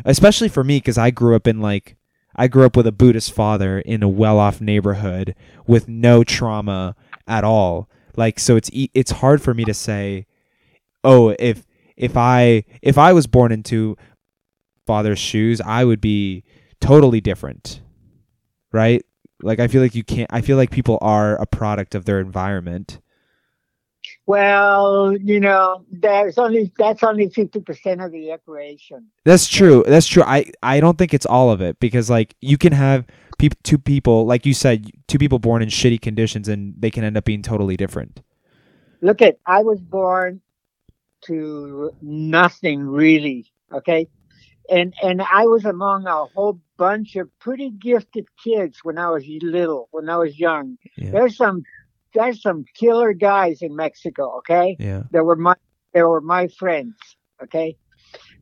especially 0.05 0.48
for 0.48 0.65
me 0.65 0.81
cuz 0.81 0.97
I 0.98 1.11
grew 1.11 1.36
up 1.36 1.47
in 1.47 1.61
like 1.61 1.97
I 2.35 2.48
grew 2.48 2.65
up 2.66 2.77
with 2.77 2.86
a 2.86 2.93
Buddhist 2.93 3.32
father 3.32 3.78
in 3.78 4.02
a 4.02 4.09
well-off 4.09 4.61
neighborhood 4.61 5.36
with 5.69 5.86
no 5.86 6.24
trauma 6.24 6.97
at 7.28 7.44
all. 7.44 7.89
Like 8.16 8.39
so 8.39 8.57
it's 8.57 8.70
it's 8.73 9.11
hard 9.11 9.43
for 9.43 9.55
me 9.55 9.65
to 9.65 9.74
say 9.74 10.27
oh, 11.05 11.36
if 11.39 11.65
if 11.97 12.16
I 12.16 12.65
if 12.82 12.99
I 12.99 13.12
was 13.12 13.27
born 13.27 13.53
into 13.53 13.97
father's 14.86 15.19
shoes, 15.19 15.61
I 15.61 15.85
would 15.85 16.01
be 16.01 16.43
totally 16.81 17.20
different. 17.20 17.81
Right? 18.73 19.05
Like 19.43 19.61
I 19.61 19.69
feel 19.69 19.82
like 19.82 19.95
you 19.95 20.03
can't 20.03 20.32
I 20.32 20.41
feel 20.41 20.57
like 20.57 20.70
people 20.70 20.99
are 21.01 21.36
a 21.36 21.47
product 21.47 21.95
of 21.95 22.07
their 22.07 22.19
environment. 22.19 23.01
Well, 24.27 25.15
you 25.19 25.39
know, 25.39 25.85
there's 25.91 26.39
only 26.39 26.73
that's 26.79 27.03
only 27.03 27.29
fifty 27.29 27.61
percent 27.61 28.01
of 28.01 28.11
the 28.11 28.31
equation. 28.31 29.07
That's 29.25 29.47
true. 29.47 29.85
That's 29.87 30.07
true. 30.07 30.23
I 30.23 30.51
I 30.63 30.81
don't 30.81 30.97
think 30.97 31.13
it's 31.13 31.27
all 31.27 31.51
of 31.51 31.61
it 31.61 31.79
because 31.79 32.09
like 32.09 32.35
you 32.41 32.57
can 32.57 32.73
have 32.73 33.07
peop- 33.39 33.63
two 33.65 33.77
people 33.77 34.25
like 34.25 34.47
you 34.47 34.55
said 34.55 34.91
two 35.09 35.19
people 35.19 35.39
born 35.39 35.61
in 35.61 35.69
shitty 35.69 36.01
conditions 36.01 36.49
and 36.49 36.75
they 36.79 36.91
can 36.91 37.05
end 37.05 37.19
up 37.19 37.25
being 37.25 37.43
totally 37.43 37.77
different. 37.77 38.23
Look 39.03 39.21
at 39.21 39.39
I 39.47 39.63
was 39.63 39.81
born 39.81 40.41
to 41.27 41.93
nothing 42.01 42.87
really, 42.87 43.53
okay? 43.73 44.09
And 44.71 44.95
and 45.03 45.21
I 45.21 45.45
was 45.45 45.67
among 45.67 46.07
a 46.07 46.25
whole 46.25 46.59
bunch 46.79 47.17
of 47.17 47.29
pretty 47.39 47.71
gifted 47.71 48.27
kids 48.43 48.79
when 48.83 48.97
I 48.97 49.11
was 49.11 49.25
little, 49.43 49.89
when 49.91 50.09
I 50.09 50.17
was 50.17 50.39
young. 50.39 50.79
Yeah. 50.97 51.11
There's 51.11 51.37
some 51.37 51.65
there's 52.15 52.41
some 52.41 52.65
killer 52.74 53.12
guys 53.12 53.61
in 53.62 53.74
Mexico, 53.77 54.39
okay? 54.39 54.77
Yeah. 54.78 55.03
They 55.11 55.20
were 55.20 55.36
my 55.36 55.55
they 55.93 56.03
were 56.03 56.20
my 56.20 56.49
friends, 56.49 56.95
okay? 57.43 57.77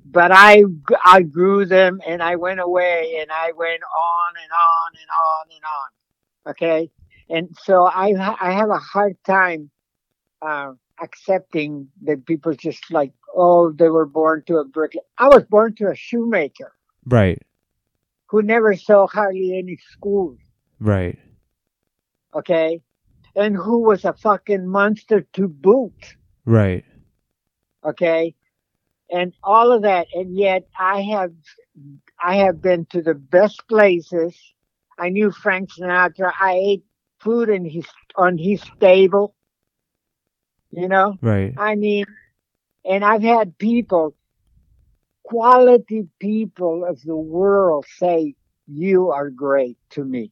But 0.05 0.31
I 0.33 0.65
I 1.05 1.23
grew 1.23 1.65
them 1.65 2.01
and 2.07 2.23
I 2.23 2.37
went 2.37 2.61
away 2.61 3.19
and 3.21 3.31
I 3.31 3.53
went 3.53 3.83
on 3.83 4.33
and 4.43 4.53
on 4.53 4.91
and 5.01 5.11
on 5.29 5.45
and 5.57 5.65
on, 5.79 6.51
okay? 6.53 6.91
And 7.29 7.57
so 7.63 7.85
I 7.87 8.15
I 8.41 8.53
have 8.53 8.71
a 8.71 8.79
hard 8.79 9.17
time 9.25 9.71
uh, 10.43 10.73
accepting 11.01 11.89
that 12.03 12.27
people 12.27 12.53
just 12.55 12.91
like 12.91 13.13
oh 13.35 13.73
they 13.73 13.89
were 13.89 14.07
born 14.07 14.43
to 14.49 14.57
a 14.59 14.65
brick. 14.65 14.93
I 15.19 15.29
was 15.29 15.45
born 15.45 15.75
to 15.77 15.89
a 15.91 15.95
shoemaker 15.95 16.73
Right. 17.07 17.41
who 18.29 18.43
never 18.43 18.77
saw 18.77 19.07
hardly 19.07 19.59
any 19.59 19.77
school, 19.93 20.37
Right. 20.81 21.19
okay? 22.35 22.81
And 23.35 23.57
who 23.57 23.81
was 23.81 24.05
a 24.05 24.13
fucking 24.13 24.67
monster 24.67 25.23
to 25.35 25.49
boot. 25.49 26.17
Right. 26.45 26.85
okay 27.85 28.35
and 29.11 29.33
all 29.43 29.73
of 29.73 29.83
that 29.83 30.07
and 30.15 30.37
yet 30.37 30.67
i 30.79 31.01
have 31.03 31.33
i 32.23 32.37
have 32.37 32.61
been 32.63 32.85
to 32.87 33.03
the 33.03 33.15
best 33.15 33.63
places 33.69 34.37
i 34.99 35.09
knew 35.09 35.31
frank 35.31 35.71
sinatra 35.71 36.33
i 36.41 36.53
ate 36.55 36.85
food 37.21 37.49
in 37.49 37.65
his 37.65 37.87
on 38.17 38.39
his 38.39 38.63
table 38.81 39.35
you 40.71 40.89
know 40.89 41.17
Right. 41.21 41.53
i 41.57 41.75
mean 41.75 42.05
and 42.85 43.05
i've 43.05 43.23
had 43.23 43.57
people 43.59 44.15
quality 45.25 46.09
people 46.21 46.85
of 46.85 47.01
the 47.03 47.17
world 47.17 47.87
say 47.99 48.35
you 48.67 49.11
are 49.11 49.31
great 49.31 49.79
to 49.91 50.05
me 50.05 50.31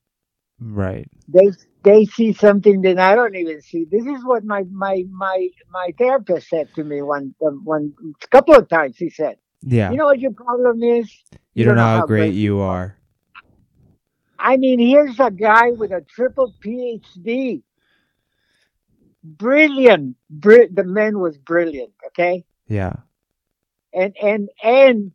Right. 0.61 1.09
they 1.29 1.51
they 1.83 2.05
see 2.05 2.33
something 2.35 2.83
that 2.83 2.99
I 2.99 3.15
don't 3.15 3.35
even 3.35 3.63
see. 3.63 3.87
This 3.91 4.05
is 4.05 4.25
what 4.25 4.45
my 4.45 4.65
my 4.71 5.05
my 5.11 5.49
my 5.71 5.95
therapist 5.97 6.49
said 6.49 6.69
to 6.75 6.85
me 6.85 7.01
one 7.03 7.35
um, 7.47 7.63
one 7.65 7.95
couple 8.31 8.55
of 8.55 8.69
times. 8.69 8.97
He 8.99 9.11
said, 9.11 9.37
Yeah. 9.63 9.91
"You 9.91 9.97
know 9.97 10.05
what 10.07 10.21
your 10.21 10.33
problem 10.33 10.83
is? 10.83 11.11
You 11.55 11.65
don't 11.65 11.77
know 11.77 11.83
how 11.83 12.07
great 12.07 12.35
you 12.35 12.61
are. 12.61 12.97
I 14.39 14.57
mean, 14.57 14.79
here's 14.79 15.19
a 15.21 15.31
guy 15.31 15.71
with 15.73 15.93
a 15.93 16.01
triple 16.01 16.55
PhD, 16.65 17.63
brilliant. 19.23 20.17
Bri- 20.31 20.69
the 20.73 20.85
man 20.85 21.19
was 21.19 21.37
brilliant. 21.39 21.93
Okay, 22.09 22.45
Yeah. 22.69 22.95
and 23.93 24.17
and 24.23 24.49
and 24.63 25.13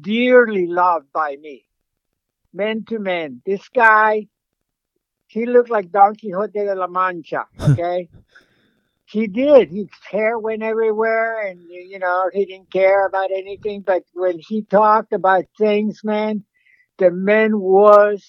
dearly 0.00 0.66
loved 0.66 1.12
by 1.12 1.36
me, 1.36 1.64
man 2.52 2.84
to 2.88 2.98
man. 2.98 3.42
This 3.44 3.68
guy, 3.68 4.28
he 5.30 5.46
looked 5.46 5.70
like 5.70 5.92
Don 5.92 6.16
Quixote 6.16 6.58
de 6.64 6.74
la 6.74 6.88
Mancha. 6.88 7.46
Okay, 7.60 8.08
he 9.06 9.28
did. 9.28 9.70
His 9.70 9.86
hair 10.10 10.36
went 10.38 10.62
everywhere, 10.62 11.46
and 11.46 11.60
you 11.70 12.00
know 12.00 12.28
he 12.32 12.44
didn't 12.46 12.72
care 12.72 13.06
about 13.06 13.30
anything. 13.30 13.82
But 13.82 14.02
when 14.12 14.40
he 14.40 14.62
talked 14.62 15.12
about 15.12 15.44
things, 15.56 16.00
man, 16.02 16.44
the 16.98 17.12
man 17.12 17.60
was 17.60 18.24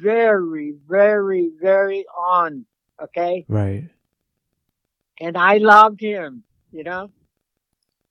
very, 0.00 0.74
very, 0.88 1.50
very 1.60 2.04
on. 2.16 2.66
Okay, 3.02 3.44
Right. 3.48 3.90
and 5.20 5.36
I 5.36 5.56
loved 5.56 6.00
him. 6.00 6.44
You 6.70 6.84
know, 6.84 7.10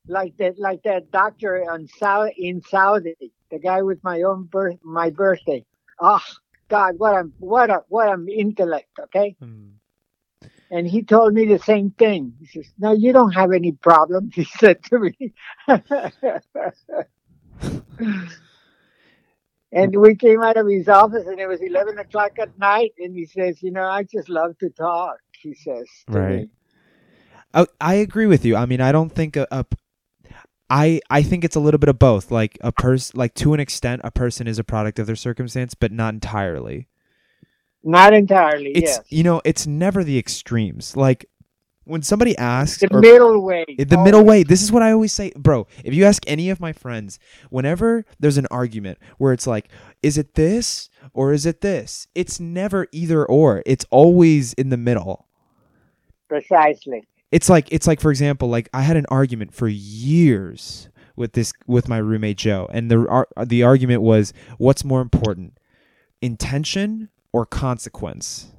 like 0.06 0.36
that, 0.38 0.60
like 0.60 0.84
that 0.84 1.12
doctor 1.12 1.64
on 1.72 1.88
in 2.38 2.62
Saudi, 2.62 3.16
the 3.50 3.60
guy 3.60 3.82
with 3.84 4.04
my 4.04 4.22
own 4.24 4.44
birth, 4.52 4.80
my 4.84 5.12
birthday. 5.12 5.66
Oh 5.98 6.22
God, 6.72 6.98
what 6.98 7.14
a 7.22 7.24
what 7.40 7.70
a 7.70 7.84
what 7.90 8.08
an 8.16 8.28
intellect. 8.44 8.90
Okay, 9.06 9.36
Hmm. 9.40 9.72
and 10.76 10.88
he 10.88 11.04
told 11.04 11.34
me 11.34 11.46
the 11.46 11.60
same 11.60 11.92
thing. 12.04 12.34
He 12.40 12.46
says, 12.54 12.68
"No, 12.80 12.92
you 12.94 13.12
don't 13.20 13.34
have 13.42 13.52
any 13.62 13.74
problems." 13.90 14.34
He 14.42 14.46
said 14.62 14.78
to 14.90 15.00
me. 15.06 15.34
And 19.74 19.96
we 19.96 20.16
came 20.16 20.42
out 20.44 20.58
of 20.58 20.68
his 20.68 20.88
office, 20.90 21.26
and 21.28 21.40
it 21.40 21.48
was 21.48 21.62
eleven 21.62 21.98
o'clock 22.00 22.34
at 22.40 22.58
night. 22.60 22.92
And 23.00 23.16
he 23.16 23.26
says, 23.26 23.64
"You 23.64 23.72
know, 23.72 23.88
I 23.98 24.04
just 24.04 24.30
love 24.30 24.58
to 24.60 24.70
talk." 24.70 25.18
He 25.42 25.54
says, 25.54 25.88
to 26.12 26.20
Right. 26.20 26.40
me. 26.42 26.50
I, 27.54 27.66
I 27.80 27.94
agree 27.96 28.28
with 28.28 28.44
you. 28.46 28.56
I 28.56 28.66
mean, 28.66 28.82
I 28.82 28.92
don't 28.92 29.12
think 29.20 29.36
a, 29.36 29.48
a 29.52 29.66
I 30.72 31.02
I 31.10 31.22
think 31.22 31.44
it's 31.44 31.58
a 31.58 31.60
little 31.60 31.78
bit 31.78 31.90
of 31.90 32.00
both. 32.00 32.32
Like 32.32 32.58
a 32.62 32.72
person, 32.72 33.20
like 33.20 33.34
to 33.36 33.54
an 33.54 33.60
extent, 33.60 34.02
a 34.06 34.10
person 34.10 34.48
is 34.48 34.58
a 34.58 34.64
product 34.64 35.00
of 35.00 35.06
their 35.06 35.18
circumstance, 35.18 35.76
but 35.76 35.92
not 35.92 36.14
entirely. 36.14 36.88
Not 37.84 38.14
entirely. 38.14 38.72
It's 38.72 38.92
yes. 38.92 39.02
you 39.10 39.24
know, 39.24 39.42
it's 39.44 39.68
never 39.68 40.04
the 40.04 40.18
extremes. 40.18 40.96
Like 40.96 41.26
when 41.84 42.02
somebody 42.02 42.38
asks, 42.38 42.80
the 42.80 42.88
or- 42.90 43.02
middle 43.02 43.42
way. 43.44 43.66
Eh, 43.68 43.84
the 43.84 43.98
middle 43.98 44.24
way. 44.24 44.44
This 44.44 44.62
is 44.62 44.72
what 44.72 44.82
I 44.82 44.94
always 44.94 45.12
say, 45.12 45.34
bro. 45.36 45.68
If 45.84 45.94
you 45.94 46.06
ask 46.06 46.24
any 46.26 46.50
of 46.50 46.62
my 46.62 46.72
friends, 46.72 47.20
whenever 47.50 48.06
there's 48.18 48.38
an 48.38 48.48
argument 48.50 48.98
where 49.18 49.34
it's 49.34 49.46
like, 49.46 49.68
is 50.02 50.18
it 50.18 50.36
this 50.36 50.90
or 51.14 51.34
is 51.34 51.46
it 51.46 51.60
this? 51.60 52.08
It's 52.16 52.40
never 52.40 52.88
either 52.94 53.26
or. 53.26 53.62
It's 53.66 53.86
always 53.90 54.54
in 54.54 54.70
the 54.70 54.78
middle. 54.78 55.28
Precisely. 56.30 57.04
It's 57.32 57.50
like 57.50 57.68
it's 57.72 57.88
like 57.88 58.00
for 58.00 58.12
example 58.12 58.50
like 58.50 58.70
i 58.74 58.82
had 58.82 58.98
an 58.98 59.06
argument 59.10 59.54
for 59.54 59.68
years 59.68 60.90
with 61.16 61.34
this 61.34 61.54
with 61.68 61.88
my 61.88 61.98
roommate 61.98 62.38
joe 62.38 62.68
and 62.72 62.90
the 62.92 63.08
ar- 63.08 63.28
the 63.46 63.64
argument 63.64 64.02
was 64.02 64.34
what's 64.58 64.84
more 64.84 65.02
important 65.02 65.58
intention 66.22 67.10
or 67.34 67.46
consequence. 67.46 68.52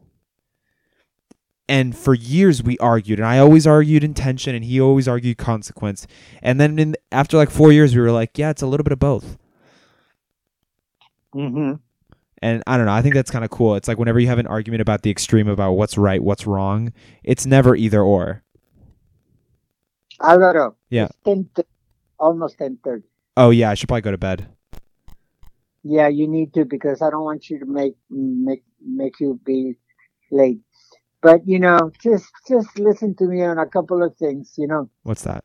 And 1.69 1.97
for 1.97 2.13
years 2.13 2.63
we 2.63 2.77
argued, 2.79 3.19
and 3.19 3.27
I 3.27 3.39
always 3.39 3.67
argued 3.67 4.05
intention, 4.05 4.55
and 4.55 4.65
he 4.65 4.81
always 4.81 5.09
argued 5.09 5.39
consequence. 5.39 6.07
And 6.43 6.61
then 6.61 6.79
in, 6.79 6.97
after 7.13 7.37
like 7.37 7.51
four 7.51 7.73
years, 7.73 7.95
we 7.95 8.03
were 8.03 8.11
like, 8.11 8.37
yeah, 8.37 8.51
it's 8.51 8.63
a 8.63 8.67
little 8.67 8.85
bit 8.85 8.93
of 8.93 8.99
both. 8.99 9.39
Mm-hmm. 11.35 11.75
And 12.43 12.63
I 12.67 12.77
don't 12.77 12.87
know. 12.87 12.93
I 12.93 13.01
think 13.01 13.15
that's 13.15 13.31
kind 13.31 13.45
of 13.45 13.51
cool. 13.51 13.77
It's 13.77 13.87
like 13.87 13.99
whenever 13.99 14.19
you 14.19 14.27
have 14.27 14.41
an 14.41 14.49
argument 14.49 14.83
about 14.83 15.03
the 15.03 15.11
extreme 15.11 15.49
about 15.49 15.73
what's 15.73 15.97
right, 15.97 16.23
what's 16.23 16.47
wrong, 16.47 16.93
it's 17.23 17.47
never 17.47 17.77
either 17.77 18.03
or. 18.03 18.43
Alvaro. 20.23 20.77
Yeah. 20.91 21.05
It's 21.07 21.17
10 21.25 21.49
th- 21.55 21.67
almost 22.19 22.59
10.30. 22.59 23.03
Oh 23.37 23.51
yeah, 23.51 23.71
I 23.71 23.75
should 23.75 23.89
probably 23.89 24.03
go 24.03 24.11
to 24.11 24.19
bed. 24.19 24.49
Yeah, 25.83 26.09
you 26.09 26.29
need 26.29 26.55
to 26.55 26.65
because 26.65 27.03
I 27.03 27.11
don't 27.11 27.25
want 27.25 27.51
you 27.51 27.59
to 27.59 27.67
make 27.67 27.97
make 28.09 28.63
make 28.85 29.19
you 29.19 29.41
be 29.45 29.75
late. 30.31 30.61
But 31.23 31.47
you 31.47 31.59
know, 31.59 31.91
just 32.01 32.31
just 32.47 32.79
listen 32.79 33.17
to 33.17 33.25
me 33.25 33.43
on 33.43 33.59
a 33.59 33.67
couple 33.67 34.03
of 34.03 34.17
things. 34.17 34.55
You 34.57 34.69
know, 34.69 34.91
What's 35.03 35.23
that? 35.23 35.45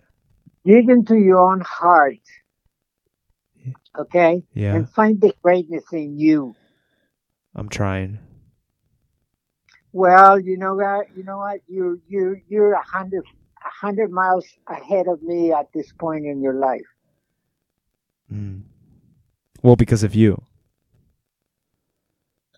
dig 0.66 0.90
into 0.90 1.16
your 1.18 1.40
own 1.40 1.62
heart, 1.62 2.20
okay, 3.98 4.44
Yeah, 4.54 4.76
and 4.76 4.90
find 4.90 5.20
the 5.22 5.34
greatness 5.42 5.86
in 5.92 6.20
you. 6.20 6.56
I'm 7.56 7.70
trying. 7.70 8.20
Well, 9.92 10.40
you 10.40 10.58
know 10.58 10.76
what? 10.76 11.08
You 11.16 11.24
know 11.24 11.38
what? 11.38 11.62
You 11.68 12.02
you 12.08 12.42
you're 12.48 12.74
a 12.74 12.84
hundred 12.84 13.24
a 13.66 13.86
hundred 13.86 14.12
miles 14.12 14.46
ahead 14.68 15.08
of 15.08 15.22
me 15.24 15.52
at 15.52 15.68
this 15.74 15.92
point 15.94 16.26
in 16.26 16.42
your 16.42 16.54
life. 16.56 16.86
Mm. 18.32 18.64
Well, 19.64 19.76
because 19.76 20.04
of 20.04 20.14
you. 20.16 20.42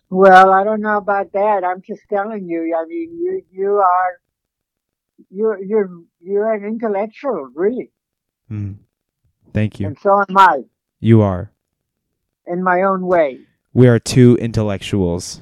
Well, 0.08 0.52
I 0.52 0.64
don't 0.64 0.80
know 0.80 0.96
about 0.96 1.32
that. 1.32 1.62
I'm 1.64 1.82
just 1.82 2.02
telling 2.08 2.48
you. 2.48 2.76
I 2.76 2.84
mean, 2.86 3.16
you 3.16 3.42
you 3.52 3.70
are 3.76 4.20
you're 5.30 5.62
you're 5.62 5.90
you're 6.20 6.52
an 6.52 6.64
intellectual, 6.64 7.48
really, 7.54 7.92
Mm. 8.50 8.78
Thank 9.52 9.78
you. 9.78 9.86
and 9.86 9.98
so 10.00 10.20
am 10.28 10.36
I 10.36 10.62
You 10.98 11.22
are. 11.22 11.52
in 12.46 12.62
my 12.64 12.82
own 12.82 13.06
way. 13.06 13.38
We 13.72 13.86
are 13.86 13.98
two 14.00 14.36
intellectuals. 14.40 15.40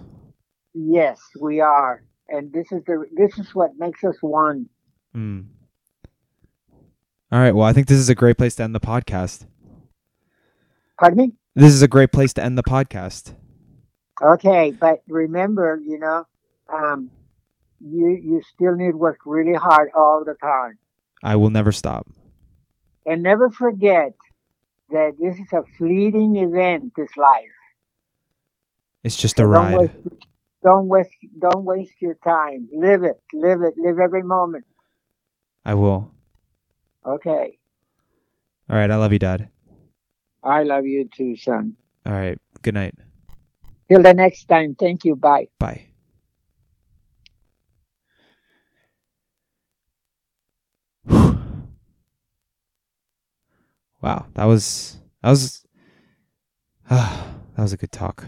Yes, 0.75 1.19
we 1.41 1.61
are, 1.61 2.03
and 2.29 2.53
this 2.53 2.71
is 2.71 2.83
the 2.87 3.07
this 3.17 3.39
is 3.39 3.55
what 3.55 3.71
makes 3.79 4.05
us 4.05 4.17
one. 4.21 4.69
Mm. 5.17 5.47
All 7.31 7.39
right. 7.41 7.55
Well, 7.55 7.67
I 7.67 7.73
think 7.73 7.87
this 7.89 7.99
is 7.99 8.09
a 8.09 8.15
great 8.15 8.37
place 8.39 8.55
to 8.57 8.63
end 8.63 8.75
the 8.75 8.81
podcast. 8.81 9.47
Pardon 10.99 11.17
me? 11.19 11.33
This 11.55 11.73
is 11.73 11.83
a 11.83 11.89
great 11.89 12.13
place 12.13 12.33
to 12.35 12.43
end 12.45 12.57
the 12.59 12.63
podcast. 12.63 13.35
Okay, 14.23 14.71
but 14.73 15.03
remember, 15.09 15.81
you 15.85 15.99
know, 15.99 16.25
um, 16.73 17.11
you 17.81 18.09
you 18.11 18.43
still 18.55 18.75
need 18.77 18.93
to 18.93 18.97
work 18.99 19.19
really 19.27 19.55
hard 19.55 19.91
all 19.95 20.25
the 20.25 20.35
time, 20.35 20.79
I 21.23 21.37
will 21.37 21.51
never 21.51 21.73
stop. 21.73 22.07
and 23.07 23.23
never 23.23 23.51
forget 23.51 24.15
that 24.91 25.17
this 25.19 25.37
is 25.39 25.53
a 25.53 25.63
fleeting 25.79 26.37
event. 26.37 26.93
This 26.97 27.17
life. 27.17 27.55
It's 29.05 29.17
just 29.17 29.39
a 29.41 29.47
Don't 29.53 29.71
ride. 29.71 29.73
waste, 29.73 29.95
don't 30.63 30.89
waste 30.89 31.11
don't 31.39 31.65
waste 31.65 31.95
your 32.01 32.15
time. 32.25 32.69
Live 32.73 33.03
it, 33.05 33.21
live 33.33 33.63
it, 33.63 33.75
live 33.79 33.99
every 33.99 34.23
moment. 34.23 34.65
I 35.69 35.75
will. 35.75 36.11
Okay. 37.05 37.59
All 38.71 38.77
right. 38.77 38.91
I 38.91 38.97
love 38.97 39.13
you, 39.13 39.19
Dad. 39.19 39.51
I 40.43 40.63
love 40.63 40.87
you 40.87 41.07
too, 41.15 41.37
son. 41.37 41.77
All 42.07 42.15
right. 42.15 42.39
Good 42.63 42.73
night. 42.73 42.95
Till 43.91 44.03
the 44.03 44.15
next 44.15 44.49
time. 44.49 44.77
Thank 44.77 45.05
you. 45.05 45.15
Bye. 45.15 45.49
Bye. 45.59 45.89
wow, 54.01 54.25
that 54.33 54.45
was 54.45 54.97
that 55.23 55.29
was 55.29 55.67
that 56.89 57.59
was 57.59 57.75
a 57.75 57.77
good 57.77 57.93
talk. 57.93 58.25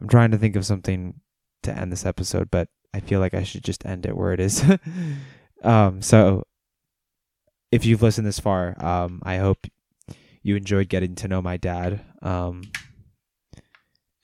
I'm 0.00 0.08
trying 0.08 0.32
to 0.32 0.38
think 0.38 0.56
of 0.56 0.66
something 0.66 1.20
to 1.68 1.78
end 1.78 1.92
this 1.92 2.06
episode, 2.06 2.50
but 2.50 2.68
I 2.92 3.00
feel 3.00 3.20
like 3.20 3.34
I 3.34 3.42
should 3.42 3.64
just 3.64 3.84
end 3.86 4.06
it 4.06 4.16
where 4.16 4.32
it 4.32 4.40
is. 4.40 4.64
um, 5.62 6.02
so 6.02 6.44
if 7.70 7.84
you've 7.84 8.02
listened 8.02 8.26
this 8.26 8.40
far, 8.40 8.74
um, 8.84 9.20
I 9.24 9.36
hope 9.36 9.66
you 10.42 10.56
enjoyed 10.56 10.88
getting 10.88 11.14
to 11.16 11.28
know 11.28 11.42
my 11.42 11.56
dad 11.56 12.00
um, 12.22 12.62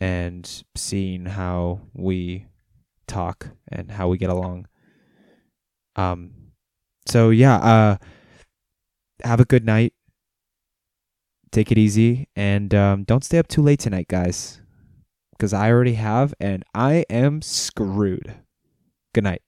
and 0.00 0.64
seeing 0.74 1.26
how 1.26 1.80
we 1.92 2.46
talk 3.06 3.48
and 3.70 3.90
how 3.90 4.08
we 4.08 4.18
get 4.18 4.30
along. 4.30 4.66
Um, 5.96 6.30
so 7.06 7.30
yeah, 7.30 7.56
uh, 7.56 7.96
have 9.22 9.40
a 9.40 9.44
good 9.44 9.64
night. 9.64 9.92
Take 11.52 11.70
it 11.70 11.78
easy 11.78 12.28
and 12.34 12.74
um, 12.74 13.04
don't 13.04 13.22
stay 13.22 13.38
up 13.38 13.46
too 13.46 13.62
late 13.62 13.78
tonight, 13.78 14.08
guys, 14.08 14.60
because 15.44 15.52
I 15.52 15.70
already 15.70 15.96
have 15.96 16.32
and 16.40 16.64
I 16.74 17.04
am 17.10 17.42
screwed. 17.42 18.34
Good 19.12 19.24
night. 19.24 19.42